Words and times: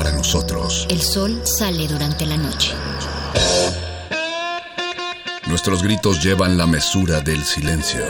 Para 0.00 0.12
nosotros. 0.12 0.86
El 0.88 1.02
sol 1.02 1.42
sale 1.44 1.86
durante 1.86 2.24
la 2.24 2.38
noche. 2.38 2.72
Nuestros 5.46 5.82
gritos 5.82 6.24
llevan 6.24 6.56
la 6.56 6.66
mesura 6.66 7.20
del 7.20 7.44
silencio. 7.44 8.00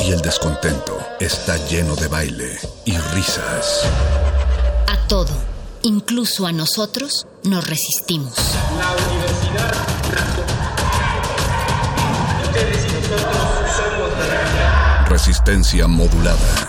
Y 0.00 0.10
el 0.10 0.20
descontento 0.20 0.98
está 1.20 1.58
lleno 1.68 1.94
de 1.94 2.08
baile 2.08 2.58
y 2.84 2.98
risas. 3.14 3.84
A 4.88 5.06
todo, 5.06 5.30
incluso 5.82 6.44
a 6.44 6.50
nosotros, 6.50 7.28
nos 7.44 7.64
resistimos. 7.64 8.34
La 8.76 8.90
universidad 9.06 9.74
Ustedes 12.42 12.84
y 12.84 13.12
nosotros 13.12 13.70
somos 13.76 14.10
de 14.18 15.08
Resistencia 15.08 15.86
modulada. 15.86 16.68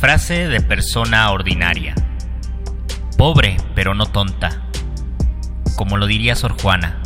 Frase 0.00 0.48
de 0.48 0.62
persona 0.62 1.30
ordinaria. 1.30 1.94
Pobre, 3.18 3.58
pero 3.74 3.92
no 3.92 4.06
tonta. 4.06 4.62
Como 5.76 5.98
lo 5.98 6.06
diría 6.06 6.34
Sor 6.34 6.58
Juana, 6.58 7.02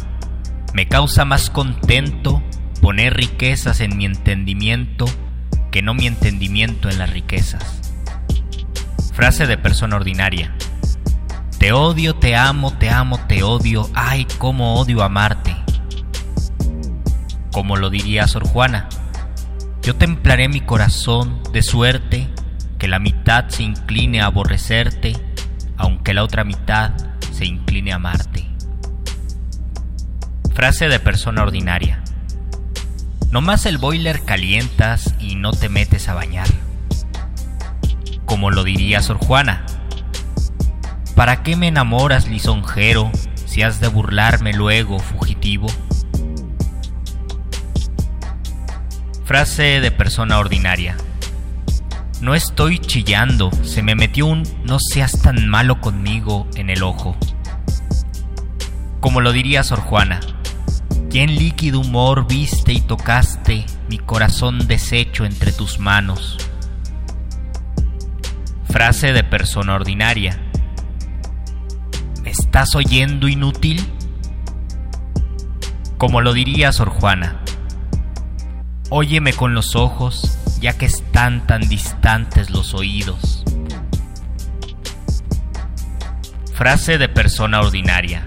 me 0.74 0.86
causa 0.86 1.24
más 1.24 1.50
contento 1.50 2.40
poner 2.80 3.14
riquezas 3.14 3.80
en 3.80 3.96
mi 3.96 4.04
entendimiento 4.04 5.06
que 5.72 5.82
no 5.82 5.92
mi 5.92 6.06
entendimiento 6.06 6.88
en 6.88 6.98
las 6.98 7.10
riquezas. 7.10 7.80
Frase 9.12 9.48
de 9.48 9.58
persona 9.58 9.96
ordinaria. 9.96 10.54
Te 11.58 11.72
odio, 11.72 12.14
te 12.14 12.36
amo, 12.36 12.74
te 12.74 12.90
amo, 12.90 13.18
te 13.26 13.42
odio. 13.42 13.90
Ay, 13.94 14.24
cómo 14.38 14.76
odio 14.76 15.02
amarte. 15.02 15.56
Como 17.50 17.76
lo 17.76 17.90
diría 17.90 18.28
Sor 18.28 18.46
Juana, 18.46 18.88
yo 19.82 19.96
templaré 19.96 20.48
mi 20.48 20.60
corazón 20.60 21.42
de 21.52 21.64
suerte 21.64 22.28
que 22.78 22.88
la 22.88 22.98
mitad 22.98 23.48
se 23.48 23.62
incline 23.62 24.20
a 24.20 24.26
aborrecerte, 24.26 25.14
aunque 25.76 26.14
la 26.14 26.22
otra 26.22 26.44
mitad 26.44 26.92
se 27.32 27.46
incline 27.46 27.92
a 27.92 27.96
amarte. 27.96 28.46
Frase 30.54 30.88
de 30.88 31.00
persona 31.00 31.42
ordinaria. 31.42 32.02
No 33.30 33.40
más 33.40 33.66
el 33.66 33.78
boiler 33.78 34.24
calientas 34.24 35.14
y 35.18 35.34
no 35.34 35.52
te 35.52 35.68
metes 35.68 36.08
a 36.08 36.14
bañar. 36.14 36.46
Como 38.24 38.50
lo 38.50 38.62
diría 38.62 39.02
Sor 39.02 39.16
Juana. 39.16 39.66
¿Para 41.16 41.42
qué 41.42 41.56
me 41.56 41.68
enamoras, 41.68 42.28
lisonjero, 42.28 43.10
si 43.46 43.62
has 43.62 43.80
de 43.80 43.88
burlarme 43.88 44.52
luego, 44.52 44.98
fugitivo? 44.98 45.66
Frase 49.24 49.80
de 49.80 49.90
persona 49.90 50.38
ordinaria. 50.38 50.96
No 52.24 52.34
estoy 52.34 52.78
chillando, 52.78 53.50
se 53.62 53.82
me 53.82 53.94
metió 53.94 54.24
un 54.24 54.44
no 54.64 54.78
seas 54.78 55.20
tan 55.20 55.46
malo 55.46 55.82
conmigo 55.82 56.48
en 56.54 56.70
el 56.70 56.82
ojo. 56.82 57.14
Como 59.00 59.20
lo 59.20 59.30
diría 59.30 59.62
Sor 59.62 59.80
Juana, 59.80 60.20
¿quién 61.10 61.34
líquido 61.34 61.80
humor 61.80 62.26
viste 62.26 62.72
y 62.72 62.80
tocaste 62.80 63.66
mi 63.90 63.98
corazón 63.98 64.66
deshecho 64.66 65.26
entre 65.26 65.52
tus 65.52 65.78
manos? 65.78 66.38
Frase 68.70 69.12
de 69.12 69.22
persona 69.22 69.74
ordinaria. 69.74 70.40
¿Me 72.22 72.30
estás 72.30 72.74
oyendo 72.74 73.28
inútil? 73.28 73.86
Como 75.98 76.22
lo 76.22 76.32
diría 76.32 76.72
Sor 76.72 76.88
Juana, 76.88 77.42
óyeme 78.88 79.34
con 79.34 79.52
los 79.52 79.76
ojos 79.76 80.38
ya 80.64 80.78
que 80.78 80.86
están 80.86 81.46
tan 81.46 81.68
distantes 81.68 82.48
los 82.48 82.72
oídos. 82.72 83.44
Frase 86.54 86.96
de 86.96 87.06
persona 87.10 87.60
ordinaria. 87.60 88.26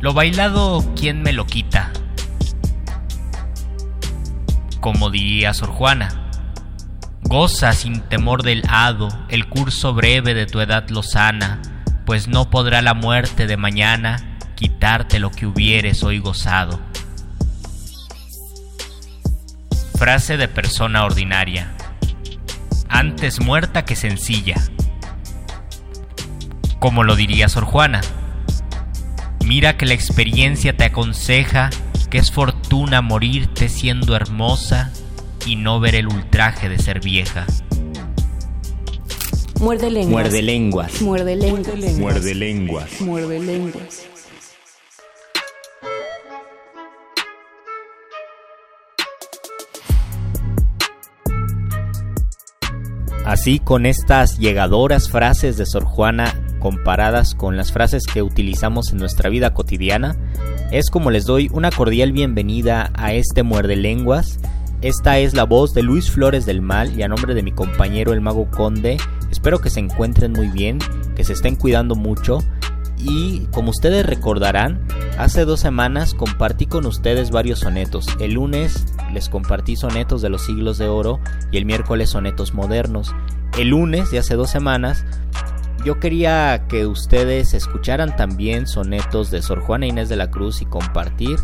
Lo 0.00 0.14
bailado, 0.14 0.84
¿quién 0.96 1.22
me 1.22 1.32
lo 1.32 1.46
quita? 1.46 1.92
Como 4.80 5.10
diría 5.10 5.54
Sor 5.54 5.68
Juana, 5.68 6.28
goza 7.22 7.72
sin 7.72 8.00
temor 8.00 8.42
del 8.42 8.64
hado 8.68 9.10
el 9.28 9.48
curso 9.48 9.94
breve 9.94 10.34
de 10.34 10.46
tu 10.46 10.58
edad 10.58 10.88
lozana, 10.88 11.62
pues 12.04 12.26
no 12.26 12.50
podrá 12.50 12.82
la 12.82 12.94
muerte 12.94 13.46
de 13.46 13.56
mañana 13.56 14.40
quitarte 14.56 15.20
lo 15.20 15.30
que 15.30 15.46
hubieres 15.46 16.02
hoy 16.02 16.18
gozado. 16.18 16.80
Frase 19.98 20.36
de 20.36 20.46
persona 20.46 21.04
ordinaria. 21.04 21.72
Antes 22.88 23.40
muerta 23.40 23.84
que 23.84 23.96
sencilla. 23.96 24.54
Como 26.78 27.02
lo 27.02 27.16
diría 27.16 27.48
Sor 27.48 27.64
Juana. 27.64 28.00
Mira 29.44 29.76
que 29.76 29.86
la 29.86 29.94
experiencia 29.94 30.76
te 30.76 30.84
aconseja 30.84 31.70
que 32.10 32.18
es 32.18 32.30
fortuna 32.30 33.02
morirte 33.02 33.68
siendo 33.68 34.14
hermosa 34.14 34.92
y 35.44 35.56
no 35.56 35.80
ver 35.80 35.96
el 35.96 36.06
ultraje 36.06 36.68
de 36.68 36.78
ser 36.78 37.00
vieja. 37.00 37.44
Muerde 39.58 39.90
lenguas. 39.90 40.12
Muerde 40.12 40.42
lenguas. 40.42 41.02
Muerde 41.02 41.34
lenguas. 41.34 41.98
Muerde 41.98 42.34
lenguas. 42.36 43.00
Muerde 43.00 43.40
lenguas. 43.40 44.08
Así 53.28 53.58
con 53.58 53.84
estas 53.84 54.38
llegadoras 54.38 55.10
frases 55.10 55.58
de 55.58 55.66
Sor 55.66 55.84
Juana 55.84 56.32
comparadas 56.60 57.34
con 57.34 57.58
las 57.58 57.72
frases 57.72 58.04
que 58.10 58.22
utilizamos 58.22 58.90
en 58.90 58.96
nuestra 58.96 59.28
vida 59.28 59.52
cotidiana, 59.52 60.16
es 60.72 60.88
como 60.88 61.10
les 61.10 61.26
doy 61.26 61.50
una 61.52 61.70
cordial 61.70 62.12
bienvenida 62.12 62.90
a 62.94 63.12
este 63.12 63.42
muerde 63.42 63.76
lenguas. 63.76 64.40
Esta 64.80 65.18
es 65.18 65.34
la 65.34 65.44
voz 65.44 65.74
de 65.74 65.82
Luis 65.82 66.10
Flores 66.10 66.46
del 66.46 66.62
Mal 66.62 66.98
y 66.98 67.02
a 67.02 67.08
nombre 67.08 67.34
de 67.34 67.42
mi 67.42 67.52
compañero 67.52 68.14
el 68.14 68.22
mago 68.22 68.50
Conde, 68.50 68.96
espero 69.30 69.58
que 69.58 69.68
se 69.68 69.80
encuentren 69.80 70.32
muy 70.32 70.48
bien, 70.48 70.78
que 71.14 71.22
se 71.22 71.34
estén 71.34 71.56
cuidando 71.56 71.96
mucho 71.96 72.38
y 72.98 73.46
como 73.52 73.70
ustedes 73.70 74.04
recordarán, 74.04 74.86
hace 75.18 75.44
dos 75.44 75.60
semanas 75.60 76.14
compartí 76.14 76.66
con 76.66 76.86
ustedes 76.86 77.30
varios 77.30 77.60
sonetos. 77.60 78.06
El 78.20 78.34
lunes 78.34 78.86
les 79.12 79.28
compartí 79.28 79.76
sonetos 79.76 80.22
de 80.22 80.28
los 80.28 80.44
siglos 80.44 80.78
de 80.78 80.88
oro 80.88 81.20
y 81.50 81.58
el 81.58 81.64
miércoles 81.64 82.10
sonetos 82.10 82.54
modernos. 82.54 83.14
El 83.56 83.68
lunes 83.68 84.10
de 84.10 84.18
hace 84.18 84.34
dos 84.34 84.50
semanas 84.50 85.04
yo 85.84 86.00
quería 86.00 86.66
que 86.68 86.86
ustedes 86.86 87.54
escucharan 87.54 88.16
también 88.16 88.66
sonetos 88.66 89.30
de 89.30 89.42
Sor 89.42 89.60
Juana 89.60 89.86
Inés 89.86 90.08
de 90.08 90.16
la 90.16 90.30
Cruz 90.30 90.60
y 90.60 90.66
compartir 90.66 91.38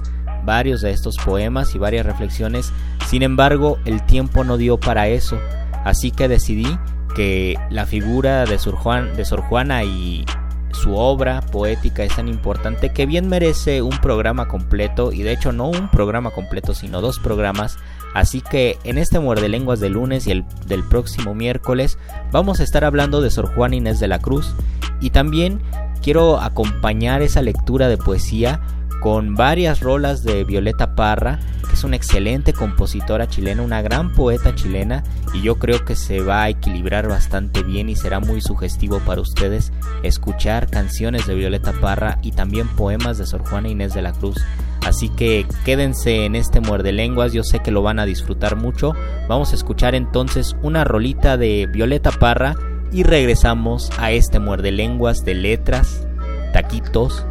varios 0.45 0.81
de 0.83 0.91
estos 0.91 1.17
poemas 1.25 1.75
y 1.75 1.79
varias 1.79 2.05
reflexiones. 2.05 2.73
Sin 3.07 3.23
embargo, 3.23 3.79
el 3.85 4.05
tiempo 4.05 4.45
no 4.45 4.57
dio 4.57 4.79
para 4.79 5.09
eso, 5.09 5.39
así 5.85 6.11
que 6.11 6.29
decidí 6.29 6.79
que 7.15 7.57
la 7.71 7.87
figura 7.87 8.45
de 8.45 8.59
Sor, 8.59 8.75
Juan, 8.75 9.17
de 9.17 9.25
Sor 9.25 9.43
Juana 9.43 9.85
y 9.85 10.27
su 10.75 10.97
obra 10.97 11.41
poética 11.41 12.05
es 12.05 12.17
tan 12.17 12.29
importante 12.29 12.93
que 12.93 13.07
bien 13.07 13.29
merece 13.29 13.83
un 13.83 13.97
programa 13.99 14.49
completo 14.49 15.13
y 15.13 15.23
de 15.23 15.33
hecho 15.33 15.53
no 15.53 15.69
un 15.69 15.91
programa 15.91 16.31
completo 16.31 16.75
sino 16.75 17.01
dos 17.01 17.19
programas. 17.19 17.79
Así 18.15 18.41
que 18.41 18.79
en 18.85 18.99
este 18.99 19.19
muerde 19.19 19.49
lenguas 19.49 19.81
de 19.81 19.89
lunes 19.89 20.27
y 20.27 20.33
el 20.33 20.45
del 20.67 20.85
próximo 20.85 21.35
miércoles 21.35 21.99
vamos 22.31 22.61
a 22.61 22.65
estar 22.65 22.85
hablando 22.85 23.21
de 23.21 23.31
Sor 23.31 23.55
Juana 23.55 23.77
Inés 23.77 24.01
de 24.01 24.09
la 24.09 24.19
Cruz. 24.19 24.55
Y 25.01 25.11
también 25.11 25.61
quiero 26.03 26.39
acompañar 26.41 27.23
esa 27.23 27.43
lectura 27.43 27.89
de 27.89 27.97
poesía 27.97 28.61
con 29.05 29.35
varias 29.35 29.81
rolas 29.81 30.23
de 30.23 30.45
Violeta 30.45 30.95
Parra, 30.95 31.39
que 31.69 31.75
es 31.75 31.85
una 31.85 31.95
excelente 31.95 32.55
compositora 32.55 33.29
chilena, 33.29 33.61
una 33.61 33.83
gran 33.83 34.15
poeta 34.15 34.55
chilena, 34.55 35.05
y 35.35 35.43
yo 35.43 35.57
creo 35.57 35.85
que 35.85 35.95
se 35.95 36.21
va 36.21 36.45
a 36.45 36.49
equilibrar 36.49 37.07
bastante 37.07 37.63
bien 37.63 37.91
y 37.91 37.97
será 37.97 38.19
muy 38.19 38.41
sugestivo 38.41 39.01
para 39.01 39.21
ustedes 39.21 39.75
escuchar 40.03 40.71
canciones 40.71 41.27
de 41.27 41.35
Violeta 41.35 41.75
Parra 41.83 42.19
y 42.23 42.33
también 42.33 42.67
poemas 42.67 43.19
de 43.19 43.27
Sor 43.27 43.47
Juana 43.47 43.69
Inés 43.69 43.93
de 43.93 44.01
la 44.01 44.13
Cruz. 44.13 44.43
Así 44.87 45.11
que 45.11 45.47
quédense 45.67 46.25
en 46.25 46.35
este 46.35 46.61
muerde 46.61 46.93
lenguas, 46.93 47.35
yo 47.35 47.45
sé 47.45 47.59
que 47.59 47.73
lo 47.73 47.83
van 47.83 47.99
a 47.99 48.07
disfrutar 48.07 48.57
mucho. 48.57 48.95
Vamos 49.29 49.53
a 49.53 49.57
escuchar 49.57 49.95
entonces 49.95 50.57
una 50.63 50.83
rolita 50.83 51.37
de 51.37 51.69
Violeta 51.71 52.11
Parra 52.11 52.57
y 52.91 53.03
regresamos 53.03 53.91
a 53.99 54.13
este 54.13 54.39
muerde 54.39 54.73
lenguas 54.73 55.27
de 55.27 55.35
letras, 55.35 56.09
taquitos 56.55 57.27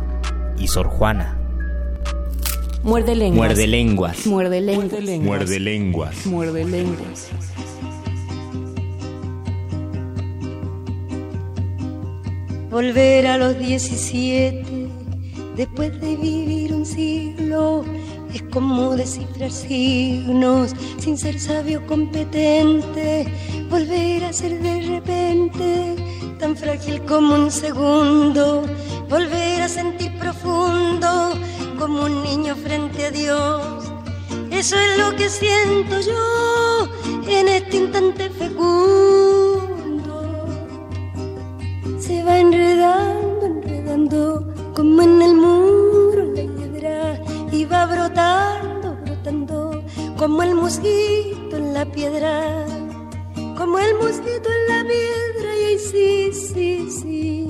y 0.60 0.68
Sor 0.68 0.86
Juana. 0.86 1.40
Muerde 2.84 3.16
lenguas. 3.16 3.38
Muerde 3.38 3.68
lenguas. 3.68 4.28
Muerde 4.28 4.60
lenguas. 4.60 4.92
Muerde 5.24 5.60
lenguas. 5.62 6.26
Muerde 6.26 6.66
lenguas. 6.66 7.30
Volver 12.70 13.28
a 13.28 13.38
los 13.38 13.58
17 13.58 14.66
después 15.56 16.02
de 16.02 16.18
vivir 16.18 16.74
un 16.74 16.86
siglo 16.86 17.86
es 18.34 18.44
como 18.52 18.98
descifrar 18.98 19.52
signos 19.52 20.76
sin 20.98 21.18
ser 21.18 21.40
sabio 21.40 21.88
competente. 21.88 23.26
Volver 23.70 24.26
a 24.26 24.34
ser 24.34 24.62
de 24.62 24.82
repente 24.82 25.96
tan 26.38 26.58
frágil 26.58 27.02
como 27.04 27.36
un 27.36 27.50
segundo. 27.50 28.64
Volver 29.10 29.62
a 29.62 29.70
sentir 29.70 30.12
profundo 30.20 31.32
como 31.84 32.06
un 32.06 32.24
niño 32.24 32.56
frente 32.56 33.08
a 33.08 33.12
Dios. 33.12 33.92
Eso 34.52 34.78
es 34.78 35.00
lo 35.00 35.14
que 35.18 35.28
siento 35.28 36.00
yo 36.00 36.88
en 37.28 37.50
este 37.50 37.76
instante 37.76 38.30
fecundo. 38.30 40.16
Se 42.00 42.24
va 42.24 42.40
enredando, 42.40 43.46
enredando 43.48 44.54
como 44.74 45.02
en 45.02 45.22
el 45.24 45.36
muro 45.36 46.24
la 46.34 46.44
hiedra 46.44 47.22
y 47.52 47.66
va 47.66 47.86
brotando, 47.86 48.96
brotando 49.04 49.84
como 50.18 50.42
el 50.42 50.56
mosquito 50.56 51.58
en 51.58 51.74
la 51.74 51.84
piedra, 51.84 52.66
como 53.58 53.78
el 53.78 53.94
mosquito 53.96 54.48
en 54.58 54.64
la 54.74 54.84
piedra 54.88 55.50
y 55.60 55.64
ahí 55.66 55.80
sí, 55.80 56.32
sí, 56.32 56.90
sí. 56.90 57.43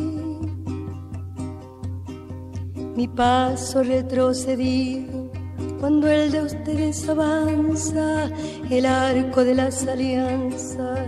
Mi 2.95 3.07
paso 3.07 3.81
retrocedido 3.81 5.31
cuando 5.79 6.07
el 6.09 6.31
de 6.31 6.43
ustedes 6.43 7.09
avanza, 7.09 8.29
el 8.69 8.85
arco 8.85 9.43
de 9.43 9.55
las 9.55 9.85
alianzas 9.87 10.99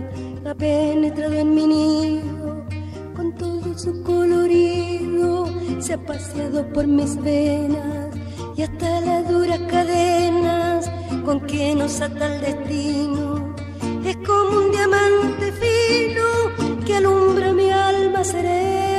ha 0.44 0.54
penetrado 0.54 1.34
en 1.34 1.54
mi 1.54 1.66
nido 1.66 2.66
con 3.14 3.32
todo 3.36 3.78
su 3.78 4.02
colorido, 4.02 5.48
se 5.78 5.94
ha 5.94 6.04
paseado 6.04 6.66
por 6.72 6.88
mis 6.88 7.16
venas 7.22 8.14
y 8.56 8.62
hasta 8.62 9.00
las 9.02 9.28
duras 9.28 9.60
cadenas 9.68 10.90
con 11.24 11.40
que 11.46 11.74
nos 11.74 12.00
ata 12.00 12.34
el 12.34 12.40
destino. 12.40 13.54
Es 14.04 14.16
como 14.18 14.66
un 14.66 14.72
diamante 14.72 15.52
fino 15.52 16.84
que 16.84 16.96
alumbra 16.96 17.52
mi 17.52 17.70
alma 17.70 18.24
serena. 18.24 18.95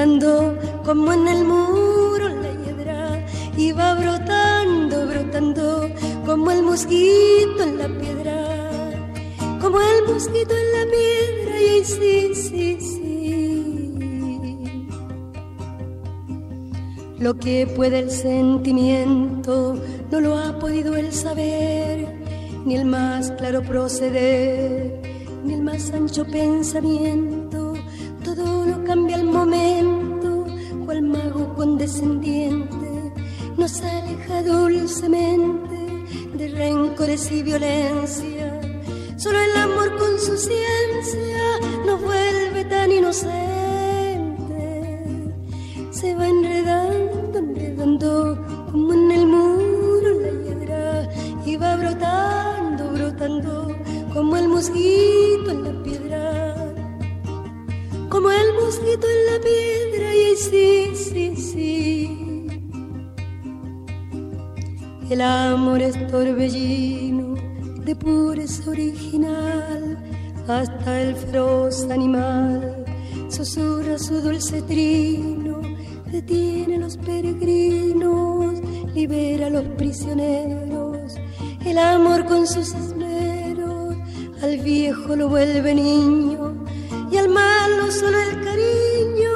Como 0.00 1.12
en 1.12 1.28
el 1.28 1.44
muro 1.44 2.26
la 2.28 2.52
hiedra 2.52 3.26
y 3.54 3.72
va 3.72 3.92
brotando, 3.94 5.06
brotando 5.06 5.90
como 6.24 6.50
el 6.50 6.62
mosquito 6.62 7.62
en 7.62 7.76
la 7.76 7.86
piedra 7.86 8.70
como 9.60 9.78
el 9.78 10.10
mosquito 10.10 10.54
en 10.54 10.72
la 10.72 10.86
piedra 10.90 11.60
y 11.60 11.84
sí, 11.84 12.34
sí, 12.34 12.78
sí. 12.80 13.68
Lo 17.18 17.34
que 17.34 17.66
puede 17.66 17.98
el 17.98 18.10
sentimiento 18.10 19.76
no 20.10 20.20
lo 20.20 20.38
ha 20.38 20.58
podido 20.58 20.96
el 20.96 21.12
saber, 21.12 22.08
ni 22.64 22.76
el 22.76 22.86
más 22.86 23.32
claro 23.32 23.60
proceder, 23.60 25.02
ni 25.44 25.52
el 25.52 25.62
más 25.62 25.90
ancho 25.90 26.24
pensamiento. 26.24 27.39
Cambia 28.90 29.18
al 29.18 29.24
momento, 29.24 30.46
cual 30.84 31.02
mago 31.02 31.54
condescendiente 31.54 33.12
nos 33.56 33.80
aleja 33.82 34.42
dulcemente 34.42 35.78
de 36.34 36.48
rencores 36.48 37.30
y 37.30 37.44
violencia 37.44 38.60
Solo 39.16 39.38
el 39.38 39.56
amor 39.58 39.96
con 39.96 40.18
su 40.18 40.36
ciencia 40.36 41.44
nos 41.86 42.02
vuelve 42.02 42.64
tan 42.64 42.90
inocentes. 42.90 43.28
Se 45.92 46.16
va 46.16 46.26
enredando, 46.26 47.38
enredando 47.38 48.44
como 48.72 48.92
en 48.92 49.12
el 49.12 49.26
muro 49.28 50.20
la 50.20 50.32
hiedra 50.42 51.08
y 51.46 51.56
va 51.56 51.76
brotando, 51.76 52.90
brotando 52.90 53.76
como 54.12 54.36
el 54.36 54.48
mosquito 54.48 55.52
en 55.52 55.62
la 55.62 55.82
piedra. 55.84 55.99
El 58.30 58.54
mosquito 58.54 59.06
en 59.06 59.26
la 59.26 59.40
piedra 59.40 60.14
y 60.14 60.36
sí, 60.36 60.90
sí, 60.94 61.36
sí. 61.36 62.46
El 65.10 65.20
amor 65.20 65.82
es 65.82 65.94
torbellino 66.08 67.34
de 67.84 67.96
pureza 67.96 68.70
original 68.70 69.98
hasta 70.46 71.02
el 71.02 71.16
feroz 71.16 71.88
animal 71.90 72.80
susurra 73.30 73.96
su 73.98 74.20
dulce 74.20 74.60
trino, 74.62 75.60
detiene 76.10 76.76
a 76.76 76.78
los 76.80 76.96
peregrinos, 76.96 78.60
libera 78.94 79.46
a 79.46 79.50
los 79.50 79.64
prisioneros, 79.76 81.14
el 81.64 81.78
amor 81.78 82.26
con 82.26 82.46
sus 82.46 82.74
esmeros, 82.74 83.94
al 84.42 84.58
viejo 84.58 85.14
lo 85.14 85.28
vuelve 85.28 85.74
niño 85.74 86.49
al 87.20 87.28
malo 87.28 87.90
solo 87.90 88.18
el 88.18 88.40
cariño 88.42 89.32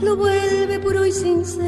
lo 0.00 0.16
vuelve 0.16 0.78
puro 0.80 1.04
y 1.04 1.12
sincero. 1.12 1.60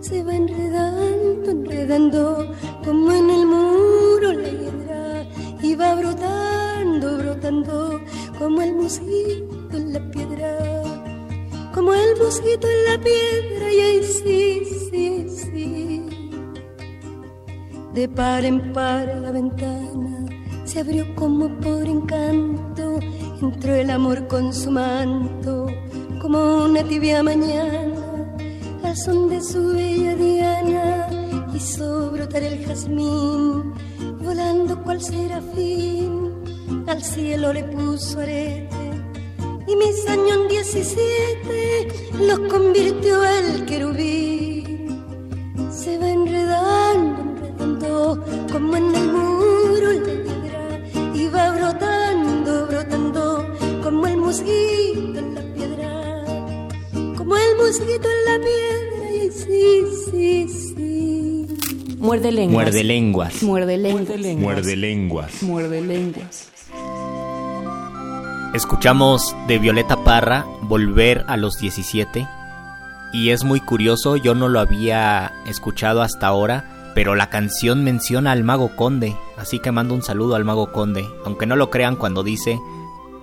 Se 0.00 0.22
va 0.22 0.34
enredando, 0.34 1.50
enredando 1.50 2.54
como 2.84 3.12
en 3.12 3.30
el 3.30 3.46
muro 3.46 4.32
la 4.32 4.50
hiedra 4.60 5.26
y 5.62 5.74
va 5.74 5.94
brotando, 5.94 7.18
brotando 7.18 8.00
como 8.38 8.60
el 8.60 8.74
mosquito 8.74 9.72
en 9.72 9.92
la 9.94 10.00
piedra, 10.10 10.58
como 11.72 11.94
el 11.94 12.16
mosquito 12.18 12.66
en 12.68 12.84
la 12.90 12.98
piedra 13.02 13.72
y 13.72 13.80
ahí 13.80 14.02
sí, 14.04 14.62
sí, 14.90 15.26
sí. 15.28 16.06
De 17.94 18.08
par 18.08 18.44
en 18.44 18.72
par 18.72 19.06
la 19.22 19.30
ventana 19.30 20.26
se 20.64 20.80
abrió 20.80 21.04
como 21.14 21.48
por 21.60 21.86
encanto, 21.86 22.98
entró 23.44 23.74
el 23.74 23.90
amor 23.90 24.26
con 24.26 24.52
su 24.52 24.70
manto, 24.70 25.66
como 26.20 26.64
una 26.64 26.82
tibia 26.82 27.22
mañana, 27.22 27.94
al 28.82 28.96
son 28.96 29.28
de 29.28 29.42
su 29.42 29.74
bella 29.74 30.14
diana 30.14 31.08
hizo 31.54 32.10
brotar 32.10 32.42
el 32.42 32.64
jazmín, 32.64 33.74
volando 34.22 34.82
cual 34.82 35.00
serafín, 35.00 36.32
al 36.86 37.02
cielo 37.02 37.52
le 37.52 37.64
puso 37.64 38.20
arete, 38.20 38.84
y 39.66 39.76
mis 39.76 40.08
años 40.08 40.48
17 40.48 41.88
los 42.26 42.38
convirtió 42.50 43.24
el 43.24 43.66
querubín. 43.66 45.04
Se 45.70 45.98
va 45.98 46.08
enredando, 46.08 47.22
enredando, 47.60 48.24
como 48.50 48.76
en 48.76 48.94
el 48.94 49.08
muro 49.12 49.92
la 49.92 50.02
piedra, 50.02 50.80
y 51.14 51.28
va 51.28 51.50
brotando, 51.50 51.84
brotando, 51.84 51.93
como 54.42 54.46
el 54.46 54.56
mosquito 54.56 55.18
en 55.18 55.34
la 55.34 55.54
piedra, 55.54 56.24
como 57.16 57.36
el 57.36 57.56
mosquito 57.56 58.08
en 58.08 58.24
la 58.24 58.38
piedra, 58.44 59.12
y 59.12 59.30
sí, 59.30 59.84
sí, 60.10 60.48
sí. 60.48 61.96
Muerde 61.98 62.32
lenguas. 62.32 62.64
Muerde 62.64 62.84
lenguas. 62.84 63.42
Muerde 63.42 63.78
lenguas. 63.78 64.40
Muerde 64.40 64.76
lenguas. 64.76 65.42
Muerde 65.42 65.80
lenguas. 65.80 66.48
Escuchamos 68.54 69.34
de 69.48 69.58
Violeta 69.58 69.96
Parra 70.04 70.46
Volver 70.62 71.24
a 71.26 71.36
los 71.36 71.58
17 71.58 72.28
y 73.12 73.30
es 73.30 73.44
muy 73.44 73.60
curioso, 73.60 74.16
yo 74.16 74.34
no 74.34 74.48
lo 74.48 74.60
había 74.60 75.32
escuchado 75.46 76.02
hasta 76.02 76.26
ahora, 76.26 76.92
pero 76.94 77.14
la 77.14 77.30
canción 77.30 77.84
menciona 77.84 78.32
al 78.32 78.44
mago 78.44 78.74
conde, 78.76 79.16
así 79.36 79.60
que 79.60 79.72
mando 79.72 79.94
un 79.94 80.02
saludo 80.02 80.34
al 80.34 80.44
mago 80.44 80.72
conde, 80.72 81.06
aunque 81.24 81.46
no 81.46 81.56
lo 81.56 81.70
crean 81.70 81.96
cuando 81.96 82.22
dice 82.22 82.58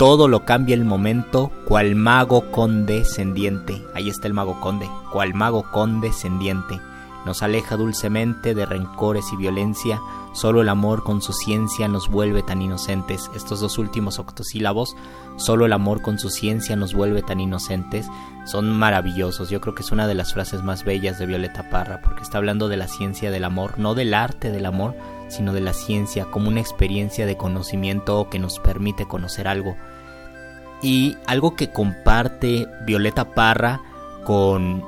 todo 0.01 0.27
lo 0.27 0.45
cambia 0.45 0.73
el 0.73 0.83
momento, 0.83 1.51
cual 1.67 1.93
mago 1.93 2.49
condescendiente. 2.49 3.85
Ahí 3.93 4.09
está 4.09 4.25
el 4.25 4.33
mago 4.33 4.59
conde, 4.59 4.89
cual 5.13 5.35
mago 5.35 5.61
condescendiente. 5.71 6.81
Nos 7.23 7.43
aleja 7.43 7.77
dulcemente 7.77 8.55
de 8.55 8.65
rencores 8.65 9.25
y 9.31 9.35
violencia, 9.35 10.01
solo 10.33 10.63
el 10.63 10.69
amor 10.69 11.03
con 11.03 11.21
su 11.21 11.33
ciencia 11.33 11.87
nos 11.87 12.09
vuelve 12.09 12.41
tan 12.41 12.63
inocentes. 12.63 13.29
Estos 13.35 13.59
dos 13.59 13.77
últimos 13.77 14.17
octosílabos, 14.17 14.95
solo 15.35 15.67
el 15.67 15.73
amor 15.73 16.01
con 16.01 16.17
su 16.17 16.31
ciencia 16.31 16.75
nos 16.75 16.95
vuelve 16.95 17.21
tan 17.21 17.39
inocentes, 17.39 18.07
son 18.45 18.71
maravillosos. 18.71 19.51
Yo 19.51 19.61
creo 19.61 19.75
que 19.75 19.83
es 19.83 19.91
una 19.91 20.07
de 20.07 20.15
las 20.15 20.33
frases 20.33 20.63
más 20.63 20.83
bellas 20.83 21.19
de 21.19 21.27
Violeta 21.27 21.69
Parra, 21.69 22.01
porque 22.01 22.23
está 22.23 22.39
hablando 22.39 22.69
de 22.69 22.77
la 22.77 22.87
ciencia 22.87 23.29
del 23.29 23.43
amor, 23.43 23.77
no 23.77 23.93
del 23.93 24.15
arte 24.15 24.49
del 24.49 24.65
amor, 24.65 24.95
sino 25.31 25.53
de 25.53 25.61
la 25.61 25.73
ciencia 25.73 26.25
como 26.25 26.49
una 26.49 26.59
experiencia 26.59 27.25
de 27.25 27.37
conocimiento 27.37 28.27
que 28.29 28.39
nos 28.39 28.59
permite 28.59 29.07
conocer 29.07 29.47
algo. 29.47 29.75
Y 30.81 31.17
algo 31.27 31.55
que 31.55 31.71
comparte 31.71 32.67
Violeta 32.85 33.33
Parra 33.33 33.81
con 34.23 34.83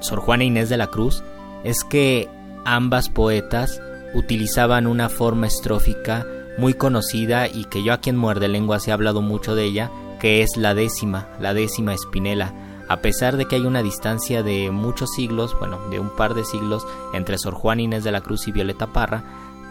Sor 0.00 0.20
Juana 0.20 0.44
Inés 0.44 0.68
de 0.68 0.76
la 0.76 0.86
Cruz 0.88 1.22
es 1.64 1.84
que 1.84 2.28
ambas 2.64 3.08
poetas 3.08 3.80
utilizaban 4.14 4.86
una 4.86 5.08
forma 5.08 5.46
estrófica 5.46 6.26
muy 6.56 6.74
conocida 6.74 7.46
y 7.46 7.64
que 7.66 7.82
yo 7.84 7.92
aquí 7.92 8.10
en 8.10 8.16
Muerde 8.16 8.48
Lenguas 8.48 8.88
he 8.88 8.92
hablado 8.92 9.22
mucho 9.22 9.54
de 9.54 9.64
ella, 9.64 9.90
que 10.18 10.42
es 10.42 10.56
la 10.56 10.74
décima, 10.74 11.28
la 11.40 11.54
décima 11.54 11.94
espinela. 11.94 12.52
A 12.88 13.00
pesar 13.00 13.36
de 13.36 13.46
que 13.46 13.56
hay 13.56 13.62
una 13.62 13.82
distancia 13.82 14.42
de 14.42 14.70
muchos 14.70 15.10
siglos, 15.14 15.54
bueno, 15.58 15.78
de 15.90 16.00
un 16.00 16.08
par 16.16 16.34
de 16.34 16.44
siglos, 16.44 16.86
entre 17.12 17.38
Sor 17.38 17.54
Juana 17.54 17.82
Inés 17.82 18.02
de 18.02 18.12
la 18.12 18.22
Cruz 18.22 18.48
y 18.48 18.52
Violeta 18.52 18.88
Parra, 18.88 19.24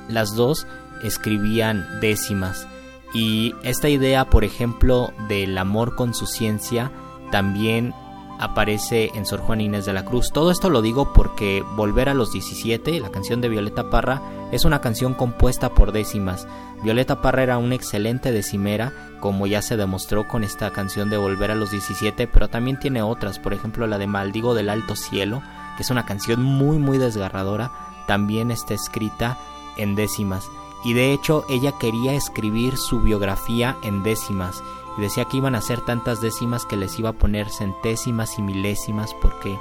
las 0.07 0.35
dos 0.35 0.67
escribían 1.03 1.85
décimas. 2.01 2.67
Y 3.13 3.55
esta 3.63 3.89
idea, 3.89 4.29
por 4.29 4.43
ejemplo, 4.43 5.11
del 5.27 5.57
amor 5.57 5.95
con 5.95 6.13
su 6.13 6.27
ciencia, 6.27 6.91
también 7.31 7.93
aparece 8.39 9.11
en 9.15 9.25
Sor 9.25 9.39
Juana 9.39 9.63
Inés 9.63 9.85
de 9.85 9.93
la 9.93 10.05
Cruz. 10.05 10.31
Todo 10.31 10.51
esto 10.51 10.69
lo 10.69 10.81
digo 10.81 11.13
porque 11.13 11.63
Volver 11.75 12.09
a 12.09 12.13
los 12.13 12.31
17, 12.31 12.99
la 12.99 13.09
canción 13.09 13.41
de 13.41 13.49
Violeta 13.49 13.89
Parra, 13.89 14.21
es 14.51 14.65
una 14.65 14.81
canción 14.81 15.13
compuesta 15.13 15.73
por 15.73 15.91
décimas. 15.91 16.47
Violeta 16.83 17.21
Parra 17.21 17.43
era 17.43 17.57
una 17.57 17.75
excelente 17.75 18.31
decimera, 18.31 18.93
como 19.19 19.47
ya 19.47 19.61
se 19.61 19.77
demostró 19.77 20.27
con 20.27 20.43
esta 20.43 20.71
canción 20.71 21.09
de 21.09 21.17
Volver 21.17 21.51
a 21.51 21.55
los 21.55 21.71
17, 21.71 22.27
pero 22.27 22.47
también 22.47 22.79
tiene 22.79 23.01
otras, 23.01 23.39
por 23.39 23.53
ejemplo 23.53 23.87
la 23.87 23.97
de 23.97 24.07
Maldigo 24.07 24.53
del 24.53 24.69
Alto 24.69 24.95
Cielo, 24.95 25.41
que 25.75 25.83
es 25.83 25.89
una 25.89 26.05
canción 26.05 26.43
muy 26.43 26.77
muy 26.77 26.97
desgarradora, 26.97 27.71
también 28.07 28.51
está 28.51 28.73
escrita 28.73 29.37
en 29.77 29.95
décimas. 29.95 30.49
Y 30.83 30.93
de 30.93 31.13
hecho 31.13 31.45
ella 31.49 31.73
quería 31.79 32.13
escribir 32.13 32.77
su 32.77 33.01
biografía 33.01 33.77
en 33.83 34.03
décimas 34.03 34.61
y 34.97 35.01
decía 35.01 35.25
que 35.25 35.37
iban 35.37 35.55
a 35.55 35.61
ser 35.61 35.81
tantas 35.81 36.21
décimas 36.21 36.65
que 36.65 36.75
les 36.75 36.97
iba 36.99 37.09
a 37.09 37.13
poner 37.13 37.49
centésimas 37.49 38.37
y 38.37 38.41
milésimas 38.41 39.13
porque 39.21 39.57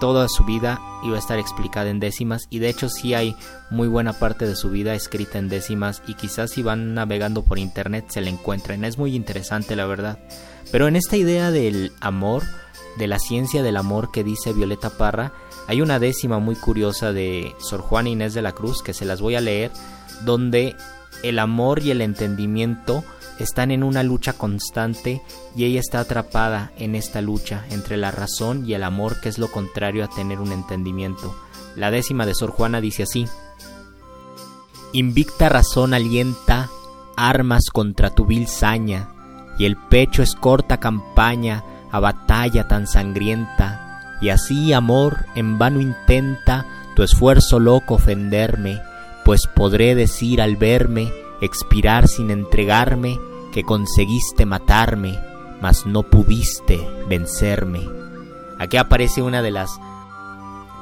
toda 0.00 0.28
su 0.28 0.44
vida 0.44 0.80
iba 1.02 1.16
a 1.16 1.18
estar 1.18 1.38
explicada 1.38 1.90
en 1.90 2.00
décimas 2.00 2.46
y 2.50 2.58
de 2.58 2.68
hecho 2.68 2.88
sí 2.88 3.14
hay 3.14 3.36
muy 3.70 3.88
buena 3.88 4.12
parte 4.12 4.46
de 4.46 4.56
su 4.56 4.70
vida 4.70 4.94
escrita 4.94 5.38
en 5.38 5.48
décimas 5.48 6.02
y 6.06 6.14
quizás 6.14 6.52
si 6.52 6.62
van 6.62 6.94
navegando 6.94 7.42
por 7.42 7.58
internet 7.58 8.06
se 8.08 8.20
la 8.20 8.30
encuentren. 8.30 8.84
Es 8.84 8.98
muy 8.98 9.14
interesante 9.14 9.76
la 9.76 9.86
verdad. 9.86 10.18
Pero 10.70 10.86
en 10.86 10.96
esta 10.96 11.16
idea 11.16 11.50
del 11.50 11.92
amor, 12.00 12.42
de 12.96 13.06
la 13.06 13.18
ciencia 13.18 13.62
del 13.62 13.76
amor 13.76 14.10
que 14.10 14.24
dice 14.24 14.52
Violeta 14.52 14.90
Parra, 14.90 15.32
hay 15.68 15.82
una 15.82 15.98
décima 15.98 16.38
muy 16.38 16.56
curiosa 16.56 17.12
de 17.12 17.54
Sor 17.60 17.82
Juana 17.82 18.08
Inés 18.08 18.32
de 18.32 18.40
la 18.40 18.52
Cruz 18.52 18.82
que 18.82 18.94
se 18.94 19.04
las 19.04 19.20
voy 19.20 19.34
a 19.34 19.40
leer, 19.42 19.70
donde 20.24 20.74
el 21.22 21.38
amor 21.38 21.80
y 21.80 21.90
el 21.90 22.00
entendimiento 22.00 23.04
están 23.38 23.70
en 23.70 23.82
una 23.82 24.02
lucha 24.02 24.32
constante 24.32 25.22
y 25.54 25.66
ella 25.66 25.80
está 25.80 26.00
atrapada 26.00 26.72
en 26.78 26.94
esta 26.94 27.20
lucha 27.20 27.66
entre 27.70 27.98
la 27.98 28.10
razón 28.10 28.64
y 28.66 28.72
el 28.72 28.82
amor 28.82 29.20
que 29.20 29.28
es 29.28 29.38
lo 29.38 29.48
contrario 29.48 30.04
a 30.04 30.08
tener 30.08 30.40
un 30.40 30.52
entendimiento. 30.52 31.36
La 31.76 31.90
décima 31.90 32.24
de 32.24 32.34
Sor 32.34 32.50
Juana 32.50 32.80
dice 32.80 33.02
así, 33.02 33.26
Invicta 34.94 35.50
razón 35.50 35.92
alienta 35.92 36.70
armas 37.14 37.66
contra 37.70 38.08
tu 38.08 38.24
vil 38.24 38.48
saña, 38.48 39.10
y 39.58 39.66
el 39.66 39.76
pecho 39.76 40.22
es 40.22 40.34
corta 40.34 40.78
campaña 40.78 41.62
a 41.90 42.00
batalla 42.00 42.68
tan 42.68 42.86
sangrienta, 42.86 43.87
y 44.20 44.30
así 44.30 44.72
amor 44.72 45.26
en 45.34 45.58
vano 45.58 45.80
intenta 45.80 46.66
tu 46.94 47.02
esfuerzo 47.02 47.60
loco 47.60 47.94
ofenderme, 47.94 48.80
pues 49.24 49.46
podré 49.46 49.94
decir 49.94 50.40
al 50.40 50.56
verme, 50.56 51.12
expirar 51.40 52.08
sin 52.08 52.30
entregarme, 52.30 53.18
que 53.52 53.62
conseguiste 53.62 54.46
matarme, 54.46 55.18
mas 55.60 55.86
no 55.86 56.02
pudiste 56.02 56.80
vencerme. 57.08 57.88
Aquí 58.58 58.76
aparece 58.76 59.22
una 59.22 59.42
de 59.42 59.52
las 59.52 59.70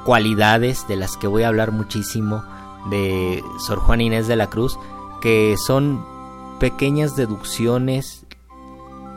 cualidades 0.05 0.87
de 0.87 0.95
las 0.95 1.17
que 1.17 1.27
voy 1.27 1.43
a 1.43 1.49
hablar 1.49 1.71
muchísimo 1.71 2.43
de 2.89 3.43
Sor 3.59 3.79
Juana 3.79 4.03
Inés 4.03 4.27
de 4.27 4.35
la 4.35 4.47
Cruz, 4.47 4.79
que 5.21 5.55
son 5.57 6.03
pequeñas 6.59 7.15
deducciones 7.15 8.25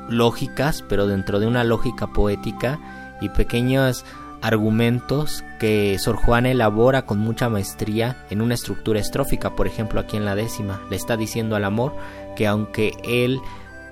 lógicas, 0.08 0.84
pero 0.88 1.06
dentro 1.06 1.40
de 1.40 1.46
una 1.46 1.64
lógica 1.64 2.08
poética 2.08 2.78
y 3.20 3.28
pequeños 3.28 4.04
argumentos 4.42 5.44
que 5.58 5.98
Sor 5.98 6.16
Juana 6.16 6.50
elabora 6.50 7.02
con 7.02 7.18
mucha 7.18 7.48
maestría 7.48 8.16
en 8.30 8.40
una 8.40 8.54
estructura 8.54 9.00
estrófica, 9.00 9.54
por 9.54 9.66
ejemplo 9.66 10.00
aquí 10.00 10.16
en 10.16 10.24
la 10.24 10.34
décima, 10.34 10.80
le 10.90 10.96
está 10.96 11.16
diciendo 11.16 11.56
al 11.56 11.64
amor 11.64 11.94
que 12.36 12.46
aunque 12.46 12.92
él 13.04 13.40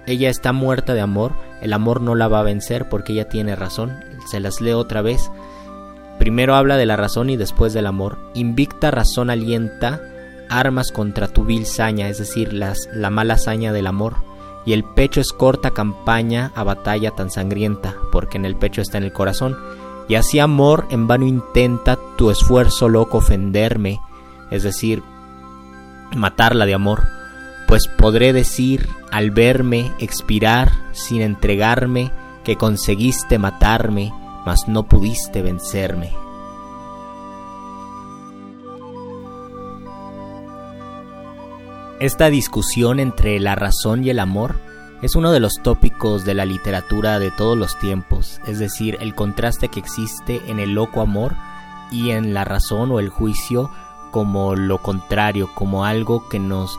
ella 0.07 0.31
está 0.31 0.53
muerta 0.53 0.95
de 0.95 1.03
amor, 1.03 1.35
el 1.61 1.75
amor 1.75 2.01
no 2.01 2.15
la 2.15 2.29
va 2.29 2.41
a 2.41 2.45
vencer 2.45 2.89
porque 2.89 3.13
ella 3.13 3.29
tiene 3.29 3.57
razón. 3.57 3.93
Se 4.27 4.41
las 4.41 4.63
leo 4.63 4.79
otra 4.79 5.03
vez. 5.03 5.31
Primero 6.19 6.55
habla 6.55 6.79
de 6.79 6.87
la 6.87 6.97
razón 6.97 7.29
y 7.29 7.37
después 7.37 7.75
del 7.75 7.87
amor. 7.87 8.19
Invicta 8.33 8.91
razón 8.91 9.29
alienta 9.29 10.01
armas 10.49 10.93
contra 10.93 11.29
tu 11.29 11.45
vil 11.45 11.67
saña, 11.67 12.09
es 12.09 12.17
decir, 12.17 12.55
las, 12.55 12.89
la 12.95 13.11
mala 13.11 13.37
saña 13.37 13.73
del 13.75 13.87
amor. 13.87 14.28
Y 14.69 14.75
el 14.75 14.85
pecho 14.85 15.21
es 15.23 15.33
corta 15.33 15.71
campaña 15.71 16.53
a 16.55 16.63
batalla 16.63 17.13
tan 17.13 17.31
sangrienta, 17.31 17.97
porque 18.13 18.37
en 18.37 18.45
el 18.45 18.55
pecho 18.55 18.83
está 18.83 18.99
en 18.99 19.05
el 19.05 19.15
corazón. 19.15 19.57
Y 20.09 20.15
así 20.15 20.39
amor 20.39 20.87
en 20.91 21.07
vano 21.07 21.27
intenta 21.27 21.99
tu 22.17 22.31
esfuerzo 22.31 22.89
loco 22.89 23.19
ofenderme, 23.19 23.99
es 24.51 24.63
decir, 24.63 25.03
matarla 26.15 26.67
de 26.67 26.75
amor 26.75 27.03
pues 27.69 27.87
podré 27.87 28.33
decir 28.33 28.89
al 29.13 29.31
verme 29.31 29.93
expirar 29.99 30.73
sin 30.93 31.21
entregarme 31.21 32.11
que 32.43 32.57
conseguiste 32.57 33.39
matarme, 33.39 34.11
mas 34.47 34.69
no 34.69 34.85
pudiste 34.85 35.43
vencerme. 35.43 36.11
Esta 42.01 42.31
discusión 42.31 43.01
entre 43.01 43.41
la 43.41 43.57
razón 43.57 44.05
y 44.05 44.11
el 44.11 44.21
amor 44.21 44.61
es 45.03 45.17
uno 45.17 45.33
de 45.33 45.41
los 45.41 45.55
tópicos 45.65 46.25
de 46.25 46.33
la 46.35 46.45
literatura 46.45 47.19
de 47.19 47.33
todos 47.33 47.59
los 47.59 47.77
tiempos, 47.81 48.41
es 48.47 48.61
decir, 48.61 48.97
el 49.01 49.17
contraste 49.17 49.69
que 49.69 49.81
existe 49.81 50.41
en 50.47 50.61
el 50.61 50.75
loco 50.75 51.01
amor 51.01 51.35
y 51.91 52.11
en 52.11 52.35
la 52.35 52.45
razón 52.45 52.93
o 52.93 53.01
el 53.01 53.09
juicio 53.09 53.69
como 54.13 54.55
lo 54.55 54.79
contrario, 54.79 55.51
como 55.57 55.85
algo 55.85 56.29
que 56.29 56.39
nos 56.39 56.79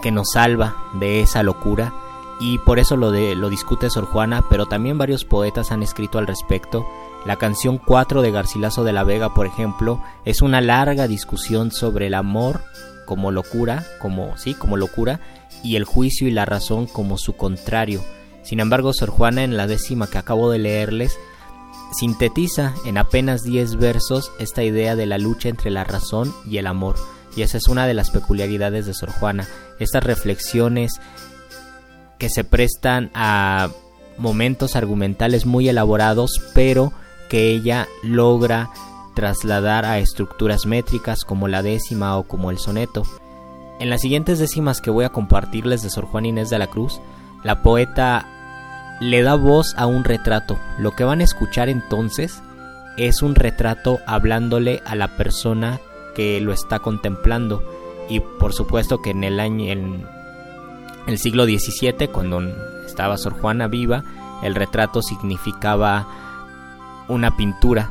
que 0.00 0.10
nos 0.10 0.30
salva 0.32 0.74
de 0.94 1.20
esa 1.20 1.42
locura 1.42 1.92
y 2.40 2.56
por 2.58 2.78
eso 2.78 2.96
lo, 2.96 3.10
de, 3.10 3.34
lo 3.34 3.50
discute 3.50 3.90
Sor 3.90 4.06
Juana, 4.06 4.42
pero 4.48 4.64
también 4.64 4.96
varios 4.96 5.26
poetas 5.26 5.70
han 5.70 5.82
escrito 5.82 6.18
al 6.18 6.26
respecto. 6.26 6.86
La 7.26 7.36
canción 7.36 7.78
4 7.78 8.22
de 8.22 8.30
Garcilaso 8.30 8.84
de 8.84 8.92
la 8.92 9.04
Vega, 9.04 9.34
por 9.34 9.46
ejemplo, 9.46 10.00
es 10.24 10.40
una 10.40 10.60
larga 10.60 11.08
discusión 11.08 11.72
sobre 11.72 12.06
el 12.06 12.14
amor 12.14 12.62
como 13.08 13.32
locura, 13.32 13.86
como 14.00 14.36
sí, 14.36 14.52
como 14.52 14.76
locura, 14.76 15.18
y 15.64 15.76
el 15.76 15.84
juicio 15.84 16.28
y 16.28 16.30
la 16.30 16.44
razón 16.44 16.86
como 16.86 17.16
su 17.16 17.36
contrario. 17.36 18.04
Sin 18.42 18.60
embargo, 18.60 18.92
Sor 18.92 19.08
Juana 19.08 19.44
en 19.44 19.56
la 19.56 19.66
décima 19.66 20.08
que 20.08 20.18
acabo 20.18 20.50
de 20.50 20.58
leerles 20.58 21.18
sintetiza 21.98 22.74
en 22.84 22.98
apenas 22.98 23.44
10 23.44 23.76
versos 23.76 24.30
esta 24.38 24.62
idea 24.62 24.94
de 24.94 25.06
la 25.06 25.16
lucha 25.16 25.48
entre 25.48 25.70
la 25.70 25.84
razón 25.84 26.34
y 26.46 26.58
el 26.58 26.66
amor. 26.66 26.96
Y 27.34 27.40
esa 27.40 27.56
es 27.56 27.68
una 27.68 27.86
de 27.86 27.94
las 27.94 28.10
peculiaridades 28.10 28.84
de 28.84 28.92
Sor 28.92 29.10
Juana, 29.10 29.48
estas 29.78 30.04
reflexiones 30.04 31.00
que 32.18 32.28
se 32.28 32.44
prestan 32.44 33.10
a 33.14 33.70
momentos 34.18 34.76
argumentales 34.76 35.46
muy 35.46 35.66
elaborados, 35.66 36.42
pero 36.52 36.92
que 37.30 37.48
ella 37.48 37.88
logra 38.02 38.68
trasladar 39.18 39.84
a 39.84 39.98
estructuras 39.98 40.64
métricas 40.64 41.24
como 41.24 41.48
la 41.48 41.60
décima 41.60 42.16
o 42.16 42.22
como 42.22 42.52
el 42.52 42.58
soneto. 42.58 43.02
En 43.80 43.90
las 43.90 44.00
siguientes 44.00 44.38
décimas 44.38 44.80
que 44.80 44.92
voy 44.92 45.04
a 45.04 45.08
compartirles 45.08 45.82
de 45.82 45.90
Sor 45.90 46.04
Juana 46.04 46.28
Inés 46.28 46.50
de 46.50 46.58
la 46.60 46.68
Cruz, 46.68 47.00
la 47.42 47.60
poeta 47.60 48.28
le 49.00 49.22
da 49.22 49.34
voz 49.34 49.74
a 49.76 49.86
un 49.86 50.04
retrato. 50.04 50.56
Lo 50.78 50.92
que 50.92 51.02
van 51.02 51.20
a 51.20 51.24
escuchar 51.24 51.68
entonces 51.68 52.44
es 52.96 53.20
un 53.20 53.34
retrato 53.34 53.98
hablándole 54.06 54.82
a 54.86 54.94
la 54.94 55.08
persona 55.16 55.80
que 56.14 56.40
lo 56.40 56.52
está 56.52 56.78
contemplando. 56.78 57.64
Y 58.08 58.20
por 58.20 58.52
supuesto 58.52 59.02
que 59.02 59.10
en 59.10 59.24
el 59.24 59.40
año, 59.40 59.64
en 59.72 60.06
el 61.08 61.18
siglo 61.18 61.44
XVII, 61.44 62.06
cuando 62.12 62.40
estaba 62.86 63.18
Sor 63.18 63.32
Juana 63.32 63.66
viva, 63.66 64.04
el 64.44 64.54
retrato 64.54 65.02
significaba 65.02 66.06
una 67.08 67.36
pintura. 67.36 67.90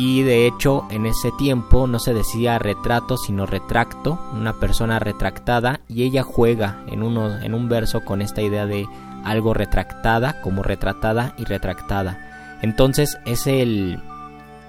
Y 0.00 0.22
de 0.22 0.46
hecho 0.46 0.84
en 0.90 1.06
ese 1.06 1.32
tiempo 1.32 1.88
no 1.88 1.98
se 1.98 2.14
decía 2.14 2.60
retrato 2.60 3.16
sino 3.16 3.46
retracto, 3.46 4.16
una 4.32 4.52
persona 4.52 5.00
retractada, 5.00 5.80
y 5.88 6.04
ella 6.04 6.22
juega 6.22 6.84
en, 6.86 7.02
uno, 7.02 7.36
en 7.40 7.52
un 7.52 7.68
verso 7.68 8.04
con 8.04 8.22
esta 8.22 8.40
idea 8.40 8.64
de 8.64 8.86
algo 9.24 9.54
retractada 9.54 10.40
como 10.40 10.62
retratada 10.62 11.34
y 11.36 11.46
retractada. 11.46 12.58
Entonces 12.62 13.18
es 13.26 13.48
el, 13.48 14.00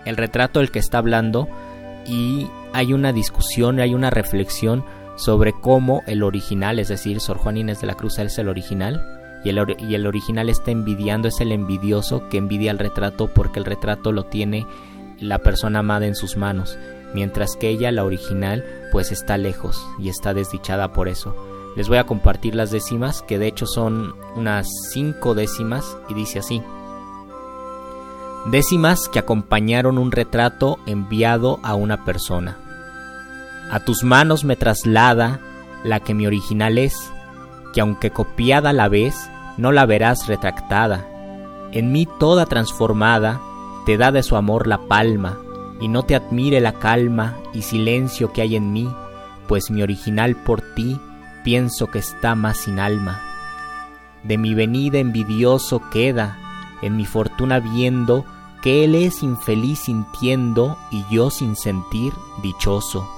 el 0.05 0.17
retrato 0.17 0.62
el 0.62 0.71
que 0.71 0.79
está 0.79 0.98
hablando 0.98 1.48
y 2.07 2.48
hay 2.74 2.93
una 2.93 3.13
discusión, 3.13 3.79
hay 3.79 3.93
una 3.93 4.09
reflexión 4.09 4.83
sobre 5.15 5.53
cómo 5.53 6.01
el 6.07 6.24
original, 6.24 6.79
es 6.79 6.88
decir, 6.88 7.19
Sor 7.19 7.38
Juan 7.38 7.57
Inés 7.57 7.81
de 7.81 7.88
la 7.88 7.93
Cruz 7.93 8.17
es 8.17 8.39
el 8.39 8.50
original 8.50 9.05
y 9.43 9.50
el, 9.50 9.75
y 9.77 9.93
el 9.93 10.07
original 10.07 10.50
está 10.50 10.71
envidiando, 10.71 11.27
es 11.27 11.39
el 11.39 11.51
envidioso 11.51 12.27
que 12.29 12.38
envidia 12.38 12.71
el 12.71 12.79
retrato 12.79 13.27
porque 13.31 13.59
el 13.59 13.65
retrato 13.65 14.12
lo 14.12 14.25
tiene 14.25 14.65
la 15.21 15.39
persona 15.39 15.79
amada 15.79 16.05
en 16.05 16.15
sus 16.15 16.38
manos, 16.38 16.77
mientras 17.13 17.55
que 17.55 17.69
ella, 17.69 17.91
la 17.91 18.03
original, 18.03 18.65
pues 18.91 19.11
está 19.11 19.38
lejos 19.38 19.85
y 19.99 20.09
está 20.09 20.33
desdichada 20.33 20.93
por 20.93 21.07
eso. 21.07 21.35
Les 21.75 21.88
voy 21.88 21.97
a 21.97 22.05
compartir 22.05 22.55
las 22.55 22.71
décimas, 22.71 23.21
que 23.21 23.38
de 23.38 23.47
hecho 23.47 23.65
son 23.65 24.15
unas 24.35 24.67
cinco 24.91 25.35
décimas, 25.35 25.97
y 26.09 26.13
dice 26.13 26.39
así. 26.39 26.61
Décimas 28.47 29.07
que 29.09 29.19
acompañaron 29.19 29.97
un 29.97 30.11
retrato 30.11 30.79
enviado 30.85 31.59
a 31.61 31.75
una 31.75 32.05
persona. 32.05 32.57
A 33.71 33.81
tus 33.85 34.03
manos 34.03 34.43
me 34.43 34.55
traslada 34.55 35.39
la 35.83 35.99
que 35.99 36.13
mi 36.13 36.25
original 36.25 36.77
es, 36.77 36.95
que 37.73 37.81
aunque 37.81 38.11
copiada 38.11 38.73
la 38.73 38.88
ves, 38.88 39.29
no 39.57 39.71
la 39.71 39.85
verás 39.85 40.27
retractada. 40.27 41.05
En 41.71 41.91
mí 41.91 42.07
toda 42.19 42.45
transformada, 42.45 43.39
te 43.86 43.98
da 43.98 44.12
de 44.12 44.24
su 44.24 44.36
amor 44.36 44.67
la 44.67 44.77
palma, 44.88 45.38
y 45.79 45.88
no 45.88 46.03
te 46.03 46.15
admire 46.15 46.59
la 46.59 46.74
calma 46.74 47.38
y 47.53 47.62
silencio 47.62 48.33
que 48.33 48.41
hay 48.41 48.55
en 48.55 48.74
mí, 48.74 48.89
pues 49.48 49.71
mi 49.71 49.81
original 49.81 50.36
por 50.36 50.62
ti 50.75 51.00
pienso 51.43 51.88
que 51.88 52.00
está 52.00 52.36
más 52.36 52.57
sin 52.57 52.79
alma. 52.79 53.21
De 54.24 54.38
mi 54.38 54.53
venida 54.53 55.00
envidioso 55.00 55.81
queda, 55.89 56.38
en 56.81 56.98
mi 56.98 57.05
fortuna 57.05 57.59
viendo 57.59 58.25
que 58.62 58.83
él 58.83 58.95
es 58.95 59.24
infeliz 59.24 59.79
sintiendo 59.79 60.77
y 60.91 61.05
yo 61.09 61.29
sin 61.29 61.55
sentir 61.55 62.13
dichoso. 62.43 63.09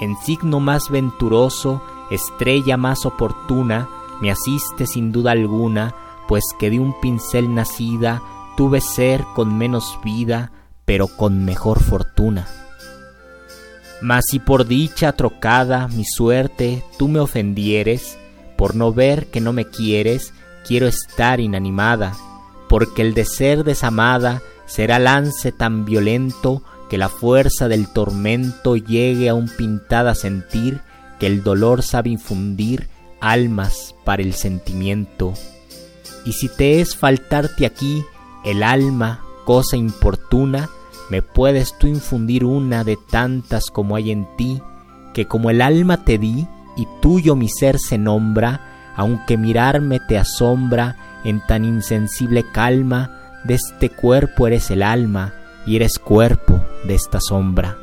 En 0.00 0.16
signo 0.16 0.60
más 0.60 0.88
venturoso, 0.88 1.82
estrella 2.10 2.78
más 2.78 3.04
oportuna, 3.04 3.88
me 4.22 4.30
asiste 4.30 4.86
sin 4.86 5.12
duda 5.12 5.32
alguna, 5.32 5.94
pues 6.26 6.44
que 6.58 6.70
de 6.70 6.80
un 6.80 6.98
pincel 7.00 7.54
nacida 7.54 8.22
tuve 8.60 8.82
ser 8.82 9.24
con 9.34 9.56
menos 9.56 9.98
vida, 10.04 10.52
pero 10.84 11.08
con 11.08 11.46
mejor 11.46 11.82
fortuna. 11.82 12.46
Mas 14.02 14.26
si 14.28 14.38
por 14.38 14.66
dicha 14.66 15.12
trocada 15.12 15.88
mi 15.88 16.04
suerte 16.04 16.84
tú 16.98 17.08
me 17.08 17.20
ofendieres, 17.20 18.18
por 18.58 18.76
no 18.76 18.92
ver 18.92 19.28
que 19.28 19.40
no 19.40 19.54
me 19.54 19.64
quieres, 19.64 20.34
quiero 20.68 20.88
estar 20.88 21.40
inanimada, 21.40 22.12
porque 22.68 23.00
el 23.00 23.14
de 23.14 23.24
ser 23.24 23.64
desamada 23.64 24.42
será 24.66 24.98
lance 24.98 25.52
tan 25.52 25.86
violento 25.86 26.62
que 26.90 26.98
la 26.98 27.08
fuerza 27.08 27.66
del 27.66 27.88
tormento 27.88 28.76
llegue 28.76 29.30
a 29.30 29.34
un 29.34 29.48
pintada 29.48 30.14
sentir 30.14 30.82
que 31.18 31.28
el 31.28 31.42
dolor 31.42 31.82
sabe 31.82 32.10
infundir 32.10 32.90
almas 33.22 33.94
para 34.04 34.20
el 34.20 34.34
sentimiento. 34.34 35.32
Y 36.26 36.34
si 36.34 36.50
te 36.50 36.82
es 36.82 36.94
faltarte 36.94 37.64
aquí 37.64 38.04
el 38.44 38.62
alma, 38.62 39.20
cosa 39.44 39.76
importuna, 39.76 40.68
me 41.10 41.22
puedes 41.22 41.76
tú 41.78 41.86
infundir 41.86 42.44
una 42.44 42.84
de 42.84 42.96
tantas 42.96 43.70
como 43.70 43.96
hay 43.96 44.10
en 44.10 44.26
ti, 44.36 44.62
que 45.12 45.26
como 45.26 45.50
el 45.50 45.60
alma 45.60 46.04
te 46.04 46.18
di 46.18 46.46
y 46.76 46.86
tuyo 47.02 47.34
mi 47.36 47.48
ser 47.48 47.78
se 47.78 47.98
nombra, 47.98 48.92
aunque 48.96 49.36
mirarme 49.36 50.00
te 50.08 50.18
asombra 50.18 50.96
en 51.24 51.44
tan 51.46 51.64
insensible 51.64 52.44
calma, 52.52 53.16
de 53.44 53.54
este 53.54 53.90
cuerpo 53.90 54.46
eres 54.46 54.70
el 54.70 54.82
alma 54.82 55.32
y 55.66 55.76
eres 55.76 55.98
cuerpo 55.98 56.60
de 56.84 56.94
esta 56.94 57.20
sombra. 57.20 57.76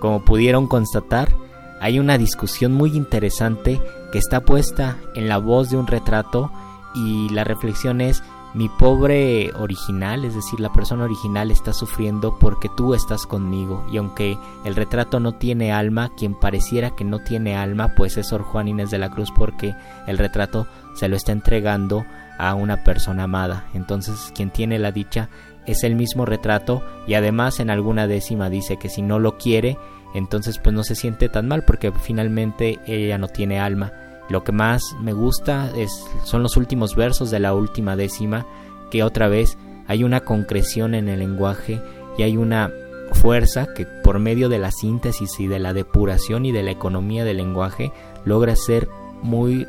Como 0.00 0.24
pudieron 0.24 0.66
constatar, 0.66 1.32
hay 1.80 1.98
una 1.98 2.18
discusión 2.18 2.72
muy 2.72 2.96
interesante 2.96 3.80
que 4.12 4.18
está 4.18 4.40
puesta 4.40 4.98
en 5.14 5.28
la 5.28 5.38
voz 5.38 5.70
de 5.70 5.76
un 5.76 5.86
retrato 5.86 6.52
y 6.94 7.28
la 7.30 7.44
reflexión 7.44 8.00
es 8.00 8.22
mi 8.54 8.68
pobre 8.68 9.50
original, 9.54 10.24
es 10.24 10.34
decir, 10.34 10.60
la 10.60 10.72
persona 10.72 11.04
original 11.04 11.50
está 11.50 11.72
sufriendo 11.72 12.38
porque 12.38 12.68
tú 12.76 12.94
estás 12.94 13.26
conmigo 13.26 13.84
y 13.90 13.96
aunque 13.96 14.36
el 14.64 14.76
retrato 14.76 15.20
no 15.20 15.32
tiene 15.32 15.72
alma, 15.72 16.12
quien 16.16 16.34
pareciera 16.34 16.90
que 16.90 17.04
no 17.04 17.20
tiene 17.20 17.56
alma, 17.56 17.94
pues 17.96 18.18
es 18.18 18.28
Sor 18.28 18.42
Juan 18.42 18.68
Inés 18.68 18.90
de 18.90 18.98
la 18.98 19.10
Cruz 19.10 19.30
porque 19.34 19.74
el 20.06 20.18
retrato 20.18 20.66
se 20.94 21.08
lo 21.08 21.16
está 21.16 21.32
entregando 21.32 22.04
a 22.38 22.54
una 22.54 22.84
persona 22.84 23.24
amada. 23.24 23.66
Entonces, 23.72 24.32
quien 24.34 24.50
tiene 24.50 24.78
la 24.78 24.92
dicha 24.92 25.30
es 25.66 25.82
el 25.84 25.94
mismo 25.94 26.26
retrato 26.26 26.82
y 27.06 27.14
además 27.14 27.58
en 27.60 27.70
alguna 27.70 28.06
décima 28.06 28.50
dice 28.50 28.76
que 28.76 28.90
si 28.90 29.00
no 29.00 29.18
lo 29.18 29.38
quiere, 29.38 29.78
entonces 30.14 30.58
pues 30.58 30.74
no 30.74 30.84
se 30.84 30.94
siente 30.94 31.30
tan 31.30 31.48
mal 31.48 31.64
porque 31.64 31.90
finalmente 31.92 32.80
ella 32.86 33.16
no 33.16 33.28
tiene 33.28 33.60
alma 33.60 33.92
lo 34.32 34.44
que 34.44 34.52
más 34.52 34.96
me 34.98 35.12
gusta 35.12 35.70
es, 35.76 36.06
son 36.24 36.42
los 36.42 36.56
últimos 36.56 36.96
versos 36.96 37.30
de 37.30 37.38
la 37.38 37.52
última 37.52 37.96
décima, 37.96 38.46
que 38.90 39.04
otra 39.04 39.28
vez 39.28 39.58
hay 39.86 40.04
una 40.04 40.20
concreción 40.20 40.94
en 40.94 41.10
el 41.10 41.18
lenguaje 41.18 41.82
y 42.16 42.22
hay 42.22 42.38
una 42.38 42.72
fuerza 43.12 43.74
que 43.74 43.84
por 43.84 44.18
medio 44.20 44.48
de 44.48 44.58
la 44.58 44.70
síntesis 44.70 45.38
y 45.38 45.48
de 45.48 45.58
la 45.58 45.74
depuración 45.74 46.46
y 46.46 46.52
de 46.52 46.62
la 46.62 46.70
economía 46.70 47.24
del 47.24 47.36
lenguaje 47.36 47.92
logra 48.24 48.56
ser 48.56 48.88
muy 49.20 49.68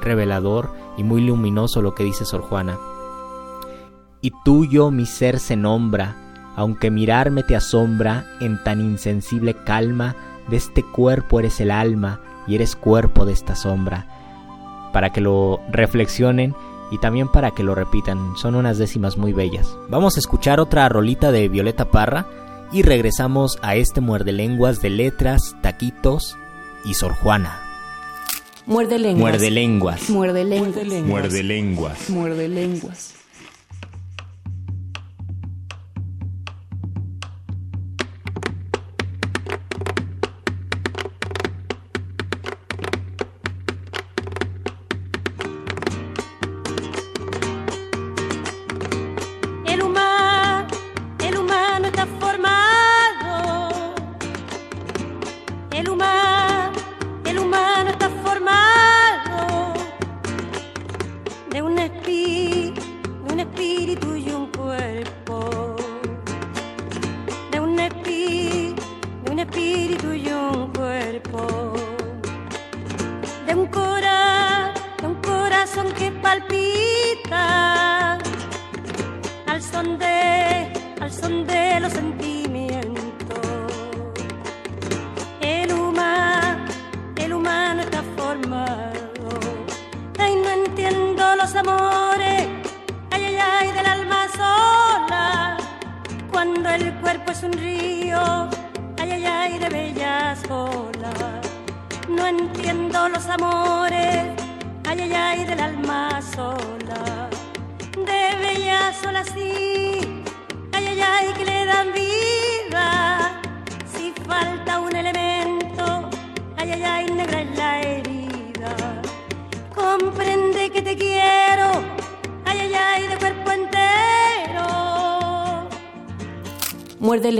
revelador 0.00 0.70
y 0.96 1.02
muy 1.04 1.20
luminoso 1.20 1.82
lo 1.82 1.94
que 1.94 2.04
dice 2.04 2.24
Sor 2.24 2.40
Juana. 2.40 2.78
Y 4.22 4.32
tuyo 4.42 4.90
mi 4.90 5.04
ser 5.04 5.38
se 5.38 5.54
nombra, 5.54 6.16
aunque 6.56 6.90
mirarme 6.90 7.42
te 7.42 7.56
asombra, 7.56 8.24
en 8.40 8.64
tan 8.64 8.80
insensible 8.80 9.52
calma, 9.52 10.16
de 10.48 10.56
este 10.56 10.82
cuerpo 10.82 11.40
eres 11.40 11.60
el 11.60 11.70
alma, 11.70 12.22
y 12.48 12.54
eres 12.54 12.74
cuerpo 12.74 13.24
de 13.24 13.32
esta 13.32 13.54
sombra. 13.54 14.06
Para 14.92 15.10
que 15.10 15.20
lo 15.20 15.60
reflexionen 15.70 16.54
y 16.90 16.98
también 16.98 17.28
para 17.28 17.50
que 17.50 17.62
lo 17.62 17.74
repitan. 17.74 18.36
Son 18.36 18.54
unas 18.54 18.78
décimas 18.78 19.16
muy 19.16 19.32
bellas. 19.32 19.76
Vamos 19.88 20.16
a 20.16 20.20
escuchar 20.20 20.60
otra 20.60 20.88
rolita 20.88 21.30
de 21.30 21.48
Violeta 21.48 21.90
Parra 21.90 22.26
y 22.72 22.82
regresamos 22.82 23.58
a 23.62 23.76
este 23.76 24.00
muerde 24.00 24.32
lenguas 24.32 24.80
de 24.80 24.90
letras, 24.90 25.56
taquitos 25.62 26.36
y 26.84 26.94
Sor 26.94 27.14
Juana. 27.14 27.62
Muerde 28.66 28.98
lenguas. 28.98 29.20
Muerde 29.20 29.50
lenguas. 29.50 30.10
Muerde 30.10 30.44
lenguas. 30.44 30.84
Muerde 31.04 31.42
lenguas. 31.42 32.10
Muerde 32.10 32.48
lenguas. 32.48 33.17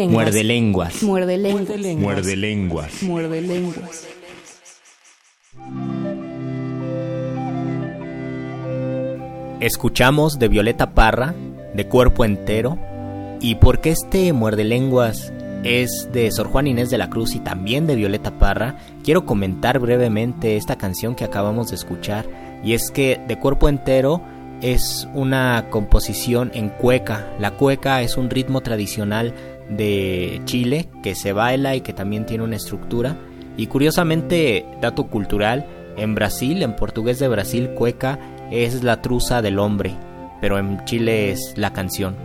Lenguas. 0.09 1.03
Muerde 1.03 1.37
lenguas. 1.39 1.63
Muerde 1.63 1.77
lenguas. 1.79 2.03
Muerde 2.03 2.37
lenguas. 2.37 3.03
Muerde 3.03 3.41
lenguas. 3.43 4.07
Escuchamos 9.61 10.39
de 10.39 10.49
Violeta 10.49 10.95
Parra, 10.95 11.35
de 11.75 11.87
cuerpo 11.89 12.25
entero, 12.25 12.79
y 13.41 13.57
porque 13.57 13.91
este 13.91 14.33
muerde 14.33 14.65
lenguas 14.65 15.33
es 15.65 16.09
de 16.13 16.31
Sor 16.31 16.47
Juan 16.47 16.69
Inés 16.69 16.91
de 16.91 16.99
la 16.99 17.11
Cruz 17.11 17.35
y 17.35 17.41
también 17.41 17.87
de 17.87 17.97
Violeta 17.97 18.39
Parra, 18.39 18.77
quiero 19.03 19.27
comentar 19.27 19.81
brevemente 19.81 20.57
esta 20.57 20.77
canción 20.77 21.17
que 21.17 21.25
acabamos 21.25 21.71
de 21.71 21.77
escuchar, 21.77 22.27
y 22.65 22.75
es 22.75 22.91
que 22.91 23.21
de 23.27 23.39
cuerpo 23.39 23.69
entero 23.69 24.23
es 24.63 25.09
una 25.15 25.67
composición 25.71 26.51
en 26.55 26.69
cueca. 26.69 27.27
La 27.39 27.53
cueca 27.53 28.03
es 28.03 28.17
un 28.17 28.31
ritmo 28.31 28.61
tradicional 28.61 29.35
de 29.71 30.41
Chile 30.45 30.89
que 31.03 31.15
se 31.15 31.33
baila 31.33 31.77
y 31.77 31.81
que 31.81 31.93
también 31.93 32.27
tiene 32.27 32.45
una 32.45 32.57
estructura. 32.57 33.17
Y 33.57 33.67
curiosamente, 33.67 34.65
dato 34.81 35.09
cultural, 35.09 35.67
en 35.97 36.15
Brasil, 36.15 36.63
en 36.63 36.77
portugués 36.77 37.19
de 37.19 37.29
Brasil, 37.29 37.71
cueca 37.71 38.19
es 38.51 38.83
la 38.85 39.03
truza 39.03 39.43
del 39.43 39.59
hombre, 39.59 39.95
pero 40.41 40.59
en 40.59 40.85
Chile 40.85 41.33
es 41.33 41.55
la 41.57 41.73
canción. 41.73 42.17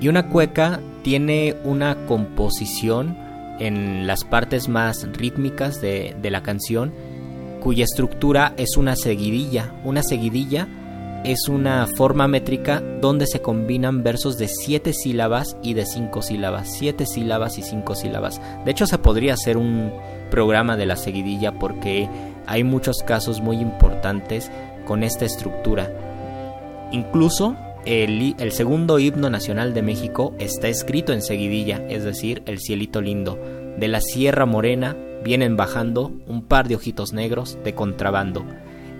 Y 0.00 0.08
una 0.08 0.28
cueca 0.28 0.80
tiene 1.02 1.56
una 1.64 2.06
composición 2.06 3.16
en 3.58 4.06
las 4.06 4.24
partes 4.24 4.68
más 4.68 5.06
rítmicas 5.12 5.80
de, 5.80 6.16
de 6.20 6.30
la 6.30 6.42
canción, 6.42 6.92
cuya 7.60 7.84
estructura 7.84 8.54
es 8.56 8.76
una 8.76 8.96
seguidilla. 8.96 9.72
Una 9.84 10.02
seguidilla 10.02 10.68
es 11.24 11.48
una 11.48 11.86
forma 11.86 12.28
métrica 12.28 12.82
donde 13.00 13.26
se 13.26 13.40
combinan 13.40 14.02
versos 14.02 14.38
de 14.38 14.48
siete 14.48 14.92
sílabas 14.92 15.56
y 15.62 15.74
de 15.74 15.84
cinco 15.84 16.22
sílabas. 16.22 16.68
Siete 16.68 17.06
sílabas 17.06 17.58
y 17.58 17.62
cinco 17.62 17.94
sílabas. 17.94 18.40
De 18.64 18.70
hecho, 18.70 18.86
se 18.86 18.98
podría 18.98 19.34
hacer 19.34 19.56
un 19.56 19.92
programa 20.30 20.76
de 20.76 20.86
la 20.86 20.96
seguidilla 20.96 21.58
porque 21.58 22.08
hay 22.46 22.64
muchos 22.64 23.02
casos 23.02 23.40
muy 23.40 23.56
importantes 23.56 24.50
con 24.86 25.02
esta 25.02 25.24
estructura. 25.24 25.92
Incluso 26.92 27.56
el, 27.84 28.34
el, 28.38 28.52
segundo 28.52 28.98
himno 28.98 29.28
nacional 29.28 29.74
de 29.74 29.82
México 29.82 30.34
está 30.38 30.68
escrito 30.68 31.12
en 31.12 31.22
seguidilla, 31.22 31.84
es 31.88 32.04
decir, 32.04 32.42
el 32.46 32.58
cielito 32.60 33.00
lindo. 33.00 33.38
De 33.76 33.88
la 33.88 34.00
Sierra 34.00 34.46
Morena 34.46 34.96
vienen 35.24 35.56
bajando 35.56 36.12
un 36.26 36.42
par 36.42 36.68
de 36.68 36.76
ojitos 36.76 37.12
negros 37.12 37.58
de 37.64 37.74
contrabando. 37.74 38.44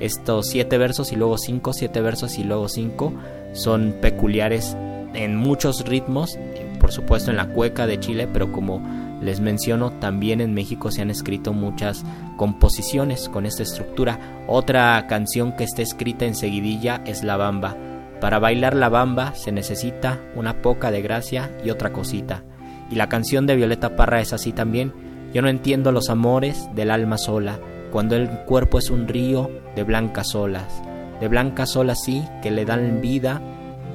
Estos 0.00 0.46
siete 0.46 0.78
versos 0.78 1.12
y 1.12 1.16
luego 1.16 1.38
cinco, 1.38 1.72
siete 1.72 2.00
versos 2.00 2.38
y 2.38 2.44
luego 2.44 2.68
cinco 2.68 3.12
son 3.52 3.96
peculiares 4.00 4.76
en 5.14 5.36
muchos 5.36 5.84
ritmos, 5.84 6.38
por 6.80 6.92
supuesto 6.92 7.30
en 7.30 7.36
la 7.36 7.48
cueca 7.48 7.86
de 7.86 7.98
Chile, 7.98 8.28
pero 8.32 8.52
como 8.52 8.80
les 9.20 9.40
menciono, 9.40 9.90
también 9.92 10.40
en 10.40 10.54
México 10.54 10.90
se 10.90 11.02
han 11.02 11.10
escrito 11.10 11.52
muchas 11.52 12.04
composiciones 12.36 13.28
con 13.28 13.46
esta 13.46 13.64
estructura. 13.64 14.44
Otra 14.46 15.04
canción 15.08 15.56
que 15.56 15.64
está 15.64 15.82
escrita 15.82 16.24
en 16.24 16.36
seguidilla 16.36 17.02
es 17.04 17.24
La 17.24 17.36
Bamba. 17.36 17.76
Para 18.20 18.38
bailar 18.38 18.74
la 18.74 18.88
bamba 18.88 19.34
se 19.34 19.52
necesita 19.52 20.18
una 20.34 20.60
poca 20.60 20.90
de 20.90 21.02
gracia 21.02 21.50
y 21.64 21.70
otra 21.70 21.92
cosita. 21.92 22.42
Y 22.90 22.96
la 22.96 23.08
canción 23.08 23.46
de 23.46 23.54
Violeta 23.54 23.96
Parra 23.96 24.20
es 24.20 24.32
así 24.32 24.52
también. 24.52 24.92
Yo 25.32 25.42
no 25.42 25.48
entiendo 25.48 25.92
los 25.92 26.08
amores 26.10 26.68
del 26.74 26.90
alma 26.90 27.16
sola, 27.16 27.60
cuando 27.90 28.16
el 28.16 28.28
cuerpo 28.44 28.78
es 28.78 28.90
un 28.90 29.08
río 29.08 29.50
de 29.74 29.82
blancas 29.82 30.34
olas. 30.34 30.82
De 31.20 31.28
blancas 31.28 31.76
olas 31.76 32.02
sí 32.04 32.22
que 32.42 32.50
le 32.50 32.64
dan 32.64 33.00
vida 33.00 33.40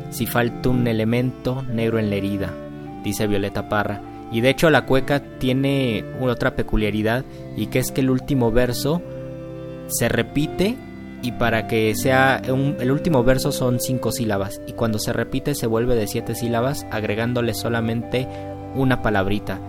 si 0.10 0.26
falta 0.26 0.70
un 0.70 0.88
elemento 0.88 1.64
negro 1.64 2.00
en 2.00 2.10
la 2.10 2.16
herida, 2.16 2.54
dice 3.04 3.28
Violeta 3.28 3.70
Parra. 3.70 4.02
Y 4.32 4.42
de 4.42 4.50
hecho 4.50 4.70
la 4.70 4.86
cueca 4.86 5.22
tiene 5.40 6.04
otra 6.22 6.56
peculiaridad 6.56 7.24
y 7.56 7.68
que 7.68 7.80
es 7.80 7.92
que 7.92 8.02
el 8.02 8.10
último 8.10 8.52
verso 8.52 9.02
se 9.88 10.10
repite 10.10 10.78
y 11.22 11.32
para 11.34 11.68
que 11.68 11.96
sea 11.96 12.42
un, 12.50 12.76
el 12.80 12.92
último 12.92 13.24
verso 13.24 13.52
son 13.52 13.80
cinco 13.80 14.12
sílabas 14.12 14.60
y 14.68 14.74
cuando 14.74 15.00
se 15.00 15.14
repite 15.14 15.56
se 15.56 15.68
vuelve 15.68 15.96
de 15.96 16.08
siete 16.08 16.36
sílabas 16.36 16.86
agregándole 16.92 17.54
solamente 17.54 18.28
una 18.76 19.02
palabrita. 19.02 19.60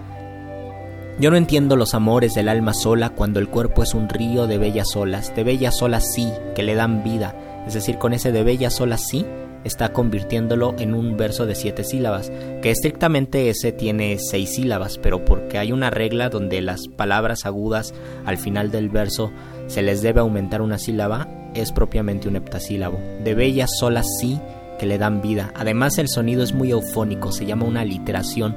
Yo 1.18 1.30
no 1.30 1.36
entiendo 1.36 1.76
los 1.76 1.94
amores 1.94 2.34
del 2.34 2.48
alma 2.48 2.74
sola 2.74 3.10
cuando 3.10 3.38
el 3.38 3.48
cuerpo 3.48 3.84
es 3.84 3.94
un 3.94 4.08
río 4.08 4.48
de 4.48 4.58
bellas 4.58 4.96
olas, 4.96 5.34
de 5.36 5.44
bellas 5.44 5.80
olas 5.80 6.12
sí, 6.12 6.28
que 6.56 6.64
le 6.64 6.74
dan 6.74 7.04
vida, 7.04 7.62
es 7.68 7.74
decir, 7.74 7.98
con 7.98 8.12
ese 8.12 8.32
de 8.32 8.42
bellas 8.42 8.80
olas 8.80 9.06
sí 9.08 9.24
está 9.62 9.92
convirtiéndolo 9.92 10.74
en 10.76 10.92
un 10.92 11.16
verso 11.16 11.46
de 11.46 11.54
siete 11.54 11.84
sílabas, 11.84 12.32
que 12.62 12.70
estrictamente 12.70 13.48
ese 13.48 13.70
tiene 13.70 14.18
seis 14.18 14.56
sílabas, 14.56 14.98
pero 14.98 15.24
porque 15.24 15.56
hay 15.56 15.70
una 15.70 15.88
regla 15.88 16.30
donde 16.30 16.60
las 16.60 16.88
palabras 16.88 17.46
agudas 17.46 17.94
al 18.26 18.36
final 18.36 18.72
del 18.72 18.90
verso 18.90 19.30
se 19.68 19.82
les 19.82 20.02
debe 20.02 20.20
aumentar 20.20 20.62
una 20.62 20.78
sílaba, 20.78 21.28
es 21.54 21.70
propiamente 21.70 22.28
un 22.28 22.34
heptasílabo. 22.34 22.98
De 23.22 23.34
bellas 23.34 23.70
solas 23.78 24.06
sí 24.20 24.40
que 24.78 24.86
le 24.86 24.98
dan 24.98 25.22
vida. 25.22 25.52
Además 25.54 25.98
el 25.98 26.08
sonido 26.08 26.42
es 26.42 26.52
muy 26.52 26.72
eufónico, 26.72 27.30
se 27.30 27.46
llama 27.46 27.64
una 27.64 27.84
literación 27.84 28.56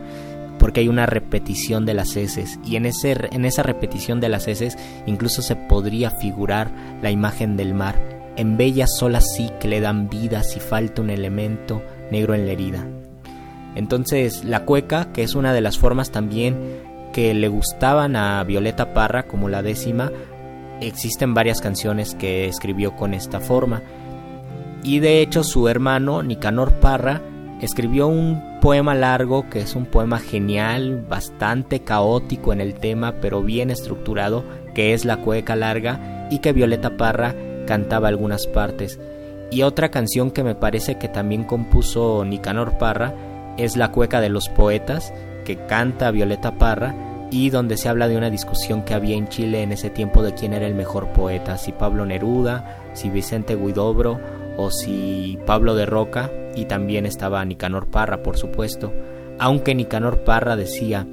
porque 0.67 0.81
hay 0.81 0.89
una 0.89 1.05
repetición 1.05 1.85
de 1.85 1.93
las 1.93 2.17
heces 2.17 2.59
y 2.65 2.75
en, 2.75 2.85
ese, 2.85 3.15
en 3.31 3.45
esa 3.45 3.63
repetición 3.63 4.19
de 4.19 4.27
las 4.27 4.49
heces 4.49 4.77
incluso 5.05 5.41
se 5.41 5.55
podría 5.55 6.11
figurar 6.11 6.69
la 7.01 7.09
imagen 7.09 7.55
del 7.55 7.73
mar. 7.73 7.95
En 8.35 8.57
bellas 8.57 8.89
solas 8.99 9.23
sí 9.33 9.49
que 9.61 9.69
le 9.69 9.79
dan 9.79 10.09
vida 10.09 10.43
si 10.43 10.59
falta 10.59 11.01
un 11.01 11.09
elemento 11.09 11.81
negro 12.11 12.35
en 12.35 12.45
la 12.45 12.51
herida. 12.51 12.85
Entonces 13.75 14.43
la 14.43 14.65
cueca, 14.65 15.13
que 15.13 15.23
es 15.23 15.35
una 15.35 15.53
de 15.53 15.61
las 15.61 15.77
formas 15.77 16.11
también 16.11 16.57
que 17.13 17.33
le 17.33 17.47
gustaban 17.47 18.17
a 18.17 18.43
Violeta 18.43 18.93
Parra 18.93 19.23
como 19.23 19.47
la 19.47 19.61
décima, 19.63 20.11
existen 20.81 21.33
varias 21.33 21.61
canciones 21.61 22.13
que 22.13 22.49
escribió 22.49 22.93
con 22.93 23.13
esta 23.13 23.39
forma. 23.39 23.83
Y 24.83 24.99
de 24.99 25.21
hecho 25.21 25.45
su 25.45 25.69
hermano 25.69 26.23
Nicanor 26.23 26.73
Parra 26.73 27.21
escribió 27.61 28.07
un 28.07 28.59
poema 28.61 28.93
largo 28.93 29.49
que 29.49 29.61
es 29.61 29.75
un 29.75 29.85
poema 29.85 30.19
genial, 30.19 31.05
bastante 31.07 31.81
caótico 31.81 32.53
en 32.53 32.61
el 32.61 32.75
tema, 32.75 33.15
pero 33.21 33.41
bien 33.41 33.71
estructurado, 33.71 34.43
que 34.73 34.93
es 34.93 35.05
La 35.05 35.17
cueca 35.17 35.55
larga 35.55 36.27
y 36.29 36.39
que 36.39 36.53
Violeta 36.53 36.97
Parra 36.97 37.35
cantaba 37.65 38.07
algunas 38.07 38.47
partes. 38.47 38.99
Y 39.49 39.61
otra 39.61 39.89
canción 39.89 40.31
que 40.31 40.43
me 40.43 40.55
parece 40.55 40.95
que 40.97 41.07
también 41.07 41.43
compuso 41.43 42.23
Nicanor 42.25 42.77
Parra 42.77 43.13
es 43.57 43.77
La 43.77 43.91
cueca 43.91 44.21
de 44.21 44.29
los 44.29 44.49
poetas, 44.49 45.13
que 45.45 45.57
canta 45.65 46.11
Violeta 46.11 46.57
Parra 46.57 46.93
y 47.31 47.49
donde 47.49 47.77
se 47.77 47.89
habla 47.89 48.07
de 48.07 48.17
una 48.17 48.29
discusión 48.29 48.83
que 48.83 48.93
había 48.93 49.15
en 49.15 49.27
Chile 49.27 49.61
en 49.61 49.71
ese 49.71 49.89
tiempo 49.89 50.23
de 50.23 50.33
quién 50.33 50.53
era 50.53 50.67
el 50.67 50.75
mejor 50.75 51.09
poeta, 51.09 51.57
si 51.57 51.71
Pablo 51.71 52.05
Neruda, 52.05 52.77
si 52.93 53.09
Vicente 53.09 53.55
Guidobro 53.55 54.19
o 54.57 54.71
si 54.71 55.37
Pablo 55.45 55.75
de 55.75 55.85
Roca, 55.85 56.31
y 56.55 56.65
también 56.65 57.05
estaba 57.05 57.45
Nicanor 57.45 57.87
Parra, 57.87 58.23
por 58.23 58.37
supuesto, 58.37 58.91
aunque 59.39 59.75
Nicanor 59.75 60.23
Parra 60.23 60.55
decía, 60.55 61.07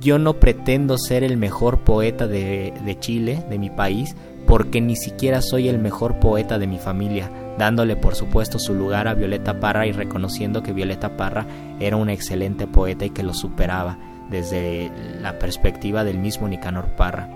yo 0.00 0.18
no 0.18 0.34
pretendo 0.34 0.98
ser 0.98 1.22
el 1.22 1.36
mejor 1.36 1.80
poeta 1.80 2.26
de, 2.26 2.96
Chile, 2.98 3.44
de 3.48 3.58
mi 3.58 3.70
país, 3.70 4.16
porque 4.46 4.80
ni 4.80 4.96
siquiera 4.96 5.42
soy 5.42 5.68
el 5.68 5.78
mejor 5.78 6.18
poeta 6.18 6.58
de 6.58 6.66
mi 6.66 6.78
familia, 6.78 7.30
dándole 7.58 7.96
por 7.96 8.16
supuesto 8.16 8.58
su 8.58 8.74
lugar 8.74 9.06
a 9.06 9.14
Violeta 9.14 9.60
Parra 9.60 9.86
y 9.86 9.92
reconociendo 9.92 10.62
que 10.62 10.72
Violeta 10.72 11.16
Parra 11.16 11.46
era 11.78 11.96
una 11.96 12.12
excelente 12.12 12.66
poeta 12.66 13.04
y 13.04 13.10
que 13.10 13.22
lo 13.22 13.34
superaba 13.34 13.98
desde 14.30 14.90
la 15.20 15.38
perspectiva 15.38 16.02
del 16.02 16.18
mismo 16.18 16.48
Nicanor 16.48 16.88
Parra. 16.96 17.28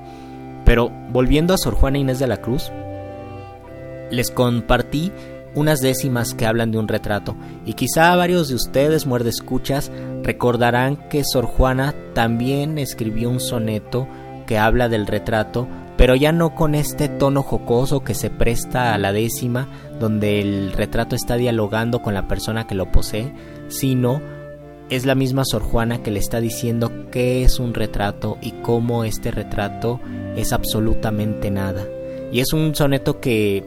Pero 0.64 0.90
volviendo 1.10 1.52
a 1.52 1.58
Sor 1.58 1.74
Juana 1.74 1.98
Inés 1.98 2.18
de 2.18 2.26
la 2.26 2.38
Cruz, 2.38 2.72
les 4.10 4.30
compartí 4.30 5.12
unas 5.54 5.80
décimas 5.80 6.34
que 6.34 6.46
hablan 6.46 6.70
de 6.70 6.78
un 6.78 6.88
retrato, 6.88 7.36
y 7.64 7.74
quizá 7.74 8.14
varios 8.16 8.48
de 8.48 8.54
ustedes, 8.54 9.06
muerde 9.06 9.30
escuchas, 9.30 9.90
recordarán 10.22 11.08
que 11.08 11.22
Sor 11.24 11.46
Juana 11.46 11.94
también 12.14 12.78
escribió 12.78 13.30
un 13.30 13.40
soneto 13.40 14.08
que 14.46 14.58
habla 14.58 14.88
del 14.88 15.06
retrato, 15.06 15.68
pero 15.96 16.14
ya 16.16 16.32
no 16.32 16.54
con 16.54 16.74
este 16.74 17.08
tono 17.08 17.42
jocoso 17.42 18.02
que 18.02 18.14
se 18.14 18.30
presta 18.30 18.94
a 18.94 18.98
la 18.98 19.12
décima, 19.12 19.68
donde 20.00 20.40
el 20.40 20.72
retrato 20.72 21.14
está 21.14 21.36
dialogando 21.36 22.02
con 22.02 22.14
la 22.14 22.26
persona 22.26 22.66
que 22.66 22.74
lo 22.74 22.90
posee, 22.90 23.32
sino 23.68 24.20
es 24.90 25.06
la 25.06 25.14
misma 25.14 25.44
Sor 25.44 25.62
Juana 25.62 26.02
que 26.02 26.10
le 26.10 26.18
está 26.18 26.40
diciendo 26.40 26.92
qué 27.10 27.42
es 27.44 27.58
un 27.58 27.74
retrato 27.74 28.38
y 28.40 28.52
cómo 28.62 29.04
este 29.04 29.30
retrato 29.30 30.00
es 30.36 30.52
absolutamente 30.52 31.50
nada. 31.50 31.86
Y 32.32 32.40
es 32.40 32.52
un 32.52 32.74
soneto 32.74 33.20
que 33.20 33.64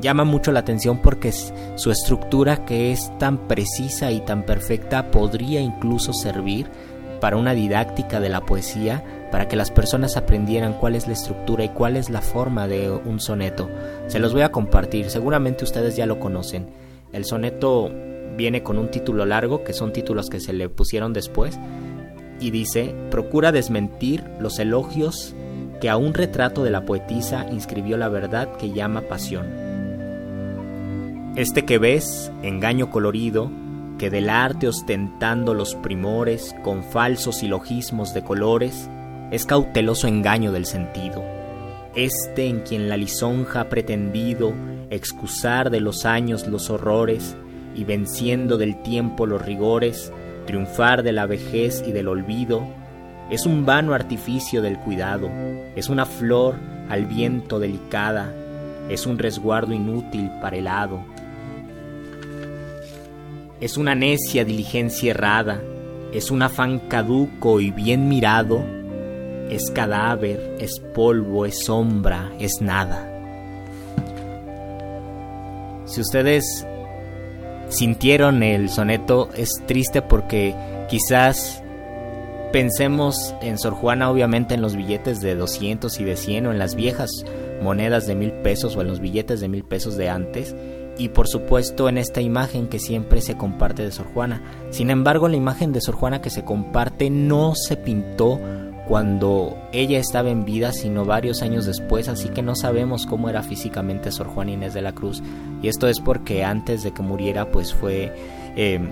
llama 0.00 0.24
mucho 0.24 0.52
la 0.52 0.60
atención 0.60 1.00
porque 1.02 1.32
su 1.32 1.90
estructura 1.90 2.64
que 2.64 2.92
es 2.92 3.10
tan 3.18 3.48
precisa 3.48 4.10
y 4.10 4.20
tan 4.20 4.44
perfecta 4.44 5.10
podría 5.10 5.60
incluso 5.60 6.12
servir 6.12 6.66
para 7.20 7.36
una 7.36 7.54
didáctica 7.54 8.20
de 8.20 8.28
la 8.28 8.42
poesía, 8.42 9.02
para 9.30 9.48
que 9.48 9.56
las 9.56 9.70
personas 9.70 10.16
aprendieran 10.16 10.74
cuál 10.74 10.94
es 10.94 11.06
la 11.06 11.14
estructura 11.14 11.64
y 11.64 11.70
cuál 11.70 11.96
es 11.96 12.10
la 12.10 12.20
forma 12.20 12.68
de 12.68 12.90
un 12.90 13.20
soneto. 13.20 13.68
Se 14.06 14.18
los 14.18 14.32
voy 14.32 14.42
a 14.42 14.52
compartir, 14.52 15.10
seguramente 15.10 15.64
ustedes 15.64 15.96
ya 15.96 16.06
lo 16.06 16.20
conocen. 16.20 16.68
El 17.12 17.24
soneto 17.24 17.90
viene 18.36 18.62
con 18.62 18.78
un 18.78 18.90
título 18.90 19.24
largo, 19.24 19.64
que 19.64 19.72
son 19.72 19.92
títulos 19.92 20.28
que 20.28 20.40
se 20.40 20.52
le 20.52 20.68
pusieron 20.68 21.12
después, 21.12 21.58
y 22.38 22.50
dice, 22.50 22.94
procura 23.10 23.50
desmentir 23.50 24.24
los 24.38 24.58
elogios 24.58 25.34
que 25.80 25.88
a 25.88 25.96
un 25.96 26.14
retrato 26.14 26.64
de 26.64 26.70
la 26.70 26.84
poetisa 26.84 27.46
inscribió 27.50 27.96
la 27.96 28.08
verdad 28.08 28.56
que 28.56 28.72
llama 28.72 29.02
pasión. 29.02 29.65
Este 31.36 31.66
que 31.66 31.76
ves, 31.76 32.32
engaño 32.42 32.88
colorido, 32.90 33.50
que 33.98 34.08
del 34.08 34.30
arte 34.30 34.68
ostentando 34.68 35.52
los 35.52 35.74
primores 35.74 36.56
con 36.64 36.82
falsos 36.82 37.36
silogismos 37.36 38.14
de 38.14 38.24
colores, 38.24 38.88
es 39.30 39.44
cauteloso 39.44 40.08
engaño 40.08 40.50
del 40.50 40.64
sentido. 40.64 41.22
Este 41.94 42.46
en 42.46 42.60
quien 42.60 42.88
la 42.88 42.96
lisonja 42.96 43.60
ha 43.60 43.68
pretendido 43.68 44.54
excusar 44.88 45.68
de 45.68 45.80
los 45.80 46.06
años 46.06 46.46
los 46.46 46.70
horrores 46.70 47.36
y 47.74 47.84
venciendo 47.84 48.56
del 48.56 48.80
tiempo 48.80 49.26
los 49.26 49.44
rigores, 49.44 50.10
triunfar 50.46 51.02
de 51.02 51.12
la 51.12 51.26
vejez 51.26 51.84
y 51.86 51.92
del 51.92 52.08
olvido, 52.08 52.66
es 53.28 53.44
un 53.44 53.66
vano 53.66 53.92
artificio 53.92 54.62
del 54.62 54.78
cuidado, 54.78 55.28
es 55.76 55.90
una 55.90 56.06
flor 56.06 56.54
al 56.88 57.04
viento 57.04 57.58
delicada, 57.58 58.32
es 58.88 59.04
un 59.04 59.18
resguardo 59.18 59.74
inútil 59.74 60.30
para 60.40 60.56
el 60.56 60.66
hado. 60.66 61.15
Es 63.60 63.76
una 63.76 63.94
necia 63.94 64.44
diligencia 64.44 65.12
errada, 65.12 65.62
es 66.12 66.30
un 66.30 66.42
afán 66.42 66.78
caduco 66.88 67.60
y 67.60 67.70
bien 67.70 68.08
mirado, 68.08 68.64
es 69.50 69.70
cadáver, 69.70 70.56
es 70.60 70.80
polvo, 70.94 71.46
es 71.46 71.64
sombra, 71.64 72.32
es 72.38 72.60
nada. 72.60 73.12
Si 75.86 76.00
ustedes 76.00 76.66
sintieron 77.68 78.42
el 78.42 78.68
soneto 78.68 79.30
es 79.34 79.50
triste 79.66 80.02
porque 80.02 80.54
quizás 80.88 81.62
pensemos 82.52 83.34
en 83.40 83.58
Sor 83.58 83.74
Juana 83.74 84.10
obviamente 84.10 84.54
en 84.54 84.62
los 84.62 84.76
billetes 84.76 85.20
de 85.20 85.34
200 85.34 85.98
y 86.00 86.04
de 86.04 86.16
100 86.16 86.46
o 86.46 86.52
en 86.52 86.58
las 86.58 86.74
viejas 86.74 87.10
monedas 87.62 88.06
de 88.06 88.14
mil 88.14 88.32
pesos 88.32 88.76
o 88.76 88.82
en 88.82 88.88
los 88.88 89.00
billetes 89.00 89.40
de 89.40 89.48
mil 89.48 89.64
pesos 89.64 89.96
de 89.96 90.08
antes 90.08 90.54
y 90.98 91.10
por 91.10 91.28
supuesto 91.28 91.88
en 91.88 91.98
esta 91.98 92.20
imagen 92.20 92.68
que 92.68 92.78
siempre 92.78 93.20
se 93.20 93.36
comparte 93.36 93.82
de 93.82 93.92
Sor 93.92 94.06
Juana. 94.12 94.42
Sin 94.70 94.90
embargo, 94.90 95.28
la 95.28 95.36
imagen 95.36 95.72
de 95.72 95.80
Sor 95.80 95.94
Juana 95.94 96.22
que 96.22 96.30
se 96.30 96.44
comparte 96.44 97.10
no 97.10 97.54
se 97.54 97.76
pintó 97.76 98.40
cuando 98.86 99.56
ella 99.72 99.98
estaba 99.98 100.30
en 100.30 100.44
vida, 100.44 100.72
sino 100.72 101.04
varios 101.04 101.42
años 101.42 101.66
después, 101.66 102.08
así 102.08 102.28
que 102.28 102.42
no 102.42 102.54
sabemos 102.54 103.04
cómo 103.04 103.28
era 103.28 103.42
físicamente 103.42 104.12
Sor 104.12 104.28
Juana 104.28 104.52
Inés 104.52 104.74
de 104.74 104.82
la 104.82 104.92
Cruz. 104.92 105.22
Y 105.60 105.68
esto 105.68 105.88
es 105.88 106.00
porque 106.00 106.44
antes 106.44 106.82
de 106.82 106.92
que 106.92 107.02
muriera, 107.02 107.50
pues 107.50 107.74
fue, 107.74 108.14
em, 108.54 108.88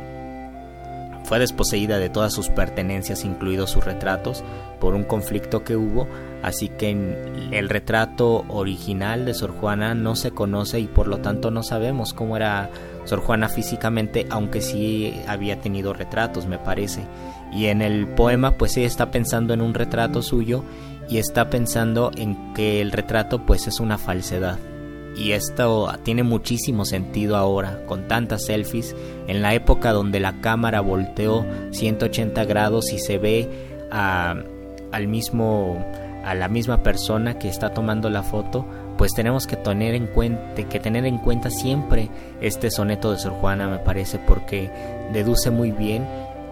fue 1.23 1.39
desposeída 1.39 1.99
de 1.99 2.11
todas 2.11 2.33
sus 2.33 2.49
pertenencias, 2.49 3.25
incluidos 3.25 3.71
sus 3.71 3.85
retratos, 3.85 4.43
por 4.81 4.95
un 4.95 5.05
conflicto 5.05 5.63
que 5.63 5.77
hubo. 5.77 6.09
Así 6.45 6.69
que 6.69 6.91
el 7.53 7.71
retrato 7.71 8.45
original 8.49 9.25
de 9.25 9.33
Sor 9.33 9.53
Juana 9.53 9.95
no 9.95 10.15
se 10.15 10.31
conoce 10.31 10.79
y 10.79 10.87
por 10.87 11.09
lo 11.09 11.21
tanto 11.21 11.51
no 11.51 11.63
sabemos 11.63 12.13
cómo 12.13 12.37
era 12.37 12.69
Sor 13.07 13.21
Juana 13.21 13.49
físicamente, 13.49 14.27
aunque 14.29 14.61
sí 14.61 15.15
había 15.27 15.63
tenido 15.63 15.95
retratos, 15.95 16.47
me 16.47 16.59
parece. 16.59 17.07
Y 17.51 17.67
en 17.67 17.81
el 17.81 18.07
poema 18.09 18.59
pues 18.59 18.77
ella 18.77 18.87
está 18.87 19.11
pensando 19.11 19.55
en 19.55 19.63
un 19.63 19.73
retrato 19.73 20.21
suyo 20.21 20.65
y 21.09 21.17
está 21.17 21.49
pensando 21.49 22.11
en 22.15 22.53
que 22.53 22.83
el 22.83 22.93
retrato 22.93 23.47
pues 23.47 23.67
es 23.67 23.81
una 23.81 23.97
falsedad. 23.97 24.59
Y 25.17 25.33
esto 25.33 25.91
tiene 26.03 26.25
muchísimo 26.25 26.85
sentido 26.85 27.37
ahora, 27.37 27.87
con 27.87 28.07
tantas 28.07 28.45
selfies, 28.45 28.95
en 29.29 29.41
la 29.41 29.55
época 29.55 29.93
donde 29.93 30.21
la 30.21 30.43
cámara 30.43 30.83
volteó 30.83 31.47
180 31.71 32.45
grados 32.45 32.93
y 32.93 32.99
se 32.99 33.17
ve 33.17 33.49
al 33.91 35.09
mismo, 35.09 35.85
a 36.25 36.35
la 36.35 36.49
misma 36.49 36.83
persona 36.83 37.39
que 37.39 37.49
está 37.49 37.71
tomando 37.71 38.11
la 38.11 38.23
foto, 38.23 38.67
pues 38.97 39.13
tenemos 39.13 39.47
que 39.47 39.57
tener 39.57 39.95
en 39.95 40.07
cuenta, 40.07 40.55
que 40.69 40.81
tener 40.81 41.05
en 41.05 41.19
cuenta 41.19 41.51
siempre 41.51 42.11
este 42.41 42.71
soneto 42.71 43.13
de 43.13 43.19
Sor 43.19 43.33
Juana, 43.35 43.69
me 43.69 43.79
parece, 43.79 44.19
porque 44.19 44.71
deduce 45.13 45.51
muy 45.51 45.73
bien 45.73 46.07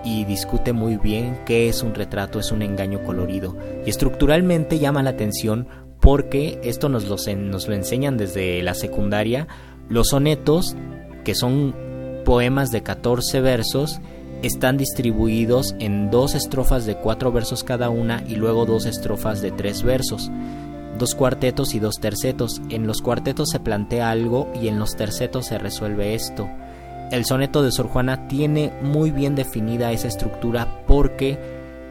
y 0.05 0.25
discute 0.25 0.73
muy 0.73 0.97
bien 0.97 1.39
qué 1.47 1.69
es 1.69 1.83
un 1.83 1.95
retrato, 1.95 2.39
es 2.39 2.53
un 2.53 2.63
engaño 2.63 3.03
colorido. 3.05 3.57
Y 3.87 3.91
estructuralmente 3.91 4.79
llama 4.79 5.03
la 5.03 5.11
atención 5.11 5.69
porque 6.01 6.61
esto 6.65 6.89
nos 6.89 7.05
lo, 7.05 7.17
nos 7.37 7.69
lo 7.69 7.75
enseñan 7.75 8.17
desde 8.17 8.63
la 8.63 8.75
secundaria. 8.75 9.47
Los 9.89 10.09
sonetos, 10.09 10.77
que 11.25 11.35
son 11.35 11.75
poemas 12.25 12.71
de 12.71 12.83
14 12.83 13.41
versos, 13.41 14.01
están 14.43 14.77
distribuidos 14.77 15.75
en 15.79 16.11
dos 16.11 16.35
estrofas 16.35 16.87
de 16.87 16.97
cuatro 16.97 17.33
versos 17.33 17.65
cada 17.65 17.91
una 17.91 18.23
y 18.29 18.35
luego 18.35 18.67
dos 18.67 18.87
estrofas 18.87 19.41
de 19.41 19.53
tres 19.53 19.83
versos. 19.83 20.31
Dos 20.99 21.15
cuartetos 21.15 21.75
y 21.75 21.79
dos 21.79 21.97
tercetos. 21.97 22.61
En 22.69 22.87
los 22.87 23.01
cuartetos 23.03 23.51
se 23.51 23.61
plantea 23.61 24.11
algo 24.11 24.53
y 24.61 24.69
en 24.69 24.79
los 24.79 24.97
tercetos 24.97 25.47
se 25.47 25.59
resuelve 25.59 26.15
esto 26.15 26.49
el 27.13 27.27
soneto 27.27 27.63
de 27.63 27.71
Sor 27.71 27.89
Juana 27.89 28.27
tiene 28.27 28.73
muy 28.81 29.11
bien 29.11 29.35
definida 29.35 29.93
esa 29.93 30.09
estructura 30.09 30.83
porque 30.87 31.39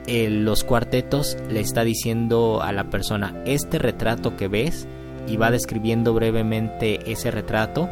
eh, 0.07 0.31
los 0.31 0.63
cuartetos 0.63 1.37
le 1.47 1.59
está 1.59 1.83
diciendo 1.83 2.63
a 2.63 2.71
la 2.71 2.85
persona 2.85 3.39
este 3.45 3.77
retrato 3.77 4.35
que 4.35 4.47
ves 4.47 4.87
y 5.27 5.37
va 5.37 5.51
describiendo 5.51 6.15
brevemente 6.15 7.11
ese 7.11 7.29
retrato 7.29 7.87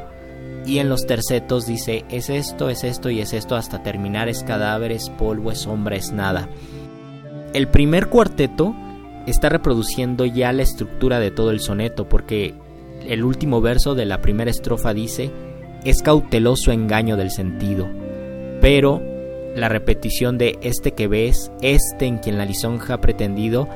y 0.65 0.79
en 0.79 0.89
los 0.89 1.05
tercetos 1.05 1.65
dice 1.65 2.05
es 2.09 2.29
esto, 2.29 2.69
es 2.69 2.83
esto 2.83 3.09
y 3.09 3.21
es 3.21 3.33
esto 3.33 3.55
hasta 3.55 3.83
terminar 3.83 4.29
es 4.29 4.43
cadáver, 4.43 4.91
es 4.91 5.09
polvo, 5.09 5.51
es 5.51 5.59
sombra, 5.59 5.95
es 5.95 6.11
nada. 6.11 6.49
El 7.53 7.67
primer 7.67 8.07
cuarteto 8.07 8.75
está 9.25 9.49
reproduciendo 9.49 10.25
ya 10.25 10.51
la 10.53 10.63
estructura 10.63 11.19
de 11.19 11.31
todo 11.31 11.51
el 11.51 11.59
soneto 11.59 12.07
porque 12.07 12.53
el 13.07 13.23
último 13.23 13.61
verso 13.61 13.95
de 13.95 14.05
la 14.05 14.21
primera 14.21 14.51
estrofa 14.51 14.93
dice 14.93 15.31
es 15.83 16.01
cauteloso 16.01 16.71
engaño 16.71 17.15
del 17.15 17.31
sentido, 17.31 17.87
pero 18.61 19.01
la 19.55 19.69
repetición 19.69 20.37
de 20.37 20.59
este 20.61 20.91
que 20.91 21.07
ves, 21.07 21.51
este 21.61 22.05
en 22.05 22.17
quien 22.17 22.37
la 22.37 22.45
lisonja 22.45 22.95
ha 22.95 23.01
pretendido, 23.01 23.67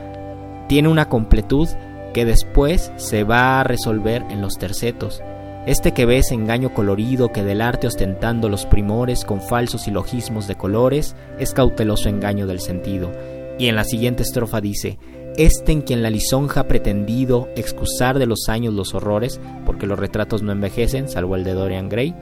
tiene 0.68 0.90
una 0.90 1.10
completud 1.10 1.68
que 2.14 2.26
después 2.26 2.92
se 2.96 3.24
va 3.24 3.60
a 3.60 3.64
resolver 3.64 4.24
en 4.30 4.42
los 4.42 4.58
tercetos. 4.58 5.22
Este 5.66 5.94
que 5.94 6.06
ves 6.06 6.32
engaño 6.32 6.74
colorido 6.74 7.32
que 7.32 7.42
del 7.42 7.62
arte 7.62 7.88
ostentando 7.88 8.50
los 8.50 8.66
primores 8.66 9.24
con 9.24 9.40
falsos 9.40 9.84
silogismos 9.84 10.46
de 10.46 10.56
colores, 10.56 11.16
es 11.40 11.54
cauteloso 11.54 12.10
engaño 12.10 12.48
del 12.48 12.60
sentido. 12.60 13.12
Y 13.58 13.68
en 13.68 13.78
la 13.78 13.86
siguiente 13.86 14.24
estrofa 14.24 14.60
dice, 14.60 14.98
este 15.38 15.72
en 15.72 15.82
quien 15.82 16.04
la 16.04 16.10
lisonja 16.10 16.62
ha 16.62 16.68
pretendido 16.68 17.48
excusar 17.56 18.20
de 18.20 18.26
los 18.26 18.50
años 18.50 18.74
los 18.74 18.94
horrores, 18.94 19.40
porque 19.66 19.88
los 19.88 19.98
retratos 19.98 20.44
no 20.44 20.52
envejecen, 20.52 21.08
salvo 21.08 21.38
el 21.38 21.46
de 21.46 21.54
Dorian 21.54 21.88
Gray, 21.88 22.14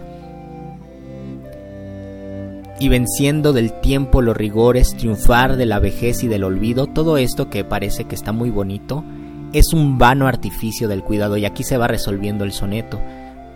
y 2.79 2.89
venciendo 2.89 3.53
del 3.53 3.73
tiempo 3.81 4.21
los 4.21 4.37
rigores, 4.37 4.95
triunfar 4.97 5.57
de 5.57 5.65
la 5.65 5.79
vejez 5.79 6.23
y 6.23 6.27
del 6.27 6.43
olvido, 6.43 6.87
todo 6.87 7.17
esto 7.17 7.49
que 7.49 7.63
parece 7.63 8.05
que 8.05 8.15
está 8.15 8.33
muy 8.33 8.49
bonito, 8.49 9.03
es 9.51 9.73
un 9.73 9.97
vano 9.97 10.27
artificio 10.27 10.87
del 10.87 11.03
cuidado, 11.03 11.37
y 11.37 11.45
aquí 11.45 11.63
se 11.63 11.77
va 11.77 11.87
resolviendo 11.87 12.43
el 12.43 12.53
soneto, 12.53 12.99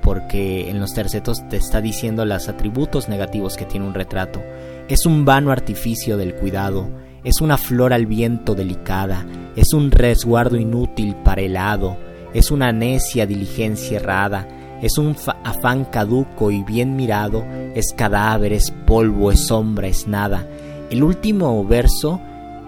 porque 0.05 0.69
en 0.69 0.79
los 0.79 0.93
tercetos 0.93 1.49
te 1.49 1.57
está 1.57 1.81
diciendo 1.81 2.25
los 2.25 2.47
atributos 2.47 3.09
negativos 3.09 3.57
que 3.57 3.65
tiene 3.65 3.87
un 3.87 3.95
retrato. 3.95 4.39
Es 4.87 5.07
un 5.07 5.25
vano 5.25 5.51
artificio 5.51 6.15
del 6.15 6.35
cuidado, 6.35 6.87
es 7.23 7.41
una 7.41 7.57
flor 7.57 7.91
al 7.91 8.05
viento 8.05 8.53
delicada, 8.53 9.25
es 9.55 9.73
un 9.73 9.89
resguardo 9.89 10.57
inútil 10.57 11.15
para 11.15 11.41
el 11.41 11.57
hado, 11.57 11.97
es 12.35 12.51
una 12.51 12.71
necia 12.71 13.25
diligencia 13.25 13.97
errada, 13.97 14.47
es 14.79 14.99
un 14.99 15.15
afán 15.43 15.85
caduco 15.85 16.51
y 16.51 16.61
bien 16.61 16.95
mirado, 16.95 17.43
es 17.73 17.91
cadáver, 17.97 18.53
es 18.53 18.69
polvo, 18.85 19.31
es 19.31 19.47
sombra, 19.47 19.87
es 19.87 20.07
nada. 20.07 20.47
El 20.91 21.03
último 21.03 21.65
verso 21.65 22.21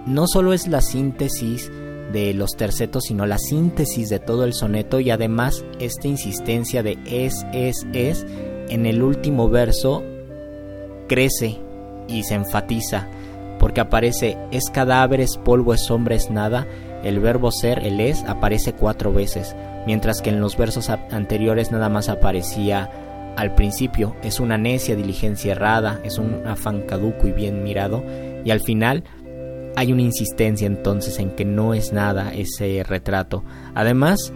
no 0.08 0.26
solo 0.26 0.54
es 0.54 0.68
la 0.68 0.82
síntesis 0.82 1.72
de 2.12 2.34
los 2.34 2.52
tercetos, 2.52 3.06
sino 3.06 3.26
la 3.26 3.38
síntesis 3.38 4.10
de 4.10 4.20
todo 4.20 4.44
el 4.44 4.54
soneto 4.54 5.00
y 5.00 5.10
además 5.10 5.66
esta 5.80 6.08
insistencia 6.08 6.84
de 6.84 6.98
es, 7.06 7.46
es, 7.54 7.86
es, 7.94 8.26
en 8.70 8.86
el 8.86 9.04
último 9.04 9.50
verso 9.50 10.04
crece 11.08 11.58
y 12.08 12.24
se 12.24 12.36
enfatiza 12.36 13.08
porque 13.60 13.82
aparece 13.82 14.38
es 14.52 14.70
cadáver, 14.70 15.22
es 15.22 15.38
polvo, 15.38 15.74
es 15.74 15.90
hombre, 15.90 16.16
es 16.16 16.30
nada. 16.30 16.68
El 17.04 17.20
verbo 17.20 17.52
ser, 17.52 17.86
el 17.86 18.00
es, 18.00 18.24
aparece 18.24 18.74
cuatro 18.74 19.14
veces, 19.14 19.56
mientras 19.86 20.22
que 20.22 20.30
en 20.30 20.42
los 20.42 20.58
versos 20.58 20.90
anteriores 20.90 21.72
nada 21.72 21.90
más 21.90 22.10
aparecía 22.10 22.90
al 23.36 23.54
principio. 23.54 24.16
Es 24.24 24.40
una 24.40 24.58
necia 24.58 24.96
diligencia 24.96 25.52
errada, 25.52 26.00
es 26.04 26.18
un 26.18 26.46
afán 26.48 26.82
caduco 26.82 27.28
y 27.28 27.32
bien 27.32 27.64
mirado, 27.64 28.04
y 28.44 28.52
al 28.52 28.62
final 28.62 29.04
hay 29.78 29.94
una 29.94 30.02
insistencia 30.02 30.66
entonces 30.66 31.20
en 31.20 31.30
que 31.30 31.46
no 31.46 31.76
es 31.76 31.94
nada 31.94 32.34
ese 32.34 32.84
retrato. 32.84 33.44
Además, 33.76 34.34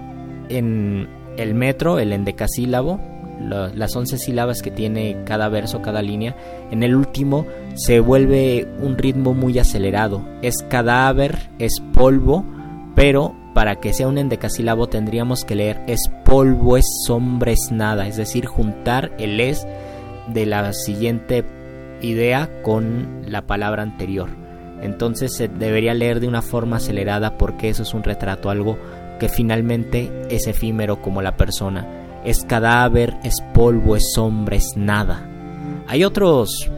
en 0.50 1.10
el 1.36 1.56
metro, 1.56 1.98
el 1.98 2.14
endecasílabo, 2.14 3.02
las 3.50 3.96
once 3.96 4.20
sílabas 4.20 4.62
que 4.62 4.70
tiene 4.70 5.18
cada 5.26 5.50
verso, 5.50 5.82
cada 5.82 6.04
línea, 6.04 6.36
en 6.70 6.84
el 6.84 6.96
último 6.96 7.48
se 7.74 8.00
vuelve 8.00 8.68
un 8.84 9.00
ritmo 9.00 9.34
muy 9.34 9.58
acelerado. 9.58 10.24
Es 10.44 10.58
cadáver, 10.70 11.50
es 11.58 11.82
polvo, 11.92 12.46
pero 12.94 13.36
para 13.56 13.78
que 13.78 13.94
sea 13.94 14.08
un 14.08 14.20
endecasílabo 14.20 14.90
tendríamos 14.90 15.44
que 15.44 15.56
leer 15.56 15.82
es 15.88 16.02
polvo, 16.24 16.78
es 16.78 16.86
sombra, 17.08 17.52
es 17.52 17.72
nada, 17.72 18.06
es 18.06 18.16
decir, 18.16 18.46
juntar 18.46 19.12
el 19.18 19.40
es 19.40 19.66
de 20.28 20.46
la 20.46 20.72
siguiente 20.72 21.44
idea 22.00 22.62
con 22.62 23.24
la 23.26 23.48
palabra 23.48 23.82
anterior. 23.82 24.41
Entonces 24.82 25.36
se 25.36 25.48
debería 25.48 25.94
leer 25.94 26.20
de 26.20 26.28
una 26.28 26.42
forma 26.42 26.78
acelerada 26.78 27.38
porque 27.38 27.70
eso 27.70 27.84
es 27.84 27.94
un 27.94 28.04
retrato, 28.04 28.50
algo 28.50 28.78
que 29.20 29.30
finalmente 29.30 30.12
es 30.30 30.48
efímero 30.48 31.02
como 31.02 31.22
la 31.22 31.38
persona 31.38 32.02
es 32.24 32.44
cadáver, 32.44 33.16
es 33.24 33.42
polvo, 33.54 33.96
es 33.96 34.12
sombra, 34.14 34.56
es 34.56 34.74
nada. 34.76 35.28
Hay 35.88 36.04
otros 36.04 36.70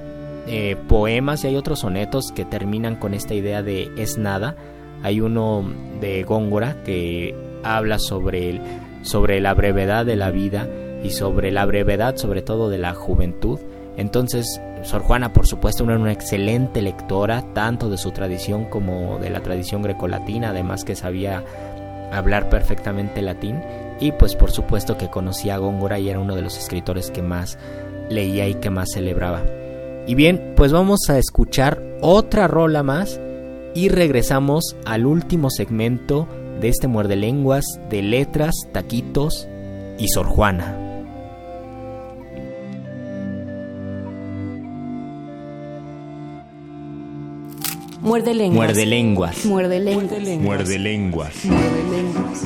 eh, 0.47 0.75
poemas 0.87 1.43
y 1.43 1.47
hay 1.47 1.55
otros 1.55 1.79
sonetos 1.79 2.31
que 2.31 2.45
terminan 2.45 2.95
con 2.95 3.13
esta 3.13 3.33
idea 3.33 3.61
de 3.61 3.91
es 3.97 4.17
nada. 4.17 4.55
Hay 5.01 5.19
uno 5.19 5.65
de 5.99 6.23
Góngora 6.23 6.83
que 6.83 7.35
habla 7.63 7.99
sobre, 7.99 8.49
el, 8.49 8.61
sobre 9.01 9.41
la 9.41 9.53
brevedad 9.53 10.05
de 10.05 10.15
la 10.15 10.31
vida 10.31 10.67
y 11.03 11.09
sobre 11.09 11.51
la 11.51 11.65
brevedad 11.65 12.15
sobre 12.15 12.41
todo 12.41 12.69
de 12.69 12.77
la 12.77 12.93
juventud. 12.93 13.59
Entonces, 13.97 14.61
Sor 14.83 15.01
Juana, 15.01 15.33
por 15.33 15.47
supuesto, 15.47 15.83
era 15.83 15.95
una 15.95 16.11
excelente 16.11 16.81
lectora, 16.81 17.43
tanto 17.53 17.89
de 17.89 17.97
su 17.97 18.11
tradición 18.11 18.65
como 18.65 19.17
de 19.19 19.29
la 19.29 19.41
tradición 19.41 19.81
grecolatina, 19.81 20.49
además 20.49 20.83
que 20.83 20.95
sabía 20.95 21.43
hablar 22.11 22.49
perfectamente 22.49 23.21
latín 23.21 23.61
y 23.99 24.11
pues 24.11 24.35
por 24.35 24.51
supuesto 24.51 24.97
que 24.97 25.09
conocía 25.09 25.55
a 25.55 25.57
Góngora 25.57 25.99
y 25.99 26.09
era 26.09 26.19
uno 26.19 26.35
de 26.35 26.41
los 26.41 26.57
escritores 26.57 27.09
que 27.09 27.21
más 27.21 27.57
leía 28.09 28.47
y 28.47 28.55
que 28.55 28.69
más 28.69 28.91
celebraba. 28.93 29.41
Y 30.05 30.15
bien, 30.15 30.53
pues 30.55 30.71
vamos 30.71 30.99
a 31.09 31.17
escuchar 31.17 31.81
otra 32.01 32.47
rola 32.47 32.83
más 32.83 33.19
y 33.73 33.89
regresamos 33.89 34.75
al 34.85 35.05
último 35.05 35.49
segmento 35.49 36.27
de 36.59 36.69
este 36.69 36.87
muerde 36.87 37.15
lenguas 37.15 37.65
de 37.89 38.01
letras, 38.01 38.53
taquitos 38.71 39.47
y 39.97 40.09
Sor 40.09 40.27
Juana. 40.27 40.82
Muerde 48.03 48.33
lenguas. 48.33 48.55
Muerde 48.57 48.85
lenguas. 48.85 49.45
Muerde 49.45 49.79
lenguas. 49.79 50.41
Muerde 50.43 50.77
lenguas. 50.77 51.45
Muerde 51.45 51.83
lenguas. 51.89 52.43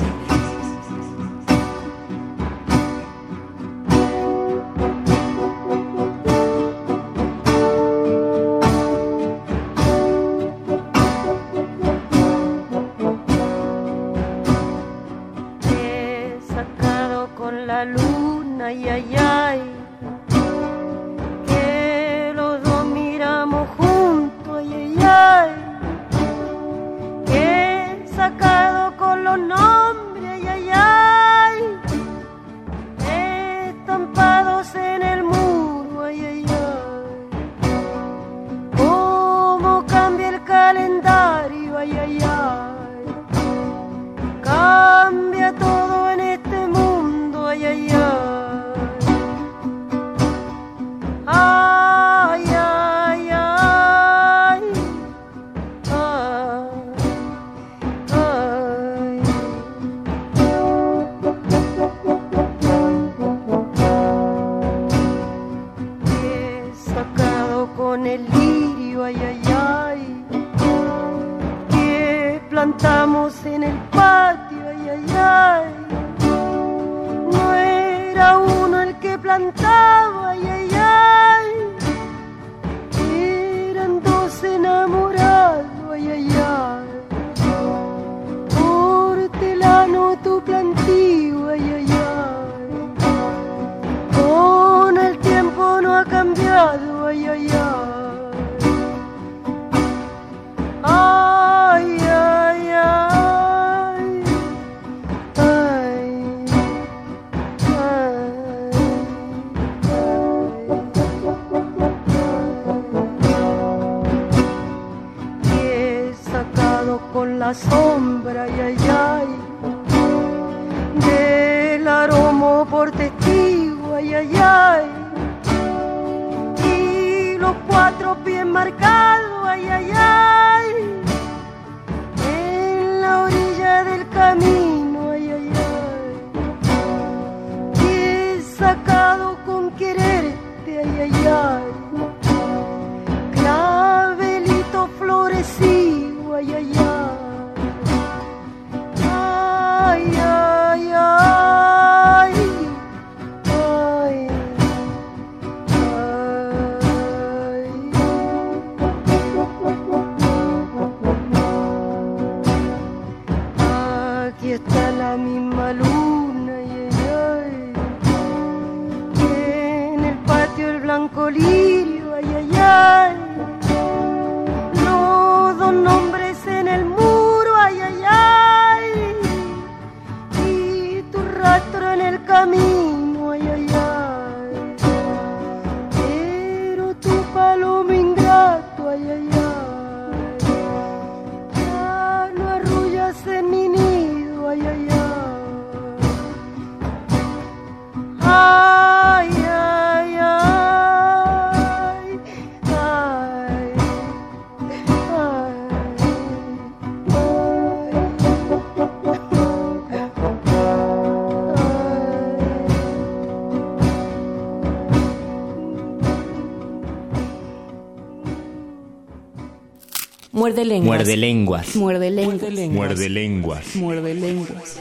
Muerde 220.48 220.64
lenguas. 220.64 220.86
Muerde 220.88 221.16
lenguas. 221.16 221.76
Muerde 221.76 222.10
lenguas. 222.10 222.72
Muerde 222.72 223.08
lenguas. 223.10 223.76
Muerde 223.76 224.14
lenguas. 224.14 224.80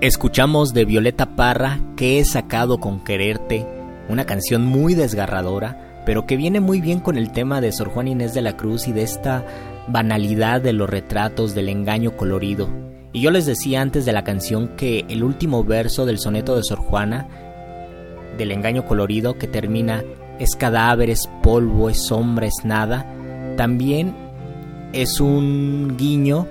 Escuchamos 0.00 0.72
de 0.72 0.86
Violeta 0.86 1.36
Parra 1.36 1.78
que 1.94 2.18
he 2.18 2.24
sacado 2.24 2.78
con 2.78 3.04
quererte, 3.04 3.66
una 4.08 4.24
canción 4.24 4.64
muy 4.64 4.94
desgarradora, 4.94 6.02
pero 6.06 6.24
que 6.24 6.38
viene 6.38 6.60
muy 6.60 6.80
bien 6.80 7.00
con 7.00 7.18
el 7.18 7.32
tema 7.32 7.60
de 7.60 7.70
Sor 7.70 7.90
Juan 7.90 8.08
Inés 8.08 8.32
de 8.32 8.40
la 8.40 8.56
Cruz 8.56 8.88
y 8.88 8.92
de 8.92 9.02
esta 9.02 9.44
banalidad 9.88 10.62
de 10.62 10.72
los 10.72 10.88
retratos 10.88 11.54
del 11.54 11.68
engaño 11.68 12.16
colorido. 12.16 12.81
Y 13.12 13.20
yo 13.20 13.30
les 13.30 13.44
decía 13.46 13.82
antes 13.82 14.04
de 14.04 14.12
la 14.12 14.24
canción 14.24 14.68
que 14.76 15.04
el 15.08 15.22
último 15.22 15.64
verso 15.64 16.06
del 16.06 16.18
soneto 16.18 16.56
de 16.56 16.62
Sor 16.62 16.78
Juana, 16.78 17.28
del 18.38 18.52
engaño 18.52 18.86
colorido, 18.86 19.36
que 19.36 19.46
termina 19.46 20.02
es 20.38 20.56
cadáver, 20.56 21.10
es 21.10 21.28
polvo, 21.42 21.90
es 21.90 22.06
sombra, 22.06 22.46
es 22.46 22.64
nada, 22.64 23.06
también 23.56 24.14
es 24.92 25.20
un 25.20 25.96
guiño 25.98 26.46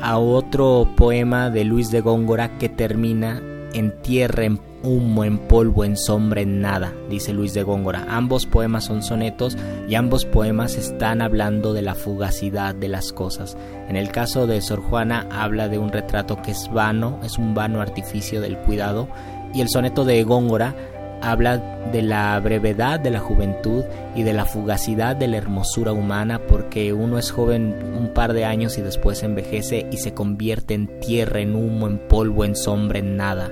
a 0.00 0.18
otro 0.18 0.88
poema 0.96 1.50
de 1.50 1.64
Luis 1.64 1.90
de 1.90 2.00
Góngora 2.00 2.58
que 2.58 2.68
termina 2.68 3.40
en 3.72 3.92
tierra, 4.02 4.44
en 4.44 4.58
humo, 4.86 5.24
en 5.24 5.38
polvo, 5.38 5.84
en 5.84 5.96
sombra, 5.96 6.40
en 6.40 6.60
nada, 6.60 6.94
dice 7.10 7.32
Luis 7.32 7.52
de 7.52 7.62
Góngora. 7.62 8.06
Ambos 8.08 8.46
poemas 8.46 8.84
son 8.84 9.02
sonetos 9.02 9.56
y 9.88 9.96
ambos 9.96 10.24
poemas 10.24 10.76
están 10.76 11.20
hablando 11.20 11.72
de 11.72 11.82
la 11.82 11.94
fugacidad 11.94 12.74
de 12.74 12.88
las 12.88 13.12
cosas. 13.12 13.56
En 13.88 13.96
el 13.96 14.10
caso 14.10 14.46
de 14.46 14.60
Sor 14.62 14.80
Juana 14.80 15.26
habla 15.30 15.68
de 15.68 15.78
un 15.78 15.90
retrato 15.90 16.40
que 16.40 16.52
es 16.52 16.70
vano, 16.72 17.20
es 17.24 17.36
un 17.36 17.54
vano 17.54 17.80
artificio 17.80 18.40
del 18.40 18.56
cuidado 18.58 19.08
y 19.52 19.60
el 19.60 19.68
soneto 19.68 20.04
de 20.04 20.22
Góngora 20.22 20.74
habla 21.22 21.58
de 21.92 22.02
la 22.02 22.38
brevedad 22.40 23.00
de 23.00 23.10
la 23.10 23.20
juventud 23.20 23.84
y 24.14 24.22
de 24.22 24.32
la 24.32 24.44
fugacidad 24.44 25.16
de 25.16 25.28
la 25.28 25.38
hermosura 25.38 25.92
humana 25.92 26.40
porque 26.46 26.92
uno 26.92 27.18
es 27.18 27.30
joven 27.30 27.74
un 27.98 28.12
par 28.12 28.32
de 28.32 28.44
años 28.44 28.78
y 28.78 28.82
después 28.82 29.22
envejece 29.22 29.86
y 29.90 29.96
se 29.96 30.14
convierte 30.14 30.74
en 30.74 31.00
tierra, 31.00 31.40
en 31.40 31.56
humo, 31.56 31.86
en 31.86 31.98
polvo, 31.98 32.44
en 32.44 32.54
sombra, 32.54 32.98
en 32.98 33.16
nada. 33.16 33.50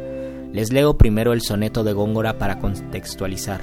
Les 0.55 0.73
leo 0.73 0.97
primero 0.97 1.33
el 1.33 1.41
soneto 1.41 1.83
de 1.83 1.93
Góngora 1.93 2.39
para 2.39 2.61
contextualizar. 2.61 3.63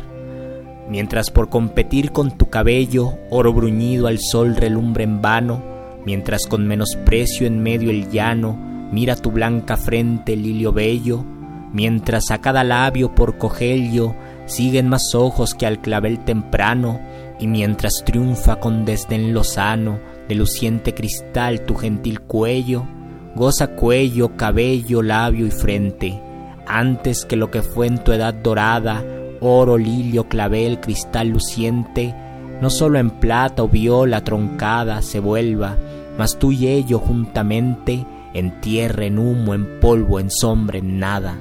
Mientras 0.89 1.31
por 1.31 1.47
competir 1.47 2.11
con 2.11 2.37
tu 2.37 2.49
cabello, 2.49 3.17
oro 3.29 3.53
bruñido 3.53 4.07
al 4.07 4.19
sol 4.19 4.57
relumbre 4.57 5.05
en 5.05 5.21
vano, 5.21 5.63
mientras 6.05 6.47
con 6.47 6.67
menosprecio 6.67 7.47
en 7.47 7.63
medio 7.63 7.91
el 7.91 8.11
llano, 8.11 8.57
mira 8.91 9.15
tu 9.15 9.31
blanca 9.31 9.77
frente 9.77 10.35
lilio 10.35 10.73
bello, 10.73 11.23
mientras 11.71 12.29
a 12.29 12.41
cada 12.41 12.65
labio 12.65 13.15
por 13.15 13.37
cogello 13.37 14.13
siguen 14.45 14.89
más 14.89 15.15
ojos 15.15 15.55
que 15.55 15.65
al 15.65 15.79
clavel 15.79 16.25
temprano, 16.25 16.99
y 17.39 17.47
mientras 17.47 18.03
triunfa 18.05 18.57
con 18.57 18.83
desdén 18.83 19.33
lozano 19.33 19.97
de 20.27 20.35
luciente 20.35 20.93
cristal 20.93 21.61
tu 21.61 21.75
gentil 21.75 22.19
cuello, 22.19 22.85
goza 23.33 23.77
cuello, 23.77 24.35
cabello, 24.35 25.01
labio 25.01 25.47
y 25.47 25.51
frente, 25.51 26.19
antes 26.65 27.25
que 27.25 27.35
lo 27.35 27.51
que 27.51 27.61
fue 27.61 27.87
en 27.87 28.03
tu 28.03 28.11
edad 28.11 28.33
dorada, 28.33 29.03
oro, 29.39 29.77
lilio, 29.77 30.27
clavel, 30.27 30.79
cristal 30.79 31.29
luciente, 31.29 32.15
no 32.61 32.69
solo 32.69 32.99
en 32.99 33.09
plata 33.09 33.63
o 33.63 33.67
viola 33.67 34.23
troncada 34.23 35.01
se 35.01 35.19
vuelva, 35.19 35.77
mas 36.17 36.37
tú 36.37 36.51
y 36.51 36.67
ello 36.67 36.99
juntamente 36.99 38.05
en 38.33 38.61
tierra, 38.61 39.05
en 39.05 39.17
humo, 39.17 39.53
en 39.53 39.79
polvo, 39.79 40.19
en 40.19 40.29
sombra, 40.29 40.77
en 40.77 40.99
nada. 40.99 41.37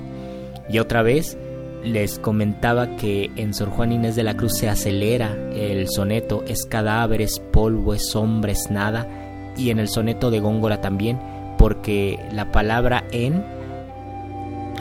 Y 0.68 0.79
otra 0.79 1.03
vez 1.03 1.37
les 1.85 2.18
comentaba 2.18 2.97
que 2.97 3.31
en 3.37 3.55
Sor 3.55 3.71
Juan 3.71 3.93
Inés 3.93 4.16
de 4.16 4.23
la 4.23 4.37
Cruz 4.37 4.53
se 4.59 4.68
acelera 4.68 5.35
el 5.55 5.89
soneto, 5.89 6.45
es 6.47 6.64
cadáver, 6.66 7.23
es 7.23 7.39
polvo, 7.39 7.95
es 7.95 8.11
sombra, 8.11 8.53
es 8.53 8.71
nada, 8.71 9.07
y 9.57 9.71
en 9.71 9.79
el 9.79 9.89
soneto 9.89 10.31
de 10.31 10.41
Góngora 10.41 10.81
también, 10.81 11.18
porque 11.59 12.18
la 12.33 12.51
palabra 12.53 13.05
en, 13.12 13.45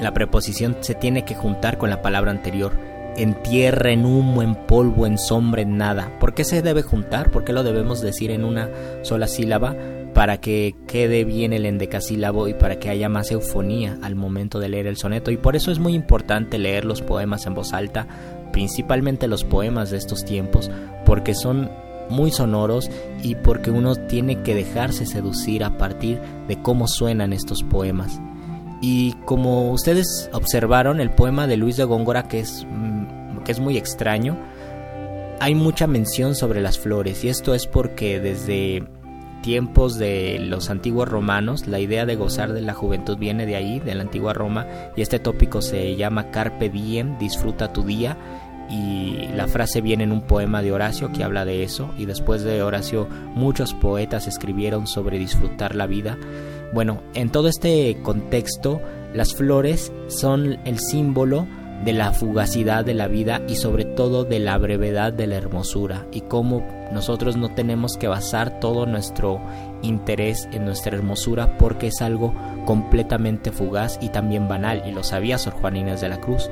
la 0.02 0.14
preposición 0.14 0.78
se 0.82 0.96
tiene 0.96 1.26
que 1.26 1.36
juntar 1.36 1.78
con 1.78 1.90
la 1.90 2.02
palabra 2.02 2.32
anterior, 2.32 2.74
en 3.18 3.42
tierra, 3.44 3.92
en 3.92 4.06
humo, 4.06 4.42
en 4.42 4.56
polvo, 4.56 5.06
en 5.06 5.18
sombra, 5.18 5.62
en 5.62 5.78
nada. 5.78 6.18
¿Por 6.20 6.34
qué 6.34 6.44
se 6.44 6.62
debe 6.62 6.84
juntar? 6.84 7.32
¿Por 7.32 7.44
qué 7.44 7.54
lo 7.54 7.64
debemos 7.64 8.02
decir 8.02 8.32
en 8.32 8.46
una 8.46 8.70
sola 9.04 9.28
sílaba? 9.28 9.76
para 10.14 10.42
que 10.42 10.76
quede 10.88 11.24
bien 11.24 11.54
el 11.54 11.66
endecasílabo 11.66 12.48
y 12.48 12.54
para 12.54 12.80
que 12.80 12.90
haya 12.90 13.10
más 13.10 13.32
eufonía 13.32 13.98
al 14.02 14.16
momento 14.16 14.60
de 14.60 14.68
leer 14.68 14.88
el 14.88 14.98
soneto. 14.98 15.32
Y 15.32 15.38
por 15.38 15.56
eso 15.56 15.72
es 15.72 15.80
muy 15.80 15.94
importante 15.94 16.58
leer 16.58 16.84
los 16.84 17.02
poemas 17.02 17.46
en 17.46 17.54
voz 17.54 17.74
alta, 17.74 18.08
principalmente 18.52 19.28
los 19.28 19.44
poemas 19.44 19.92
de 19.92 19.98
estos 19.98 20.26
tiempos, 20.26 20.70
porque 21.06 21.36
son 21.36 21.70
muy 22.10 22.32
sonoros 22.32 22.90
y 23.24 23.36
porque 23.36 23.72
uno 23.72 23.96
tiene 23.96 24.42
que 24.42 24.56
dejarse 24.56 25.06
seducir 25.06 25.64
a 25.64 25.78
partir 25.78 26.20
de 26.48 26.62
cómo 26.62 26.88
suenan 26.88 27.32
estos 27.32 27.64
poemas. 27.64 28.20
Y 28.82 29.14
como 29.26 29.72
ustedes 29.72 30.30
observaron, 30.34 31.02
el 31.02 31.12
poema 31.12 31.48
de 31.48 31.58
Luis 31.58 31.78
de 31.78 31.84
Góngora, 31.84 32.24
que 32.24 32.40
es, 32.40 32.66
mm, 32.70 33.44
que 33.44 33.52
es 33.52 33.60
muy 33.60 33.78
extraño, 33.78 34.38
hay 35.40 35.56
mucha 35.56 35.88
mención 35.88 36.36
sobre 36.36 36.62
las 36.62 36.78
flores, 36.78 37.24
y 37.24 37.30
esto 37.30 37.54
es 37.54 37.66
porque 37.66 38.20
desde 38.20 38.84
tiempos 39.42 39.98
de 39.98 40.38
los 40.40 40.70
antiguos 40.70 41.08
romanos, 41.08 41.68
la 41.68 41.80
idea 41.80 42.06
de 42.06 42.16
gozar 42.16 42.52
de 42.54 42.62
la 42.62 42.74
juventud 42.74 43.18
viene 43.18 43.46
de 43.46 43.56
ahí, 43.56 43.80
de 43.80 43.96
la 43.96 44.04
antigua 44.04 44.34
Roma, 44.34 44.68
y 44.96 45.02
este 45.02 45.20
tópico 45.20 45.62
se 45.62 45.96
llama 45.96 46.32
Carpe 46.32 46.70
Diem, 46.70 47.18
disfruta 47.18 47.72
tu 47.72 47.84
día, 47.84 48.18
y 48.70 49.28
la 49.36 49.48
frase 49.48 49.82
viene 49.82 50.04
en 50.04 50.12
un 50.12 50.22
poema 50.22 50.62
de 50.62 50.72
Horacio 50.72 51.12
que 51.12 51.24
habla 51.24 51.46
de 51.46 51.64
eso, 51.64 51.94
y 51.98 52.06
después 52.06 52.44
de 52.44 52.62
Horacio 52.62 53.08
muchos 53.36 53.74
poetas 53.74 54.28
escribieron 54.28 54.88
sobre 54.88 55.18
disfrutar 55.18 55.76
la 55.76 55.88
vida. 55.88 56.18
Bueno, 56.74 57.02
en 57.14 57.30
todo 57.30 57.48
este 57.48 57.98
contexto, 58.04 58.82
las 59.14 59.34
flores 59.34 59.92
son 60.08 60.60
el 60.66 60.80
símbolo 60.80 61.48
de 61.84 61.94
la 61.94 62.12
fugacidad 62.12 62.84
de 62.84 62.94
la 62.94 63.08
vida 63.08 63.42
y 63.48 63.56
sobre 63.56 63.86
todo 63.86 64.26
de 64.26 64.40
la 64.40 64.58
brevedad 64.58 65.14
de 65.14 65.28
la 65.28 65.38
hermosura 65.38 66.06
y 66.12 66.22
cómo 66.22 66.62
nosotros 66.92 67.38
no 67.38 67.54
tenemos 67.56 67.96
que 67.98 68.08
basar 68.08 68.60
todo 68.60 68.86
nuestro 68.86 69.40
interés 69.82 70.50
en 70.52 70.66
nuestra 70.66 70.98
hermosura 70.98 71.58
porque 71.58 71.88
es 71.88 72.02
algo 72.02 72.34
completamente 72.66 73.52
fugaz 73.52 73.98
y 74.02 74.10
también 74.10 74.48
banal 74.48 74.84
y 74.86 74.92
lo 74.92 75.04
sabía 75.04 75.38
Sor 75.38 75.54
Juan 75.54 75.78
Inés 75.78 76.02
de 76.02 76.10
la 76.10 76.20
Cruz. 76.20 76.50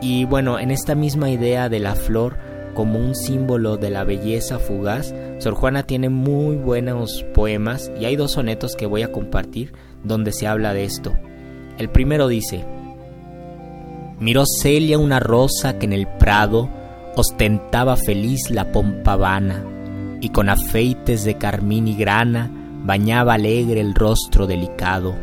Y 0.00 0.24
bueno, 0.24 0.58
en 0.58 0.70
esta 0.70 0.94
misma 0.94 1.30
idea 1.30 1.68
de 1.68 1.78
la 1.78 1.94
flor 1.94 2.36
como 2.74 2.98
un 2.98 3.14
símbolo 3.14 3.76
de 3.76 3.90
la 3.90 4.04
belleza 4.04 4.58
fugaz, 4.58 5.14
Sor 5.38 5.54
Juana 5.54 5.84
tiene 5.84 6.08
muy 6.08 6.56
buenos 6.56 7.24
poemas 7.34 7.90
y 7.98 8.04
hay 8.04 8.16
dos 8.16 8.32
sonetos 8.32 8.76
que 8.76 8.86
voy 8.86 9.02
a 9.02 9.12
compartir 9.12 9.72
donde 10.02 10.32
se 10.32 10.46
habla 10.46 10.74
de 10.74 10.84
esto. 10.84 11.12
El 11.78 11.88
primero 11.88 12.28
dice, 12.28 12.64
miró 14.20 14.44
Celia 14.46 14.98
una 14.98 15.20
rosa 15.20 15.78
que 15.78 15.86
en 15.86 15.92
el 15.92 16.06
prado 16.06 16.68
ostentaba 17.16 17.96
feliz 17.96 18.50
la 18.50 18.72
pompa 18.72 19.16
vana, 19.16 19.64
y 20.20 20.30
con 20.30 20.48
afeites 20.48 21.24
de 21.24 21.36
carmín 21.36 21.88
y 21.88 21.94
grana 21.94 22.50
bañaba 22.84 23.34
alegre 23.34 23.80
el 23.80 23.94
rostro 23.94 24.46
delicado, 24.46 25.14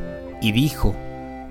y 0.41 0.51
dijo, 0.51 0.95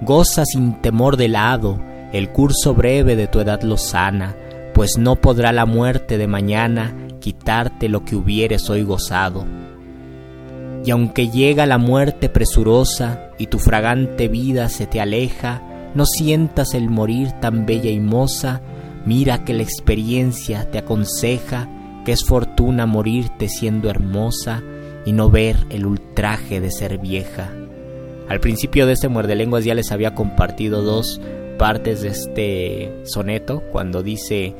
Goza 0.01 0.45
sin 0.47 0.81
temor 0.81 1.17
de 1.17 1.29
lado 1.29 1.79
el 2.13 2.31
curso 2.31 2.75
breve 2.75 3.17
de 3.17 3.27
tu 3.27 3.41
edad 3.41 3.63
lozana, 3.63 4.37
pues 4.75 4.99
no 4.99 5.17
podrá 5.17 5.53
la 5.53 5.67
muerte 5.67 6.19
de 6.19 6.27
mañana 6.27 6.95
quitarte 7.21 7.89
lo 7.89 8.05
que 8.05 8.17
hubieres 8.17 8.69
hoy 8.71 8.83
gozado. 8.83 9.47
Y 10.85 10.91
aunque 10.91 11.29
llega 11.29 11.67
la 11.67 11.79
muerte 11.79 12.29
presurosa 12.29 13.31
y 13.39 13.47
tu 13.47 13.59
fragante 13.59 14.29
vida 14.29 14.69
se 14.69 14.87
te 14.87 15.01
aleja, 15.01 15.63
no 15.95 16.07
sientas 16.07 16.75
el 16.75 16.89
morir 16.89 17.33
tan 17.41 17.67
bella 17.67 17.91
y 17.91 18.01
moza, 18.01 18.63
mira 19.05 19.45
que 19.45 19.55
la 19.55 19.63
experiencia 19.63 20.71
te 20.71 20.79
aconseja 20.79 21.69
que 22.05 22.13
es 22.13 22.25
fortuna 22.25 22.87
morirte 22.87 23.49
siendo 23.49 23.91
hermosa 23.91 24.63
y 25.05 25.13
no 25.13 25.31
ver 25.31 25.57
el 25.71 25.87
ultraje 25.87 26.61
de 26.61 26.71
ser 26.71 26.99
vieja. 26.99 27.51
Al 28.29 28.41
principio 28.41 28.87
de 28.87 28.93
este 28.93 29.09
muerde 29.09 29.35
lenguas 29.35 29.65
ya 29.65 29.75
les 29.75 29.91
había 29.93 30.15
compartido 30.15 30.83
dos 30.83 31.21
partes 31.61 32.01
de 32.01 32.09
este 32.09 32.93
soneto 33.05 33.63
cuando 33.71 34.03
dice 34.03 34.55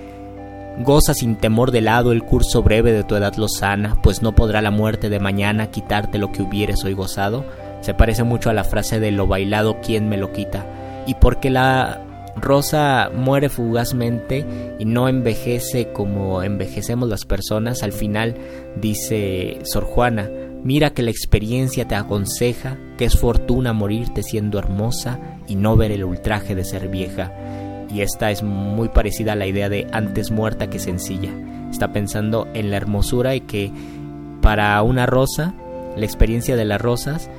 Goza 0.85 1.15
sin 1.15 1.37
temor 1.37 1.71
de 1.71 1.81
lado 1.81 2.13
el 2.13 2.23
curso 2.23 2.63
breve 2.63 2.93
de 2.93 3.05
tu 3.05 3.17
edad 3.17 3.35
lozana, 3.37 3.99
pues 4.03 4.21
no 4.21 4.35
podrá 4.35 4.61
la 4.61 4.71
muerte 4.71 5.09
de 5.09 5.19
mañana 5.19 5.71
quitarte 5.71 6.19
lo 6.19 6.31
que 6.31 6.43
hubieres 6.43 6.85
hoy 6.85 6.93
gozado. 6.93 7.47
Se 7.81 7.95
parece 7.95 8.23
mucho 8.23 8.51
a 8.51 8.55
la 8.55 8.65
frase 8.65 9.01
de 9.01 9.13
lo 9.13 9.27
bailado, 9.27 9.79
¿quién 9.81 10.11
me 10.11 10.19
lo 10.19 10.31
quita? 10.33 10.67
y 11.07 11.15
porque 11.15 11.51
la 11.51 12.01
rosa 12.37 13.11
muere 13.13 13.49
fugazmente 13.49 14.47
y 14.79 14.85
no 14.85 15.09
envejece 15.09 15.93
como 15.93 16.43
envejecemos 16.43 17.09
las 17.09 17.25
personas, 17.25 17.83
al 17.83 17.93
final 17.93 18.37
dice 18.81 19.59
Sor 19.65 19.85
Juana, 19.85 20.31
Mira 20.63 20.91
que 20.91 21.03
la 21.03 21.11
experiencia 21.11 21.89
te 21.89 21.95
aconseja 21.95 22.77
que 22.99 23.07
es 23.07 23.19
fortuna 23.19 23.73
morirte 23.73 24.23
siendo 24.23 24.59
hermosa 24.59 25.19
y 25.47 25.55
no 25.55 25.77
ver 25.77 25.91
el 25.91 26.05
ultraje 26.05 26.55
de 26.55 26.65
ser 26.65 26.89
vieja. 26.89 27.33
Y 27.93 28.03
esta 28.03 28.31
es 28.31 28.43
muy 28.43 28.89
parecida 28.89 29.33
a 29.33 29.37
la 29.37 29.47
idea 29.47 29.69
de 29.69 29.87
antes 29.93 30.31
muerta 30.31 30.69
que 30.69 30.79
sencilla. 30.79 31.31
Está 31.71 31.93
pensando 31.93 32.47
en 32.55 32.71
la 32.71 32.77
hermosura 32.77 33.35
y 33.35 33.41
que 33.41 33.73
para 34.43 34.81
una 34.83 35.07
rosa, 35.07 35.55
la 35.97 36.05
experiencia 36.05 36.57
de 36.57 36.65
las 36.65 36.81
rosas, 36.81 37.31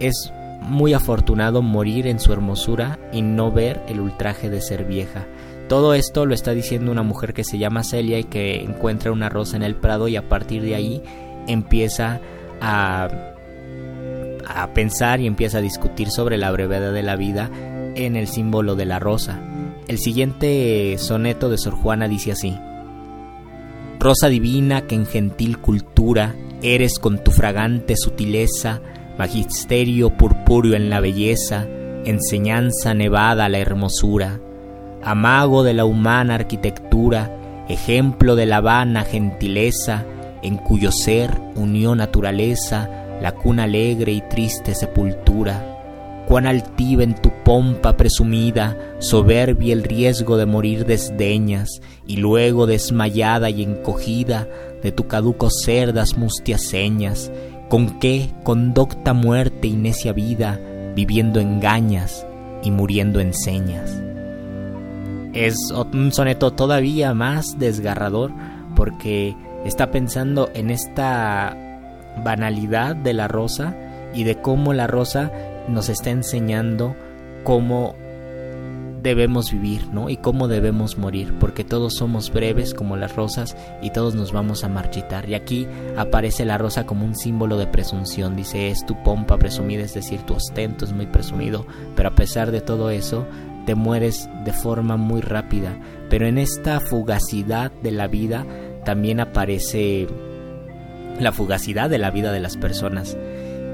es 0.00 0.32
muy 0.60 0.92
afortunado 0.92 1.62
morir 1.62 2.06
en 2.08 2.18
su 2.18 2.32
hermosura 2.32 2.98
y 3.12 3.22
no 3.22 3.52
ver 3.52 3.80
el 3.88 4.00
ultraje 4.00 4.50
de 4.50 4.60
ser 4.60 4.84
vieja. 4.84 5.24
Todo 5.68 5.94
esto 5.94 6.26
lo 6.26 6.34
está 6.34 6.52
diciendo 6.52 6.90
una 6.90 7.02
mujer 7.02 7.32
que 7.32 7.44
se 7.44 7.58
llama 7.58 7.84
Celia 7.84 8.18
y 8.18 8.24
que 8.24 8.62
encuentra 8.62 9.12
una 9.12 9.28
rosa 9.28 9.56
en 9.56 9.62
el 9.62 9.76
prado 9.76 10.08
y 10.08 10.16
a 10.16 10.28
partir 10.28 10.62
de 10.62 10.74
ahí 10.74 11.02
empieza 11.46 12.20
a, 12.60 13.08
a 14.46 14.74
pensar 14.74 15.20
y 15.20 15.26
empieza 15.26 15.58
a 15.58 15.62
discutir 15.62 16.10
sobre 16.10 16.38
la 16.38 16.50
brevedad 16.50 16.92
de 16.92 17.02
la 17.02 17.16
vida 17.16 17.50
en 17.94 18.16
el 18.16 18.28
símbolo 18.28 18.76
de 18.76 18.84
la 18.84 18.98
rosa. 18.98 19.40
El 19.88 19.98
siguiente 19.98 20.96
soneto 20.98 21.48
de 21.48 21.58
Sor 21.58 21.74
Juana 21.74 22.08
dice 22.08 22.32
así. 22.32 22.56
Rosa 23.98 24.28
divina 24.28 24.82
que 24.82 24.94
en 24.94 25.06
gentil 25.06 25.58
cultura 25.58 26.34
eres 26.62 26.98
con 26.98 27.22
tu 27.22 27.30
fragante 27.30 27.96
sutileza, 27.96 28.80
magisterio 29.18 30.10
purpúreo 30.10 30.74
en 30.74 30.90
la 30.90 31.00
belleza, 31.00 31.66
enseñanza 32.04 32.94
nevada 32.94 33.46
a 33.46 33.48
la 33.48 33.58
hermosura, 33.58 34.40
amago 35.02 35.62
de 35.62 35.74
la 35.74 35.84
humana 35.84 36.34
arquitectura, 36.34 37.64
ejemplo 37.68 38.36
de 38.36 38.46
la 38.46 38.60
vana 38.60 39.02
gentileza, 39.02 40.04
en 40.46 40.58
cuyo 40.58 40.92
ser 40.92 41.40
unió 41.56 41.96
naturaleza, 41.96 42.88
la 43.20 43.32
cuna 43.32 43.64
alegre 43.64 44.12
y 44.12 44.20
triste 44.20 44.74
sepultura. 44.74 46.24
Cuán 46.28 46.46
altiva 46.46 47.02
en 47.02 47.14
tu 47.14 47.30
pompa 47.44 47.96
presumida, 47.96 48.76
soberbia 48.98 49.72
el 49.72 49.82
riesgo 49.82 50.36
de 50.36 50.46
morir 50.46 50.86
desdeñas, 50.86 51.80
y 52.06 52.16
luego 52.18 52.66
desmayada 52.66 53.50
y 53.50 53.62
encogida, 53.62 54.48
de 54.82 54.92
tu 54.92 55.08
caduco 55.08 55.50
ser 55.50 55.92
das 55.92 56.16
mustias 56.16 56.62
señas, 56.62 57.30
con 57.68 57.98
qué 57.98 58.30
conducta 58.44 59.12
muerte 59.14 59.66
y 59.66 59.72
necia 59.72 60.12
vida, 60.12 60.60
viviendo 60.94 61.40
engañas 61.40 62.24
y 62.62 62.70
muriendo 62.70 63.18
en 63.18 63.34
señas. 63.34 64.00
Es 65.32 65.56
un 65.92 66.12
soneto 66.12 66.52
todavía 66.52 67.14
más 67.14 67.58
desgarrador 67.58 68.32
porque 68.74 69.36
está 69.66 69.90
pensando 69.90 70.50
en 70.54 70.70
esta 70.70 71.56
banalidad 72.22 72.96
de 72.96 73.12
la 73.12 73.28
rosa 73.28 73.74
y 74.14 74.24
de 74.24 74.40
cómo 74.40 74.72
la 74.72 74.86
rosa 74.86 75.30
nos 75.68 75.88
está 75.88 76.10
enseñando 76.10 76.96
cómo 77.44 77.94
debemos 79.02 79.52
vivir, 79.52 79.86
¿no? 79.92 80.10
Y 80.10 80.16
cómo 80.16 80.48
debemos 80.48 80.98
morir, 80.98 81.32
porque 81.38 81.62
todos 81.62 81.94
somos 81.94 82.32
breves 82.32 82.74
como 82.74 82.96
las 82.96 83.14
rosas 83.14 83.56
y 83.80 83.90
todos 83.90 84.16
nos 84.16 84.32
vamos 84.32 84.64
a 84.64 84.68
marchitar. 84.68 85.28
Y 85.28 85.34
aquí 85.34 85.68
aparece 85.96 86.44
la 86.44 86.58
rosa 86.58 86.86
como 86.86 87.04
un 87.04 87.14
símbolo 87.14 87.56
de 87.56 87.68
presunción, 87.68 88.34
dice, 88.34 88.68
es 88.70 88.84
tu 88.84 89.00
pompa 89.04 89.38
presumida, 89.38 89.84
es 89.84 89.94
decir, 89.94 90.22
tu 90.22 90.34
ostento 90.34 90.84
es 90.84 90.92
muy 90.92 91.06
presumido, 91.06 91.66
pero 91.94 92.08
a 92.08 92.14
pesar 92.16 92.50
de 92.50 92.60
todo 92.60 92.90
eso, 92.90 93.26
te 93.64 93.76
mueres 93.76 94.28
de 94.44 94.52
forma 94.52 94.96
muy 94.96 95.20
rápida. 95.20 95.78
Pero 96.08 96.26
en 96.26 96.38
esta 96.38 96.80
fugacidad 96.80 97.70
de 97.82 97.90
la 97.92 98.08
vida 98.08 98.44
también 98.86 99.20
aparece 99.20 100.06
la 101.20 101.32
fugacidad 101.32 101.90
de 101.90 101.98
la 101.98 102.10
vida 102.10 102.32
de 102.32 102.40
las 102.40 102.56
personas. 102.56 103.18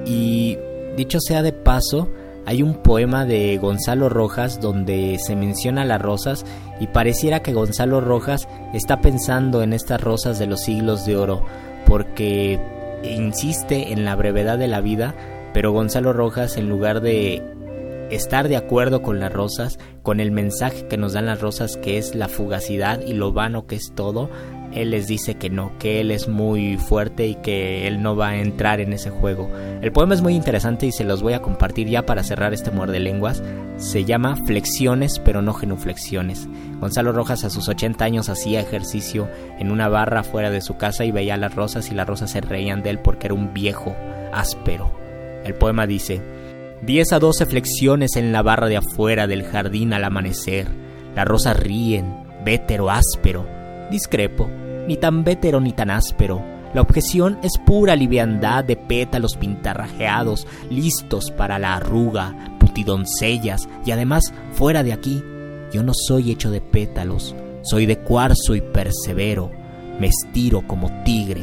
Y 0.07 0.59
dicho 0.97 1.21
sea 1.21 1.43
de 1.43 1.53
paso, 1.53 2.09
hay 2.47 2.63
un 2.63 2.83
poema 2.83 3.25
de 3.25 3.59
Gonzalo 3.59 4.09
Rojas 4.09 4.61
donde 4.61 5.19
se 5.21 5.37
menciona 5.37 5.85
las 5.85 6.03
rosas 6.03 6.45
y 6.81 6.89
pareciera 6.89 7.41
que 7.41 7.53
Gonzalo 7.53 8.01
Rojas 8.01 8.49
está 8.73 9.01
pensando 9.01 9.63
en 9.63 9.75
estas 9.75 10.01
rosas 10.01 10.41
de 10.41 10.47
los 10.47 10.63
siglos 10.63 11.07
de 11.07 11.17
oro 11.17 11.45
porque 11.87 12.59
insiste 13.05 13.93
en 13.93 14.05
la 14.05 14.17
brevedad 14.17 14.59
de 14.59 14.69
la 14.69 14.81
vida, 14.81 15.15
pero 15.53 15.73
Gonzalo 15.73 16.13
Rojas 16.13 16.57
en 16.57 16.69
lugar 16.69 17.01
de 17.03 17.43
estar 18.11 18.49
de 18.49 18.57
acuerdo 18.57 19.03
con 19.03 19.21
las 19.21 19.33
rosas, 19.33 19.79
con 20.03 20.21
el 20.21 20.33
mensaje 20.33 20.87
que 20.89 20.97
nos 20.97 21.13
dan 21.13 21.27
las 21.27 21.41
rosas 21.41 21.77
que 21.77 21.99
es 21.99 22.15
la 22.15 22.29
fugacidad 22.29 23.01
y 23.01 23.13
lo 23.15 23.33
vano 23.33 23.67
que 23.67 23.77
es 23.77 23.93
todo, 23.95 24.31
él 24.75 24.91
les 24.91 25.07
dice 25.07 25.35
que 25.35 25.51
no, 25.51 25.73
que 25.79 26.01
él 26.01 26.11
es 26.11 26.29
muy 26.29 26.77
fuerte 26.77 27.27
y 27.27 27.35
que 27.37 27.87
él 27.87 28.03
no 28.03 28.17
va 28.17 28.31
a 28.31 28.37
entrar 28.41 28.81
en 28.81 28.93
ese 28.93 29.11
juego. 29.11 29.51
El 29.81 29.93
poema 29.93 30.15
es 30.15 30.23
muy 30.23 30.35
interesante 30.35 30.87
y 30.87 30.93
se 30.93 31.05
los 31.05 31.23
voy 31.23 31.35
a 31.35 31.43
compartir 31.43 31.89
ya 31.89 32.07
para 32.07 32.23
cerrar 32.23 32.55
este 32.55 32.71
muerde 32.71 33.01
lenguas. 33.01 33.43
Se 33.77 34.05
llama 34.05 34.37
Flexiones 34.47 35.19
pero 35.19 35.43
no 35.43 35.53
genuflexiones. 35.53 36.49
Gonzalo 36.81 37.13
Rojas 37.13 37.45
a 37.45 37.51
sus 37.51 37.69
80 37.69 38.05
años 38.05 38.29
hacía 38.29 38.61
ejercicio 38.61 39.29
en 39.59 39.71
una 39.71 39.89
barra 39.89 40.23
fuera 40.23 40.51
de 40.51 40.61
su 40.61 40.77
casa 40.77 41.05
y 41.05 41.11
veía 41.11 41.37
las 41.37 41.55
rosas 41.55 41.91
y 41.91 41.95
las 41.95 42.07
rosas 42.07 42.31
se 42.31 42.41
reían 42.41 42.83
de 42.83 42.91
él 42.91 42.99
porque 42.99 43.27
era 43.27 43.35
un 43.35 43.53
viejo 43.53 43.95
áspero. 44.33 44.91
El 45.45 45.55
poema 45.55 45.87
dice, 45.87 46.23
10 46.83 47.13
a 47.13 47.19
12 47.19 47.47
flexiones 47.47 48.17
en 48.17 48.33
la 48.33 48.43
barra 48.43 48.67
de 48.67 48.77
afuera 48.79 49.27
del 49.27 49.45
jardín 49.45 49.93
al 49.93 50.05
amanecer. 50.05 50.67
Las 51.15 51.27
rosas 51.27 51.57
ríen, 51.57 52.15
vétero 52.45 52.91
áspero. 52.91 53.47
Discrepo, 53.91 54.49
ni 54.87 54.97
tan 54.97 55.25
vétero 55.25 55.61
ni 55.61 55.73
tan 55.73 55.91
áspero. 55.91 56.43
La 56.75 56.81
objeción 56.81 57.39
es 57.43 57.53
pura 57.67 57.97
liviandad 57.97 58.65
de 58.65 58.77
pétalos 58.77 59.37
pintarrajeados, 59.37 60.47
listos 60.71 61.31
para 61.31 61.59
la 61.59 61.75
arruga, 61.75 62.35
putidoncellas, 62.59 63.69
y 63.85 63.91
además, 63.91 64.33
fuera 64.53 64.83
de 64.83 64.93
aquí, 64.93 65.23
yo 65.73 65.83
no 65.83 65.93
soy 65.95 66.31
hecho 66.31 66.51
de 66.51 66.61
pétalos, 66.61 67.35
soy 67.63 67.87
de 67.87 67.99
cuarzo 67.99 68.55
y 68.55 68.63
persevero, 68.63 69.51
me 69.99 70.07
estiro 70.07 70.67
como 70.67 70.91
tigre. 71.05 71.43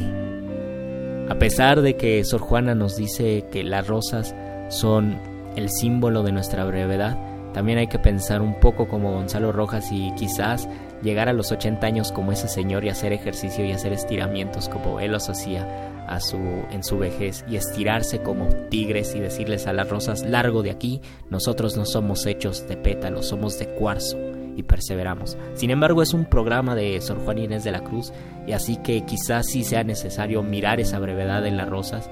A 1.28 1.38
pesar 1.38 1.80
de 1.80 1.96
que 1.96 2.24
Sor 2.24 2.40
Juana 2.40 2.74
nos 2.74 2.96
dice 2.96 3.46
que 3.52 3.62
las 3.62 3.86
rosas 3.86 4.34
son 4.68 5.16
el 5.54 5.70
símbolo 5.70 6.24
de 6.24 6.32
nuestra 6.32 6.64
brevedad, 6.64 7.16
también 7.52 7.78
hay 7.78 7.86
que 7.86 7.98
pensar 7.98 8.42
un 8.42 8.58
poco 8.58 8.88
como 8.88 9.12
Gonzalo 9.12 9.52
Rojas 9.52 9.90
y 9.92 10.12
quizás 10.16 10.68
llegar 11.02 11.28
a 11.28 11.32
los 11.32 11.52
80 11.52 11.86
años 11.86 12.12
como 12.12 12.32
ese 12.32 12.48
señor 12.48 12.84
y 12.84 12.88
hacer 12.88 13.12
ejercicio 13.12 13.64
y 13.64 13.72
hacer 13.72 13.92
estiramientos 13.92 14.68
como 14.68 15.00
él 15.00 15.12
los 15.12 15.28
hacía 15.28 15.66
a 16.06 16.20
su, 16.20 16.38
en 16.70 16.82
su 16.82 16.98
vejez 16.98 17.44
y 17.48 17.56
estirarse 17.56 18.20
como 18.20 18.48
tigres 18.68 19.14
y 19.14 19.20
decirles 19.20 19.66
a 19.66 19.72
las 19.72 19.88
rosas, 19.88 20.22
largo 20.22 20.62
de 20.62 20.70
aquí, 20.70 21.00
nosotros 21.30 21.76
no 21.76 21.86
somos 21.86 22.26
hechos 22.26 22.66
de 22.68 22.76
pétalos, 22.76 23.28
somos 23.28 23.58
de 23.58 23.68
cuarzo 23.68 24.18
y 24.56 24.62
perseveramos. 24.64 25.38
Sin 25.54 25.70
embargo, 25.70 26.02
es 26.02 26.12
un 26.12 26.24
programa 26.24 26.74
de 26.74 27.00
Sor 27.00 27.18
Juan 27.24 27.38
Inés 27.38 27.64
de 27.64 27.72
la 27.72 27.84
Cruz 27.84 28.12
y 28.46 28.52
así 28.52 28.76
que 28.76 29.02
quizás 29.02 29.46
sí 29.46 29.62
sea 29.62 29.84
necesario 29.84 30.42
mirar 30.42 30.80
esa 30.80 30.98
brevedad 30.98 31.46
en 31.46 31.56
las 31.56 31.68
rosas 31.68 32.10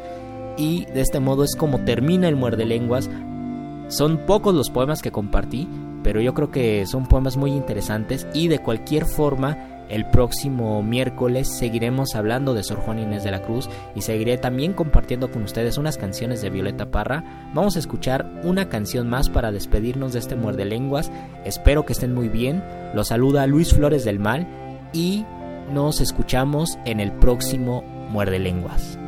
y 0.58 0.84
de 0.86 1.00
este 1.00 1.20
modo 1.20 1.44
es 1.44 1.54
como 1.56 1.84
termina 1.84 2.28
el 2.28 2.36
muerde 2.36 2.66
lenguas. 2.66 3.08
Son 3.88 4.18
pocos 4.26 4.54
los 4.54 4.70
poemas 4.70 5.00
que 5.00 5.12
compartí, 5.12 5.68
pero 6.08 6.22
yo 6.22 6.32
creo 6.32 6.50
que 6.50 6.86
son 6.86 7.04
poemas 7.04 7.36
muy 7.36 7.50
interesantes 7.50 8.26
y 8.32 8.48
de 8.48 8.60
cualquier 8.60 9.04
forma 9.04 9.84
el 9.90 10.06
próximo 10.08 10.82
miércoles 10.82 11.46
seguiremos 11.58 12.14
hablando 12.14 12.54
de 12.54 12.62
Sor 12.62 12.78
Juan 12.78 12.98
Inés 12.98 13.24
de 13.24 13.30
la 13.30 13.42
Cruz 13.42 13.68
y 13.94 14.00
seguiré 14.00 14.38
también 14.38 14.72
compartiendo 14.72 15.30
con 15.30 15.42
ustedes 15.42 15.76
unas 15.76 15.98
canciones 15.98 16.40
de 16.40 16.48
Violeta 16.48 16.90
Parra. 16.90 17.50
Vamos 17.52 17.76
a 17.76 17.80
escuchar 17.80 18.40
una 18.42 18.70
canción 18.70 19.06
más 19.10 19.28
para 19.28 19.52
despedirnos 19.52 20.14
de 20.14 20.20
este 20.20 20.34
muerde 20.34 20.64
lenguas. 20.64 21.12
Espero 21.44 21.84
que 21.84 21.92
estén 21.92 22.14
muy 22.14 22.30
bien. 22.30 22.64
Los 22.94 23.08
saluda 23.08 23.46
Luis 23.46 23.74
Flores 23.74 24.06
del 24.06 24.18
Mal 24.18 24.48
y 24.94 25.26
nos 25.74 26.00
escuchamos 26.00 26.78
en 26.86 27.00
el 27.00 27.12
próximo 27.12 27.82
muerde 28.08 28.38
lenguas. 28.38 28.98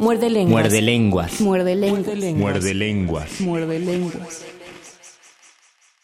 Muerde 0.00 0.30
lenguas. 0.30 0.62
Muerde 0.62 0.80
lenguas. 0.80 1.40
Muerde 1.42 1.76
lenguas. 1.76 2.34
Muerde 2.34 2.74
lenguas. 2.74 3.40
Muerde 3.42 3.78
lenguas. 3.78 4.46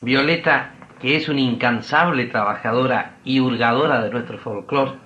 Violeta, 0.02 0.74
que 1.00 1.16
es 1.16 1.30
una 1.30 1.40
incansable 1.40 2.26
trabajadora 2.26 3.16
y 3.24 3.40
hurgadora 3.40 4.02
de 4.02 4.10
nuestro 4.10 4.36
folclore, 4.36 4.98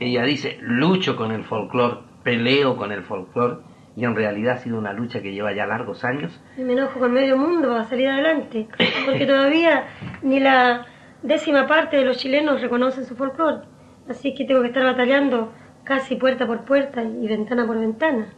ella 0.00 0.22
dice, 0.22 0.56
lucho 0.62 1.14
con 1.14 1.30
el 1.30 1.44
folclore, 1.44 1.98
peleo 2.24 2.78
con 2.78 2.90
el 2.90 3.02
folclore, 3.02 3.58
y 3.94 4.06
en 4.06 4.16
realidad 4.16 4.54
ha 4.54 4.58
sido 4.60 4.78
una 4.78 4.94
lucha 4.94 5.20
que 5.20 5.32
lleva 5.32 5.52
ya 5.52 5.66
largos 5.66 6.02
años. 6.02 6.40
Y 6.56 6.62
me 6.62 6.72
enojo 6.72 6.98
con 6.98 7.12
medio 7.12 7.36
mundo 7.36 7.68
para 7.68 7.84
salir 7.84 8.08
adelante, 8.08 8.66
porque 9.04 9.26
todavía 9.26 9.88
ni 10.22 10.40
la 10.40 10.86
décima 11.22 11.66
parte 11.66 11.98
de 11.98 12.06
los 12.06 12.16
chilenos 12.16 12.62
reconocen 12.62 13.04
su 13.04 13.14
folclore, 13.14 13.66
así 14.08 14.34
que 14.34 14.46
tengo 14.46 14.62
que 14.62 14.68
estar 14.68 14.84
batallando 14.84 15.52
casi 15.88 16.16
puerta 16.16 16.46
por 16.46 16.64
puerta 16.66 17.02
y 17.02 17.26
ventana 17.26 17.66
por 17.66 17.78
ventana. 17.78 18.34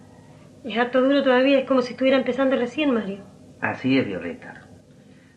Es 0.64 0.76
harto 0.76 1.00
duro 1.00 1.22
todavía, 1.22 1.60
es 1.60 1.66
como 1.66 1.80
si 1.82 1.92
estuviera 1.92 2.18
empezando 2.18 2.56
recién, 2.56 2.92
Mario. 2.92 3.24
Así 3.60 3.98
es, 3.98 4.06
Violeta. 4.06 4.66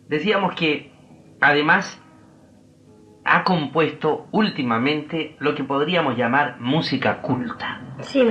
Decíamos 0.08 0.54
que, 0.56 0.92
además, 1.40 2.02
ha 3.24 3.44
compuesto 3.44 4.28
últimamente 4.32 5.36
lo 5.40 5.56
que 5.56 5.64
podríamos 5.64 6.18
llamar 6.18 6.58
música 6.60 7.22
culta. 7.22 7.82
Sí, 8.02 8.22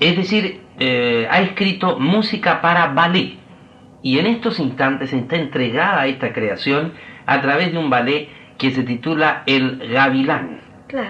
Es 0.00 0.16
decir, 0.16 0.60
eh, 0.78 1.28
ha 1.30 1.40
escrito 1.42 1.98
música 1.98 2.60
para 2.60 2.88
ballet. 2.88 3.38
Y 4.02 4.18
en 4.18 4.26
estos 4.26 4.58
instantes 4.58 5.12
está 5.12 5.36
entregada 5.36 6.06
esta 6.06 6.32
creación 6.32 6.94
a 7.24 7.40
través 7.40 7.72
de 7.72 7.78
un 7.78 7.88
ballet 7.88 8.28
que 8.58 8.72
se 8.72 8.82
titula 8.82 9.44
El 9.46 9.78
Gavilán, 9.88 10.60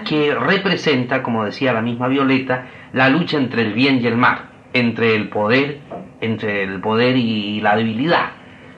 que 0.07 0.35
representa, 0.35 1.23
como 1.23 1.43
decía 1.43 1.73
la 1.73 1.81
misma 1.81 2.07
Violeta, 2.07 2.67
la 2.93 3.09
lucha 3.09 3.37
entre 3.37 3.63
el 3.63 3.73
bien 3.73 3.99
y 4.01 4.05
el 4.05 4.15
mal, 4.15 4.52
entre 4.73 5.15
el 5.15 5.29
poder, 5.29 5.79
entre 6.21 6.63
el 6.63 6.81
poder 6.81 7.15
y 7.15 7.61
la 7.61 7.75
debilidad, 7.75 8.31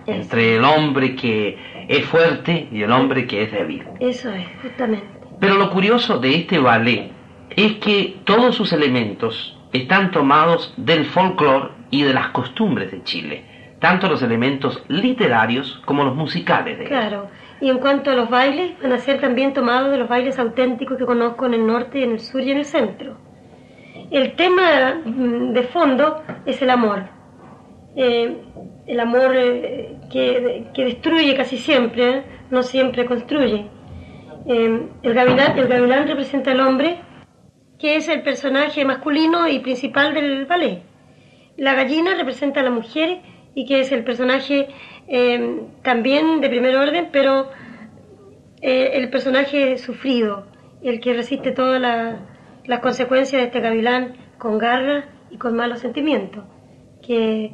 entre 0.05 0.57
el 0.57 0.63
hombre 0.63 1.15
que 1.15 1.57
es 1.87 2.05
fuerte 2.05 2.67
y 2.71 2.83
el 2.83 2.91
hombre 2.91 3.25
que 3.27 3.43
es 3.43 3.51
débil. 3.51 3.83
Eso 3.99 4.31
es, 4.31 4.45
justamente. 4.61 5.07
Pero 5.39 5.55
lo 5.55 5.69
curioso 5.69 6.19
de 6.19 6.35
este 6.35 6.59
ballet 6.59 7.11
es 7.55 7.73
que 7.73 8.17
todos 8.23 8.55
sus 8.55 8.73
elementos 8.73 9.57
están 9.73 10.11
tomados 10.11 10.73
del 10.77 11.05
folclore 11.05 11.69
y 11.91 12.03
de 12.03 12.13
las 12.13 12.29
costumbres 12.29 12.91
de 12.91 13.03
Chile, 13.03 13.43
tanto 13.79 14.09
los 14.09 14.21
elementos 14.21 14.83
literarios 14.87 15.81
como 15.85 16.03
los 16.03 16.15
musicales 16.15 16.79
de 16.79 16.85
Claro, 16.85 17.29
y 17.61 17.69
en 17.69 17.77
cuanto 17.79 18.11
a 18.11 18.15
los 18.15 18.29
bailes, 18.29 18.79
van 18.81 18.93
a 18.93 18.97
ser 18.97 19.19
también 19.21 19.53
tomados 19.53 19.91
de 19.91 19.97
los 19.97 20.09
bailes 20.09 20.37
auténticos 20.39 20.97
que 20.97 21.05
conozco 21.05 21.45
en 21.45 21.53
el 21.53 21.67
norte, 21.67 22.03
en 22.03 22.11
el 22.11 22.19
sur 22.19 22.41
y 22.41 22.51
en 22.51 22.57
el 22.57 22.65
centro. 22.65 23.17
El 24.11 24.35
tema 24.35 25.01
de 25.03 25.63
fondo 25.63 26.23
es 26.45 26.61
el 26.61 26.69
amor. 26.69 27.03
Eh, 27.95 28.37
el 28.87 28.99
amor 28.99 29.35
eh, 29.35 29.97
que, 30.11 30.65
destruye 30.75 31.35
casi 31.35 31.57
siempre, 31.57 32.23
no 32.51 32.61
siempre 32.61 33.05
construye. 33.05 33.65
Eh, 34.47 34.87
el, 35.01 35.13
gavilán, 35.13 35.57
el 35.57 35.67
gavilán 35.67 36.07
representa 36.07 36.51
al 36.51 36.59
hombre, 36.59 36.99
que 37.79 37.95
es 37.95 38.07
el 38.09 38.21
personaje 38.21 38.85
masculino 38.85 39.47
y 39.47 39.59
principal 39.59 40.13
del 40.13 40.45
ballet. 40.45 40.83
La 41.57 41.73
gallina 41.73 42.15
representa 42.15 42.59
a 42.59 42.63
la 42.63 42.71
mujer 42.71 43.21
y 43.55 43.65
que 43.65 43.79
es 43.79 43.91
el 43.91 44.03
personaje 44.03 44.67
también 45.83 46.41
de 46.41 46.49
primer 46.49 46.75
orden, 46.75 47.09
pero 47.11 47.49
el 48.61 49.09
personaje 49.09 49.77
sufrido, 49.77 50.47
el 50.81 50.99
que 50.99 51.13
resiste 51.13 51.51
todas 51.51 51.79
las 52.67 52.79
consecuencias 52.79 53.41
de 53.41 53.47
este 53.47 53.59
gavilán 53.59 54.15
con 54.37 54.57
garra 54.57 55.05
y 55.29 55.37
con 55.37 55.55
malos 55.55 55.79
sentimientos, 55.79 56.43
que 57.05 57.53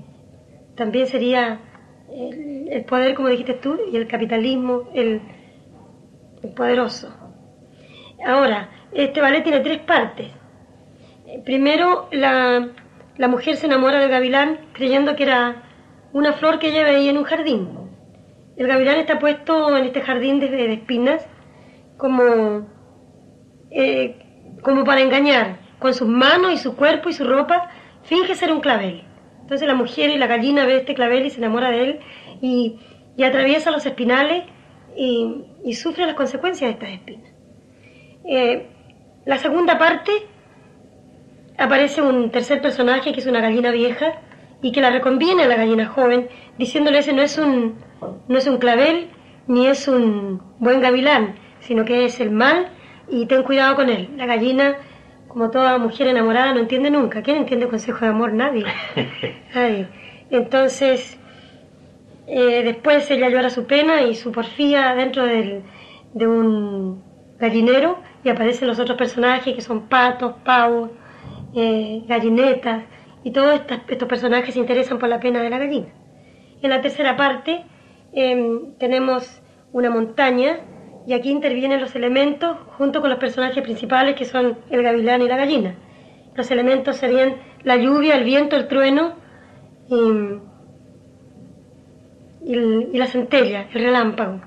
también 0.75 1.07
sería 1.07 1.59
el, 2.11 2.83
poder, 2.85 3.15
como 3.15 3.29
dijiste 3.29 3.53
tú, 3.55 3.77
y 3.91 3.97
el 3.97 4.07
capitalismo, 4.07 4.89
el, 4.93 5.21
poderoso. 6.55 7.13
Ahora, 8.25 8.69
este 8.93 9.21
ballet 9.21 9.43
tiene 9.43 9.59
tres 9.61 9.79
partes. 9.79 10.31
Primero, 11.45 12.07
la, 12.11 12.69
la, 13.17 13.27
mujer 13.27 13.55
se 13.55 13.67
enamora 13.67 13.99
del 13.99 14.09
gavilán 14.09 14.59
creyendo 14.73 15.15
que 15.15 15.23
era 15.23 15.63
una 16.13 16.33
flor 16.33 16.59
que 16.59 16.69
ella 16.69 16.83
veía 16.83 17.11
en 17.11 17.17
un 17.17 17.23
jardín. 17.23 17.69
El 18.57 18.67
gavilán 18.67 18.97
está 18.99 19.19
puesto 19.19 19.75
en 19.77 19.85
este 19.85 20.01
jardín 20.01 20.39
de, 20.39 20.73
espinas 20.73 21.25
como, 21.97 22.67
eh, 23.69 24.30
como 24.61 24.83
para 24.83 25.01
engañar. 25.01 25.59
Con 25.79 25.93
sus 25.93 26.07
manos 26.07 26.53
y 26.53 26.57
su 26.57 26.75
cuerpo 26.75 27.09
y 27.09 27.13
su 27.13 27.25
ropa, 27.25 27.69
finge 28.03 28.35
ser 28.35 28.51
un 28.51 28.61
clavel. 28.61 29.03
Entonces 29.41 29.67
la 29.67 29.75
mujer 29.75 30.09
y 30.11 30.17
la 30.17 30.27
gallina 30.27 30.65
ve 30.65 30.77
este 30.77 30.93
clavel 30.93 31.25
y 31.25 31.29
se 31.29 31.39
enamora 31.39 31.71
de 31.71 31.83
él 31.83 31.99
y, 32.41 32.79
atraviesa 33.23 33.69
los 33.69 33.85
espinales 33.85 34.43
y, 34.95 35.73
sufre 35.73 36.05
las 36.05 36.15
consecuencias 36.15 36.69
de 36.69 36.73
estas 36.73 36.89
espinas. 36.89 37.31
Eh, 38.25 38.67
la 39.25 39.37
segunda 39.37 39.77
parte 39.77 40.11
aparece 41.57 42.01
un 42.01 42.31
tercer 42.31 42.61
personaje 42.61 43.13
que 43.13 43.19
es 43.19 43.27
una 43.27 43.41
gallina 43.41 43.71
vieja 43.71 44.21
y 44.61 44.71
que 44.71 44.81
la 44.81 44.89
reconviene 44.89 45.43
a 45.43 45.47
la 45.47 45.55
gallina 45.55 45.87
joven 45.87 46.29
diciéndole 46.57 46.99
ese 46.99 47.13
no 47.13 47.21
es 47.21 47.37
un, 47.37 47.75
no 48.27 48.37
es 48.37 48.47
un 48.47 48.57
clavel 48.57 49.09
ni 49.47 49.67
es 49.67 49.87
un 49.87 50.41
buen 50.59 50.81
gavilán, 50.81 51.35
sino 51.59 51.85
que 51.85 52.05
es 52.05 52.19
el 52.19 52.31
mal 52.31 52.69
y 53.11 53.25
ten 53.27 53.43
cuidado 53.43 53.75
con 53.75 53.89
él. 53.89 54.09
La 54.17 54.25
gallina 54.25 54.77
como 55.31 55.49
toda 55.49 55.77
mujer 55.77 56.07
enamorada, 56.07 56.53
no 56.53 56.59
entiende 56.59 56.91
nunca. 56.91 57.21
¿Quién 57.23 57.37
entiende 57.37 57.69
consejo 57.69 57.99
de 57.99 58.07
amor? 58.07 58.33
Nadie. 58.33 58.65
Entonces, 60.29 61.17
eh, 62.27 62.63
después 62.63 63.09
ella 63.09 63.29
llora 63.29 63.49
su 63.49 63.65
pena 63.65 64.01
y 64.01 64.15
su 64.15 64.33
porfía 64.33 64.93
dentro 64.93 65.25
del, 65.25 65.63
de 66.13 66.27
un 66.27 67.01
gallinero 67.39 67.99
y 68.25 68.29
aparecen 68.29 68.67
los 68.67 68.79
otros 68.79 68.97
personajes 68.97 69.55
que 69.55 69.61
son 69.61 69.87
patos, 69.87 70.35
pavos, 70.43 70.91
eh, 71.55 72.03
gallinetas 72.07 72.83
y 73.23 73.31
todos 73.31 73.61
estos, 73.87 74.07
personajes 74.09 74.53
se 74.53 74.59
interesan 74.59 74.99
por 74.99 75.07
la 75.07 75.21
pena 75.21 75.41
de 75.41 75.49
la 75.49 75.59
gallina. 75.59 75.87
En 76.61 76.69
la 76.69 76.81
tercera 76.81 77.15
parte 77.15 77.63
em, 78.11 78.73
tenemos 78.77 79.41
una 79.71 79.89
montaña 79.89 80.59
y 81.07 81.13
aquí 81.13 81.29
intervienen 81.29 81.81
los 81.81 81.95
elementos 81.95 82.57
junto 82.77 83.01
con 83.01 83.09
los 83.09 83.19
personajes 83.19 83.63
principales 83.63 84.15
que 84.15 84.25
son 84.25 84.59
el 84.69 84.83
gavilán 84.83 85.21
y 85.21 85.27
la 85.27 85.37
gallina. 85.37 85.75
Los 86.35 86.51
elementos 86.51 86.97
serían 86.97 87.35
la 87.63 87.77
lluvia, 87.77 88.15
el 88.15 88.23
viento, 88.23 88.55
el 88.55 88.67
trueno 88.67 89.15
y, 92.45 92.97
la 92.97 93.07
centella, 93.07 93.67
el 93.73 93.83
relámpago. 93.83 94.41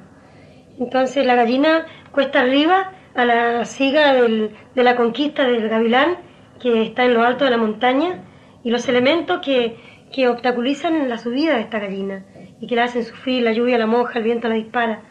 Entonces 0.79 1.27
la 1.27 1.35
gallina 1.35 1.87
cuesta 2.13 2.41
arriba 2.41 2.93
a 3.15 3.25
la 3.25 3.65
siga 3.65 4.13
de 4.15 4.51
la 4.75 4.97
conquista 4.97 5.47
del 5.47 5.69
gavilán 5.69 6.19
que 6.61 6.83
está 6.83 7.05
en 7.05 7.15
lo 7.15 7.23
alto 7.23 7.45
de 7.45 7.51
la 7.51 7.59
montaña 7.59 8.25
y 8.63 8.71
los 8.71 8.89
elementos 8.89 9.41
que, 9.41 9.77
que 10.13 10.29
obstaculizan 10.29 11.09
la 11.09 11.19
subida 11.19 11.57
de 11.57 11.63
esta 11.63 11.79
gallina 11.79 12.25
y 12.61 12.67
que 12.67 12.77
la 12.77 12.85
hacen 12.85 13.05
sufrir, 13.05 13.43
la 13.43 13.53
lluvia 13.53 13.77
la 13.77 13.87
moja, 13.87 14.19
el 14.19 14.25
viento 14.25 14.49
la 14.49 14.55
dispara 14.55 15.03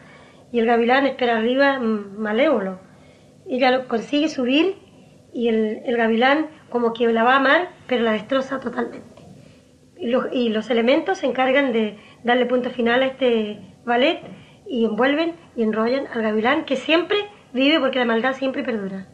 y 0.54 0.60
el 0.60 0.66
gavilán 0.66 1.04
espera 1.04 1.38
arriba 1.38 1.80
mm, 1.80 2.16
malévolo. 2.16 2.78
Ella 3.50 3.72
lo 3.72 3.88
consigue 3.88 4.28
subir 4.28 4.76
y 5.32 5.48
el, 5.48 5.82
gavilán 5.96 6.46
como 6.70 6.92
que 6.92 7.12
la 7.12 7.24
va 7.24 7.32
a 7.32 7.36
amar, 7.38 7.70
pero 7.88 8.04
la 8.04 8.12
destroza 8.12 8.60
totalmente. 8.60 9.26
Y 9.98 10.10
los, 10.10 10.26
y 10.32 10.50
los 10.50 10.70
elementos 10.70 11.18
se 11.18 11.26
encargan 11.26 11.72
de 11.72 11.98
darle 12.22 12.46
punto 12.46 12.70
final 12.70 13.02
a 13.02 13.06
este 13.06 13.58
ballet 13.84 14.20
y 14.68 14.84
envuelven 14.84 15.32
y 15.56 15.64
enrollan 15.64 16.06
al 16.14 16.22
gavilán 16.22 16.64
que 16.66 16.76
siempre 16.76 17.16
vive 17.52 17.80
porque 17.80 17.98
la 17.98 18.04
maldad 18.04 18.34
siempre 18.34 18.62
perdura. 18.62 19.08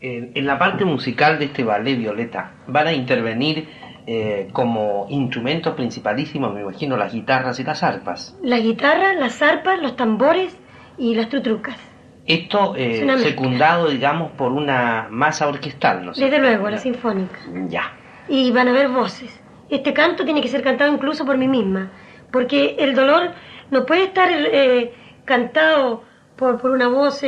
En, 0.00 0.46
la 0.46 0.58
parte 0.58 0.86
musical 0.86 1.38
de 1.38 1.46
este 1.46 1.64
ballet, 1.64 1.98
Violeta, 1.98 2.54
van 2.66 2.86
a 2.86 2.94
intervenir 2.94 3.68
eh, 4.08 4.50
como 4.52 5.06
instrumentos 5.08 5.74
principalísimos, 5.74 6.54
me 6.54 6.60
imagino, 6.60 6.96
las 6.96 7.12
guitarras 7.12 7.58
y 7.58 7.64
las 7.64 7.82
arpas. 7.82 8.38
Las 8.40 8.62
guitarras, 8.62 9.16
las 9.16 9.42
arpas, 9.42 9.82
los 9.82 9.96
tambores 9.96 10.56
y 10.96 11.16
las 11.16 11.28
trutrucas. 11.28 11.76
Esto 12.24 12.74
eh, 12.76 13.04
secundado, 13.18 13.88
digamos, 13.88 14.30
por 14.32 14.52
una 14.52 15.08
masa 15.10 15.48
orquestal, 15.48 16.06
¿no. 16.06 16.12
Desde 16.12 16.38
luego, 16.38 16.70
la 16.70 16.78
sinfónica. 16.78 17.36
Ya. 17.68 17.92
Y 18.28 18.52
van 18.52 18.68
a 18.68 18.70
haber 18.70 18.90
voces. 18.90 19.40
Este 19.70 19.92
canto 19.92 20.24
tiene 20.24 20.40
que 20.40 20.48
ser 20.48 20.62
cantado 20.62 20.92
incluso 20.92 21.26
por 21.26 21.36
mí 21.36 21.48
misma, 21.48 21.90
porque 22.30 22.76
el 22.78 22.94
dolor 22.94 23.32
no 23.72 23.86
puede 23.86 24.04
estar 24.04 24.28
eh, 24.30 24.92
cantado 25.24 26.04
por, 26.36 26.60
por, 26.60 26.70
una 26.70 26.86
voz 26.86 27.24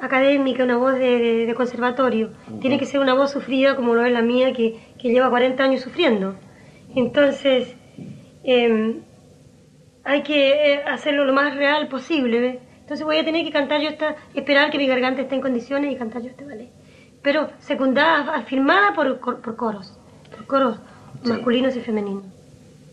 académica, 0.00 0.64
una 0.64 0.76
voz 0.76 0.98
de, 0.98 1.52
conservatorio. 1.56 2.30
Tiene 2.60 2.78
que 2.78 2.86
ser 2.86 3.00
una 3.00 3.14
voz 3.14 3.30
sufrida 3.30 3.76
como 3.76 3.94
lo 3.94 4.04
es 4.04 4.12
la 4.12 4.22
mía, 4.22 4.52
que, 4.52 4.80
lleva 4.98 5.30
40 5.30 5.62
años 5.62 5.80
sufriendo. 5.80 6.34
Entonces, 6.94 7.74
em, 8.44 9.00
hay 10.04 10.22
que 10.22 10.72
eh, 10.74 10.82
hacerlo 10.84 11.24
lo 11.24 11.32
más 11.32 11.56
real 11.56 11.88
posible. 11.88 12.60
Entonces 12.80 13.04
voy 13.04 13.18
a 13.18 13.24
tener 13.24 13.44
que 13.44 13.52
cantar 13.52 13.80
yo 13.80 13.88
esta, 13.90 14.16
esperar 14.34 14.70
que 14.70 14.78
mi 14.78 14.86
garganta 14.86 15.22
esté 15.22 15.34
en 15.34 15.42
condiciones 15.42 15.92
y 15.92 15.96
cantar 15.96 16.22
yo 16.22 16.28
este 16.30 16.44
ballet. 16.44 16.70
Pero 17.22 17.50
secundada, 17.58 18.34
afirmada 18.34 18.94
por, 18.94 19.20
por 19.20 19.56
coros, 19.56 19.98
por 20.34 20.46
coros 20.46 20.80
masculinos 21.24 21.76
y 21.76 21.80
femeninos. 21.80 22.24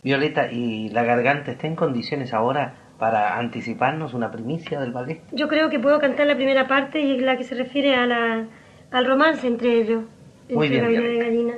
Violeta, 0.04 0.52
¿y 0.52 0.90
la 0.90 1.04
garganta 1.04 1.52
está 1.52 1.68
en 1.68 1.76
condiciones 1.76 2.34
ahora 2.34 2.76
para 3.00 3.38
anticiparnos 3.38 4.14
una 4.14 4.32
primicia 4.32 4.80
del 4.80 4.92
ballet? 4.92 5.22
Yo 5.32 5.48
creo 5.48 5.70
que 5.70 5.80
puedo 5.80 6.00
cantar 6.00 6.28
la 6.28 6.36
primera 6.36 6.68
parte 6.68 7.00
y 7.00 7.20
la 7.20 7.38
que 7.38 7.44
se 7.44 7.56
refiere 7.56 7.96
a 7.96 8.06
la, 8.06 8.46
al 8.92 9.06
romance 9.06 9.48
entre 9.48 9.82
ellos, 9.82 10.04
Muy 10.50 10.68
entre 10.68 10.88
bien, 10.88 11.12
y 11.12 11.20
Gallina. 11.20 11.54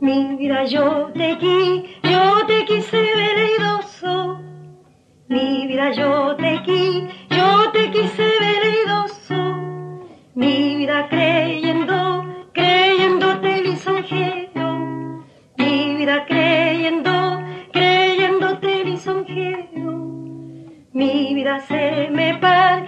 Mi 0.00 0.36
vida 0.36 0.64
yo 0.64 1.10
te 1.14 1.36
quise, 1.38 1.84
yo 2.04 2.46
te 2.46 2.64
quise 2.64 2.96
mi 5.28 5.66
vida 5.66 5.92
yo 5.92 6.36
te 6.36 6.62
quise, 6.62 7.08
yo 7.30 7.70
te 7.72 7.90
quise 7.90 8.24
veleidoso 8.40 9.58
llevarís, 10.34 11.08
te 11.10 11.47
creyendo, 16.26 17.42
creyéndote 17.72 18.84
lisonjero. 18.84 19.92
Mi 20.92 21.34
vida 21.34 21.60
se 21.60 22.08
me 22.10 22.34
par 22.38 22.86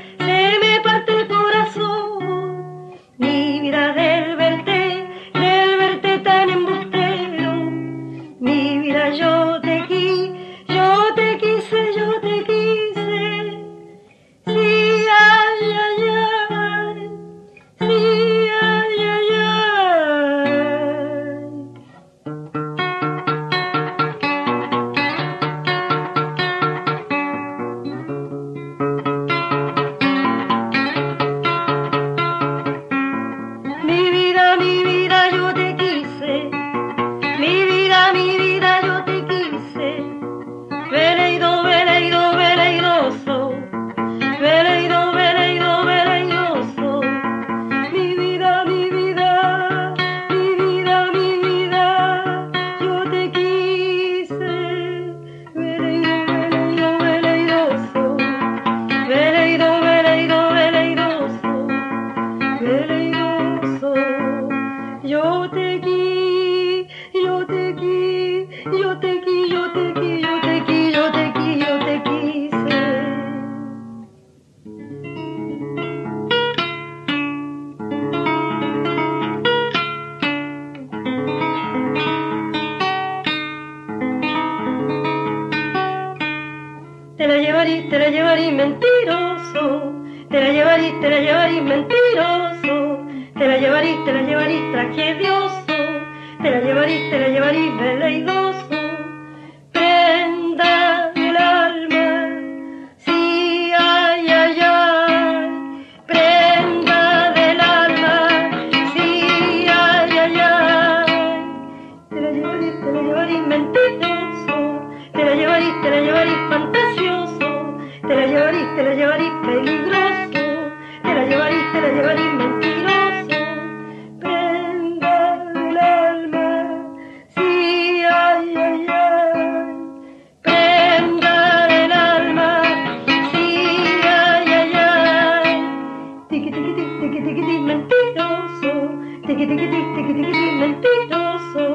diggy 139.41 139.57
diggy 139.57 139.70
dig, 139.72 139.86
diggy 139.97 140.12
diggy 140.16 140.32
dig, 140.32 140.55
men 140.61 140.72
dig 140.82 141.01
då 141.12 141.22
så. 141.53 141.66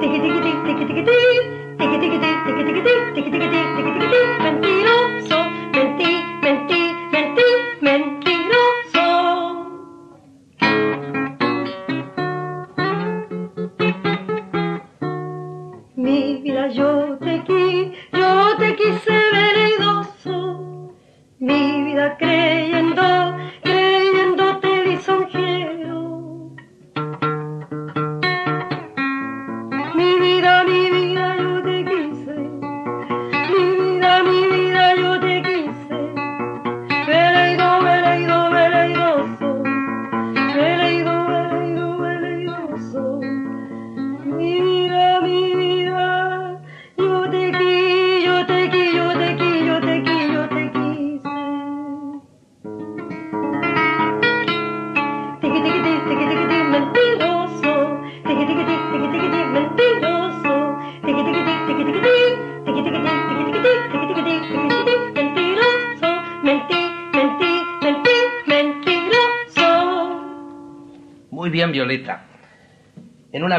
Diggy 0.00 0.18
diggy 0.24 0.40
dig, 0.46 0.56
diggy 0.66 0.84
diggy 0.88 1.04
dig, 1.08 1.36
diggy 1.78 1.98
diggy 2.02 2.18
dig, 2.24 2.36
diggy 2.46 2.62
diggy 2.68 2.82
dig, 2.86 3.00
diggy 3.14 3.30
diggy 3.32 3.48
dig, 3.54 3.66
diggy 3.76 3.92
diggy 3.94 4.10
dig. 4.12 4.35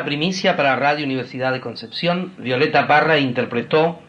Primicia 0.07 0.55
para 0.55 0.77
Radio 0.77 1.03
Universidad 1.03 1.51
de 1.51 1.59
Concepción, 1.59 2.31
Violeta 2.37 2.87
Parra 2.87 3.17
interpretó 3.17 3.99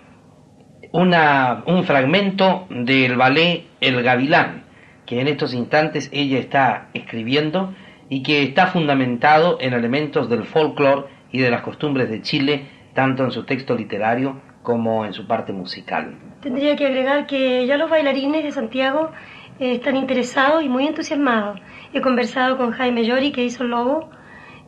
una, 0.92 1.64
un 1.66 1.82
fragmento 1.82 2.68
del 2.70 3.16
ballet 3.16 3.66
El 3.80 4.00
Gavilán, 4.04 4.62
que 5.06 5.20
en 5.20 5.26
estos 5.26 5.54
instantes 5.54 6.08
ella 6.12 6.38
está 6.38 6.86
escribiendo 6.94 7.74
y 8.08 8.22
que 8.22 8.44
está 8.44 8.68
fundamentado 8.68 9.58
en 9.60 9.72
elementos 9.72 10.30
del 10.30 10.44
folclore 10.44 11.08
y 11.32 11.40
de 11.40 11.50
las 11.50 11.62
costumbres 11.62 12.08
de 12.08 12.22
Chile, 12.22 12.68
tanto 12.94 13.24
en 13.24 13.32
su 13.32 13.42
texto 13.42 13.74
literario 13.74 14.40
como 14.62 15.04
en 15.04 15.12
su 15.12 15.26
parte 15.26 15.52
musical. 15.52 16.14
Tendría 16.40 16.76
que 16.76 16.86
agregar 16.86 17.26
que 17.26 17.66
ya 17.66 17.76
los 17.76 17.90
bailarines 17.90 18.44
de 18.44 18.52
Santiago 18.52 19.10
eh, 19.58 19.72
están 19.72 19.96
interesados 19.96 20.62
y 20.62 20.68
muy 20.68 20.86
entusiasmados. 20.86 21.58
He 21.92 22.00
conversado 22.00 22.56
con 22.56 22.70
Jaime 22.70 23.04
Llori, 23.04 23.32
que 23.32 23.44
hizo 23.44 23.64
el 23.64 23.70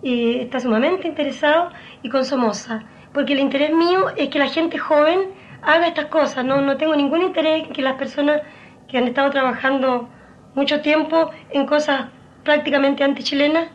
y 0.02 0.38
está 0.38 0.60
sumamente 0.60 1.06
interesado, 1.06 1.70
y 2.02 2.08
con 2.08 2.24
Somoza, 2.24 2.84
porque 3.12 3.32
el 3.34 3.40
interés 3.40 3.72
mío 3.72 4.08
es 4.16 4.28
que 4.28 4.38
la 4.38 4.48
gente 4.48 4.78
joven 4.78 5.30
haga 5.62 5.86
estas 5.86 6.06
cosas. 6.06 6.44
No, 6.44 6.60
no 6.60 6.76
tengo 6.76 6.96
ningún 6.96 7.22
interés 7.22 7.66
en 7.66 7.72
que 7.72 7.82
las 7.82 7.94
personas 7.94 8.42
que 8.88 8.98
han 8.98 9.04
estado 9.04 9.30
trabajando 9.30 10.08
mucho 10.54 10.80
tiempo 10.80 11.30
en 11.50 11.66
cosas 11.66 12.06
prácticamente 12.44 13.04
antichilenas 13.04 13.68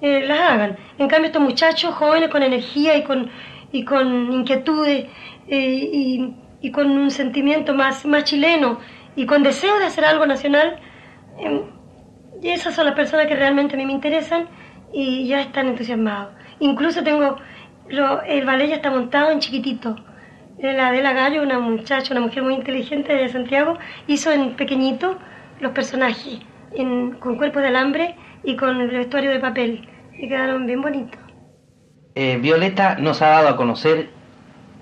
eh, 0.00 0.24
las 0.26 0.40
hagan. 0.40 0.76
En 0.98 1.08
cambio, 1.08 1.26
estos 1.26 1.42
muchachos 1.42 1.94
jóvenes 1.94 2.28
con 2.28 2.42
energía 2.42 2.96
y 2.96 3.02
con, 3.04 3.30
y 3.72 3.84
con 3.84 4.32
inquietudes 4.32 5.06
eh, 5.48 5.90
y, 5.92 6.34
y 6.60 6.70
con 6.70 6.90
un 6.90 7.10
sentimiento 7.10 7.74
más, 7.74 8.04
más 8.04 8.24
chileno 8.24 8.78
y 9.16 9.26
con 9.26 9.42
deseo 9.42 9.78
de 9.78 9.86
hacer 9.86 10.04
algo 10.04 10.26
nacional, 10.26 10.78
eh, 11.38 11.62
y 12.40 12.50
esas 12.50 12.74
son 12.74 12.86
las 12.86 12.94
personas 12.94 13.26
que 13.26 13.34
realmente 13.34 13.74
a 13.74 13.78
mí 13.78 13.84
me 13.84 13.92
interesan 13.92 14.46
y 14.92 15.26
ya 15.28 15.40
están 15.42 15.68
entusiasmados. 15.68 16.32
Incluso 16.60 17.02
tengo, 17.02 17.36
lo- 17.88 18.22
el 18.22 18.44
ballet 18.44 18.68
ya 18.68 18.76
está 18.76 18.90
montado 18.90 19.30
en 19.30 19.40
chiquitito. 19.40 19.96
La 20.60 20.88
Adela 20.88 21.12
Gallo, 21.12 21.42
una 21.42 21.58
muchacha, 21.60 22.12
una 22.12 22.20
mujer 22.22 22.42
muy 22.42 22.54
inteligente 22.54 23.14
de 23.14 23.28
Santiago, 23.28 23.78
hizo 24.08 24.32
en 24.32 24.54
pequeñito 24.56 25.16
los 25.60 25.72
personajes 25.72 26.40
en- 26.74 27.12
con 27.12 27.36
cuerpos 27.36 27.62
de 27.62 27.68
alambre 27.68 28.16
y 28.42 28.56
con 28.56 28.80
el 28.80 28.88
vestuario 28.90 29.30
de 29.30 29.40
papel. 29.40 29.88
Y 30.18 30.28
quedaron 30.28 30.66
bien 30.66 30.82
bonitos. 30.82 31.20
Eh, 32.16 32.38
Violeta 32.42 32.96
nos 32.98 33.22
ha 33.22 33.28
dado 33.28 33.48
a 33.48 33.56
conocer 33.56 34.08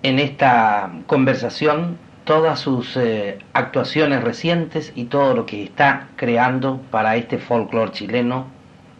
en 0.02 0.18
esta 0.18 0.90
conversación 1.06 1.98
todas 2.24 2.58
sus 2.58 2.96
eh, 2.96 3.38
actuaciones 3.52 4.24
recientes 4.24 4.92
y 4.96 5.04
todo 5.04 5.34
lo 5.34 5.44
que 5.46 5.62
está 5.62 6.08
creando 6.16 6.80
para 6.90 7.16
este 7.16 7.38
folclore 7.38 7.92
chileno 7.92 8.46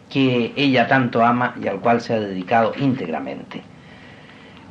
que 0.09 0.53
ella 0.55 0.87
tanto 0.87 1.23
ama 1.23 1.55
y 1.61 1.67
al 1.67 1.79
cual 1.79 2.01
se 2.01 2.13
ha 2.13 2.19
dedicado 2.19 2.73
íntegramente. 2.77 3.61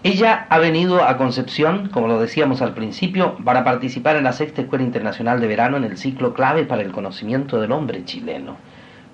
Ella 0.02 0.46
ha 0.50 0.58
venido 0.58 1.02
a 1.02 1.16
Concepción, 1.16 1.88
como 1.88 2.06
lo 2.06 2.20
decíamos 2.20 2.62
al 2.62 2.74
principio, 2.74 3.36
para 3.44 3.64
participar 3.64 4.16
en 4.16 4.24
la 4.24 4.32
Sexta 4.32 4.62
Escuela 4.62 4.84
Internacional 4.84 5.40
de 5.40 5.48
Verano 5.48 5.76
en 5.76 5.84
el 5.84 5.96
ciclo 5.96 6.32
clave 6.32 6.64
para 6.64 6.82
el 6.82 6.92
conocimiento 6.92 7.60
del 7.60 7.72
hombre 7.72 8.04
chileno. 8.04 8.56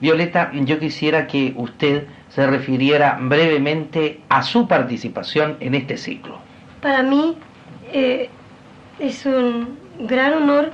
Violeta, 0.01 0.51
yo 0.53 0.79
quisiera 0.79 1.27
que 1.29 1.55
usted 1.57 2.07
se 2.29 2.47
refiriera 2.47 3.18
brevemente 3.20 4.20
a 4.29 4.43
su 4.43 4.66
participación 4.68 5.57
en 5.61 5.75
este 5.75 5.97
ciclo. 5.97 6.39
Para 6.83 7.03
mí 7.03 7.37
eh, 7.93 8.29
es 8.99 9.25
un 9.25 9.79
gran 10.01 10.35
honor 10.35 10.73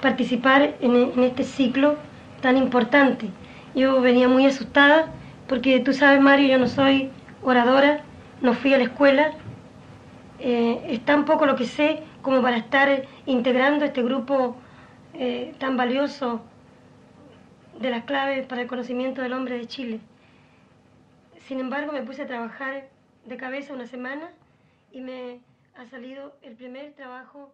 participar 0.00 0.74
en, 0.80 0.96
en 0.96 1.24
este 1.24 1.44
ciclo 1.44 1.96
tan 2.40 2.56
importante. 2.56 3.28
Yo 3.74 4.00
venía 4.00 4.28
muy 4.28 4.46
asustada 4.46 5.12
porque 5.48 5.80
tú 5.80 5.92
sabes, 5.92 6.20
Mario, 6.20 6.48
yo 6.48 6.58
no 6.58 6.66
soy 6.66 7.10
oradora, 7.42 8.02
no 8.40 8.54
fui 8.54 8.74
a 8.74 8.78
la 8.78 8.84
escuela. 8.84 9.32
Eh, 10.38 10.82
es 10.88 11.04
tan 11.04 11.24
poco 11.24 11.46
lo 11.46 11.56
que 11.56 11.66
sé 11.66 12.02
como 12.22 12.42
para 12.42 12.56
estar 12.56 13.04
integrando 13.26 13.84
este 13.84 14.02
grupo 14.02 14.56
eh, 15.14 15.54
tan 15.58 15.76
valioso 15.76 16.40
de 17.78 17.90
las 17.90 18.04
claves 18.04 18.46
para 18.46 18.62
el 18.62 18.68
conocimiento 18.68 19.22
del 19.22 19.32
hombre 19.32 19.58
de 19.58 19.66
Chile. 19.66 20.00
Sin 21.46 21.60
embargo, 21.60 21.92
me 21.92 22.02
puse 22.02 22.22
a 22.22 22.26
trabajar 22.26 22.88
de 23.26 23.36
cabeza 23.36 23.74
una 23.74 23.86
semana 23.86 24.30
y 24.92 25.00
me 25.00 25.40
ha 25.76 25.86
salido 25.86 26.34
el 26.42 26.54
primer 26.54 26.92
trabajo. 26.92 27.52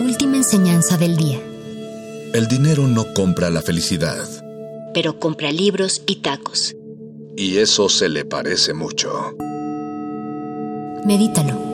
Última 0.00 0.36
enseñanza 0.36 0.96
del 0.96 1.16
día. 1.16 1.53
El 2.34 2.48
dinero 2.48 2.88
no 2.88 3.14
compra 3.14 3.48
la 3.48 3.62
felicidad. 3.62 4.26
Pero 4.92 5.20
compra 5.20 5.52
libros 5.52 6.02
y 6.04 6.16
tacos. 6.16 6.74
Y 7.36 7.58
eso 7.58 7.88
se 7.88 8.08
le 8.08 8.24
parece 8.24 8.74
mucho. 8.74 9.36
Medítalo. 11.04 11.73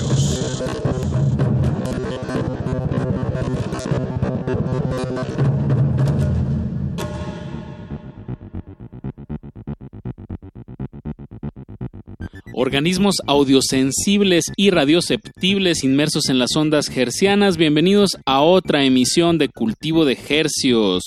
Organismos 12.71 13.17
audiosensibles 13.27 14.45
y 14.55 14.69
radioceptibles 14.69 15.83
inmersos 15.83 16.29
en 16.29 16.39
las 16.39 16.55
ondas 16.55 16.89
hercianas. 16.95 17.57
Bienvenidos 17.57 18.11
a 18.25 18.39
otra 18.39 18.85
emisión 18.85 19.37
de 19.37 19.49
Cultivo 19.49 20.05
de 20.05 20.17
Hercios. 20.29 21.03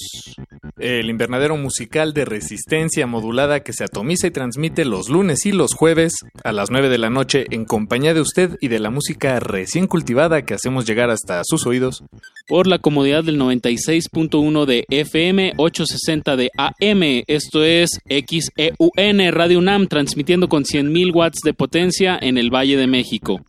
El 0.77 1.09
invernadero 1.09 1.57
musical 1.57 2.12
de 2.12 2.27
resistencia 2.27 3.07
modulada 3.07 3.61
que 3.61 3.73
se 3.73 3.85
atomiza 3.85 4.27
y 4.27 4.31
transmite 4.31 4.85
los 4.85 5.09
lunes 5.09 5.47
y 5.47 5.53
los 5.53 5.73
jueves 5.73 6.12
a 6.43 6.53
las 6.53 6.71
9 6.71 6.91
de 6.91 6.99
la 6.99 7.09
noche 7.09 7.47
en 7.51 7.65
compañía 7.65 8.12
de 8.12 8.21
usted 8.21 8.59
y 8.61 8.69
de 8.69 8.79
la 8.79 8.91
música 8.91 9.41
recién 9.41 9.87
cultivada 9.87 10.43
que 10.43 10.53
hacemos 10.53 10.85
llegar 10.85 11.09
hasta 11.09 11.41
sus 11.45 11.67
oídos. 11.67 12.05
Por 12.47 12.67
la 12.67 12.79
comodidad 12.79 13.25
del 13.25 13.41
96.1 13.41 14.67
de 14.67 14.85
FM, 14.91 15.55
860 15.57 16.37
de 16.37 16.51
AM. 16.59 17.23
Esto 17.27 17.65
es 17.65 18.01
XEUN 18.07 19.33
Radio 19.33 19.59
UNAM 19.59 19.87
transmitiendo 19.87 20.51
con 20.51 20.65
100.000 20.65 21.15
watts 21.15 21.41
de 21.43 21.55
potencia 21.55 22.19
en 22.21 22.37
el 22.37 22.55
Valle 22.55 22.77
de 22.77 22.87
México. 22.87 23.41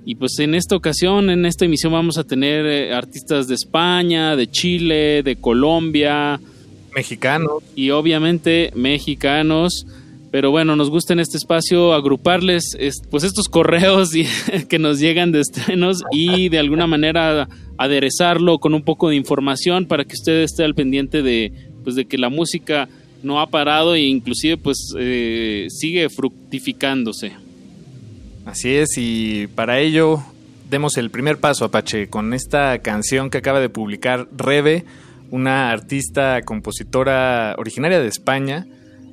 Y 0.06 0.16
pues 0.16 0.40
en 0.40 0.56
esta 0.56 0.76
ocasión, 0.76 1.30
en 1.30 1.46
esta 1.46 1.66
emisión 1.66 1.94
vamos 1.94 2.18
a 2.18 2.24
tener 2.24 2.66
eh, 2.66 2.94
artistas 2.94 3.48
de 3.48 3.56
España, 3.56 4.36
de 4.36 4.50
Chile, 4.50 5.22
de 5.24 5.36
Colombia. 5.36 6.40
Mexicanos. 6.96 7.64
Y 7.76 7.92
obviamente 7.92 8.72
mexicanos. 8.76 9.86
Pero 10.32 10.52
bueno, 10.52 10.76
nos 10.76 10.92
gusta 10.92 11.14
en 11.14 11.20
este 11.20 11.38
espacio 11.38 11.94
agruparles 11.94 12.78
pues 13.10 13.24
estos 13.24 13.50
correos 13.50 14.12
que 14.70 14.78
nos 14.78 15.00
llegan 15.00 15.32
de 15.32 15.42
estrenos 15.42 16.04
y 16.12 16.50
de 16.50 16.60
alguna 16.60 16.86
manera 16.86 17.50
aderezarlo 17.78 18.60
con 18.60 18.76
un 18.76 18.84
poco 18.84 19.10
de 19.10 19.16
información 19.16 19.88
para 19.88 20.06
que 20.06 20.14
usted 20.14 20.44
esté 20.44 20.64
al 20.64 20.76
pendiente 20.76 21.24
de, 21.24 21.52
pues 21.84 21.96
de 21.96 22.06
que 22.06 22.20
la 22.20 22.30
música 22.30 22.88
no 23.24 23.40
ha 23.42 23.48
parado 23.48 23.96
e 23.96 24.02
inclusive 24.02 24.58
pues 24.58 24.94
eh, 24.98 25.68
sigue 25.70 26.10
fructificándose. 26.10 27.32
Así 28.46 28.70
es, 28.76 28.98
y 28.98 29.48
para 29.48 29.80
ello 29.80 30.24
demos 30.70 30.98
el 30.98 31.10
primer 31.10 31.40
paso, 31.40 31.66
Apache, 31.66 32.10
con 32.10 32.34
esta 32.34 32.80
canción 32.80 33.30
que 33.30 33.40
acaba 33.40 33.60
de 33.60 33.70
publicar 33.70 34.28
Rebe, 34.36 34.86
una 35.32 35.72
artista 35.72 36.42
compositora 36.44 37.56
originaria 37.58 38.00
de 38.00 38.08
España, 38.08 38.66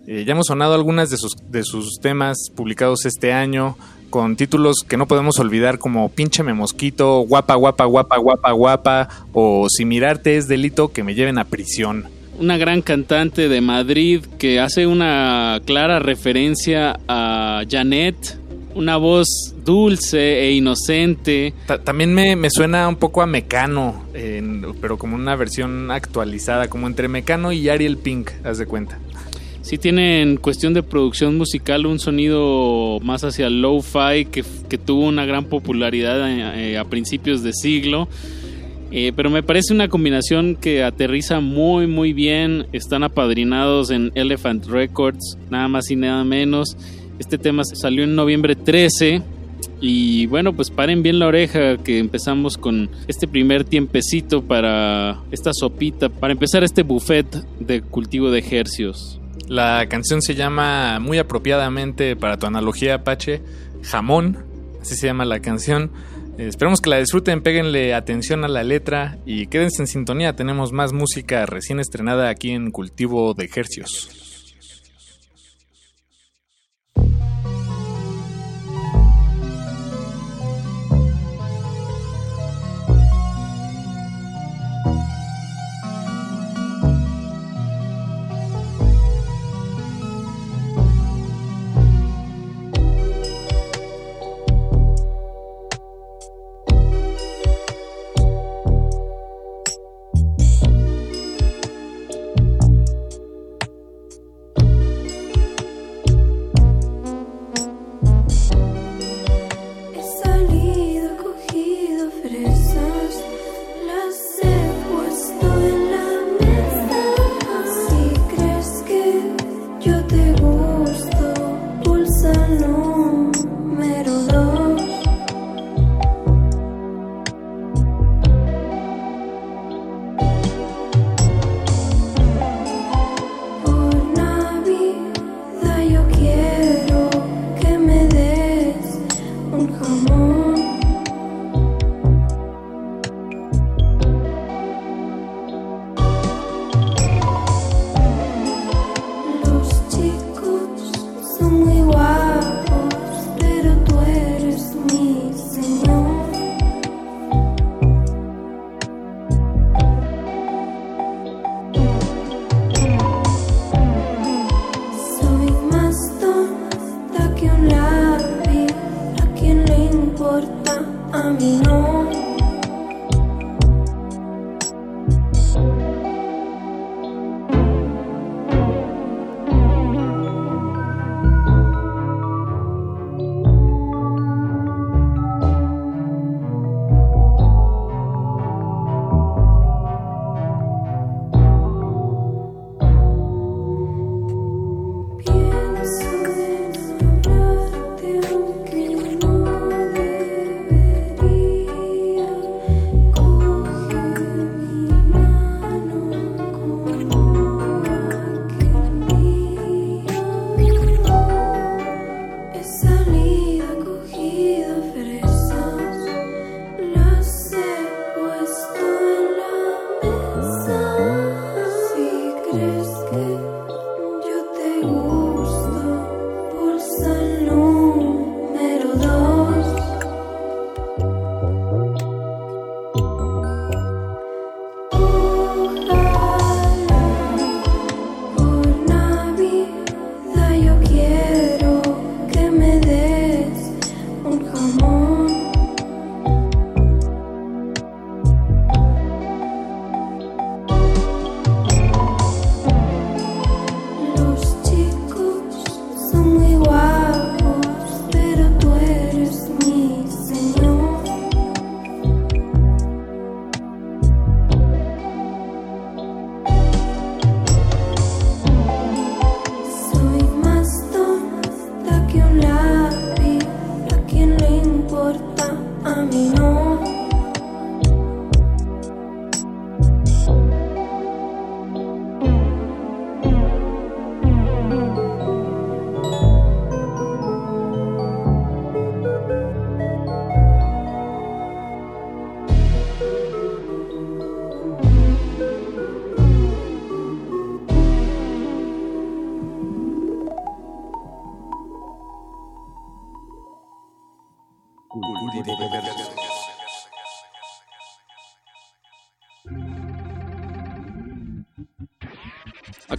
eh, 0.06 0.24
ya 0.24 0.32
hemos 0.32 0.46
sonado 0.46 0.74
algunas 0.74 1.10
de 1.10 1.16
sus, 1.16 1.34
de 1.50 1.64
sus 1.64 1.98
temas 2.00 2.36
publicados 2.54 3.04
este 3.06 3.32
año 3.32 3.76
con 4.10 4.36
títulos 4.36 4.76
que 4.88 4.96
no 4.96 5.06
podemos 5.06 5.38
olvidar 5.40 5.78
como 5.78 6.08
Píncheme 6.08 6.54
mosquito, 6.54 7.20
Guapa, 7.20 7.54
guapa, 7.56 7.84
guapa, 7.84 8.16
guapa, 8.16 8.52
guapa 8.52 9.08
o 9.32 9.66
Si 9.68 9.84
mirarte 9.84 10.36
es 10.36 10.48
delito 10.48 10.92
que 10.92 11.02
me 11.02 11.14
lleven 11.14 11.38
a 11.38 11.44
prisión. 11.44 12.06
Una 12.38 12.56
gran 12.56 12.82
cantante 12.82 13.48
de 13.48 13.60
Madrid 13.60 14.24
que 14.38 14.60
hace 14.60 14.86
una 14.86 15.60
clara 15.64 15.98
referencia 15.98 16.98
a 17.08 17.62
Janet, 17.68 18.38
una 18.76 18.96
voz 18.96 19.54
dulce 19.64 20.42
e 20.42 20.52
inocente. 20.52 21.52
también 21.84 22.14
me, 22.14 22.36
me, 22.36 22.50
suena 22.50 22.88
un 22.88 22.96
poco 22.96 23.22
a 23.22 23.26
Mecano, 23.26 24.04
pero 24.80 24.98
como 24.98 25.16
una 25.16 25.34
versión 25.34 25.90
actualizada, 25.90 26.68
como 26.68 26.86
entre 26.86 27.08
Mecano 27.08 27.52
y 27.52 27.68
Ariel 27.68 27.96
Pink, 27.96 28.30
haz 28.44 28.58
de 28.58 28.66
cuenta 28.66 28.98
sí 29.66 29.78
tiene 29.78 30.22
en 30.22 30.36
cuestión 30.36 30.74
de 30.74 30.84
producción 30.84 31.36
musical 31.36 31.86
un 31.86 31.98
sonido 31.98 33.00
más 33.02 33.24
hacia 33.24 33.50
low-fi 33.50 34.26
que, 34.30 34.44
que, 34.68 34.78
tuvo 34.78 35.08
una 35.08 35.26
gran 35.26 35.46
popularidad 35.46 36.22
a, 36.22 36.80
a 36.80 36.84
principios 36.84 37.42
de 37.42 37.52
siglo. 37.52 38.08
Eh, 38.92 39.12
pero 39.16 39.30
me 39.30 39.42
parece 39.42 39.74
una 39.74 39.88
combinación 39.88 40.54
que 40.54 40.84
aterriza 40.84 41.40
muy 41.40 41.88
muy 41.88 42.12
bien. 42.12 42.66
Están 42.72 43.02
apadrinados 43.02 43.90
en 43.90 44.12
Elephant 44.14 44.66
Records, 44.66 45.36
nada 45.50 45.66
más 45.66 45.90
y 45.90 45.96
nada 45.96 46.22
menos. 46.22 46.76
Este 47.18 47.38
tema 47.38 47.64
salió 47.64 48.04
en 48.04 48.14
noviembre 48.14 48.54
13. 48.56 49.22
Y 49.80 50.26
bueno, 50.26 50.54
pues 50.54 50.70
paren 50.70 51.02
bien 51.02 51.18
la 51.18 51.26
oreja 51.26 51.76
que 51.78 51.98
empezamos 51.98 52.56
con 52.56 52.90
este 53.08 53.26
primer 53.26 53.64
tiempecito 53.64 54.42
para 54.42 55.22
esta 55.30 55.50
sopita, 55.52 56.08
para 56.08 56.32
empezar 56.32 56.64
este 56.64 56.82
buffet 56.82 57.26
de 57.60 57.82
cultivo 57.82 58.30
de 58.30 58.38
ejercios. 58.38 59.20
La 59.48 59.86
canción 59.88 60.22
se 60.22 60.34
llama 60.34 60.98
muy 60.98 61.18
apropiadamente 61.18 62.16
para 62.16 62.38
tu 62.38 62.46
analogía 62.46 62.96
Apache, 62.96 63.42
Jamón, 63.82 64.38
así 64.80 64.96
se 64.96 65.06
llama 65.06 65.24
la 65.24 65.40
canción. 65.40 65.90
Eh, 66.38 66.48
esperemos 66.48 66.80
que 66.80 66.90
la 66.90 66.98
disfruten, 66.98 67.42
péguenle 67.42 67.94
atención 67.94 68.44
a 68.44 68.48
la 68.48 68.64
letra 68.64 69.18
y 69.24 69.46
quédense 69.46 69.82
en 69.82 69.88
sintonía. 69.88 70.34
Tenemos 70.36 70.72
más 70.72 70.92
música 70.92 71.46
recién 71.46 71.80
estrenada 71.80 72.28
aquí 72.28 72.50
en 72.50 72.70
Cultivo 72.70 73.34
de 73.34 73.44
Ejercios. 73.44 74.25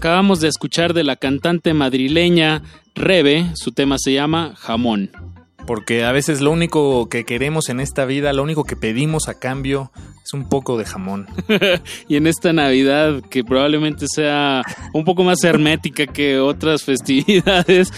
Acabamos 0.08 0.40
de 0.40 0.48
escuchar 0.48 0.94
de 0.94 1.04
la 1.04 1.18
cantante 1.18 1.74
madrileña 1.74 2.64
Rebe, 2.96 3.52
su 3.56 3.74
tema 3.74 3.98
se 4.00 4.14
llama 4.14 4.54
Jamón. 4.56 5.12
Porque 5.66 6.06
a 6.06 6.14
veces 6.14 6.40
lo 6.40 6.50
único 6.50 7.10
que 7.10 7.26
queremos 7.26 7.68
en 7.68 7.82
esta 7.82 8.06
vida, 8.06 8.32
lo 8.32 8.42
único 8.42 8.64
que 8.64 8.78
pedimos 8.78 9.28
a 9.28 9.38
cambio 9.38 9.92
es 10.24 10.34
un 10.34 10.48
poco 10.48 10.78
de 10.78 10.86
jamón. 10.86 11.28
y 12.08 12.16
en 12.16 12.26
esta 12.26 12.54
Navidad, 12.54 13.22
que 13.30 13.44
probablemente 13.44 14.06
sea 14.08 14.62
un 14.94 15.04
poco 15.04 15.26
más 15.26 15.44
hermética 15.44 16.08
que 16.08 16.40
otras 16.40 16.84
festividades, 16.84 17.92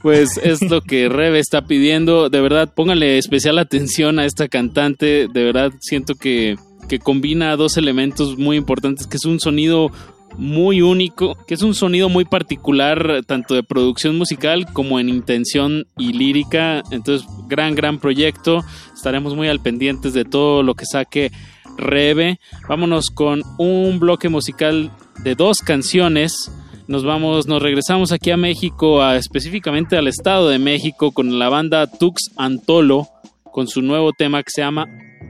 pues 0.00 0.40
es 0.42 0.62
lo 0.62 0.80
que 0.80 1.10
Rebe 1.10 1.40
está 1.40 1.66
pidiendo. 1.66 2.30
De 2.30 2.40
verdad, 2.40 2.72
pónganle 2.74 3.18
especial 3.18 3.58
atención 3.58 4.18
a 4.18 4.24
esta 4.24 4.48
cantante. 4.48 5.28
De 5.30 5.44
verdad, 5.44 5.72
siento 5.80 6.14
que, 6.14 6.56
que 6.88 7.00
combina 7.00 7.54
dos 7.56 7.76
elementos 7.76 8.38
muy 8.38 8.56
importantes, 8.56 9.06
que 9.06 9.18
es 9.18 9.26
un 9.26 9.40
sonido 9.40 9.90
muy 10.36 10.82
único, 10.82 11.36
que 11.46 11.54
es 11.54 11.62
un 11.62 11.74
sonido 11.74 12.08
muy 12.08 12.24
particular 12.24 13.22
tanto 13.26 13.54
de 13.54 13.62
producción 13.62 14.16
musical 14.16 14.66
como 14.72 15.00
en 15.00 15.08
intención 15.08 15.86
y 15.98 16.12
lírica. 16.12 16.82
Entonces, 16.90 17.28
gran, 17.48 17.74
gran 17.74 17.98
proyecto. 17.98 18.64
Estaremos 18.94 19.34
muy 19.34 19.48
al 19.48 19.60
pendientes 19.60 20.12
de 20.12 20.24
todo 20.24 20.62
lo 20.62 20.74
que 20.74 20.86
saque 20.86 21.30
Rebe. 21.76 22.38
Vámonos 22.68 23.06
con 23.10 23.42
un 23.58 23.98
bloque 23.98 24.28
musical 24.28 24.90
de 25.24 25.34
dos 25.34 25.58
canciones. 25.58 26.50
Nos 26.86 27.04
vamos, 27.04 27.46
nos 27.46 27.62
regresamos 27.62 28.12
aquí 28.12 28.30
a 28.30 28.36
México, 28.36 29.02
a, 29.02 29.16
específicamente 29.16 29.96
al 29.96 30.08
Estado 30.08 30.48
de 30.48 30.58
México, 30.58 31.12
con 31.12 31.38
la 31.38 31.48
banda 31.48 31.86
Tux 31.86 32.30
Antolo, 32.36 33.08
con 33.52 33.68
su 33.68 33.82
nuevo 33.82 34.12
tema 34.12 34.42
que 34.42 34.50
se 34.50 34.62
llama 34.62 34.86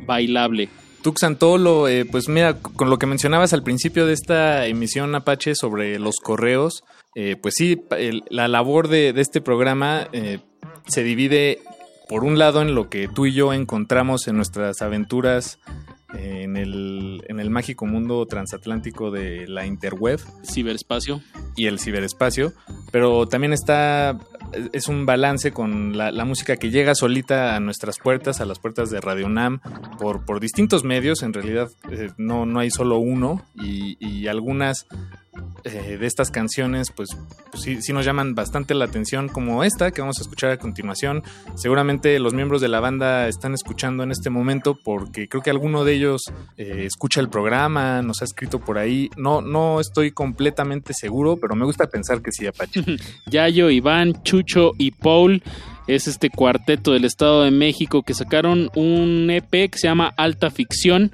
Bailable. 0.07 0.80
Tuxantolo, 1.03 1.89
eh, 1.89 2.05
pues 2.05 2.29
mira, 2.29 2.55
con 2.59 2.91
lo 2.91 2.99
que 2.99 3.07
mencionabas 3.07 3.53
al 3.53 3.63
principio 3.63 4.07
de 4.07 4.13
esta 4.13 4.67
emisión 4.67 5.15
Apache 5.15 5.55
sobre 5.55 5.99
los 5.99 6.17
correos, 6.23 6.85
eh, 7.15 7.37
pues 7.41 7.55
sí, 7.57 7.83
el- 7.97 8.23
la 8.29 8.49
labor 8.49 8.89
de, 8.89 9.13
de 9.13 9.21
este 9.21 9.41
programa 9.41 10.09
eh, 10.13 10.39
se 10.87 11.03
divide 11.03 11.59
por 12.09 12.25
un 12.25 12.39
lado 12.39 12.61
en 12.63 12.75
lo 12.75 12.89
que 12.91 13.09
tú 13.09 13.27
y 13.27 13.33
yo 13.33 13.53
encontramos 13.53 14.29
en 14.29 14.37
nuestras 14.37 14.83
aventuras 14.83 15.59
eh, 16.19 16.43
en 16.43 16.57
el, 16.57 17.23
en 17.29 17.39
el 17.41 17.51
mágico 17.51 17.87
mundo 17.87 18.27
transatlántico 18.27 19.11
de 19.13 19.47
la 19.47 19.65
interweb. 19.65 20.19
Ciberespacio. 20.45 21.21
Y 21.57 21.67
el 21.67 21.79
ciberespacio, 21.79 22.53
pero 22.91 23.27
también 23.27 23.53
está, 23.53 24.19
es 24.73 24.89
un 24.89 25.07
balance 25.07 25.53
con 25.53 25.97
la, 25.97 26.25
música 26.25 26.57
que 26.57 26.71
llega 26.71 26.95
solita 26.95 27.57
a 27.57 27.61
nuestras 27.61 27.99
puertas, 27.99 28.41
a 28.41 28.45
las 28.45 28.59
puertas 28.59 28.91
de 28.91 29.01
Radio 29.01 29.29
Nam, 29.29 29.61
por, 29.99 30.25
por 30.25 30.41
distintos 30.41 30.85
medios, 30.85 31.23
en 31.23 31.33
realidad 31.33 31.71
eh, 31.91 32.11
no, 32.17 32.47
no 32.47 32.61
hay 32.61 32.71
solo 32.71 32.99
uno, 32.99 33.45
y, 33.55 33.97
y 34.01 34.29
algunas 34.29 34.87
eh, 35.65 35.99
de 36.01 36.07
estas 36.07 36.31
canciones, 36.31 36.91
pues, 36.91 37.11
pues 37.51 37.63
sí, 37.63 37.83
sí 37.83 37.93
nos 37.93 38.05
llaman 38.05 38.35
bastante 38.35 38.75
la 38.75 38.87
atención, 38.87 39.29
como 39.29 39.63
esta 39.63 39.91
que 39.91 40.01
vamos 40.01 40.19
a 40.19 40.23
escuchar 40.23 40.51
a 40.51 40.57
continuación. 40.57 41.23
Seguramente 41.55 42.19
los 42.19 42.35
miembros 42.35 42.61
de 42.61 42.69
la 42.69 42.81
banda 42.81 43.29
están 43.29 43.55
escuchando 43.55 44.03
en 44.03 44.11
este 44.11 44.31
momento 44.31 44.79
porque 44.83 45.29
creo 45.29 45.43
que 45.43 45.51
alguno 45.51 45.85
de 45.85 45.95
ellos 45.95 46.23
eh, 46.57 46.85
escucha 46.87 47.21
el 47.21 47.29
programa, 47.29 48.03
nos 48.03 48.23
ha 48.23 48.25
escrito 48.25 48.59
por 48.59 48.79
ahí. 48.79 49.11
No, 49.17 49.43
no 49.43 49.81
estoy 49.81 50.13
completamente 50.13 50.95
seguro, 50.95 51.37
pero 51.37 51.55
me 51.55 51.65
gusta 51.65 51.87
pensar 51.89 52.23
que 52.23 52.33
sí, 52.33 52.47
Apache. 52.47 52.83
Yayo, 53.27 53.71
Iván, 53.71 54.23
Chucho 54.23 54.73
y 54.79 54.93
Paul 54.93 55.43
es 55.87 56.07
este 56.07 56.31
cuarteto 56.31 56.93
del 56.93 57.05
Estado 57.05 57.45
de 57.45 57.51
México 57.51 58.03
que 58.03 58.15
sacaron 58.15 58.71
un 58.75 59.29
EP 59.31 59.51
que 59.71 59.79
se 59.79 59.89
llama 59.89 60.15
Alta 60.17 60.51
Ficción 60.51 61.11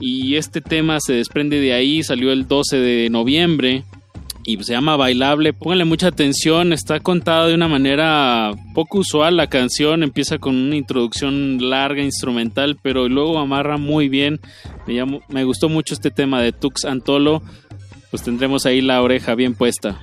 y 0.00 0.36
este 0.36 0.60
tema 0.60 0.98
se 1.00 1.12
desprende 1.12 1.60
de 1.60 1.74
ahí, 1.74 2.02
salió 2.02 2.32
el 2.32 2.48
12 2.48 2.78
de 2.78 3.10
noviembre 3.10 3.84
y 4.44 4.56
se 4.64 4.72
llama 4.72 4.96
Bailable. 4.96 5.52
Pónganle 5.52 5.84
mucha 5.84 6.08
atención, 6.08 6.72
está 6.72 7.00
contada 7.00 7.46
de 7.46 7.54
una 7.54 7.68
manera 7.68 8.52
poco 8.74 8.98
usual 8.98 9.36
la 9.36 9.48
canción, 9.48 10.02
empieza 10.02 10.38
con 10.38 10.56
una 10.56 10.76
introducción 10.76 11.58
larga 11.70 12.02
instrumental, 12.02 12.78
pero 12.80 13.08
luego 13.08 13.38
amarra 13.38 13.76
muy 13.76 14.08
bien. 14.08 14.40
Me, 14.86 15.04
me 15.28 15.44
gustó 15.44 15.68
mucho 15.68 15.94
este 15.94 16.10
tema 16.10 16.40
de 16.40 16.52
Tux 16.52 16.86
Antolo, 16.86 17.42
pues 18.10 18.22
tendremos 18.22 18.66
ahí 18.66 18.80
la 18.80 19.02
oreja 19.02 19.34
bien 19.34 19.54
puesta. 19.54 20.00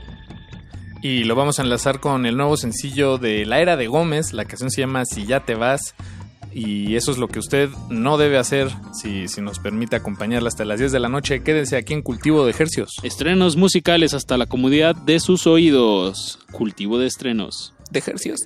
Y 1.02 1.24
lo 1.24 1.36
vamos 1.36 1.60
a 1.60 1.64
enlazar 1.64 2.00
con 2.00 2.26
el 2.26 2.38
nuevo 2.38 2.58
sencillo 2.58 3.18
de 3.18 3.45
La 3.45 3.60
Era 3.60 3.78
de 3.78 3.88
Gómez. 3.88 4.34
La 4.34 4.45
canción 4.45 4.72
se 4.72 4.82
llama 4.82 5.06
Si 5.06 5.26
ya 5.26 5.41
te 5.41 5.56
vas. 5.56 5.95
Y 6.54 6.95
eso 6.95 7.12
es 7.12 7.18
lo 7.18 7.28
que 7.28 7.39
usted 7.39 7.70
no 7.89 8.18
debe 8.18 8.38
hacer 8.38 8.70
si, 8.93 9.28
si 9.28 9.41
nos 9.41 9.60
permite 9.60 9.95
acompañarla 9.95 10.50
hasta 10.50 10.66
las 10.66 10.80
10 10.80 10.91
de 10.91 11.00
la 11.00 11.10
noche. 11.10 11.43
Quédese 11.43 11.78
aquí 11.78 11.93
en 11.93 12.02
Cultivo 12.02 12.45
de 12.45 12.52
Ejercios. 12.52 12.95
Estrenos 13.04 13.56
musicales 13.56 14.14
hasta 14.14 14.38
la 14.38 14.45
comodidad 14.45 14.95
de 14.95 15.20
sus 15.20 15.48
oídos. 15.48 16.39
Cultivo 16.52 17.00
de 17.00 17.08
estrenos. 17.08 17.74
De 17.91 18.00
Ejercios. 18.00 18.41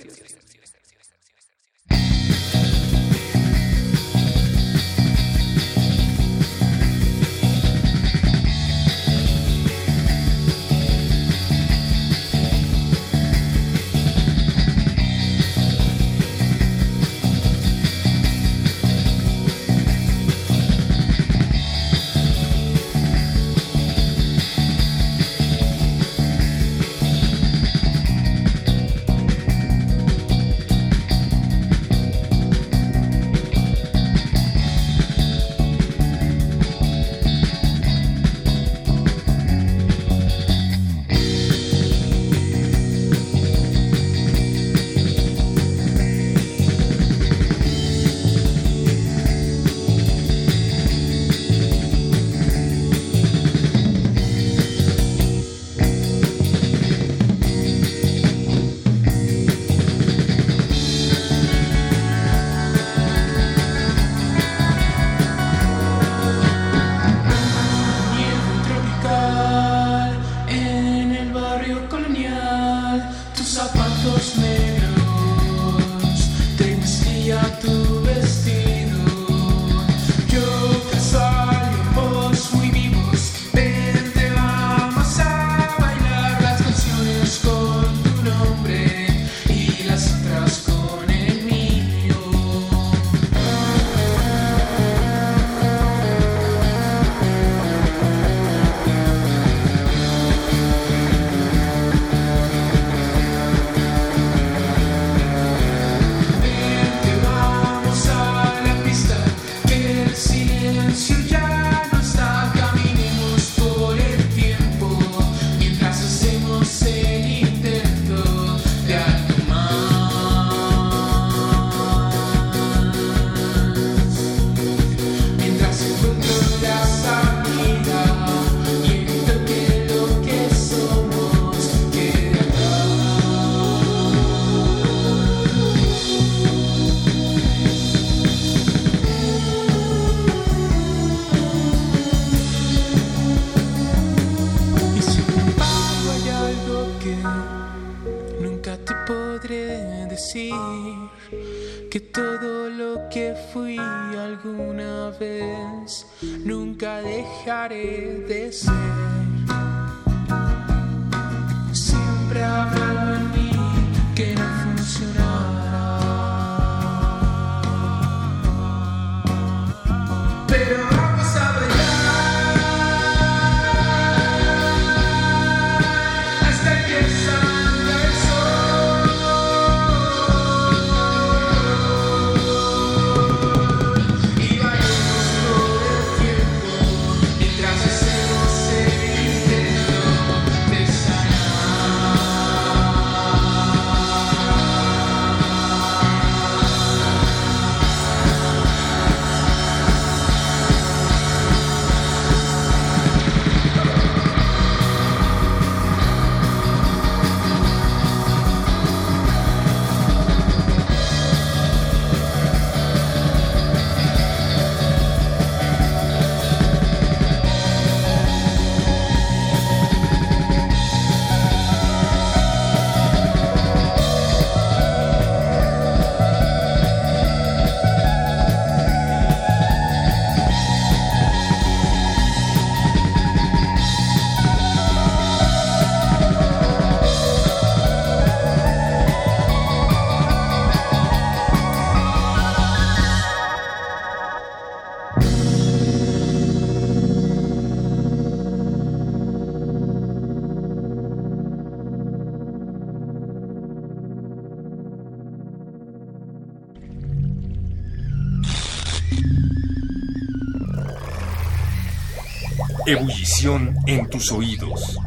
Ebullición 262.92 263.74
en 263.88 264.10
tus 264.10 264.34
oídos. 264.34 264.98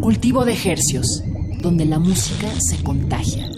Cultivo 0.00 0.44
de 0.44 0.52
ejercios, 0.52 1.24
donde 1.60 1.84
la 1.84 1.98
música 1.98 2.46
se 2.60 2.80
contagia. 2.84 3.50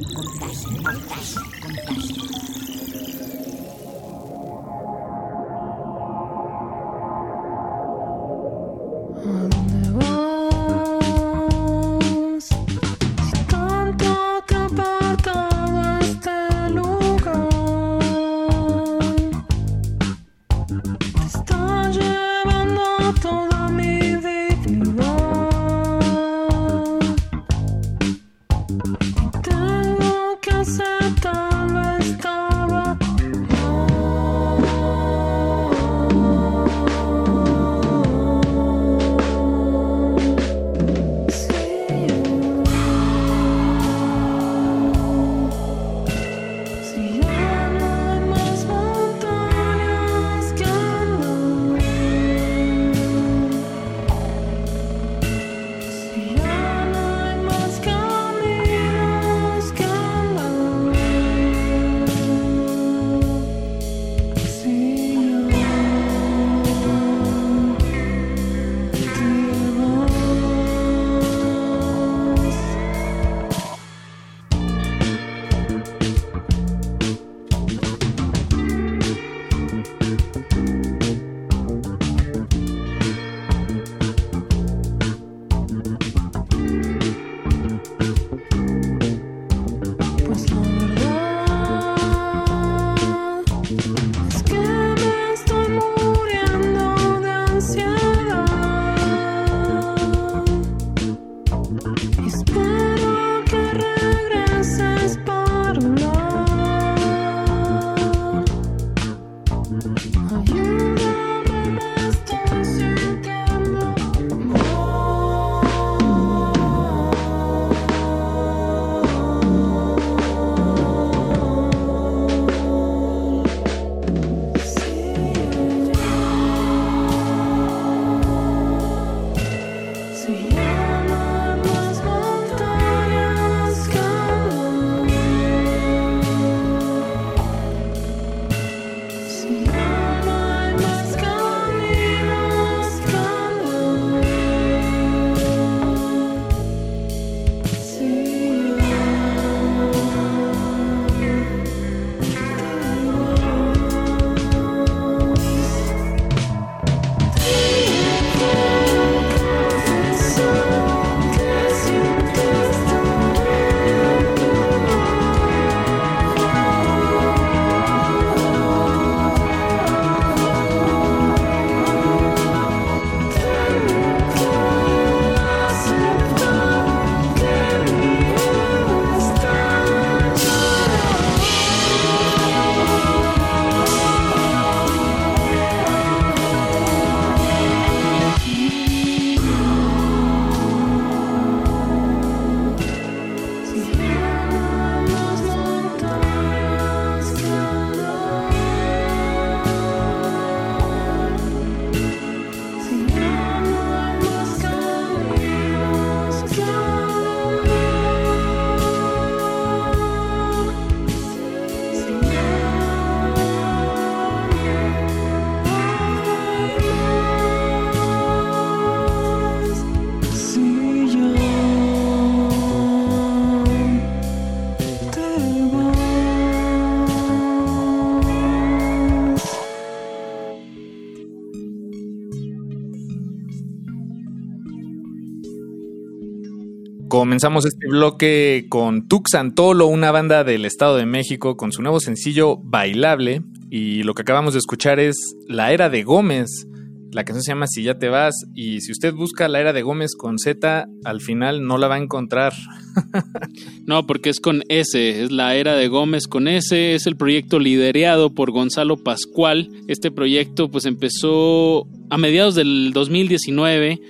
Comenzamos 237.27 237.67
este 237.67 237.89
bloque 237.89 238.67
con 238.69 239.09
Tux 239.09 239.35
Antolo, 239.35 239.89
una 239.89 240.13
banda 240.13 240.45
del 240.45 240.65
Estado 240.65 240.97
de 240.97 241.07
México, 241.07 241.57
con 241.57 241.73
su 241.73 241.83
nuevo 241.83 241.99
sencillo 241.99 242.57
Bailable. 242.57 243.43
Y 243.69 244.05
lo 244.05 244.15
que 244.15 244.23
acabamos 244.23 244.53
de 244.53 244.61
escuchar 244.61 245.01
es 245.01 245.17
La 245.49 245.73
Era 245.73 245.91
de 245.91 246.05
Gómez. 246.05 246.69
La 247.11 247.25
canción 247.25 247.43
se 247.43 247.51
llama 247.51 247.67
Si 247.67 247.83
ya 247.83 247.99
te 247.99 248.11
vas. 248.11 248.33
Y 248.55 248.81
si 248.81 248.93
usted 248.93 249.13
busca 249.13 249.49
La 249.49 249.59
Era 249.59 249.73
de 249.73 249.83
Gómez 249.83 250.15
con 250.15 250.39
Z, 250.39 250.87
al 251.03 251.21
final 251.21 251.67
no 251.67 251.79
la 251.79 251.89
va 251.89 251.97
a 251.97 251.99
encontrar. 251.99 252.53
No, 253.87 254.07
porque 254.07 254.31
es 254.31 254.41
con 254.41 254.63
S, 254.69 255.23
es 255.23 255.31
la 255.31 255.55
era 255.55 255.77
de 255.77 255.87
Gómez 255.87 256.27
con 256.27 256.49
S, 256.49 256.95
es 256.95 257.07
el 257.07 257.17
proyecto 257.17 257.61
liderado 257.61 258.35
por 258.35 258.51
Gonzalo 258.51 258.97
Pascual. 258.97 259.71
Este 259.87 260.11
proyecto 260.11 260.71
pues 260.71 260.87
empezó 260.87 261.87
a 262.11 262.19
mediados 262.19 262.57
del 262.57 262.93
2019 262.93 264.01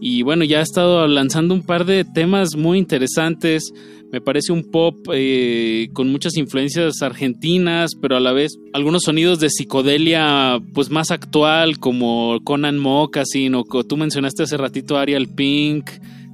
y 0.00 0.22
bueno, 0.22 0.44
ya 0.44 0.58
ha 0.58 0.62
estado 0.62 1.06
lanzando 1.06 1.54
un 1.54 1.62
par 1.62 1.84
de 1.86 2.04
temas 2.04 2.56
muy 2.56 2.78
interesantes. 2.78 3.72
Me 4.12 4.20
parece 4.20 4.52
un 4.52 4.70
pop 4.70 4.94
eh, 5.12 5.88
con 5.92 6.10
muchas 6.12 6.36
influencias 6.36 7.02
argentinas, 7.02 7.94
pero 8.00 8.16
a 8.16 8.20
la 8.20 8.32
vez 8.32 8.56
algunos 8.72 9.02
sonidos 9.02 9.40
de 9.40 9.50
psicodelia 9.50 10.60
pues 10.74 10.90
más 10.90 11.10
actual 11.10 11.78
como 11.78 12.38
Conan 12.44 12.78
Moccasin 12.78 13.54
o 13.56 13.64
tú 13.64 13.96
mencionaste 13.96 14.44
hace 14.44 14.56
ratito 14.56 14.96
Ariel 14.96 15.28
Pink. 15.28 15.90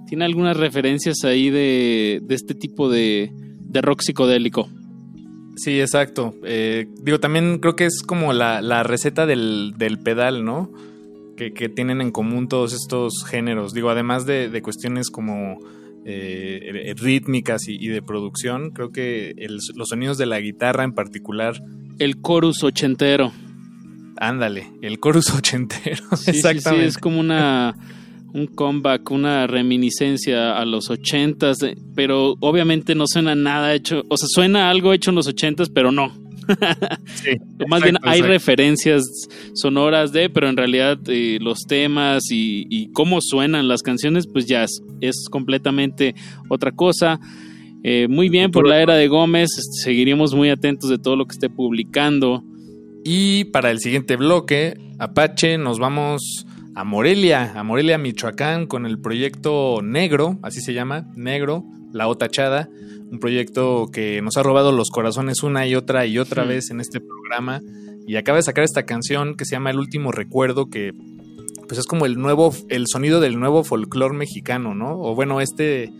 Tiene 0.07 0.27
algunas 0.27 0.57
referencias 0.59 1.25
ahí 1.25 1.49
de, 1.49 2.21
de 2.23 2.35
este 2.35 2.55
tipo 2.55 2.91
de, 2.91 3.33
de 3.61 3.81
rock 3.81 4.03
psicodélico. 4.03 4.69
Sí, 5.57 5.81
exacto. 5.81 6.35
Eh, 6.45 6.87
digo, 7.03 7.21
también 7.21 7.59
creo 7.59 7.77
que 7.77 7.87
es 7.87 8.03
como 8.03 8.33
la, 8.33 8.61
la 8.61 8.83
receta 8.83 9.25
del, 9.25 9.75
del 9.79 9.99
pedal, 9.99 10.45
¿no? 10.45 10.71
Que, 11.37 11.53
que 11.53 11.69
tienen 11.69 12.01
en 12.01 12.11
común 12.11 12.47
todos 12.49 12.73
estos 12.73 13.25
géneros. 13.25 13.73
Digo, 13.73 13.91
además 13.91 14.27
de, 14.27 14.49
de 14.51 14.63
cuestiones 14.63 15.11
como 15.11 15.59
eh, 16.05 16.95
rítmicas 16.99 17.69
y, 17.69 17.77
y 17.83 17.89
de 17.89 18.03
producción, 18.03 18.71
creo 18.71 18.91
que 18.91 19.31
el- 19.39 19.59
los 19.75 19.89
sonidos 19.89 20.19
de 20.19 20.27
la 20.27 20.41
guitarra 20.41 20.85
en 20.85 20.93
particular. 20.93 21.61
El 21.99 22.21
chorus 22.23 22.63
ochentero. 22.65 23.33
Ándale, 24.19 24.67
el 24.83 25.01
chorus 25.01 25.31
ochentero. 25.35 26.05
Sí, 26.17 26.31
Exactamente. 26.33 26.85
sí, 26.85 26.89
es 26.91 26.99
como 26.99 27.19
una 27.21 27.75
un 28.35 28.47
comeback, 28.47 29.11
una 29.11 29.47
reminiscencia 29.47 30.57
a 30.59 30.65
los 30.65 30.89
ochentas, 30.91 31.59
de- 31.59 31.77
pero 31.95 32.35
obviamente 32.41 32.95
no 32.95 33.07
suena 33.07 33.35
nada 33.35 33.75
hecho, 33.75 34.05
o 34.09 34.17
sea, 34.17 34.27
suena 34.29 34.71
algo 34.71 34.93
hecho 34.95 35.11
en 35.11 35.17
los 35.17 35.27
ochentas, 35.29 35.69
pero 35.69 35.93
no. 35.93 36.13
Más 37.69 37.83
bien 37.83 37.97
hay 38.03 38.21
exacto. 38.21 38.27
referencias 38.27 39.05
sonoras 39.55 40.13
de, 40.13 40.31
pero 40.31 40.49
en 40.49 40.57
realidad 40.57 40.99
eh, 41.07 41.39
los 41.41 41.67
temas 41.67 42.31
y, 42.31 42.67
y 42.71 42.91
cómo 42.93 43.21
suenan 43.21 43.69
las 43.69 43.83
canciones, 43.83 44.27
pues 44.27 44.47
ya 44.47 44.65
es, 44.65 44.83
es 45.01 45.29
completamente 45.31 46.15
otra 46.49 46.73
cosa. 46.73 47.21
Eh, 47.85 48.07
muy 48.09 48.29
bien 48.29 48.53
por 48.53 48.69
la 48.69 48.81
era 48.81 48.95
de 48.95 49.09
Gómez, 49.09 49.51
seguiremos 49.83 50.35
muy 50.35 50.51
atentos 50.51 50.89
de 50.89 50.99
todo 50.99 51.17
lo 51.17 51.27
que 51.27 51.33
esté 51.33 51.51
publicando. 51.51 52.45
Y 53.05 53.45
para 53.45 53.73
el 53.73 53.81
siguiente 53.81 54.17
bloque, 54.17 54.79
Apache, 54.99 55.59
nos 55.59 55.81
vamos 55.81 56.47
a 56.77 56.85
Morelia, 56.85 57.53
a 57.57 57.65
Morelia, 57.65 57.99
Michoacán, 57.99 58.67
con 58.67 58.87
el 58.87 59.01
proyecto 59.01 59.81
Negro, 59.83 60.39
así 60.43 60.61
se 60.61 60.75
llama, 60.75 61.11
Negro, 61.17 61.65
La 61.93 62.07
Otachada, 62.07 62.69
un 63.13 63.19
proyecto 63.19 63.91
que 63.93 64.23
nos 64.23 64.39
ha 64.39 64.43
robado 64.43 64.73
los 64.73 64.91
corazones 64.91 65.43
una 65.43 65.67
y 65.67 65.75
otra 65.75 66.07
y 66.07 66.19
otra 66.19 66.45
vez 66.45 66.71
en 66.71 66.81
este 66.81 66.99
programa. 66.99 67.61
Y 68.07 68.17
acaba 68.17 68.37
de 68.37 68.43
sacar 68.43 68.65
esta 68.65 68.85
canción 68.85 69.37
que 69.37 69.45
se 69.45 69.55
llama 69.55 69.71
El 69.71 69.79
último 69.79 70.13
recuerdo, 70.13 70.71
que 70.71 70.93
pues 71.69 71.79
es 71.79 71.87
como 71.87 72.07
el 72.07 72.17
nuevo, 72.17 72.55
el 72.71 72.87
sonido 72.89 73.21
del 73.21 73.39
nuevo 73.39 73.65
folclore 73.65 74.17
mexicano, 74.17 74.75
¿no? 74.75 74.99
O 74.99 75.15
bueno, 75.15 75.41
este. 75.41 75.93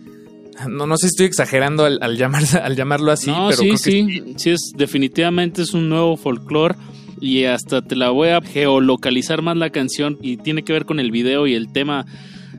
No, 0.69 0.85
no 0.85 0.97
sé 0.97 1.07
si 1.07 1.13
estoy 1.13 1.25
exagerando 1.27 1.85
al, 1.85 1.99
al 2.01 2.17
llamar, 2.17 2.43
al 2.63 2.75
llamarlo 2.75 3.11
así, 3.11 3.31
no, 3.31 3.49
pero 3.49 3.57
sí, 3.57 3.63
creo 3.63 3.71
que 3.71 3.77
sí, 3.77 4.33
sí, 4.37 4.49
es 4.49 4.71
definitivamente 4.75 5.61
es 5.61 5.73
un 5.73 5.89
nuevo 5.89 6.17
folclore 6.17 6.75
y 7.19 7.45
hasta 7.45 7.81
te 7.81 7.95
la 7.95 8.09
voy 8.09 8.29
a 8.29 8.41
geolocalizar 8.41 9.41
más 9.41 9.57
la 9.57 9.69
canción 9.69 10.17
y 10.21 10.37
tiene 10.37 10.63
que 10.63 10.73
ver 10.73 10.85
con 10.85 10.99
el 10.99 11.09
video 11.09 11.47
y 11.47 11.55
el 11.55 11.71
tema 11.71 12.05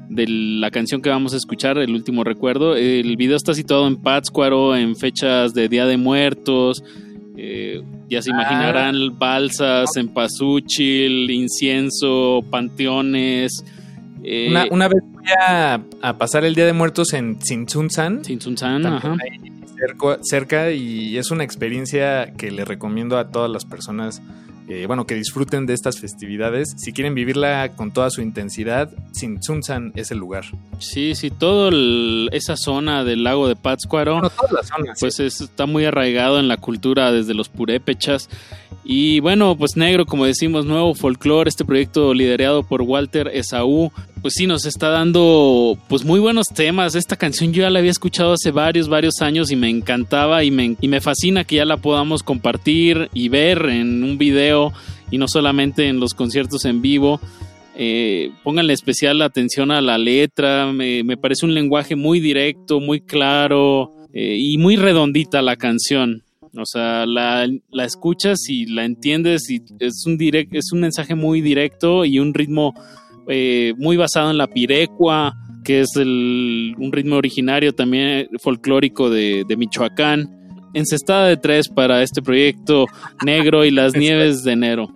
de 0.08 0.26
la 0.28 0.70
canción 0.70 1.00
que 1.02 1.08
vamos 1.10 1.34
a 1.34 1.36
escuchar, 1.36 1.78
el 1.78 1.92
último 1.94 2.24
recuerdo. 2.24 2.76
El 2.76 3.16
video 3.16 3.36
está 3.36 3.54
situado 3.54 3.86
en 3.86 3.96
Pátzcuaro, 3.96 4.76
en 4.76 4.96
fechas 4.96 5.54
de 5.54 5.68
Día 5.68 5.86
de 5.86 5.96
Muertos. 5.96 6.82
eh, 7.36 7.82
ya 8.08 8.22
se 8.22 8.30
imaginarán 8.30 9.18
balsas, 9.18 9.90
cempasúchil, 9.94 11.30
incienso, 11.30 12.44
panteones. 12.50 13.64
eh, 14.22 14.48
Una, 14.50 14.66
una 14.70 14.88
vez 14.88 15.02
fui 15.12 15.24
a, 15.40 15.80
a 16.02 16.18
pasar 16.18 16.44
el 16.44 16.54
Día 16.54 16.66
de 16.66 16.72
Muertos 16.72 17.12
en 17.12 17.38
Tzintzuntzan. 17.38 18.22
Tzintzuntzan, 18.22 18.86
ajá. 18.86 19.16
cerca, 19.76 20.18
cerca 20.22 20.70
y 20.72 21.16
es 21.16 21.30
una 21.30 21.44
experiencia 21.44 22.32
que 22.36 22.50
le 22.50 22.64
recomiendo 22.64 23.18
a 23.18 23.30
todas 23.30 23.50
las 23.50 23.64
personas, 23.64 24.22
eh, 24.68 24.86
bueno, 24.86 25.06
que 25.06 25.14
disfruten 25.14 25.66
de 25.66 25.74
estas 25.74 25.98
festividades. 26.00 26.74
Si 26.76 26.92
quieren 26.92 27.14
vivirla 27.14 27.70
con 27.76 27.92
toda 27.92 28.10
su 28.10 28.22
intensidad, 28.22 28.90
Tzintzuntzan 29.12 29.92
es 29.94 30.10
el 30.10 30.18
lugar. 30.18 30.44
Sí, 30.78 31.14
sí, 31.14 31.30
toda 31.30 31.70
esa 32.32 32.56
zona 32.56 33.04
del 33.04 33.24
lago 33.24 33.46
de 33.48 33.56
Pátzcuaro, 33.56 34.14
Bueno, 34.14 34.30
toda 34.30 34.52
la 34.52 34.62
zona, 34.62 34.92
pues 34.98 35.20
es- 35.20 35.40
está 35.40 35.66
muy 35.66 35.84
arraigado 35.84 36.38
en 36.40 36.48
la 36.48 36.56
cultura 36.56 37.12
desde 37.12 37.34
los 37.34 37.48
purépechas. 37.48 38.28
Y 38.84 39.20
bueno, 39.20 39.56
pues 39.56 39.76
negro, 39.76 40.04
como 40.04 40.26
decimos, 40.26 40.66
nuevo 40.66 40.94
folclore, 40.94 41.48
este 41.48 41.64
proyecto 41.64 42.12
liderado 42.12 42.62
por 42.62 42.82
Walter 42.82 43.28
Esaú, 43.32 43.90
pues 44.24 44.32
sí 44.38 44.46
nos 44.46 44.64
está 44.64 44.88
dando 44.88 45.76
pues 45.86 46.02
muy 46.02 46.18
buenos 46.18 46.46
temas. 46.46 46.94
Esta 46.94 47.14
canción 47.14 47.52
yo 47.52 47.60
ya 47.60 47.68
la 47.68 47.80
había 47.80 47.90
escuchado 47.90 48.32
hace 48.32 48.52
varios, 48.52 48.88
varios 48.88 49.20
años 49.20 49.50
y 49.50 49.56
me 49.56 49.68
encantaba 49.68 50.42
y 50.44 50.50
me, 50.50 50.76
y 50.80 50.88
me 50.88 51.02
fascina 51.02 51.44
que 51.44 51.56
ya 51.56 51.66
la 51.66 51.76
podamos 51.76 52.22
compartir 52.22 53.10
y 53.12 53.28
ver 53.28 53.66
en 53.66 54.02
un 54.02 54.16
video 54.16 54.72
y 55.10 55.18
no 55.18 55.28
solamente 55.28 55.88
en 55.88 56.00
los 56.00 56.14
conciertos 56.14 56.64
en 56.64 56.80
vivo. 56.80 57.20
Eh, 57.76 58.30
pónganle 58.42 58.72
especial 58.72 59.20
atención 59.20 59.70
a 59.70 59.82
la 59.82 59.98
letra, 59.98 60.72
me, 60.72 61.04
me 61.04 61.18
parece 61.18 61.44
un 61.44 61.52
lenguaje 61.52 61.94
muy 61.94 62.18
directo, 62.18 62.80
muy 62.80 63.02
claro 63.02 63.92
eh, 64.14 64.38
y 64.40 64.56
muy 64.56 64.76
redondita 64.76 65.42
la 65.42 65.56
canción. 65.56 66.22
O 66.56 66.64
sea, 66.64 67.04
la, 67.04 67.46
la 67.70 67.84
escuchas 67.84 68.48
y 68.48 68.64
la 68.64 68.86
entiendes 68.86 69.50
y 69.50 69.60
es 69.80 70.06
un, 70.06 70.16
direct, 70.16 70.54
es 70.54 70.72
un 70.72 70.80
mensaje 70.80 71.14
muy 71.14 71.42
directo 71.42 72.06
y 72.06 72.20
un 72.20 72.32
ritmo 72.32 72.74
eh, 73.28 73.74
muy 73.78 73.96
basado 73.96 74.30
en 74.30 74.38
la 74.38 74.46
pirecua, 74.46 75.36
que 75.64 75.80
es 75.80 75.96
el, 75.96 76.74
un 76.78 76.92
ritmo 76.92 77.16
originario 77.16 77.74
también 77.74 78.28
folclórico 78.40 79.10
de, 79.10 79.44
de 79.46 79.56
Michoacán. 79.56 80.40
Encestada 80.74 81.26
de 81.26 81.36
tres 81.36 81.68
para 81.68 82.02
este 82.02 82.20
proyecto 82.20 82.86
negro 83.24 83.64
y 83.64 83.70
las 83.70 83.94
nieves 83.96 84.42
de 84.42 84.52
enero. 84.52 84.88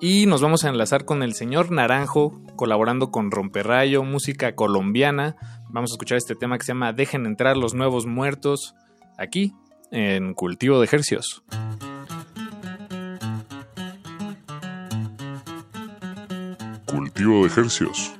Y 0.00 0.26
nos 0.26 0.42
vamos 0.42 0.64
a 0.64 0.68
enlazar 0.68 1.04
con 1.06 1.22
el 1.22 1.32
señor 1.34 1.70
Naranjo, 1.70 2.38
colaborando 2.54 3.10
con 3.10 3.30
Romperrayo, 3.30 4.02
música 4.02 4.54
colombiana. 4.54 5.36
Vamos 5.70 5.90
a 5.90 5.94
escuchar 5.94 6.18
este 6.18 6.34
tema 6.34 6.58
que 6.58 6.64
se 6.64 6.72
llama 6.72 6.92
Dejen 6.92 7.24
entrar 7.24 7.56
los 7.56 7.74
nuevos 7.74 8.04
muertos, 8.04 8.74
aquí 9.16 9.54
en 9.90 10.34
Cultivo 10.34 10.78
de 10.80 10.84
Ejercios. 10.84 11.42
Cultivo 16.96 17.42
de 17.42 17.48
ejercios. 17.48 18.14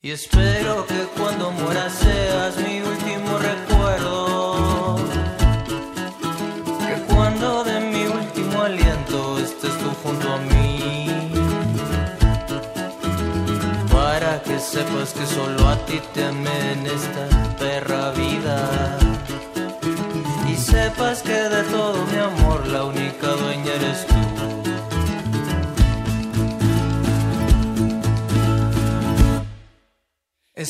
Y 0.00 0.12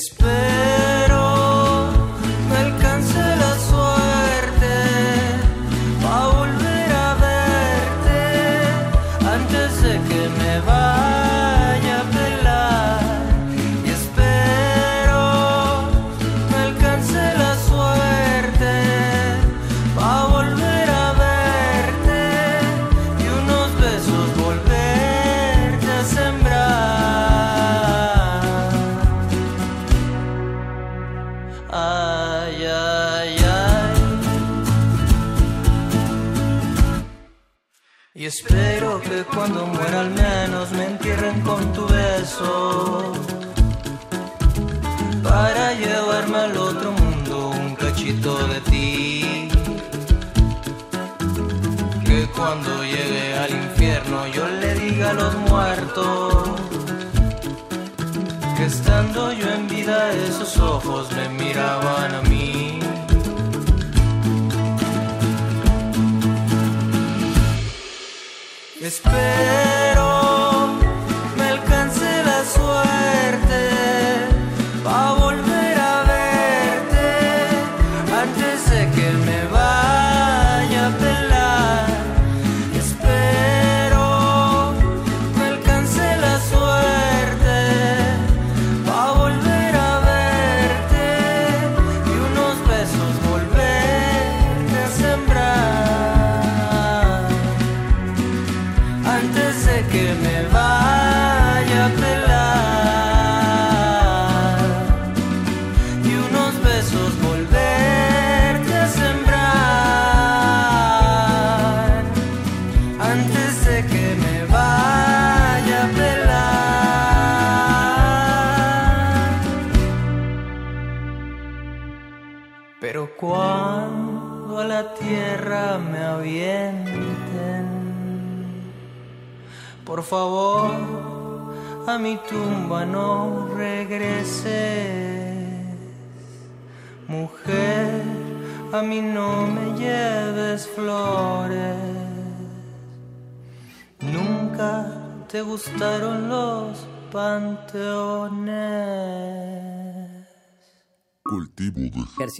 Espero 0.06 0.53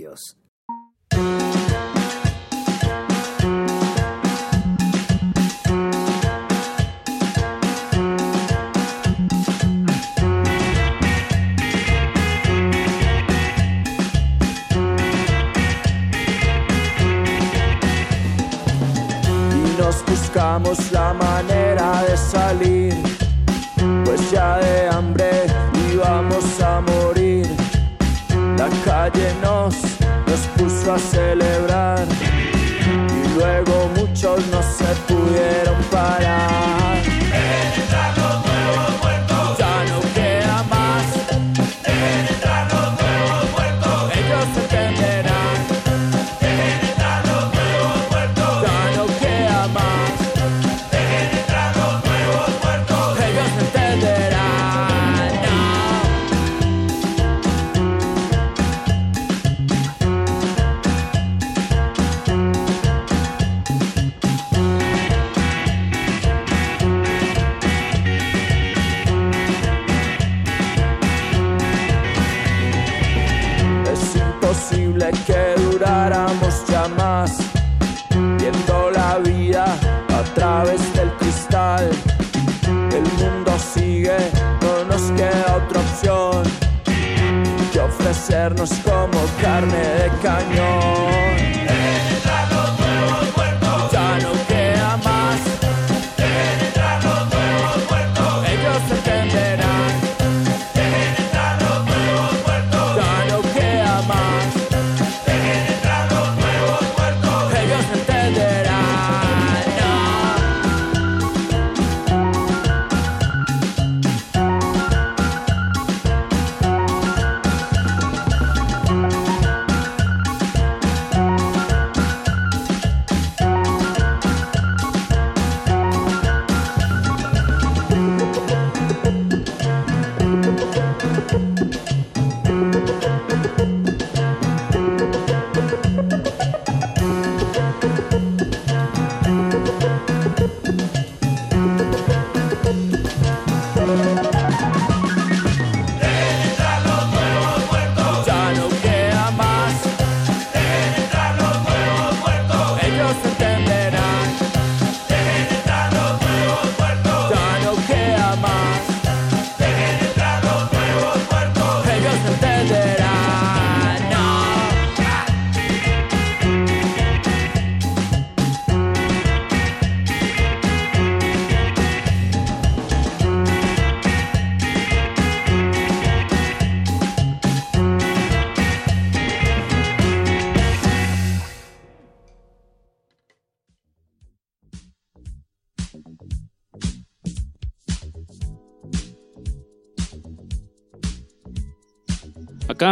de 0.03 0.44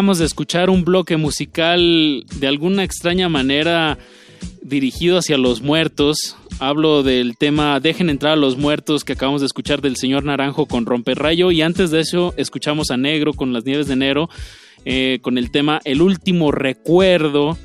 De 0.02 0.24
escuchar 0.24 0.68
un 0.68 0.84
bloque 0.84 1.16
musical 1.16 2.26
de 2.34 2.46
alguna 2.48 2.82
extraña 2.82 3.28
manera 3.28 3.98
dirigido 4.60 5.16
hacia 5.16 5.38
los 5.38 5.62
muertos. 5.62 6.36
Hablo 6.58 7.04
del 7.04 7.36
tema 7.38 7.78
Dejen 7.78 8.10
entrar 8.10 8.32
a 8.32 8.36
los 8.36 8.58
muertos 8.58 9.04
que 9.04 9.12
acabamos 9.12 9.42
de 9.42 9.46
escuchar 9.46 9.80
del 9.80 9.94
señor 9.94 10.24
Naranjo 10.24 10.66
con 10.66 10.86
Romperrayo 10.86 11.52
y 11.52 11.62
antes 11.62 11.92
de 11.92 12.00
eso 12.00 12.34
escuchamos 12.36 12.90
a 12.90 12.96
Negro 12.96 13.32
con 13.32 13.52
las 13.52 13.64
Nieves 13.64 13.86
de 13.86 13.92
Enero 13.92 14.28
eh, 14.84 15.20
con 15.22 15.38
el 15.38 15.52
tema 15.52 15.80
El 15.84 16.02
último 16.02 16.50
recuerdo 16.50 17.56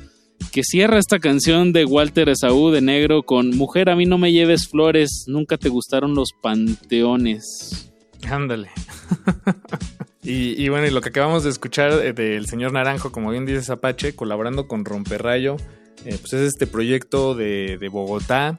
que 0.52 0.62
cierra 0.62 1.00
esta 1.00 1.18
canción 1.18 1.72
de 1.72 1.86
Walter 1.86 2.28
Esaú 2.28 2.70
de 2.70 2.82
Negro 2.82 3.24
con 3.24 3.50
Mujer 3.50 3.90
a 3.90 3.96
mí 3.96 4.06
no 4.06 4.16
me 4.16 4.30
lleves 4.30 4.68
flores, 4.68 5.24
nunca 5.26 5.58
te 5.58 5.68
gustaron 5.68 6.14
los 6.14 6.28
panteones. 6.40 7.90
Ándale. 8.30 8.70
y, 10.22 10.62
y 10.62 10.68
bueno, 10.68 10.86
y 10.86 10.90
lo 10.90 11.00
que 11.00 11.10
acabamos 11.10 11.44
de 11.44 11.50
escuchar 11.50 11.92
eh, 11.92 12.12
del 12.12 12.46
señor 12.46 12.72
Naranjo, 12.72 13.12
como 13.12 13.30
bien 13.30 13.46
dice 13.46 13.72
Apache, 13.72 14.14
colaborando 14.14 14.66
con 14.66 14.84
Romperrayo, 14.84 15.56
eh, 16.04 16.16
pues 16.20 16.32
es 16.32 16.40
este 16.42 16.66
proyecto 16.66 17.34
de, 17.34 17.78
de 17.78 17.88
Bogotá. 17.88 18.58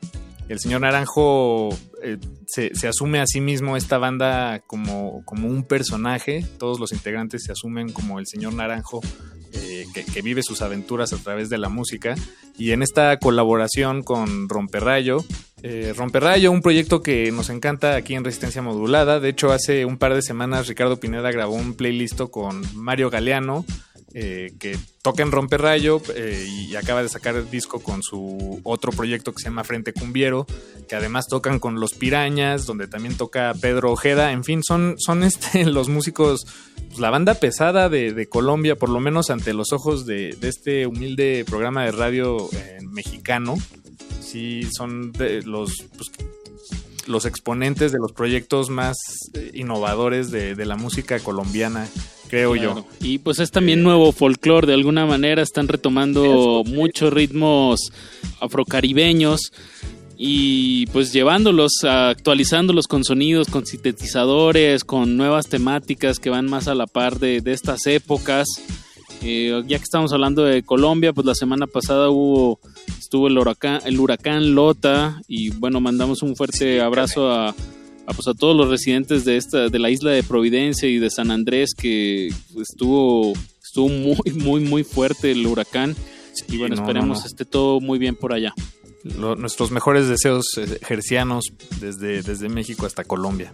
El 0.49 0.59
señor 0.59 0.81
Naranjo 0.81 1.69
eh, 2.03 2.17
se, 2.47 2.87
asume 2.87 3.21
a 3.21 3.27
sí 3.27 3.39
mismo 3.39 3.77
esta 3.77 3.99
banda 3.99 4.63
como, 4.65 5.23
como 5.23 5.47
un 5.47 5.63
personaje. 5.63 6.43
Todos 6.57 6.79
los 6.79 6.91
integrantes 6.91 7.43
se 7.43 7.51
asumen 7.51 7.93
como 7.93 8.19
el 8.19 8.25
señor 8.25 8.53
Naranjo 8.53 8.99
eh, 9.53 9.85
que, 9.93 10.03
que 10.03 10.21
vive 10.23 10.41
sus 10.41 10.63
aventuras 10.63 11.13
a 11.13 11.17
través 11.17 11.49
de 11.49 11.59
la 11.59 11.69
música. 11.69 12.15
Y 12.57 12.71
en 12.71 12.81
esta 12.81 13.17
colaboración 13.17 14.01
con 14.01 14.49
Romperrayo, 14.49 15.23
eh, 15.61 15.93
Romperrayo, 15.95 16.51
un 16.51 16.61
proyecto 16.61 17.01
que 17.01 17.31
nos 17.31 17.49
encanta 17.49 17.95
aquí 17.95 18.15
en 18.15 18.23
Resistencia 18.23 18.61
Modulada. 18.61 19.19
De 19.19 19.29
hecho, 19.29 19.51
hace 19.51 19.85
un 19.85 19.97
par 19.97 20.13
de 20.13 20.21
semanas 20.21 20.67
Ricardo 20.67 20.99
Pineda 20.99 21.31
grabó 21.31 21.53
un 21.53 21.73
playlist 21.73 22.21
con 22.31 22.61
Mario 22.75 23.09
Galeano, 23.09 23.65
eh, 24.13 24.53
que 24.59 24.75
toca 25.03 25.21
en 25.21 25.31
Romperrayo 25.31 26.01
eh, 26.15 26.43
y 26.47 26.75
acaba 26.75 27.03
de 27.03 27.09
sacar 27.09 27.35
el 27.35 27.49
disco 27.51 27.79
con 27.79 28.01
su 28.01 28.59
otro 28.63 28.91
proyecto 28.91 29.33
que 29.33 29.43
se 29.43 29.49
llama 29.49 29.63
Frente 29.63 29.93
Cumbiero, 29.93 30.47
que 30.87 30.95
además 30.95 31.27
tocan 31.27 31.59
con 31.59 31.79
Los 31.79 31.93
Pirañas, 31.93 32.65
donde 32.65 32.87
también 32.87 33.15
toca 33.15 33.53
Pedro 33.61 33.91
Ojeda. 33.91 34.31
En 34.31 34.43
fin, 34.43 34.63
son, 34.63 34.95
son 34.97 35.23
este, 35.29 35.65
los 35.65 35.89
músicos, 35.89 36.45
pues, 36.87 36.99
la 36.99 37.11
banda 37.11 37.35
pesada 37.35 37.87
de, 37.87 38.13
de 38.13 38.27
Colombia, 38.27 38.75
por 38.75 38.89
lo 38.89 38.99
menos 38.99 39.29
ante 39.29 39.53
los 39.53 39.73
ojos 39.73 40.07
de, 40.07 40.35
de 40.39 40.49
este 40.49 40.87
humilde 40.87 41.45
programa 41.47 41.85
de 41.85 41.91
radio 41.91 42.49
eh, 42.53 42.79
mexicano. 42.81 43.57
Sí, 44.21 44.67
son 44.75 45.13
los, 45.45 45.85
pues, 45.95 46.11
los 47.09 47.25
exponentes 47.25 47.91
de 47.91 47.97
los 47.99 48.11
proyectos 48.13 48.69
más 48.69 48.95
eh, 49.33 49.51
innovadores 49.55 50.31
de, 50.31 50.55
de 50.55 50.65
la 50.65 50.75
música 50.75 51.19
colombiana, 51.19 51.87
creo 52.29 52.53
Claro. 52.53 52.85
yo. 53.01 53.05
Y 53.05 53.17
pues 53.17 53.39
es 53.39 53.51
también 53.51 53.83
nuevo 53.83 54.11
folclore, 54.11 54.67
de 54.67 54.73
alguna 54.75 55.05
manera 55.05 55.41
están 55.41 55.67
retomando 55.67 56.63
muchos 56.65 57.11
ritmos 57.11 57.91
afrocaribeños 58.39 59.51
y 60.17 60.85
pues 60.87 61.13
llevándolos, 61.13 61.71
actualizándolos 61.83 62.87
con 62.87 63.03
sonidos, 63.03 63.47
con 63.47 63.65
sintetizadores, 63.65 64.83
con 64.83 65.15
nuevas 65.17 65.47
temáticas 65.47 66.19
que 66.19 66.29
van 66.29 66.45
más 66.45 66.67
a 66.67 66.75
la 66.75 66.87
par 66.87 67.19
de, 67.19 67.41
de 67.41 67.53
estas 67.53 67.87
épocas. 67.87 68.47
Eh, 69.21 69.63
ya 69.67 69.77
que 69.77 69.83
estamos 69.83 70.13
hablando 70.13 70.43
de 70.43 70.63
Colombia, 70.63 71.11
pues 71.13 71.25
la 71.25 71.35
semana 71.35 71.67
pasada 71.67 72.09
hubo 72.09 72.59
estuvo 73.09 73.27
el 73.27 73.39
huracán, 73.39 73.81
el 73.85 73.99
huracán 73.99 74.53
Lota 74.53 75.19
y 75.27 75.49
bueno, 75.49 75.81
mandamos 75.81 76.21
un 76.21 76.35
fuerte 76.35 76.79
abrazo 76.79 77.31
a, 77.31 77.49
a, 77.49 78.13
pues, 78.13 78.27
a 78.27 78.35
todos 78.35 78.55
los 78.55 78.69
residentes 78.69 79.25
de 79.25 79.35
esta 79.37 79.67
de 79.67 79.79
la 79.79 79.89
isla 79.89 80.11
de 80.11 80.21
Providencia 80.21 80.87
y 80.87 80.99
de 80.99 81.09
San 81.09 81.31
Andrés 81.31 81.71
que 81.75 82.27
estuvo 82.61 83.33
estuvo 83.63 83.89
muy 83.89 84.15
muy 84.35 84.61
muy 84.61 84.83
fuerte 84.83 85.31
el 85.31 85.43
huracán 85.47 85.95
y 86.49 86.57
bueno, 86.59 86.75
no, 86.75 86.81
esperemos 86.83 87.17
no, 87.17 87.21
no. 87.23 87.25
esté 87.27 87.45
todo 87.45 87.79
muy 87.81 87.97
bien 87.97 88.15
por 88.15 88.31
allá. 88.31 88.53
Lo- 89.17 89.35
nuestros 89.35 89.71
mejores 89.71 90.07
deseos 90.07 90.45
eh, 90.57 90.77
gercianos 90.85 91.45
desde, 91.81 92.21
desde 92.21 92.47
México 92.47 92.85
hasta 92.85 93.03
Colombia. 93.05 93.51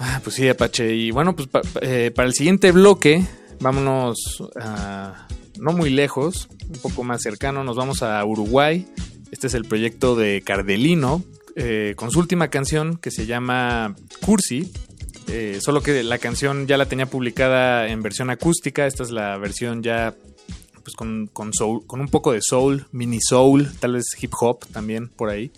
Ah, 0.00 0.20
pues 0.24 0.34
sí, 0.34 0.48
Apache. 0.48 0.96
Y 0.96 1.12
bueno, 1.12 1.36
pues 1.36 1.46
pa- 1.46 1.62
eh, 1.82 2.10
para 2.12 2.26
el 2.26 2.34
siguiente 2.34 2.72
bloque, 2.72 3.24
vámonos 3.60 4.16
a 4.60 5.28
no 5.58 5.72
muy 5.72 5.90
lejos, 5.90 6.48
un 6.68 6.80
poco 6.80 7.04
más 7.04 7.22
cercano, 7.22 7.64
nos 7.64 7.76
vamos 7.76 8.02
a 8.02 8.24
Uruguay. 8.24 8.86
Este 9.30 9.46
es 9.46 9.54
el 9.54 9.64
proyecto 9.64 10.16
de 10.16 10.42
Cardelino, 10.42 11.22
eh, 11.56 11.94
con 11.96 12.10
su 12.10 12.18
última 12.18 12.48
canción 12.48 12.96
que 12.96 13.10
se 13.10 13.26
llama 13.26 13.94
Cursi. 14.24 14.70
Eh, 15.28 15.58
solo 15.60 15.82
que 15.82 16.02
la 16.02 16.18
canción 16.18 16.66
ya 16.66 16.76
la 16.76 16.86
tenía 16.86 17.06
publicada 17.06 17.88
en 17.88 18.02
versión 18.02 18.30
acústica, 18.30 18.86
esta 18.86 19.02
es 19.02 19.10
la 19.10 19.36
versión 19.38 19.82
ya 19.82 20.14
pues 20.82 20.96
con, 20.96 21.28
con, 21.32 21.52
soul, 21.54 21.86
con 21.86 22.00
un 22.00 22.08
poco 22.08 22.32
de 22.32 22.40
soul, 22.42 22.86
mini 22.90 23.20
soul, 23.20 23.70
tal 23.78 23.92
vez 23.92 24.04
hip 24.20 24.32
hop 24.40 24.66
también 24.72 25.08
por 25.08 25.30
ahí. 25.30 25.52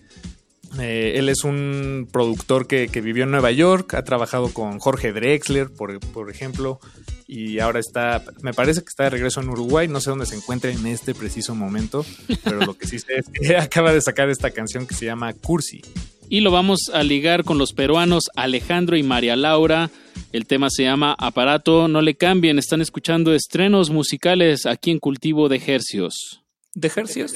Eh, 0.80 1.14
él 1.16 1.28
es 1.28 1.44
un 1.44 2.08
productor 2.10 2.66
que, 2.66 2.88
que, 2.88 3.00
vivió 3.00 3.24
en 3.24 3.30
Nueva 3.30 3.52
York, 3.52 3.94
ha 3.94 4.02
trabajado 4.02 4.52
con 4.52 4.78
Jorge 4.78 5.12
Drexler, 5.12 5.70
por, 5.70 6.00
por, 6.00 6.30
ejemplo, 6.30 6.80
y 7.26 7.60
ahora 7.60 7.80
está, 7.80 8.24
me 8.42 8.52
parece 8.52 8.80
que 8.80 8.88
está 8.88 9.04
de 9.04 9.10
regreso 9.10 9.40
en 9.40 9.48
Uruguay, 9.48 9.88
no 9.88 10.00
sé 10.00 10.10
dónde 10.10 10.26
se 10.26 10.36
encuentra 10.36 10.70
en 10.70 10.86
este 10.86 11.14
preciso 11.14 11.54
momento, 11.54 12.04
pero 12.42 12.58
lo 12.64 12.74
que 12.74 12.86
sí 12.86 12.98
sé 12.98 13.18
es 13.18 13.26
que 13.28 13.56
acaba 13.56 13.92
de 13.92 14.00
sacar 14.00 14.28
esta 14.28 14.50
canción 14.50 14.86
que 14.86 14.94
se 14.94 15.06
llama 15.06 15.32
Cursi. 15.32 15.82
Y 16.28 16.40
lo 16.40 16.50
vamos 16.50 16.90
a 16.92 17.02
ligar 17.02 17.44
con 17.44 17.58
los 17.58 17.72
peruanos 17.72 18.24
Alejandro 18.34 18.96
y 18.96 19.02
María 19.02 19.36
Laura. 19.36 19.90
El 20.32 20.46
tema 20.46 20.68
se 20.70 20.82
llama 20.82 21.14
Aparato, 21.18 21.86
no 21.86 22.02
le 22.02 22.16
cambien, 22.16 22.58
están 22.58 22.80
escuchando 22.80 23.34
estrenos 23.34 23.90
musicales 23.90 24.66
aquí 24.66 24.90
en 24.90 24.98
Cultivo 24.98 25.48
de 25.48 25.62
Hercios. 25.64 26.42
¿De 26.74 26.90
Hercios? 26.94 27.34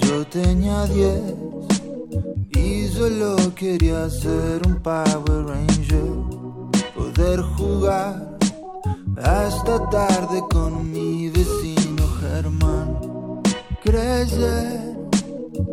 Yo 0.00 0.26
tenía 0.30 0.86
10 0.86 1.34
y 2.50 2.88
solo 2.88 3.36
quería 3.54 4.08
ser 4.10 4.60
un 4.66 4.76
Power 4.82 5.46
Ranger, 5.46 6.04
poder 6.94 7.40
jugar 7.56 8.38
hasta 9.22 9.88
tarde 9.88 10.42
con 10.50 10.90
mi 10.90 11.30
vecino 11.30 12.06
Germán, 12.20 12.98
crecer 13.82 14.98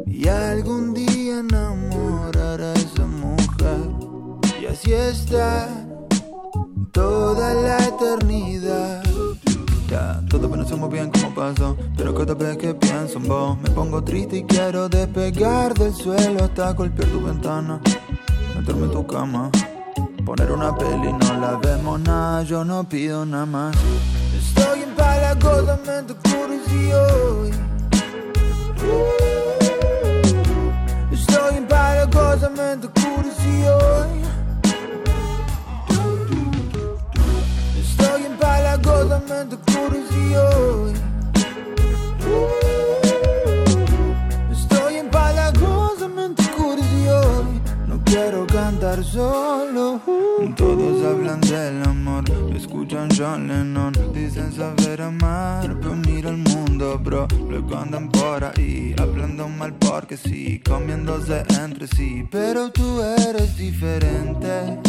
y 0.06 0.28
algún 0.28 0.94
día 0.94 1.40
enamorar 1.40 2.62
a 2.62 2.74
esa 2.74 3.06
mujer. 3.06 3.90
Y 4.62 4.66
así 4.66 4.94
estar 4.94 5.68
toda 6.92 7.54
la 7.54 7.78
eternidad. 7.78 9.04
Ya, 9.88 10.22
todo 10.30 10.50
conocemos 10.50 10.90
bien 10.92 11.12
cómo 11.12 11.34
pasó, 11.34 11.76
pero 11.98 12.14
cada 12.14 12.34
vez 12.36 12.58
que 12.58 12.74
pienso 12.76 13.18
en 13.18 13.28
vos 13.28 13.58
me 13.60 13.70
pongo 13.72 14.04
triste 14.04 14.38
y 14.38 14.44
quiero 14.44 14.88
despegar 14.88 15.74
del 15.74 15.94
suelo 15.94 16.44
hasta 16.44 16.74
golpear 16.74 17.10
tu 17.10 17.22
ventana, 17.22 17.82
meterme 18.56 18.86
en 18.86 18.92
tu 18.92 19.08
cama, 19.08 19.50
poner 20.26 20.52
una 20.52 20.76
peli, 20.76 21.12
no 21.12 21.40
la 21.40 21.58
vemos 21.62 22.00
nada, 22.02 22.44
yo 22.44 22.64
no 22.64 22.88
pido 22.88 23.26
nada 23.26 23.46
más. 23.46 23.76
Estoy 24.38 24.84
empalagosamente 24.84 26.14
curioso. 26.14 27.50
Estoy 31.12 31.58
empalagosamente 31.58 32.88
curioso. 32.88 33.10
Estoy 33.40 34.30
empalagosamente 38.90 39.58
curioso. 39.72 40.94
Quiero 48.10 48.46
cantar 48.48 49.04
solo. 49.04 50.02
Todos 50.56 51.06
hablan 51.06 51.42
del 51.42 51.84
amor, 51.84 52.24
escuchan 52.56 53.10
John 53.16 53.48
Lennon. 53.48 53.94
Dicen 54.14 54.52
saber 54.52 55.02
amar, 55.02 55.78
pero 55.80 55.96
mira 55.96 56.30
el 56.30 56.38
mundo, 56.38 57.00
bro. 57.00 57.28
Luego 57.50 57.78
andan 57.78 58.10
por 58.10 58.44
ahí 58.44 58.96
hablando 59.00 59.48
mal 59.48 59.74
porque 59.74 60.18
sí, 60.18 60.62
comiéndose 60.68 61.44
entre 61.62 61.88
sí. 61.88 62.28
Pero 62.32 62.72
tú 62.72 63.02
eres 63.02 63.58
diferente. 63.58 64.80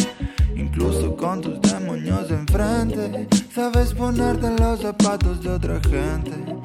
Incluso 0.56 1.16
con 1.16 1.40
tus 1.40 1.58
demonios 1.62 2.30
enfrente 2.30 3.26
Sabes 3.52 3.94
ponerte 3.94 4.46
en 4.46 4.56
los 4.56 4.80
zapatos 4.80 5.42
de 5.42 5.48
otra 5.48 5.80
gente 5.80 6.60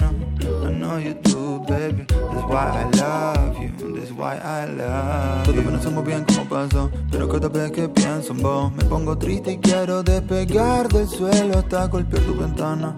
know, 0.00 0.10
I 0.10 0.59
know 0.90 0.98
you 0.98 1.14
do, 1.14 1.64
baby. 1.68 2.04
That's 2.08 2.46
why 2.48 2.66
I 2.82 2.84
love 2.98 3.62
you, 3.62 3.94
that's 3.94 4.12
why 4.12 4.36
I 4.36 4.64
love 4.66 5.46
you. 5.46 5.52
Todo 5.52 5.64
conocemos 5.64 6.04
bien 6.04 6.24
cómo 6.24 6.48
pasó 6.48 6.90
Pero 7.10 7.28
cada 7.28 7.48
vez 7.48 7.70
que 7.70 7.88
pienso 7.88 8.32
en 8.32 8.42
vos 8.42 8.72
Me 8.72 8.84
pongo 8.84 9.16
triste 9.16 9.52
y 9.52 9.58
quiero 9.58 10.02
despegar 10.02 10.88
del 10.88 11.08
suelo 11.08 11.58
Hasta 11.58 11.86
golpear 11.86 12.22
tu 12.24 12.34
ventana 12.34 12.94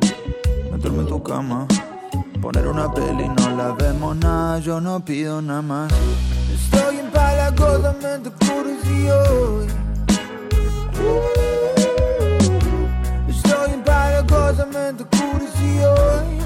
Meterme 0.71 1.01
en 1.01 1.07
tu 1.07 1.23
cama 1.23 1.67
Poner 2.41 2.67
una 2.67 2.93
peli, 2.93 3.29
no 3.29 3.57
la 3.57 3.73
vemos 3.73 4.17
nada. 4.17 4.59
Yo 4.59 4.81
no 4.81 4.99
pido 5.05 5.41
nada 5.41 5.63
más. 5.63 5.93
Estoy 6.53 6.99
empalagosamente 6.99 8.31
curioso. 8.33 9.67
Estoy 13.29 13.75
empalagosamente 13.75 15.05
curioso. 15.05 16.42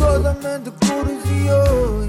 Empalagosamente 0.00 0.72
curioso. 0.86 2.06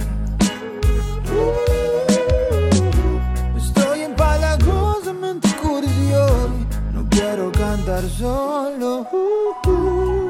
Estoy 3.57 4.01
empalagosamente 4.01 5.49
curioso. 5.61 6.53
No 6.93 7.05
quiero 7.09 7.51
cantar 7.51 8.03
solo. 8.09 9.07
Cultivo 9.11 10.15
de 10.15 10.20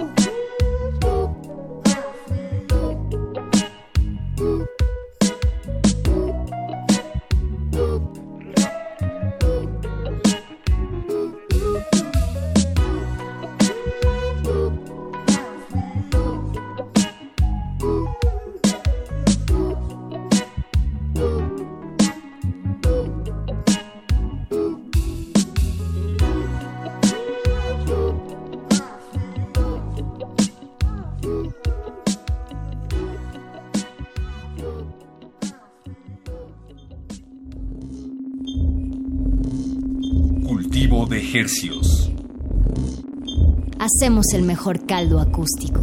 hercios. 41.34 42.12
Hacemos 43.80 44.34
el 44.34 44.44
mejor 44.44 44.86
caldo 44.86 45.20
acústico. 45.20 45.82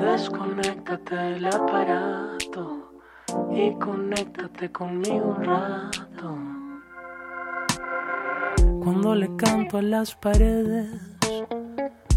Desconéctate 0.00 1.16
del 1.16 1.46
aparato 1.46 2.92
y 3.52 3.74
conéctate 3.78 4.70
conmigo 4.70 5.36
un 5.36 5.44
rato. 5.44 6.38
Cuando 8.82 9.14
le 9.14 9.34
canto 9.36 9.78
a 9.78 9.82
las 9.82 10.14
paredes, 10.14 10.90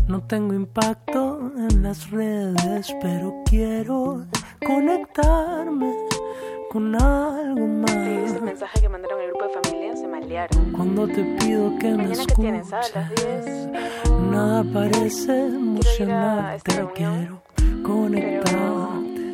no 0.08 0.22
tengo 0.24 0.54
impacto 0.54 1.52
en 1.58 1.84
las 1.84 2.12
redes, 2.12 2.96
pero 3.02 3.44
quiero 3.46 4.26
conectarme 4.68 5.94
con 6.72 6.94
algo 6.94 7.66
más. 7.66 7.92
Sí, 7.92 8.20
ese 8.26 8.42
mensaje 8.42 8.82
que 8.82 8.90
mandaron 8.90 9.22
el 9.22 9.30
grupo 9.30 9.46
de 9.46 9.54
familia 9.62 9.96
se 9.96 10.08
malearon. 10.08 10.72
Cuando 10.74 11.08
te 11.08 11.24
pido 11.24 11.72
que 11.80 11.88
me 11.92 11.98
Mañana 11.98 12.26
que 12.26 12.36
tienes. 12.36 12.74
A 12.74 12.82
las 12.82 13.16
10. 13.16 13.70
Nada 14.30 14.66
parece 14.74 15.48
emocionante, 15.48 16.56
esta 16.58 16.86
quiero 16.94 17.42
conectarte. 17.82 19.32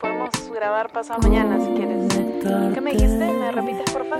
Podemos 0.00 0.52
grabar 0.54 0.92
pasado 0.92 1.20
mañana 1.22 1.58
si 1.58 1.72
quieres. 1.72 2.14
¿Qué 2.72 2.80
me 2.80 2.92
dijiste? 2.92 3.32
¿Me 3.32 3.50
repites, 3.50 3.90
porfa? 3.90 4.16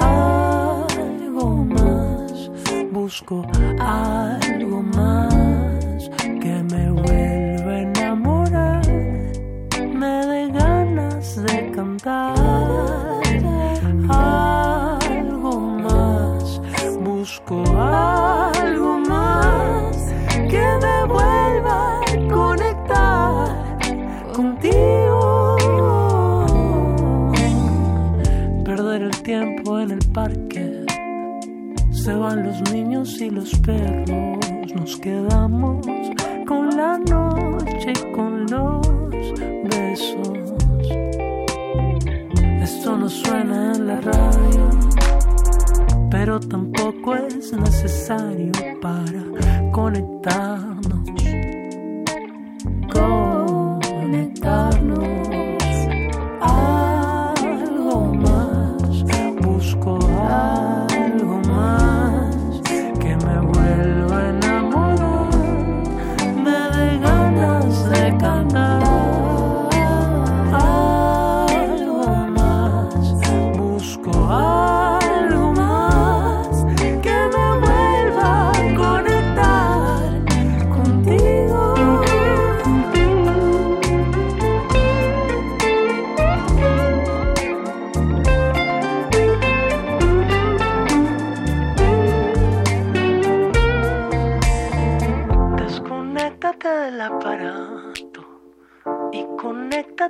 Algo 0.00 1.64
más, 1.64 2.50
busco 2.92 3.46
algo 3.80 4.82
más 4.82 6.10
que 6.40 6.62
me 6.70 6.90
vuelva 6.90 7.93
de 11.32 11.70
cantar. 11.74 12.34
Algo 14.10 15.58
más, 15.58 16.60
busco 17.00 17.64
algo 17.78 18.98
más 18.98 19.96
que 20.50 20.64
me 20.82 21.04
vuelva 21.06 22.00
a 22.00 22.28
conectar 22.30 23.48
contigo. 24.34 25.56
Perder 28.64 29.02
el 29.02 29.22
tiempo 29.22 29.80
en 29.80 29.92
el 29.92 30.06
parque. 30.12 30.84
Se 31.90 32.12
van 32.12 32.44
los 32.44 32.60
niños 32.70 33.18
y 33.20 33.30
los 33.30 33.58
perros. 33.60 34.38
Nos 34.74 34.96
quedamos 34.98 35.86
con 36.46 36.76
la 36.76 36.98
noche 36.98 37.92
y 37.92 38.12
con 38.12 38.44
los 38.46 38.86
besos. 39.70 40.43
Esto 42.84 42.98
no 42.98 43.08
suena 43.08 43.72
en 43.72 43.86
la 43.86 43.98
radio, 43.98 44.68
pero 46.10 46.38
tampoco 46.38 47.14
es 47.14 47.50
necesario 47.54 48.52
para 48.82 49.24
conectarnos. 49.72 51.00
Conectarnos. 52.92 55.23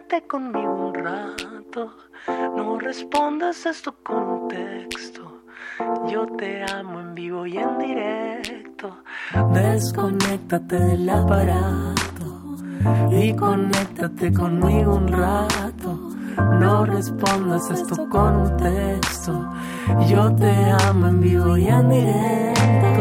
Conéctate 0.05 0.27
conmigo 0.27 0.89
un 0.89 0.95
rato. 0.95 1.97
No 2.57 2.79
respondas 2.79 3.67
esto 3.67 3.95
con 4.03 4.49
texto. 4.49 5.43
Yo 6.09 6.27
te 6.27 6.63
amo 6.65 7.01
en 7.01 7.15
vivo 7.15 7.47
y 7.47 7.59
en 7.59 7.79
directo. 7.79 8.99
Desconéctate 9.53 10.79
del 10.79 11.09
aparato 11.09 12.57
y 13.11 13.35
conéctate 13.35 14.33
conmigo 14.33 14.97
un 14.97 15.09
rato. 15.09 16.11
No 16.61 16.85
respondas 16.85 17.71
esto 17.71 18.09
con 18.09 18.57
texto. 18.57 19.53
Yo 20.09 20.35
te 20.35 20.53
amo 20.87 21.09
en 21.09 21.21
vivo 21.21 21.57
y 21.57 21.67
en 21.67 21.89
directo. 21.89 22.94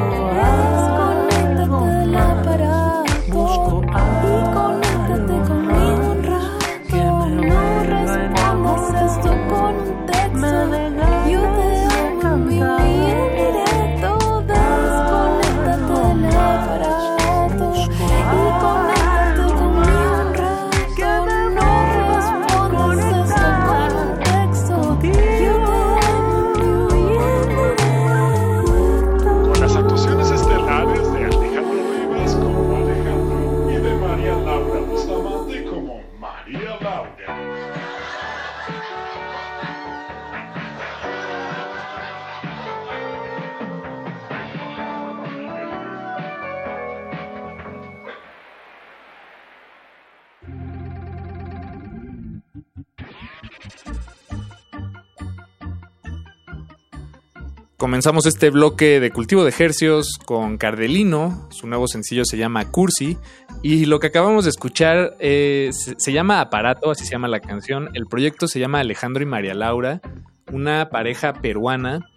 Comenzamos 57.94 58.26
este 58.26 58.50
bloque 58.50 59.00
de 59.00 59.12
cultivo 59.12 59.44
de 59.44 59.52
ejercios 59.52 60.18
con 60.26 60.58
Cardelino, 60.58 61.48
su 61.52 61.68
nuevo 61.68 61.88
sencillo 61.88 62.26
se 62.26 62.38
llama 62.38 62.72
Cursi, 62.72 63.20
y 63.62 63.86
lo 63.86 64.00
que 64.00 64.08
acabamos 64.08 64.46
de 64.46 64.50
escuchar 64.50 65.16
eh, 65.20 65.70
se, 65.74 65.94
se 66.00 66.12
llama 66.12 66.42
Aparato, 66.42 66.90
así 66.90 67.06
se 67.06 67.12
llama 67.12 67.28
la 67.28 67.40
canción. 67.40 67.90
El 67.94 68.08
proyecto 68.08 68.48
se 68.48 68.60
llama 68.60 68.80
Alejandro 68.80 69.22
y 69.22 69.28
María 69.28 69.54
Laura, 69.54 70.02
una 70.52 70.90
pareja 70.90 71.34
peruana 71.34 72.10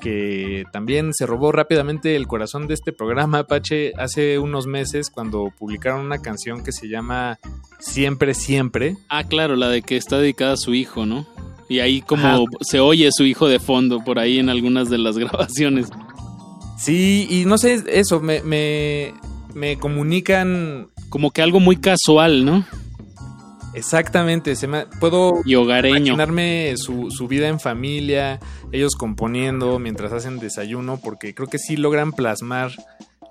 que 0.00 0.62
también 0.72 1.12
se 1.12 1.26
robó 1.26 1.50
rápidamente 1.50 2.14
el 2.14 2.28
corazón 2.28 2.68
de 2.68 2.74
este 2.74 2.92
programa, 2.92 3.40
Apache, 3.40 3.94
hace 3.98 4.38
unos 4.38 4.68
meses 4.68 5.10
cuando 5.10 5.52
publicaron 5.58 6.06
una 6.06 6.22
canción 6.22 6.62
que 6.62 6.70
se 6.70 6.86
llama 6.88 7.40
Siempre, 7.80 8.32
Siempre. 8.32 8.96
Ah, 9.08 9.24
claro, 9.24 9.56
la 9.56 9.70
de 9.70 9.82
que 9.82 9.96
está 9.96 10.18
dedicada 10.18 10.52
a 10.52 10.56
su 10.56 10.72
hijo, 10.72 11.04
¿no? 11.04 11.26
Y 11.68 11.80
ahí 11.80 12.00
como 12.00 12.26
Ajá. 12.26 12.44
se 12.60 12.80
oye 12.80 13.08
su 13.12 13.24
hijo 13.24 13.48
de 13.48 13.58
fondo 13.58 14.04
por 14.04 14.18
ahí 14.18 14.38
en 14.38 14.48
algunas 14.48 14.88
de 14.88 14.98
las 14.98 15.18
grabaciones. 15.18 15.88
Sí, 16.78 17.26
y 17.30 17.44
no 17.44 17.58
sé, 17.58 17.82
eso, 17.88 18.20
me, 18.20 18.42
me, 18.42 19.14
me 19.54 19.78
comunican... 19.78 20.88
Como 21.08 21.30
que 21.30 21.40
algo 21.42 21.60
muy 21.60 21.76
casual, 21.76 22.44
¿no? 22.44 22.64
Exactamente, 23.74 24.56
se 24.56 24.66
me, 24.66 24.86
puedo 25.00 25.42
Y 25.44 25.54
hogareño. 25.54 25.96
imaginarme 25.98 26.74
su, 26.76 27.10
su 27.10 27.28
vida 27.28 27.48
en 27.48 27.60
familia, 27.60 28.40
ellos 28.72 28.94
componiendo 28.96 29.78
mientras 29.78 30.12
hacen 30.12 30.38
desayuno, 30.38 30.98
porque 31.02 31.34
creo 31.34 31.48
que 31.48 31.58
sí 31.58 31.76
logran 31.76 32.12
plasmar 32.12 32.72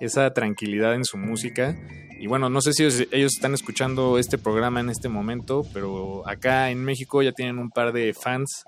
esa 0.00 0.32
tranquilidad 0.32 0.94
en 0.94 1.04
su 1.04 1.16
música. 1.18 1.76
Y 2.18 2.26
bueno, 2.26 2.48
no 2.48 2.60
sé 2.60 2.72
si 2.72 2.82
ellos, 2.84 3.02
ellos 3.12 3.32
están 3.34 3.54
escuchando 3.54 4.18
este 4.18 4.38
programa 4.38 4.80
en 4.80 4.90
este 4.90 5.08
momento, 5.08 5.64
pero 5.74 6.26
acá 6.26 6.70
en 6.70 6.84
México 6.84 7.22
ya 7.22 7.32
tienen 7.32 7.58
un 7.58 7.70
par 7.70 7.92
de 7.92 8.14
fans. 8.14 8.64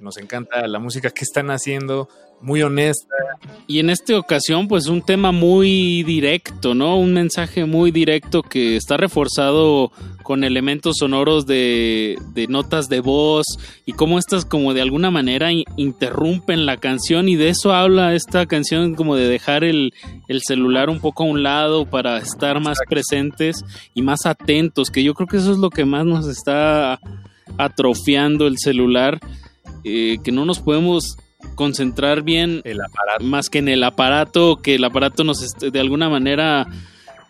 Nos 0.00 0.16
encanta 0.16 0.66
la 0.66 0.78
música 0.78 1.10
que 1.10 1.22
están 1.24 1.50
haciendo, 1.50 2.08
muy 2.40 2.62
honesta. 2.62 3.14
Y 3.66 3.80
en 3.80 3.90
esta 3.90 4.16
ocasión, 4.18 4.68
pues 4.68 4.86
un 4.86 5.02
tema 5.02 5.32
muy 5.32 6.02
directo, 6.04 6.74
¿no? 6.74 6.98
Un 6.98 7.12
mensaje 7.12 7.64
muy 7.64 7.90
directo 7.90 8.42
que 8.42 8.76
está 8.76 8.96
reforzado 8.96 9.90
con 10.22 10.42
elementos 10.44 10.96
sonoros 10.98 11.46
de, 11.46 12.18
de 12.34 12.48
notas 12.48 12.88
de 12.88 12.98
voz 12.98 13.46
y 13.84 13.92
cómo 13.92 14.18
estas 14.18 14.44
como 14.44 14.74
de 14.74 14.82
alguna 14.82 15.10
manera 15.12 15.52
in- 15.52 15.62
interrumpen 15.76 16.66
la 16.66 16.78
canción 16.78 17.28
y 17.28 17.36
de 17.36 17.50
eso 17.50 17.72
habla 17.72 18.12
esta 18.12 18.46
canción 18.46 18.96
como 18.96 19.14
de 19.14 19.28
dejar 19.28 19.62
el, 19.62 19.94
el 20.26 20.40
celular 20.42 20.90
un 20.90 20.98
poco 21.00 21.22
a 21.22 21.26
un 21.26 21.44
lado 21.44 21.86
para 21.86 22.18
estar 22.18 22.60
más 22.60 22.78
presentes 22.86 23.64
y 23.94 24.02
más 24.02 24.26
atentos, 24.26 24.90
que 24.90 25.02
yo 25.02 25.14
creo 25.14 25.26
que 25.26 25.36
eso 25.36 25.52
es 25.52 25.58
lo 25.58 25.70
que 25.70 25.84
más 25.84 26.06
nos 26.06 26.26
está 26.26 26.98
atrofiando 27.58 28.46
el 28.46 28.58
celular, 28.58 29.20
eh, 29.84 30.18
que 30.24 30.32
no 30.32 30.44
nos 30.44 30.60
podemos 30.60 31.16
concentrar 31.54 32.22
bien 32.22 32.62
más 33.20 33.50
que 33.50 33.58
en 33.58 33.68
el 33.68 33.84
aparato, 33.84 34.56
que 34.56 34.76
el 34.76 34.84
aparato 34.84 35.24
nos 35.24 35.38
de 35.58 35.80
alguna 35.80 36.08
manera 36.08 36.66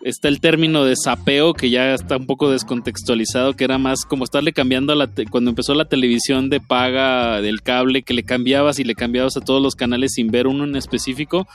está 0.01 0.27
el 0.27 0.39
término 0.39 0.83
de 0.85 0.95
sapeo 0.95 1.53
que 1.53 1.69
ya 1.69 1.93
está 1.93 2.17
un 2.17 2.25
poco 2.25 2.49
descontextualizado, 2.51 3.53
que 3.55 3.63
era 3.63 3.77
más 3.77 4.03
como 4.05 4.23
estarle 4.23 4.53
cambiando 4.53 4.93
a 4.93 4.95
la 4.95 5.07
te- 5.07 5.25
cuando 5.25 5.49
empezó 5.49 5.73
la 5.73 5.85
televisión 5.85 6.49
de 6.49 6.59
paga 6.59 7.41
del 7.41 7.61
cable, 7.61 8.03
que 8.03 8.13
le 8.13 8.23
cambiabas 8.23 8.79
y 8.79 8.83
le 8.83 8.95
cambiabas 8.95 9.37
a 9.37 9.41
todos 9.41 9.61
los 9.61 9.75
canales 9.75 10.13
sin 10.13 10.27
ver 10.29 10.47
uno 10.47 10.63
en 10.63 10.75
específico. 10.75 11.47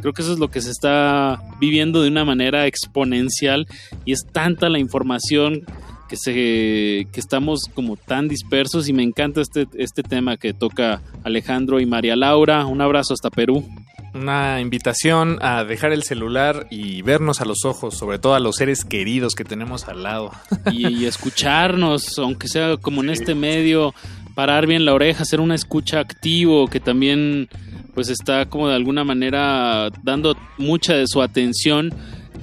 Creo 0.00 0.12
que 0.12 0.22
eso 0.22 0.32
es 0.32 0.38
lo 0.38 0.48
que 0.50 0.60
se 0.60 0.70
está 0.70 1.40
viviendo 1.60 2.02
de 2.02 2.08
una 2.08 2.24
manera 2.24 2.66
exponencial 2.66 3.66
y 4.04 4.12
es 4.12 4.24
tanta 4.32 4.68
la 4.68 4.78
información 4.78 5.62
que 6.08 6.16
se 6.16 7.06
que 7.12 7.20
estamos 7.20 7.60
como 7.72 7.96
tan 7.96 8.28
dispersos 8.28 8.88
y 8.88 8.92
me 8.92 9.02
encanta 9.02 9.40
este 9.40 9.66
este 9.78 10.02
tema 10.02 10.36
que 10.36 10.52
toca 10.52 11.00
Alejandro 11.24 11.80
y 11.80 11.86
María 11.86 12.16
Laura. 12.16 12.66
Un 12.66 12.80
abrazo 12.80 13.14
hasta 13.14 13.30
Perú. 13.30 13.64
Una 14.14 14.60
invitación 14.60 15.38
a 15.40 15.64
dejar 15.64 15.92
el 15.92 16.02
celular 16.02 16.66
y 16.70 17.02
vernos 17.02 17.40
a 17.40 17.44
los 17.44 17.64
ojos, 17.64 17.96
sobre 17.96 18.18
todo 18.18 18.34
a 18.34 18.40
los 18.40 18.56
seres 18.56 18.84
queridos 18.84 19.34
que 19.34 19.44
tenemos 19.44 19.88
al 19.88 20.02
lado. 20.02 20.32
y, 20.70 20.86
y 20.88 21.04
escucharnos, 21.06 22.18
aunque 22.18 22.48
sea 22.48 22.76
como 22.76 23.02
en 23.02 23.10
este 23.10 23.34
medio, 23.34 23.94
parar 24.34 24.66
bien 24.66 24.84
la 24.84 24.94
oreja, 24.94 25.22
hacer 25.22 25.40
una 25.40 25.54
escucha 25.54 26.00
activo 26.00 26.68
que 26.68 26.80
también 26.80 27.48
pues 27.94 28.08
está 28.08 28.46
como 28.46 28.68
de 28.68 28.74
alguna 28.74 29.04
manera 29.04 29.90
dando 30.02 30.36
mucha 30.58 30.94
de 30.94 31.06
su 31.06 31.20
atención 31.20 31.90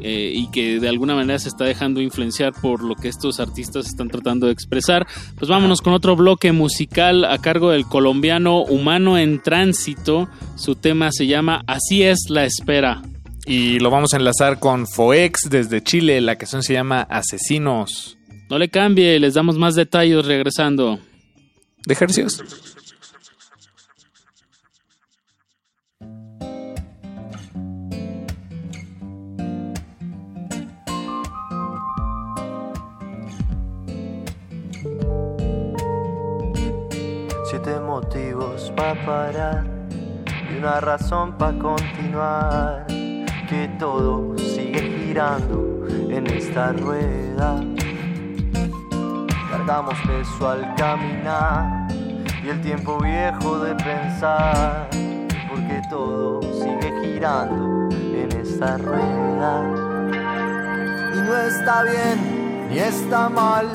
eh, 0.01 0.31
y 0.33 0.49
que 0.51 0.79
de 0.79 0.89
alguna 0.89 1.15
manera 1.15 1.39
se 1.39 1.49
está 1.49 1.65
dejando 1.65 2.01
influenciar 2.01 2.53
por 2.53 2.83
lo 2.83 2.95
que 2.95 3.07
estos 3.07 3.39
artistas 3.39 3.87
están 3.87 4.09
tratando 4.09 4.47
de 4.47 4.53
expresar. 4.53 5.07
Pues 5.37 5.49
vámonos 5.49 5.81
con 5.81 5.93
otro 5.93 6.15
bloque 6.15 6.51
musical 6.51 7.25
a 7.25 7.37
cargo 7.39 7.71
del 7.71 7.85
colombiano 7.85 8.63
Humano 8.63 9.17
en 9.17 9.41
Tránsito. 9.41 10.29
Su 10.55 10.75
tema 10.75 11.11
se 11.11 11.27
llama 11.27 11.63
Así 11.67 12.03
es 12.03 12.29
la 12.29 12.45
espera. 12.45 13.01
Y 13.45 13.79
lo 13.79 13.89
vamos 13.89 14.13
a 14.13 14.17
enlazar 14.17 14.59
con 14.59 14.87
Foex 14.87 15.49
desde 15.49 15.83
Chile. 15.83 16.21
La 16.21 16.35
canción 16.35 16.61
se 16.61 16.73
llama 16.73 17.01
Asesinos. 17.01 18.17
No 18.49 18.57
le 18.57 18.69
cambie, 18.69 19.19
les 19.19 19.33
damos 19.35 19.57
más 19.57 19.75
detalles 19.75 20.25
regresando. 20.25 20.99
De 21.85 21.93
ejercicios. 21.93 22.43
Y 40.49 40.57
una 40.57 40.79
razón 40.79 41.37
para 41.37 41.57
continuar. 41.59 42.85
Que 43.49 43.67
todo 43.77 44.37
sigue 44.37 44.81
girando 44.81 45.85
en 46.09 46.27
esta 46.27 46.71
rueda. 46.71 47.59
Cargamos 49.49 49.95
peso 50.07 50.47
al 50.47 50.75
caminar 50.75 51.87
y 52.43 52.49
el 52.49 52.61
tiempo 52.61 52.99
viejo 52.99 53.59
de 53.59 53.75
pensar. 53.75 54.89
Porque 55.49 55.81
todo 55.89 56.41
sigue 56.41 56.93
girando 57.01 57.89
en 57.91 58.31
esta 58.31 58.77
rueda. 58.77 59.63
Y 61.15 61.17
no 61.17 61.37
está 61.37 61.83
bien 61.83 62.69
ni 62.69 62.79
está 62.79 63.27
mal, 63.27 63.67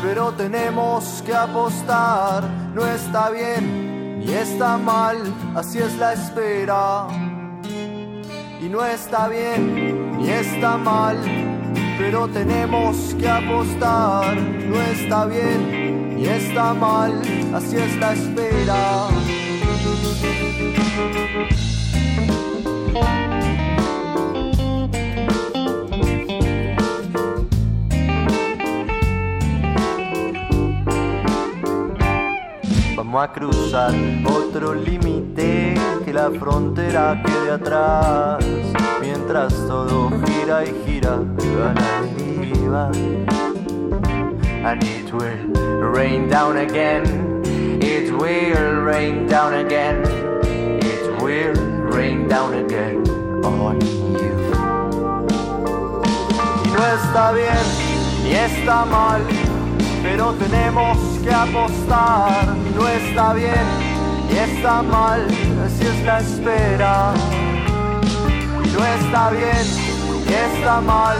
pero 0.00 0.32
tenemos 0.32 1.22
que 1.26 1.34
apostar. 1.34 2.44
No 2.72 2.86
está 2.86 3.28
bien 3.28 3.81
ni 4.24 4.32
está 4.34 4.76
mal, 4.78 5.16
así 5.54 5.78
es 5.78 5.96
la 5.96 6.12
espera. 6.12 7.06
Y 8.60 8.68
no 8.68 8.84
está 8.84 9.28
bien 9.28 10.18
ni 10.18 10.30
está 10.30 10.76
mal, 10.76 11.16
pero 11.98 12.28
tenemos 12.28 13.14
que 13.18 13.28
apostar. 13.28 14.36
No 14.36 14.80
está 14.80 15.26
bien 15.26 16.16
ni 16.16 16.26
está 16.26 16.72
mal, 16.74 17.20
así 17.52 17.76
es 17.76 17.96
la 17.96 18.12
espera. 18.12 19.08
A 33.14 33.28
cruzar 33.30 33.94
otro 34.24 34.74
límite, 34.74 35.74
que 36.04 36.12
la 36.12 36.30
frontera 36.30 37.22
quede 37.24 37.52
atrás. 37.52 38.44
Mientras 39.00 39.54
todo 39.68 40.10
gira 40.26 40.64
y 40.64 40.74
gira 40.84 41.18
deriva. 41.36 42.90
And 44.64 44.82
it 44.82 45.12
will 45.12 45.92
rain 45.92 46.28
down 46.28 46.56
again. 46.56 47.04
It 47.80 48.10
will 48.10 48.82
rain 48.82 49.28
down 49.28 49.54
again. 49.54 50.02
It 50.82 51.22
will 51.22 51.54
rain 51.92 52.26
down 52.26 52.54
again 52.54 53.04
on 53.44 53.78
you. 53.80 54.32
Y 56.64 56.68
no 56.70 56.86
está 56.86 57.32
bien 57.32 57.92
ni 58.24 58.32
está 58.32 58.84
mal, 58.86 59.22
pero 60.02 60.32
tenemos 60.34 60.98
que 61.22 61.32
apostar. 61.32 62.46
No 62.74 62.88
está 62.88 63.32
bien 63.34 63.66
ni 64.28 64.38
está 64.38 64.82
mal, 64.82 65.26
así 65.64 65.86
es 65.86 66.04
la 66.04 66.18
espera. 66.20 67.14
Y 68.64 68.68
no 68.68 68.84
está 68.84 69.30
bien 69.30 69.64
ni 70.26 70.34
está 70.34 70.80
mal, 70.80 71.16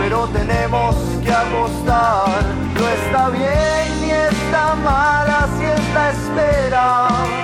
pero 0.00 0.26
tenemos 0.28 0.96
que 1.22 1.32
apostar. 1.32 2.42
No 2.74 2.88
está 2.88 3.28
bien 3.28 4.00
ni 4.00 4.10
está 4.10 4.74
mal, 4.76 5.28
así 5.28 5.64
es 5.64 5.94
la 5.94 6.10
espera. 6.10 7.39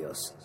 De 0.00 0.41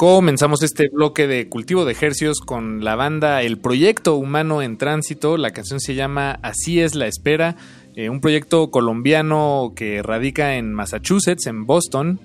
Comenzamos 0.00 0.62
este 0.62 0.88
bloque 0.88 1.26
de 1.26 1.50
cultivo 1.50 1.84
de 1.84 1.92
ejercios 1.92 2.40
con 2.40 2.82
la 2.82 2.96
banda 2.96 3.42
El 3.42 3.58
Proyecto 3.58 4.16
Humano 4.16 4.62
en 4.62 4.78
Tránsito. 4.78 5.36
La 5.36 5.50
canción 5.50 5.78
se 5.78 5.94
llama 5.94 6.38
Así 6.40 6.80
es 6.80 6.94
la 6.94 7.06
espera, 7.06 7.56
eh, 7.96 8.08
un 8.08 8.22
proyecto 8.22 8.70
colombiano 8.70 9.74
que 9.76 10.02
radica 10.02 10.56
en 10.56 10.72
Massachusetts, 10.72 11.46
en 11.46 11.66
Boston. 11.66 12.18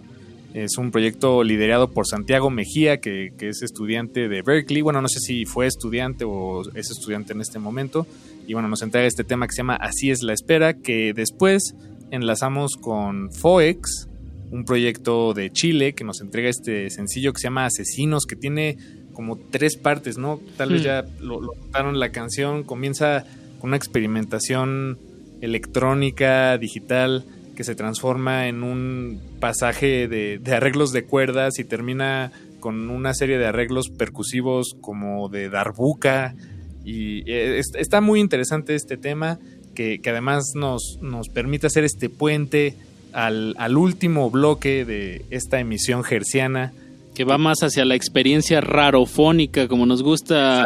Es 0.53 0.77
un 0.77 0.91
proyecto 0.91 1.43
liderado 1.43 1.91
por 1.91 2.07
Santiago 2.07 2.49
Mejía, 2.49 3.02
que, 3.02 3.34
que 3.38 3.49
es 3.49 3.61
estudiante 3.61 4.30
de 4.30 4.41
Berkeley. 4.41 4.81
Bueno, 4.81 5.02
no 5.02 5.10
sé 5.10 5.19
si 5.19 5.43
fue 5.43 5.68
estudiante 5.68 6.23
o 6.23 6.61
es 6.76 6.91
estudiante 6.91 7.34
en 7.34 7.41
este 7.41 7.60
momento. 7.60 8.07
Y 8.47 8.53
bueno, 8.53 8.69
nos 8.69 8.84
entrega 8.84 9.06
este 9.06 9.26
tema 9.26 9.47
que 9.47 9.52
se 9.52 9.57
llama 9.57 9.76
Así 9.76 10.11
es 10.11 10.23
la 10.23 10.31
espera, 10.31 10.76
que 10.76 11.11
después 11.14 11.76
enlazamos 12.10 12.77
con 12.80 13.34
Foex, 13.34 14.07
un 14.52 14.66
proyecto 14.66 15.34
de 15.34 15.52
Chile 15.52 15.94
que 15.94 16.04
nos 16.04 16.22
entrega 16.22 16.50
este 16.50 16.90
sencillo 16.90 17.34
que 17.34 17.40
se 17.40 17.46
llama 17.48 17.66
Asesinos, 17.66 18.26
que 18.26 18.36
tiene 18.36 18.78
como 19.14 19.38
tres 19.38 19.78
partes, 19.78 20.18
¿no? 20.18 20.40
Tal 20.58 20.70
vez 20.72 20.82
Hmm. 20.82 20.86
ya 20.86 21.06
lo, 21.20 21.40
lo 21.42 21.54
notaron 21.56 22.00
la 22.00 22.12
canción, 22.12 22.64
comienza 22.64 23.26
con 23.60 23.70
una 23.70 23.78
experimentación 23.78 24.98
electrónica, 25.42 26.58
digital, 26.58 27.26
que 27.56 27.64
se 27.64 27.76
transforma 27.76 28.48
en 28.48 28.64
un 28.64 29.22
pasaje 29.40 30.08
de, 30.08 30.40
de 30.40 30.54
arreglos 30.54 30.92
de 30.92 31.06
cuerdas 31.06 31.58
y 31.60 31.64
termina 31.64 32.32
con 32.60 32.90
una 32.90 33.14
serie 33.14 33.38
de 33.38 33.46
arreglos 33.46 33.90
percusivos 33.90 34.76
como 34.82 35.30
de 35.30 35.50
darbuca. 35.50 36.36
Y 36.84 37.20
eh, 37.32 37.60
es- 37.60 37.72
está 37.78 38.02
muy 38.02 38.20
interesante 38.20 38.76
este 38.76 38.98
tema, 38.98 39.40
que, 39.74 40.00
que 40.00 40.10
además 40.10 40.52
nos, 40.56 41.00
nos 41.02 41.30
permite 41.30 41.68
hacer 41.68 41.84
este 41.84 42.10
puente 42.10 42.76
al, 43.16 43.56
al 43.58 43.78
último 43.78 44.30
bloque 44.30 44.86
de 44.86 45.26
esta 45.32 45.60
emisión 45.60 46.04
gerciana. 46.04 46.74
que 47.16 47.24
va 47.24 47.38
más 47.38 47.60
hacia 47.64 47.86
la 47.86 47.96
experiencia 47.96 48.60
rarofónica, 48.60 49.70
como 49.70 49.86
nos 49.86 50.04
gusta 50.04 50.66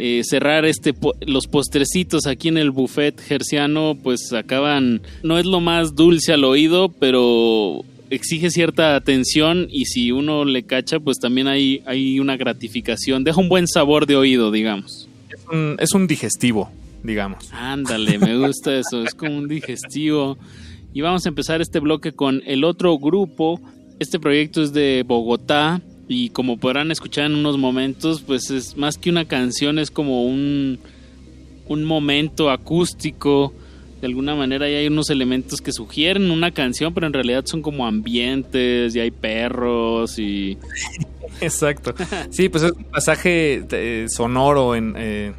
eh, 0.00 0.22
cerrar 0.24 0.64
este 0.64 0.92
los 1.20 1.46
postrecitos 1.46 2.26
aquí 2.26 2.48
en 2.48 2.58
el 2.58 2.72
buffet 2.72 3.20
gerciano, 3.20 3.96
pues 4.02 4.32
acaban, 4.32 5.02
no 5.22 5.38
es 5.38 5.46
lo 5.46 5.60
más 5.60 5.94
dulce 5.94 6.32
al 6.32 6.42
oído, 6.42 6.88
pero 6.88 7.84
exige 8.10 8.50
cierta 8.50 8.96
atención 8.96 9.68
y 9.70 9.84
si 9.84 10.10
uno 10.10 10.44
le 10.44 10.64
cacha, 10.64 10.98
pues 10.98 11.18
también 11.20 11.46
hay, 11.46 11.82
hay 11.86 12.18
una 12.18 12.36
gratificación, 12.36 13.22
deja 13.22 13.40
un 13.40 13.48
buen 13.48 13.68
sabor 13.68 14.06
de 14.06 14.16
oído, 14.16 14.50
digamos. 14.50 15.08
Es 15.30 15.46
un, 15.46 15.76
es 15.78 15.92
un 15.92 16.08
digestivo, 16.08 16.72
digamos. 17.04 17.52
Ándale, 17.52 18.18
me 18.18 18.36
gusta 18.36 18.74
eso, 18.74 19.04
es 19.04 19.14
como 19.14 19.36
un 19.38 19.46
digestivo. 19.46 20.36
Y 20.92 21.00
vamos 21.00 21.26
a 21.26 21.28
empezar 21.28 21.60
este 21.60 21.80
bloque 21.80 22.12
con 22.12 22.42
el 22.46 22.64
otro 22.64 22.98
grupo. 22.98 23.60
Este 23.98 24.18
proyecto 24.18 24.62
es 24.62 24.72
de 24.72 25.04
Bogotá, 25.06 25.80
Y 26.10 26.30
como 26.30 26.56
podrán 26.56 26.90
escuchar 26.90 27.26
en 27.26 27.34
unos 27.34 27.58
momentos, 27.58 28.22
pues 28.22 28.50
es 28.50 28.78
más 28.78 28.96
que 28.96 29.10
una 29.10 29.26
canción, 29.26 29.78
es 29.78 29.90
como 29.90 30.24
un, 30.24 30.78
un 31.66 31.84
momento 31.84 32.50
acústico. 32.50 33.52
De 34.00 34.06
alguna 34.06 34.34
manera 34.34 34.70
ya 34.70 34.78
hay 34.78 34.86
unos 34.86 35.10
elementos 35.10 35.60
que 35.60 35.70
sugieren 35.70 36.30
una 36.30 36.52
canción, 36.52 36.94
pero 36.94 37.06
en 37.06 37.12
realidad 37.12 37.44
son 37.44 37.60
como 37.60 37.86
ambientes, 37.86 38.96
y 38.96 39.00
hay 39.00 39.10
perros 39.10 40.18
y... 40.18 40.56
Exacto. 41.42 41.94
Sí, 42.30 42.48
pues 42.48 42.64
es 42.64 42.72
un 42.72 42.84
pasaje 42.84 43.64
eh, 43.70 44.06
sonoro 44.08 44.74
en, 44.74 44.94
eh, 44.96 45.32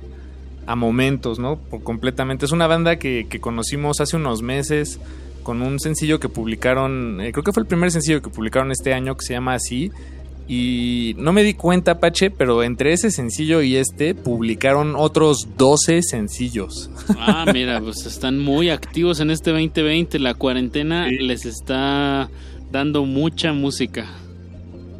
a 0.67 0.75
momentos, 0.75 1.39
¿no? 1.39 1.57
Por 1.57 1.83
completamente. 1.83 2.45
Es 2.45 2.51
una 2.51 2.67
banda 2.67 2.99
que, 2.99 3.25
que, 3.27 3.39
conocimos 3.39 3.99
hace 4.01 4.15
unos 4.15 4.43
meses 4.43 4.99
con 5.49 5.63
un 5.63 5.79
sencillo 5.79 6.19
que 6.19 6.29
publicaron, 6.29 7.19
eh, 7.21 7.31
creo 7.31 7.43
que 7.43 7.51
fue 7.51 7.63
el 7.63 7.67
primer 7.67 7.89
sencillo 7.89 8.21
que 8.21 8.29
publicaron 8.29 8.71
este 8.71 8.93
año 8.93 9.17
que 9.17 9.25
se 9.25 9.33
llama 9.33 9.55
así. 9.55 9.89
Y 10.47 11.15
no 11.17 11.33
me 11.33 11.41
di 11.41 11.55
cuenta, 11.55 11.99
Pache, 11.99 12.29
pero 12.29 12.61
entre 12.61 12.93
ese 12.93 13.09
sencillo 13.09 13.63
y 13.63 13.75
este 13.75 14.13
publicaron 14.13 14.93
otros 14.95 15.47
12 15.57 16.03
sencillos. 16.03 16.91
Ah, 17.17 17.45
mira, 17.51 17.81
pues 17.81 18.05
están 18.05 18.37
muy 18.37 18.69
activos 18.69 19.21
en 19.21 19.31
este 19.31 19.49
2020. 19.49 20.19
La 20.19 20.35
cuarentena 20.35 21.07
les 21.07 21.47
está 21.47 22.29
dando 22.71 23.05
mucha 23.05 23.51
música. 23.51 24.05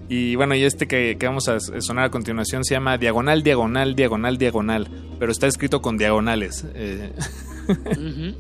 Y 0.10 0.34
bueno, 0.36 0.56
y 0.56 0.64
este 0.64 0.88
que, 0.88 1.16
que, 1.20 1.28
vamos 1.28 1.48
a 1.48 1.60
sonar 1.60 2.06
a 2.06 2.10
continuación 2.10 2.64
se 2.64 2.74
llama 2.74 2.98
Diagonal, 2.98 3.44
Diagonal, 3.44 3.96
Diagonal, 3.96 4.40
Diagonal. 4.40 4.88
Pero 5.20 5.32
está 5.32 5.46
escrito 5.46 5.80
con 5.80 6.00
diagonales. 6.00 6.66
Eh. 6.74 7.12
Uh 7.68 7.74
-huh. 7.74 8.36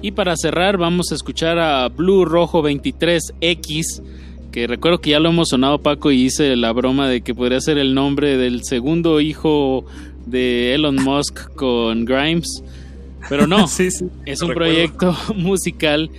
Y 0.00 0.12
para 0.12 0.36
cerrar, 0.36 0.76
vamos 0.78 1.10
a 1.10 1.16
escuchar 1.16 1.58
a 1.58 1.88
Blue 1.88 2.24
Rojo 2.24 2.62
23X. 2.62 4.02
Que 4.52 4.66
recuerdo 4.66 5.00
que 5.00 5.10
ya 5.10 5.20
lo 5.20 5.28
hemos 5.30 5.48
sonado, 5.48 5.78
Paco, 5.80 6.10
y 6.12 6.22
hice 6.22 6.54
la 6.56 6.72
broma 6.72 7.08
de 7.08 7.20
que 7.22 7.34
podría 7.34 7.60
ser 7.60 7.78
el 7.78 7.94
nombre 7.94 8.36
del 8.36 8.62
segundo 8.62 9.20
hijo 9.20 9.84
de 10.26 10.74
Elon 10.74 10.96
Musk 11.02 11.52
con 11.54 12.04
Grimes. 12.04 12.62
Pero 13.28 13.46
no, 13.46 13.66
sí, 13.68 13.90
sí, 13.90 14.06
es 14.24 14.40
un 14.40 14.50
recuerdo. 14.50 14.72
proyecto 14.72 15.16
musical 15.34 16.10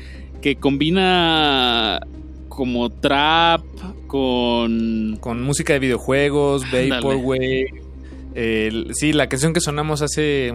que 0.41 0.57
combina 0.57 2.01
como 2.49 2.89
trap 2.89 3.61
con... 4.07 5.18
Con 5.22 5.41
música 5.41 5.73
de 5.73 5.80
videojuegos, 5.80 6.64
Vaporwave. 6.69 7.89
Eh, 8.35 8.85
sí, 8.93 9.14
la 9.14 9.27
canción 9.27 9.53
que 9.53 9.60
sonamos 9.60 10.01
hace 10.01 10.51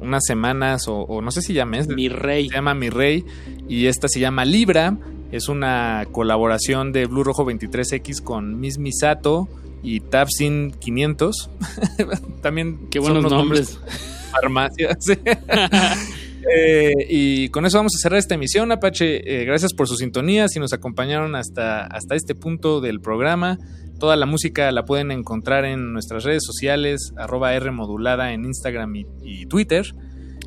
unas 0.00 0.24
semanas 0.24 0.88
o, 0.88 0.98
o, 1.00 1.22
no 1.22 1.30
sé 1.30 1.42
si 1.42 1.54
ya 1.54 1.64
mes. 1.64 1.88
Mi 1.88 2.08
Rey. 2.08 2.48
Se 2.48 2.54
llama 2.54 2.74
Mi 2.74 2.90
Rey 2.90 3.24
y 3.68 3.86
esta 3.86 4.08
se 4.08 4.20
llama 4.20 4.44
Libra. 4.44 4.96
Es 5.32 5.48
una 5.48 6.06
colaboración 6.12 6.92
de 6.92 7.06
Blue 7.06 7.24
Rojo 7.24 7.44
23X 7.44 8.22
con 8.22 8.60
Miss 8.60 8.78
Misato 8.78 9.48
y 9.82 10.00
Tapsin 10.00 10.72
500. 10.72 11.50
También 12.42 12.88
qué 12.90 12.98
buenos 12.98 13.30
nombres. 13.30 13.78
Farmacias. 14.32 14.98
Eh, 16.54 16.92
y 17.08 17.48
con 17.48 17.66
eso 17.66 17.78
vamos 17.78 17.94
a 17.96 17.98
cerrar 17.98 18.18
esta 18.18 18.34
emisión, 18.34 18.70
Apache. 18.72 19.40
Eh, 19.40 19.44
gracias 19.44 19.72
por 19.72 19.88
su 19.88 19.96
sintonía. 19.96 20.48
Si 20.48 20.60
nos 20.60 20.72
acompañaron 20.72 21.34
hasta, 21.34 21.84
hasta 21.84 22.14
este 22.14 22.34
punto 22.34 22.80
del 22.80 23.00
programa, 23.00 23.58
toda 23.98 24.16
la 24.16 24.26
música 24.26 24.70
la 24.72 24.84
pueden 24.84 25.10
encontrar 25.10 25.64
en 25.64 25.92
nuestras 25.92 26.24
redes 26.24 26.44
sociales, 26.44 27.12
arroba 27.16 27.54
R 27.54 27.70
modulada 27.70 28.32
en 28.32 28.44
Instagram 28.44 28.94
y, 28.96 29.06
y 29.22 29.46
Twitter. 29.46 29.94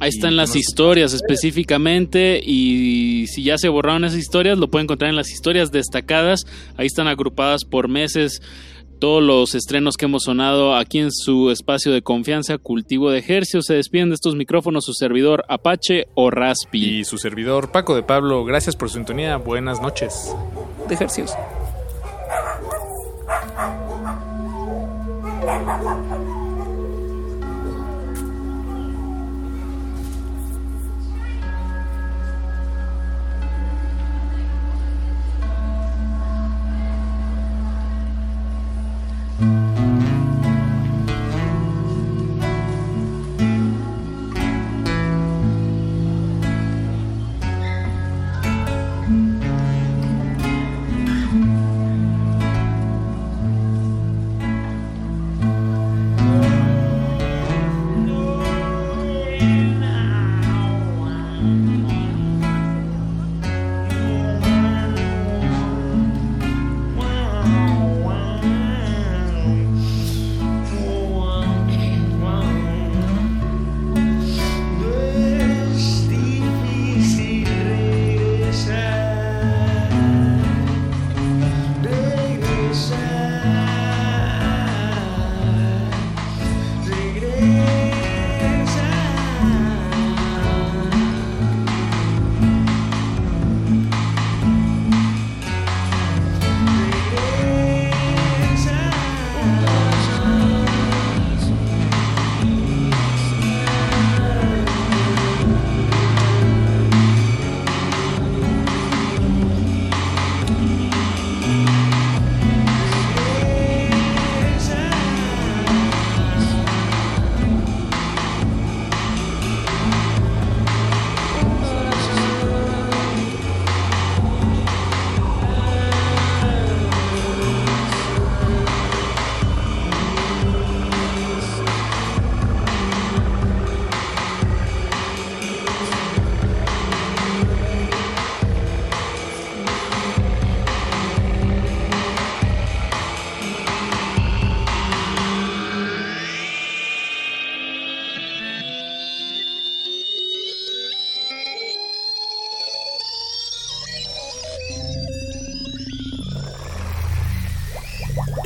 Ahí 0.01 0.09
están 0.09 0.37
las 0.37 0.55
historias 0.55 1.13
específicamente 1.13 2.39
y 2.41 3.25
si 3.27 3.43
ya 3.43 3.57
se 3.57 3.67
borraron 3.67 4.05
esas 4.05 4.17
historias, 4.17 4.57
lo 4.57 4.71
pueden 4.71 4.85
encontrar 4.85 5.09
en 5.09 5.17
las 5.17 5.29
historias 5.29 5.71
destacadas. 5.73 6.45
Ahí 6.77 6.87
están 6.87 7.09
agrupadas 7.09 7.65
por 7.65 7.89
meses 7.89 8.41
todos 8.99 9.23
los 9.23 9.55
estrenos 9.55 9.95
que 9.95 10.05
hemos 10.05 10.23
sonado 10.23 10.75
aquí 10.75 10.99
en 10.99 11.11
su 11.11 11.49
espacio 11.51 11.91
de 11.91 12.01
confianza, 12.01 12.57
Cultivo 12.57 13.09
de 13.09 13.19
Ejercios. 13.19 13.65
Se 13.65 13.73
despiden 13.73 14.09
de 14.09 14.15
estos 14.15 14.35
micrófonos 14.35 14.85
su 14.85 14.93
servidor 14.93 15.45
Apache 15.47 16.07
o 16.15 16.29
Raspi. 16.29 16.99
Y 16.99 17.05
su 17.05 17.17
servidor 17.17 17.71
Paco 17.71 17.95
de 17.95 18.03
Pablo. 18.03 18.43
Gracias 18.45 18.75
por 18.75 18.89
su 18.89 18.95
sintonía. 18.95 19.37
Buenas 19.37 19.81
noches. 19.81 20.35
De 20.87 20.97
Ejercios. 39.41 39.68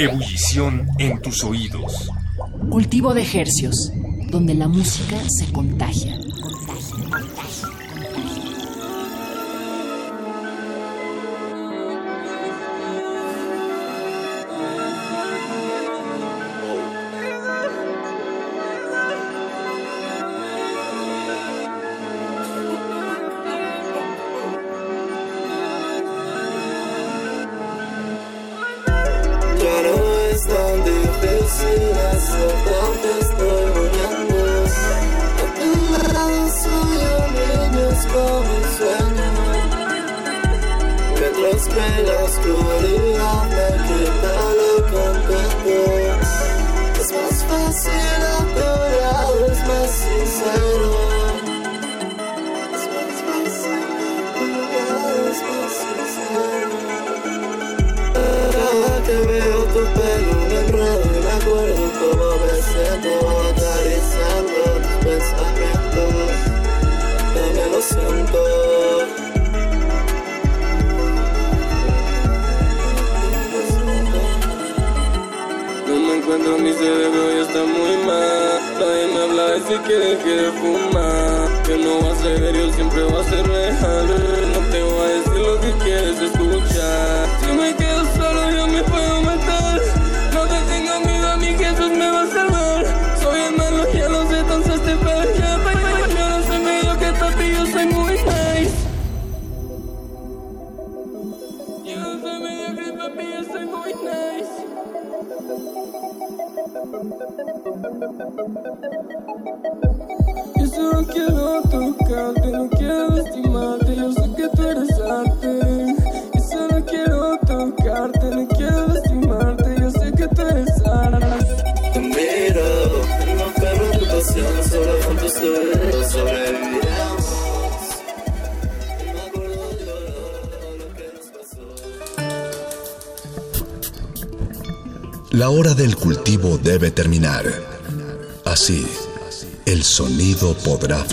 Ebullición 0.03 0.85
en 0.99 1.21
tus 1.21 1.45
oídos. 1.45 2.09
Cultivo 2.69 3.13
de 3.13 3.21
ejercios, 3.21 3.89
donde 4.30 4.53
la 4.53 4.67
música 4.67 5.15
se 5.30 5.49
contagia. 5.53 6.19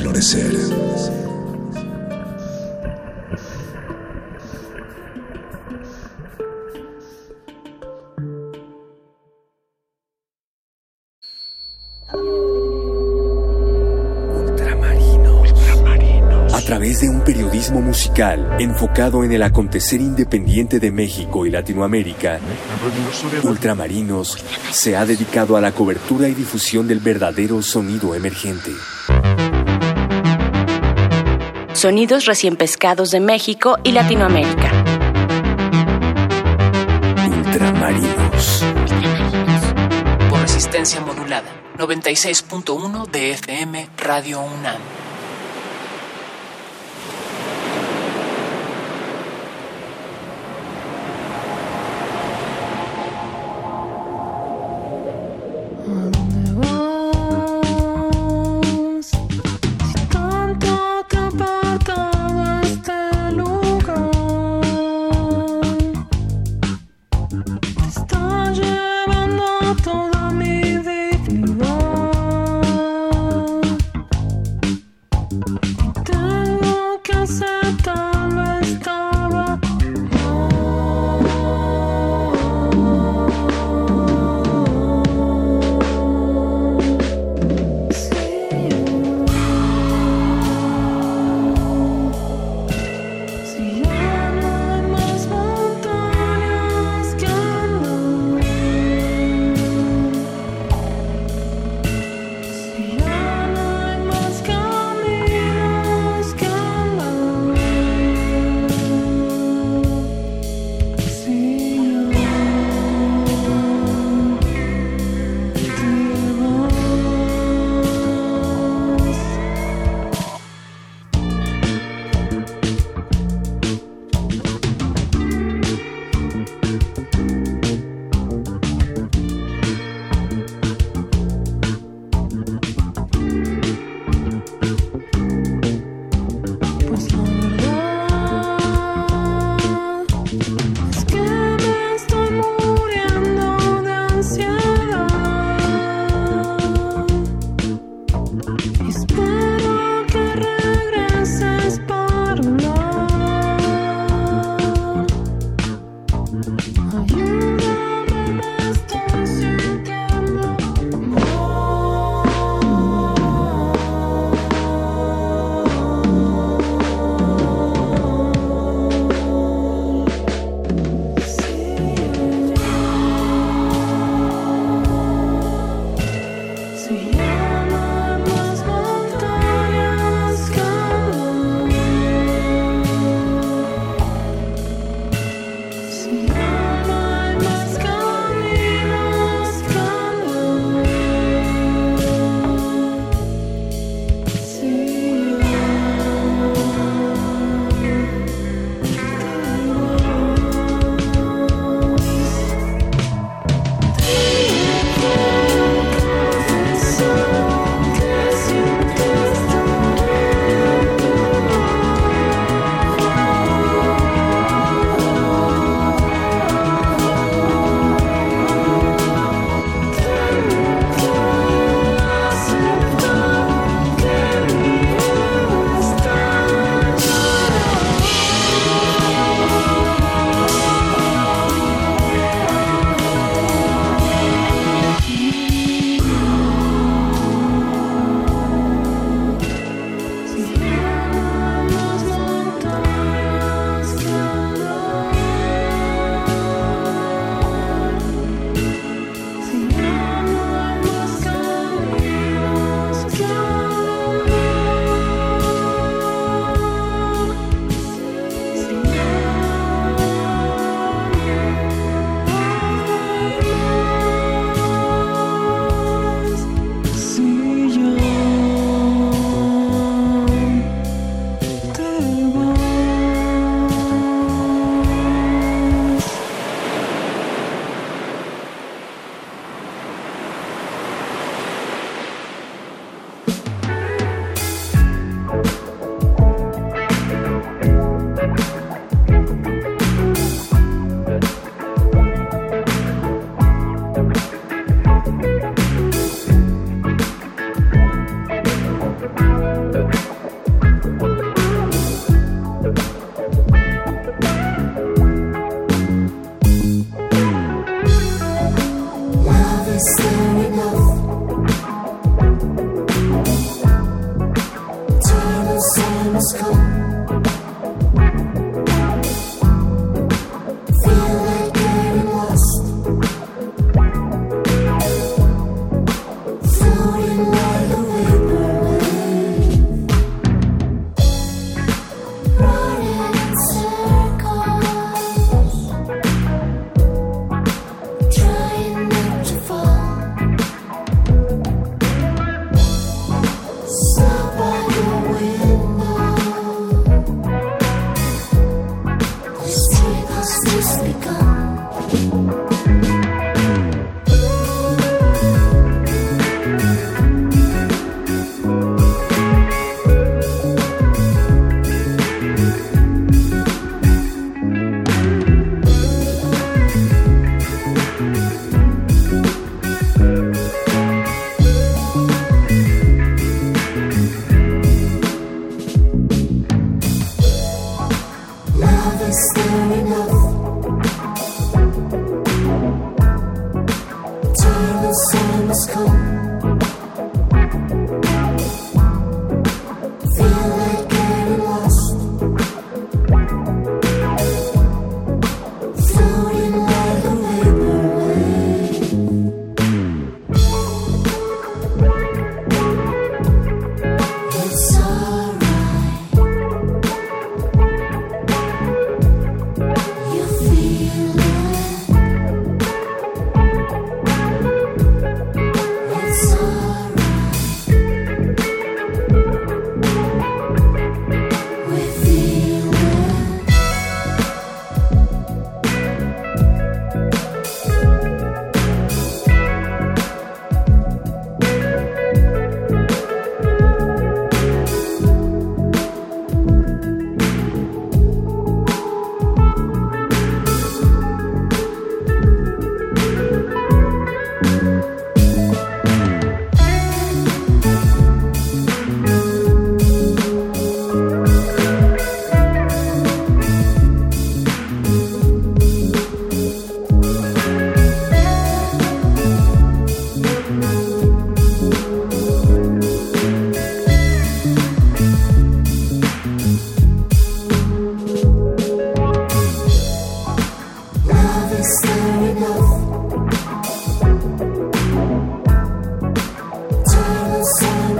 florecer. 0.01 0.57
A 16.53 16.73
través 16.73 17.01
de 17.01 17.09
un 17.09 17.23
periodismo 17.25 17.81
musical 17.83 18.57
enfocado 18.61 19.25
en 19.25 19.33
el 19.33 19.43
acontecer 19.43 20.01
independiente 20.01 20.79
de 20.79 20.91
México 20.93 21.45
y 21.45 21.51
Latinoamérica, 21.51 22.39
Ultramarinos 23.43 24.39
se 24.71 24.97
ha 24.97 25.05
dedicado 25.05 25.57
a 25.57 25.61
la 25.61 25.73
cobertura 25.73 26.29
y 26.29 26.35
difusión 26.35 26.87
del 26.89 27.01
verdadero 27.01 27.61
sonido 27.61 28.15
emergente 28.15 28.71
sonidos 31.81 32.27
recién 32.27 32.57
pescados 32.57 33.11
de 33.11 33.21
México 33.21 33.79
y 33.83 33.93
Latinoamérica. 33.93 34.71
Ultramarinos. 37.27 38.65
Por 40.29 40.41
resistencia 40.41 41.01
modulada. 41.01 41.49
96.1 41.79 43.11
de 43.11 43.31
FM 43.31 43.89
Radio 43.97 44.41
UNAM. 44.41 45.00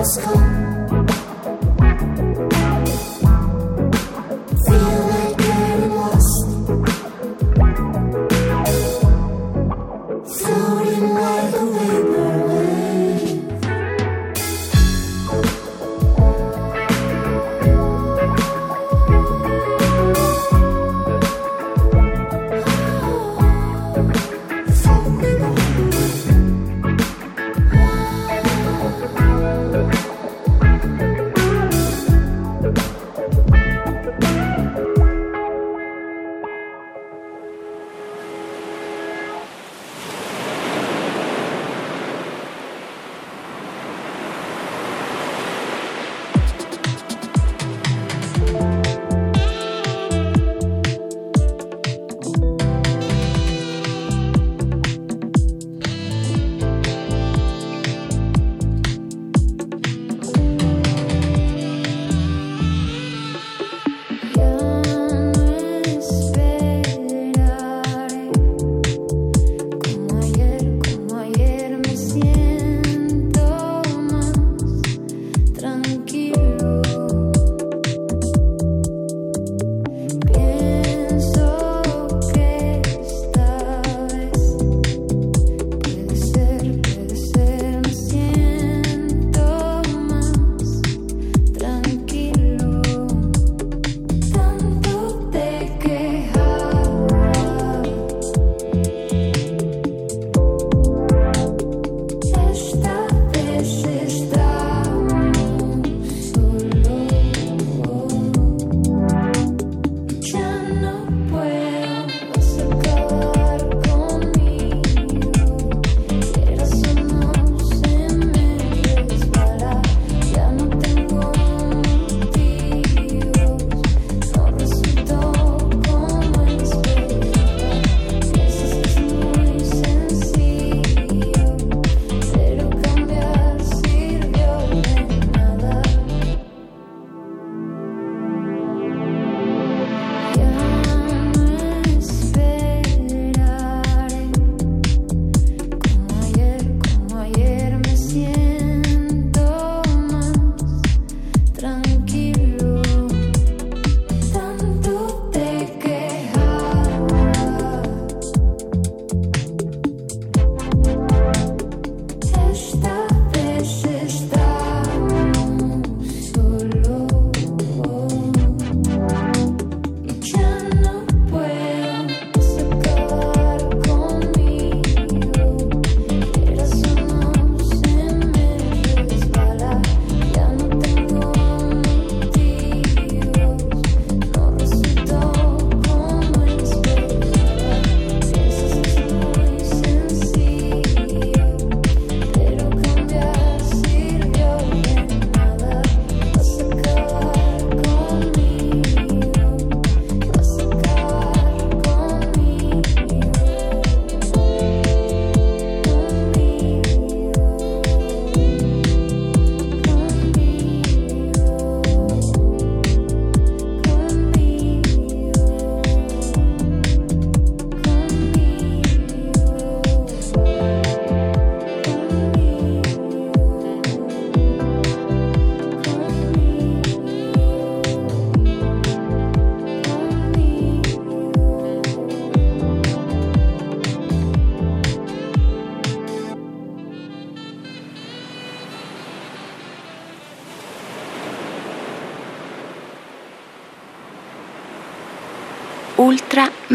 Let's 0.01 0.17
go. 0.17 0.50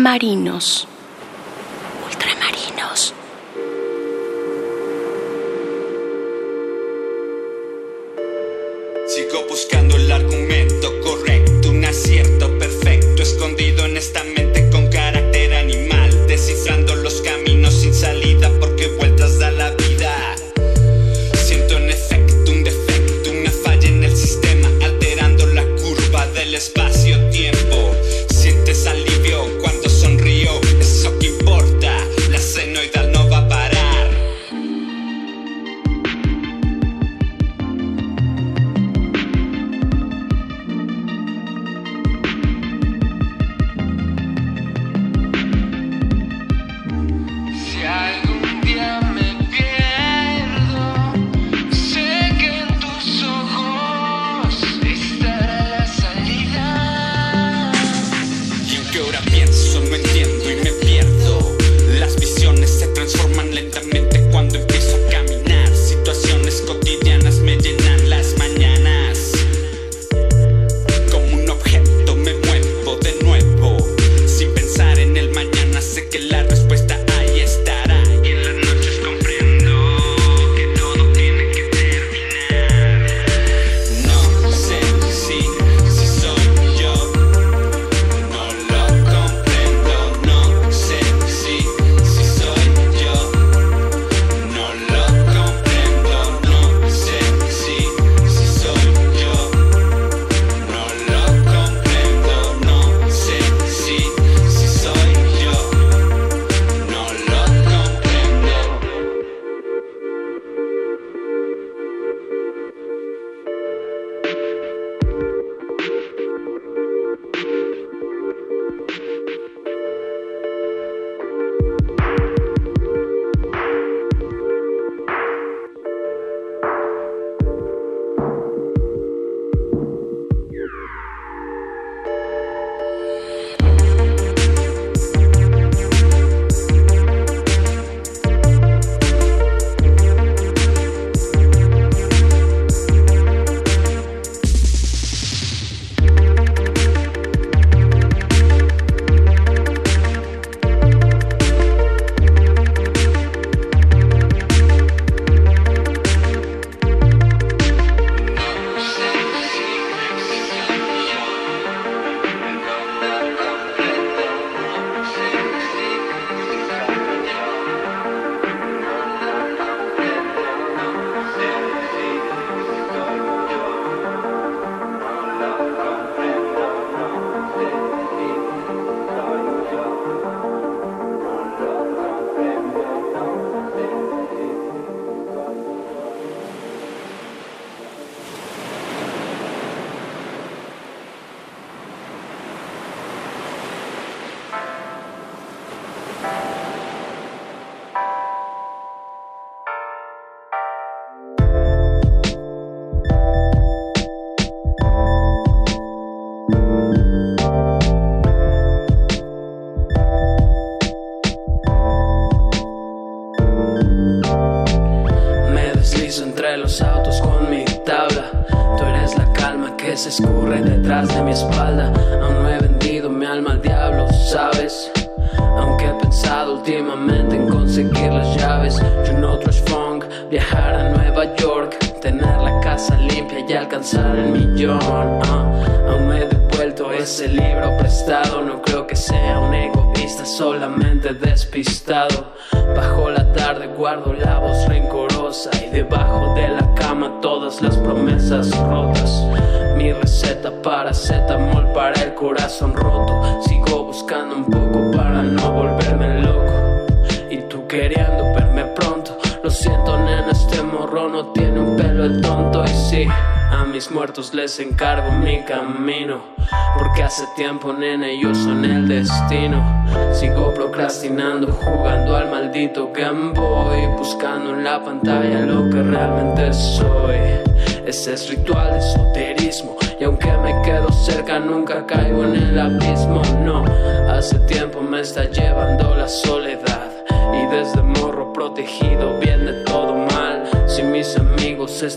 Ultramarinos. 0.06 0.88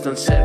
Amigos 0.09 0.21
están 0.21 0.38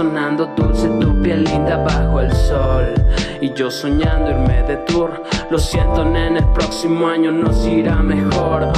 sonando 0.00 0.46
dulce, 0.56 0.88
tu 0.98 1.20
piel 1.20 1.44
linda 1.44 1.76
bajo 1.76 2.20
el 2.20 2.32
sol. 2.32 2.94
Y 3.42 3.52
yo 3.52 3.70
soñando 3.70 4.30
irme 4.30 4.62
de 4.62 4.76
tour. 4.88 5.22
Lo 5.50 5.58
siento, 5.58 6.06
nena, 6.06 6.38
el 6.38 6.46
próximo 6.54 7.06
año 7.06 7.30
nos 7.30 7.66
irá 7.66 7.96
mejor. 7.96 8.72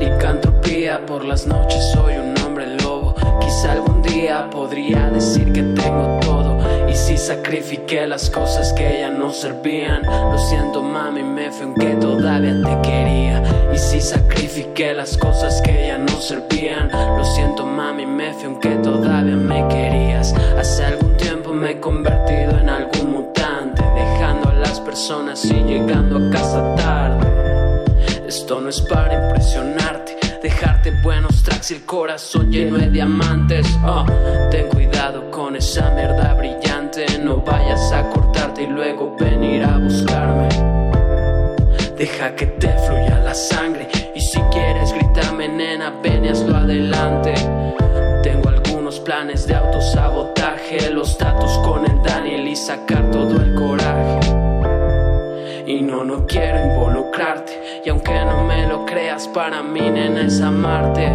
Licantropía 0.00 1.04
por 1.04 1.26
las 1.26 1.46
noches 1.46 1.84
soy 1.92 2.14
un 2.16 2.34
hombre 2.46 2.78
lobo. 2.82 3.14
Quizá 3.42 3.72
algún 3.72 4.00
día 4.00 4.48
podría 4.50 5.10
decir 5.10 5.52
que 5.52 5.62
tengo 5.62 6.18
todo. 6.22 6.56
Y 6.88 6.94
si 6.94 7.18
sacrifiqué 7.18 8.06
las 8.06 8.30
cosas 8.30 8.72
que 8.72 9.00
ya 9.00 9.10
no 9.10 9.32
servían, 9.32 10.02
lo 10.02 10.38
siento 10.38 10.82
mami, 10.82 11.22
me 11.22 11.50
fui 11.50 11.64
aunque 11.66 11.85
el 31.70 31.84
corazón 31.84 32.52
lleno 32.52 32.78
de 32.78 32.90
diamantes. 32.90 33.66
Oh, 33.84 34.04
ten 34.50 34.68
cuidado 34.68 35.30
con 35.32 35.56
esa 35.56 35.90
mierda 35.90 36.34
brillante, 36.34 37.06
no 37.18 37.38
vayas 37.38 37.90
a 37.92 38.08
cortarte 38.10 38.62
y 38.62 38.66
luego 38.68 39.16
venir 39.18 39.64
a 39.64 39.76
buscarme. 39.78 40.48
Deja 41.96 42.36
que 42.36 42.46
te 42.46 42.68
fluya 42.68 43.18
la 43.24 43.34
sangre 43.34 43.88
y 44.14 44.20
si 44.20 44.38
quieres 44.52 44.92
gritarme 44.92 45.48
nena, 45.48 45.92
ven 46.02 46.26
y 46.26 46.28
hazlo 46.28 46.56
adelante. 46.56 47.34
Tengo 48.22 48.48
algunos 48.48 49.00
planes 49.00 49.46
de 49.46 49.56
autosabotaje, 49.56 50.90
los 50.90 51.18
datos 51.18 51.58
con 51.58 51.84
el 51.84 52.00
Daniel 52.02 52.46
y 52.46 52.54
sacar 52.54 53.10
todo 53.10 53.42
el 53.42 53.54
coraje. 53.54 53.95
Y 57.86 57.88
aunque 57.88 58.24
no 58.24 58.42
me 58.42 58.66
lo 58.66 58.84
creas, 58.84 59.28
para 59.28 59.62
mí, 59.62 59.88
nena, 59.88 60.22
es 60.22 60.40
amarte. 60.40 61.06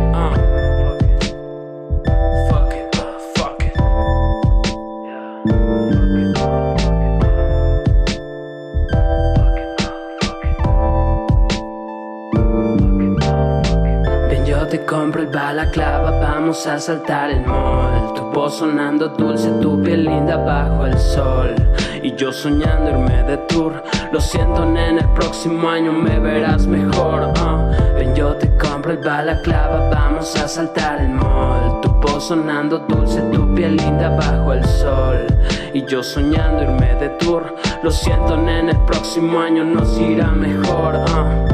te 14.69 14.85
compro 14.85 15.23
el 15.23 15.27
balaclava, 15.27 16.11
vamos 16.11 16.65
a 16.65 16.79
saltar 16.79 17.29
el 17.29 17.41
mall. 17.41 18.13
Tu 18.13 18.21
voz 18.31 18.59
sonando 18.59 19.09
dulce, 19.09 19.49
tu 19.61 19.83
piel 19.83 20.05
linda 20.05 20.37
bajo 20.37 20.85
el 20.85 20.97
sol. 20.97 21.53
Y 22.01 22.15
yo 22.15 22.31
soñando 22.31 22.91
irme 22.91 23.21
de 23.23 23.37
Lo 24.11 24.19
siento, 24.21 24.65
nena, 24.65 25.01
el 25.01 25.09
próximo 25.09 25.69
año 25.69 25.91
me 25.91 26.19
verás 26.19 26.65
mejor. 26.67 27.33
ah. 27.37 27.69
Ven, 27.95 28.15
yo 28.15 28.35
te 28.35 28.49
compro 28.57 28.91
el 28.93 28.99
balaclava, 28.99 29.89
vamos 29.89 30.35
a 30.37 30.47
saltar 30.47 31.01
el 31.01 31.09
mall. 31.09 31.81
Tu 31.81 31.89
voz 31.89 32.27
sonando 32.27 32.79
dulce, 32.79 33.21
tu 33.33 33.53
piel 33.53 33.75
linda 33.75 34.09
bajo 34.09 34.53
el 34.53 34.63
sol. 34.65 35.27
Y 35.73 35.85
yo 35.85 36.01
soñando 36.01 36.63
irme 36.63 36.95
de 36.95 37.09
tour. 37.19 37.55
Lo 37.83 37.91
siento, 37.91 38.37
nena, 38.37 38.71
el 38.71 38.79
próximo 38.85 39.39
año 39.39 39.63
nos 39.65 39.99
irá 39.99 40.27
mejor. 40.27 40.95
ah. 41.09 41.50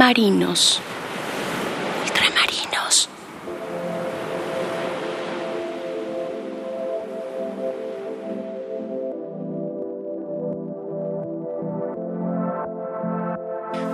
Ultramarinos. 0.00 0.80
Ultramarinos. 2.02 3.10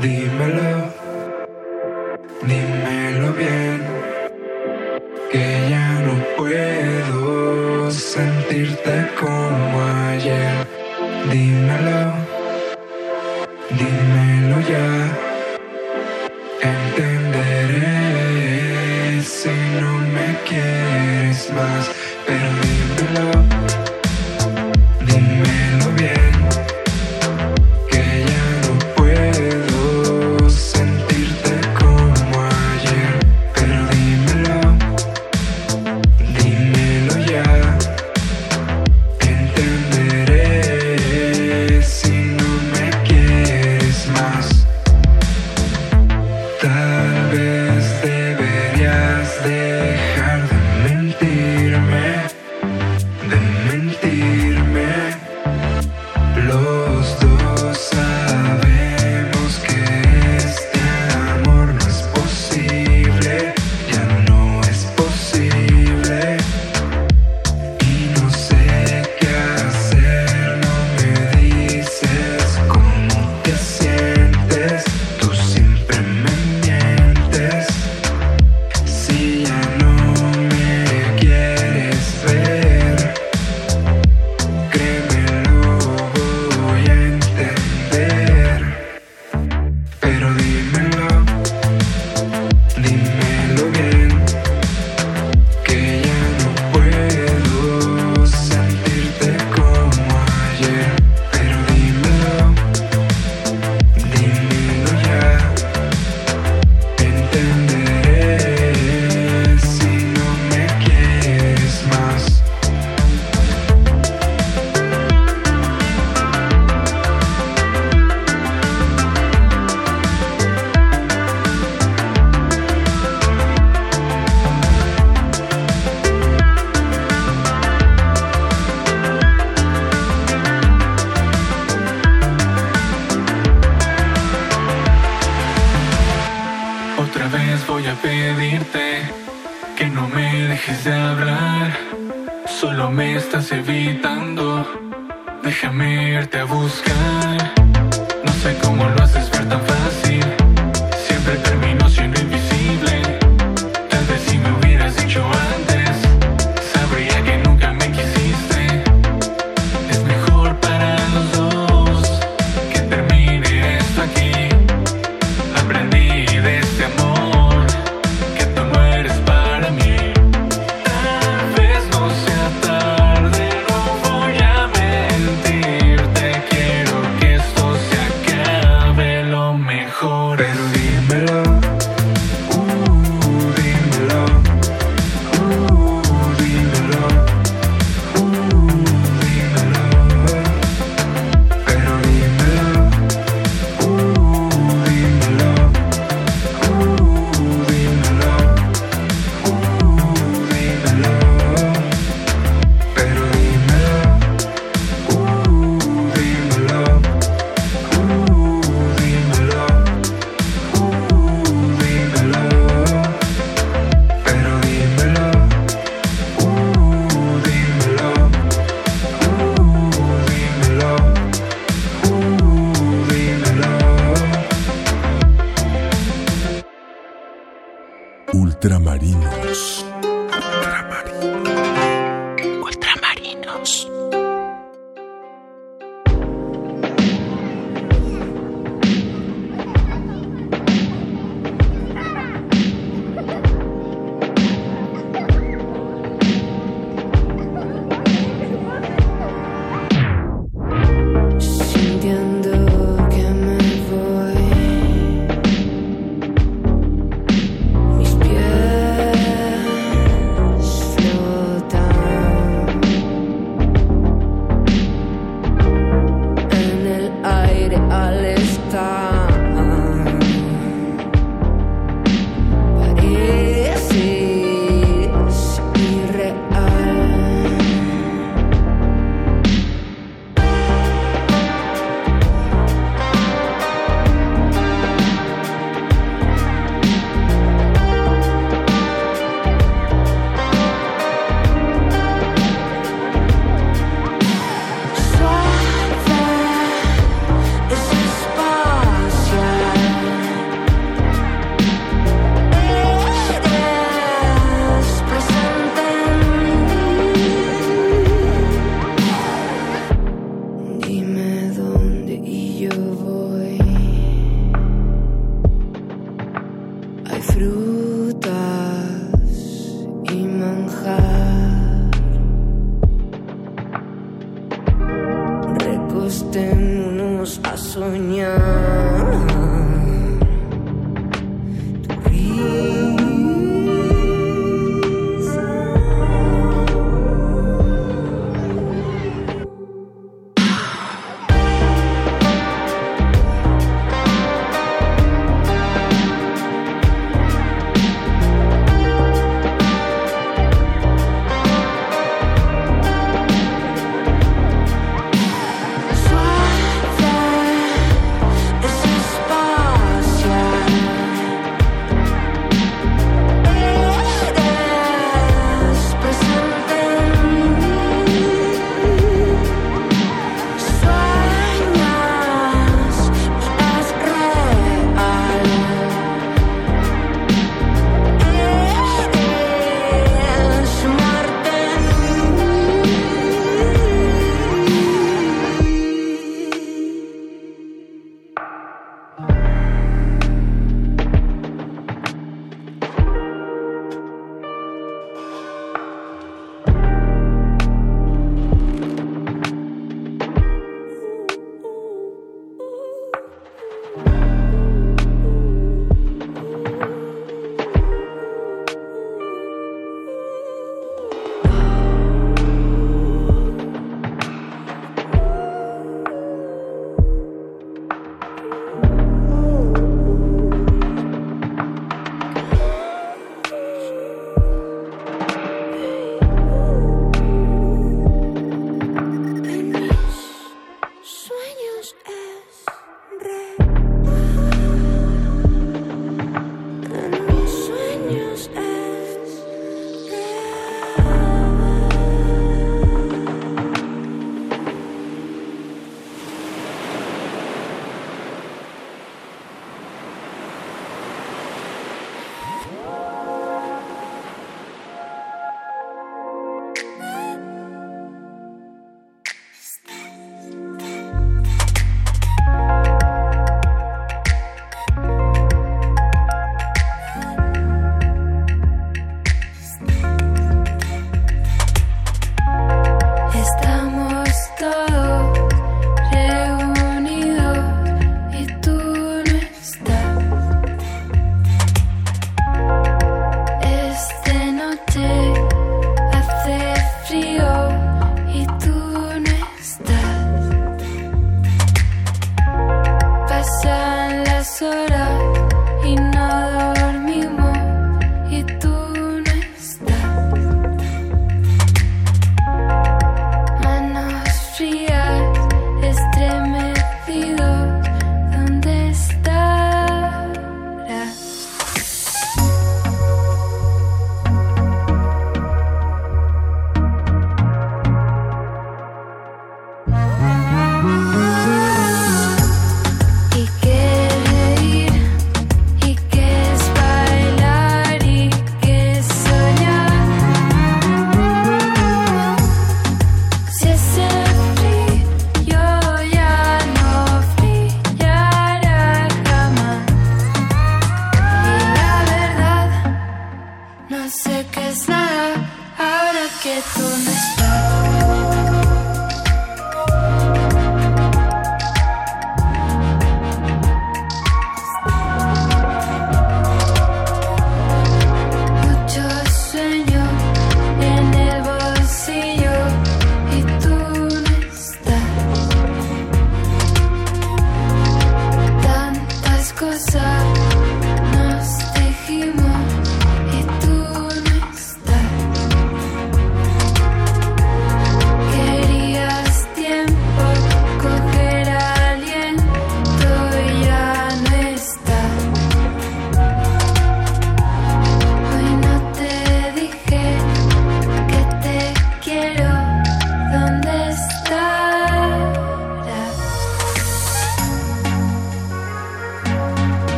Dímelo, 0.00 0.97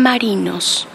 Ultramarinos. 0.00 0.89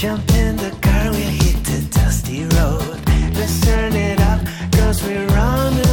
Jump 0.00 0.30
in 0.32 0.56
the 0.56 0.70
car, 0.80 1.10
we'll 1.10 1.36
hit 1.44 1.62
the 1.62 1.86
dusty 1.90 2.44
road. 2.56 2.98
Let's 3.34 3.60
turn 3.60 3.92
it 3.92 4.18
up, 4.18 4.40
cause 4.72 5.02
we're 5.02 5.28
on 5.36 5.74
the. 5.76 5.90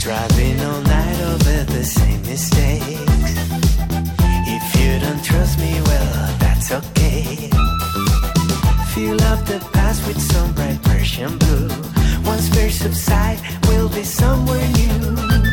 Driving 0.00 0.58
all 0.60 0.80
night 0.80 1.20
over 1.20 1.64
the 1.64 1.84
same 1.84 2.22
mistakes. 2.22 3.34
If 4.48 4.64
you 4.80 5.00
don't 5.00 5.22
trust 5.22 5.58
me, 5.60 5.82
well, 5.84 6.36
that's 6.38 6.72
okay. 6.72 7.50
Fill 8.94 9.20
up 9.24 9.44
the 9.44 9.60
with 10.06 10.18
some 10.18 10.54
bright 10.54 10.82
Persian 10.82 11.36
blue. 11.36 11.68
Once 12.24 12.48
fears 12.48 12.76
subside, 12.76 13.38
we'll 13.68 13.90
be 13.90 14.02
somewhere 14.02 14.66
new. 14.68 15.51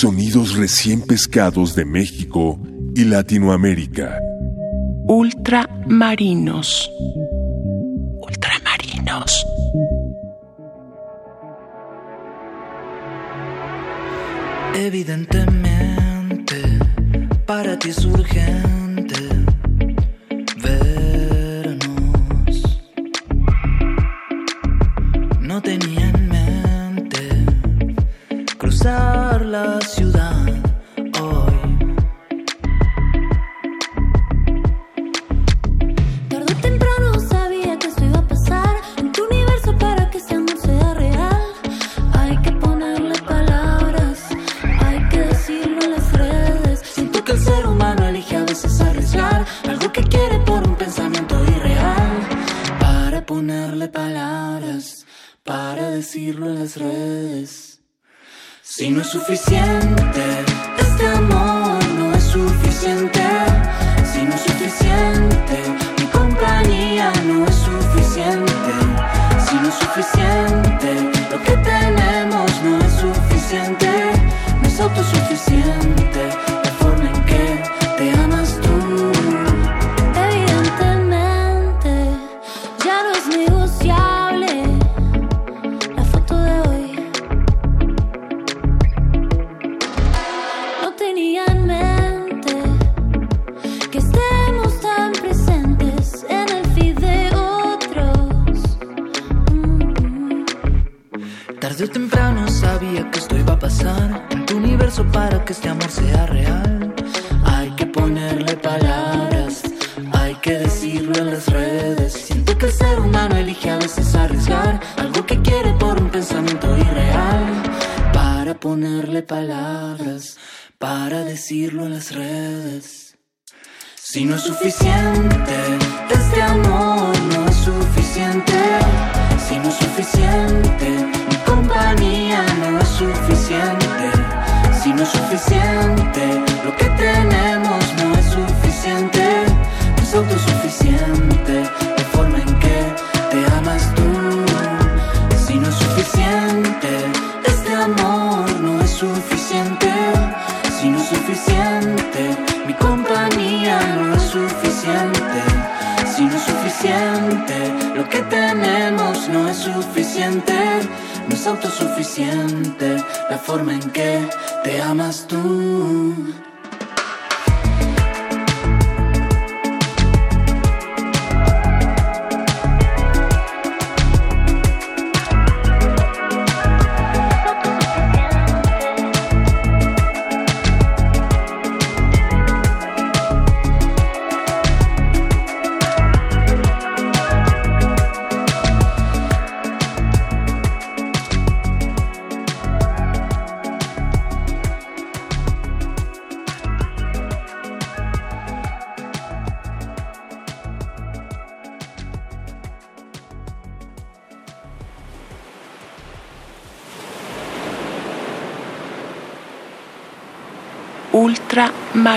Sonidos 0.00 0.56
recién 0.56 1.02
pescados 1.02 1.74
de 1.74 1.84
México 1.84 2.58
y 2.94 3.04
Latinoamérica. 3.04 4.18
Ultramarinos. 5.06 6.89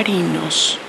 Ultramarinos. 0.03 0.82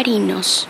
Ultramarinos. 0.00 0.69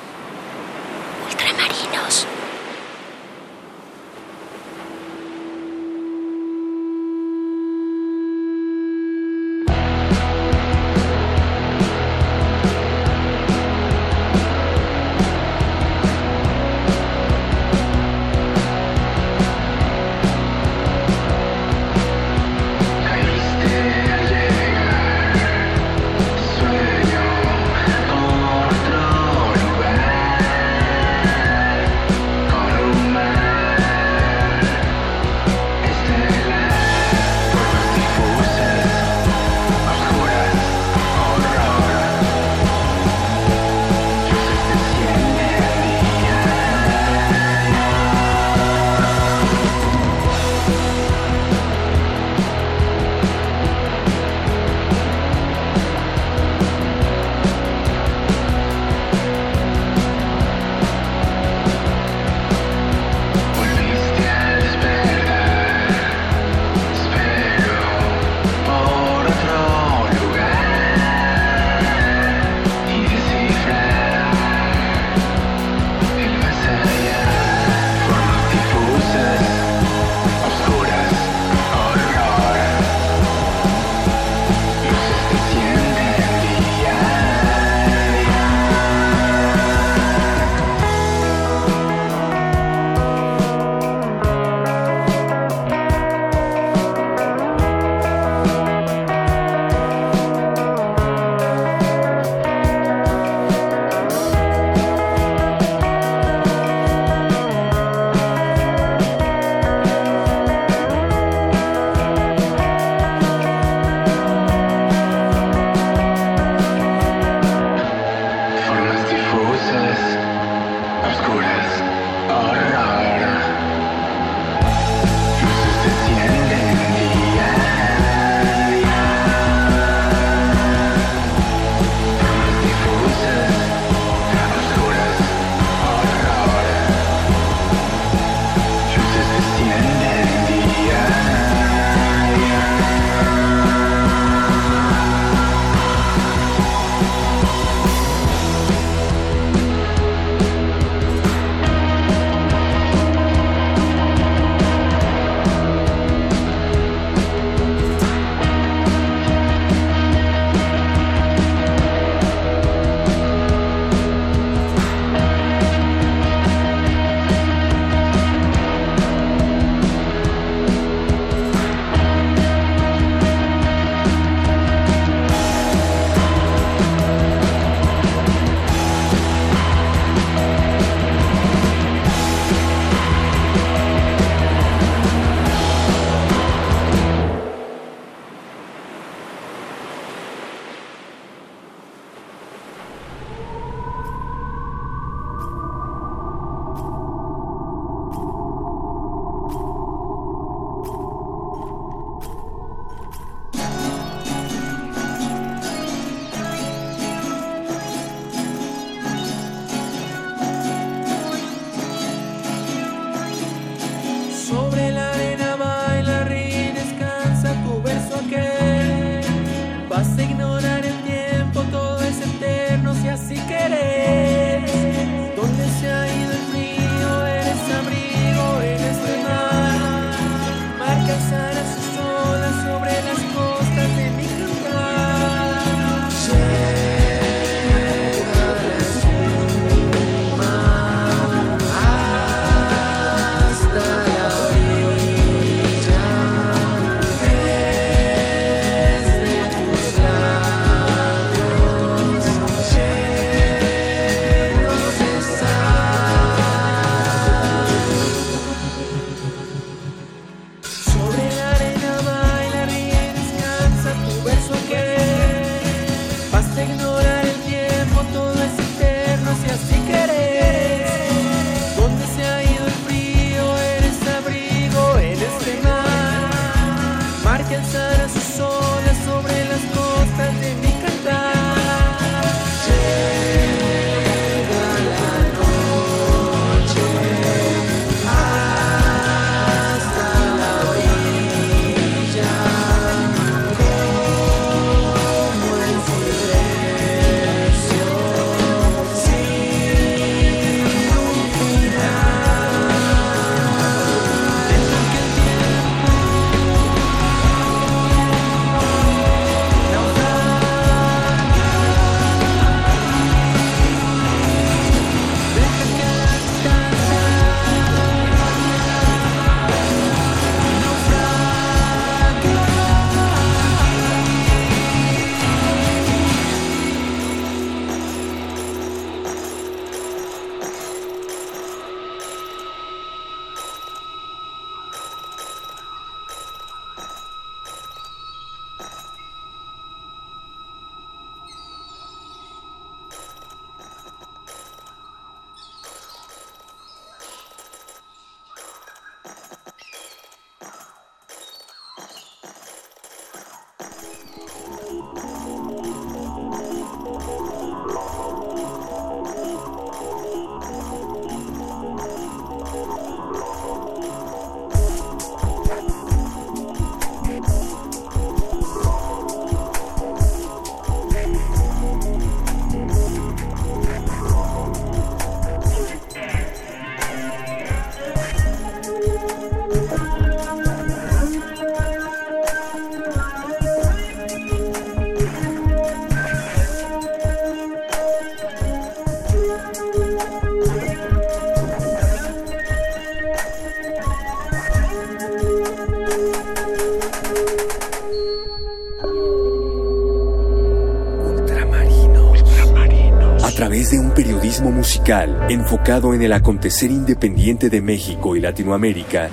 enfocado 405.29 405.95
en 405.95 406.03
el 406.03 406.13
acontecer 406.13 406.71
independiente 406.71 407.49
de 407.49 407.61
México 407.61 408.17
y 408.17 408.21
Latinoamérica, 408.21 409.09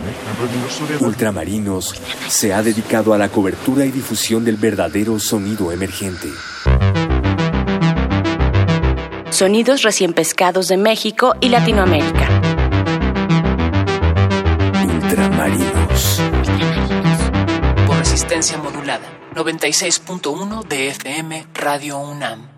Ultramarinos 0.99 1.93
se 2.27 2.53
ha 2.53 2.63
dedicado 2.63 3.13
a 3.13 3.17
la 3.17 3.29
cobertura 3.29 3.85
y 3.85 3.91
difusión 3.91 4.43
del 4.43 4.57
verdadero 4.57 5.19
sonido 5.19 5.71
emergente. 5.71 6.29
Sonidos 9.29 9.83
recién 9.83 10.13
pescados 10.13 10.67
de 10.67 10.77
México 10.77 11.35
y 11.41 11.49
Latinoamérica. 11.49 12.41
Ultramarinos. 14.95 16.21
Por 17.85 17.97
resistencia 17.97 18.57
modulada. 18.57 19.05
96.1 19.35 20.67
de 20.67 20.87
FM 20.87 21.45
Radio 21.53 21.99
UNAM. 21.99 22.57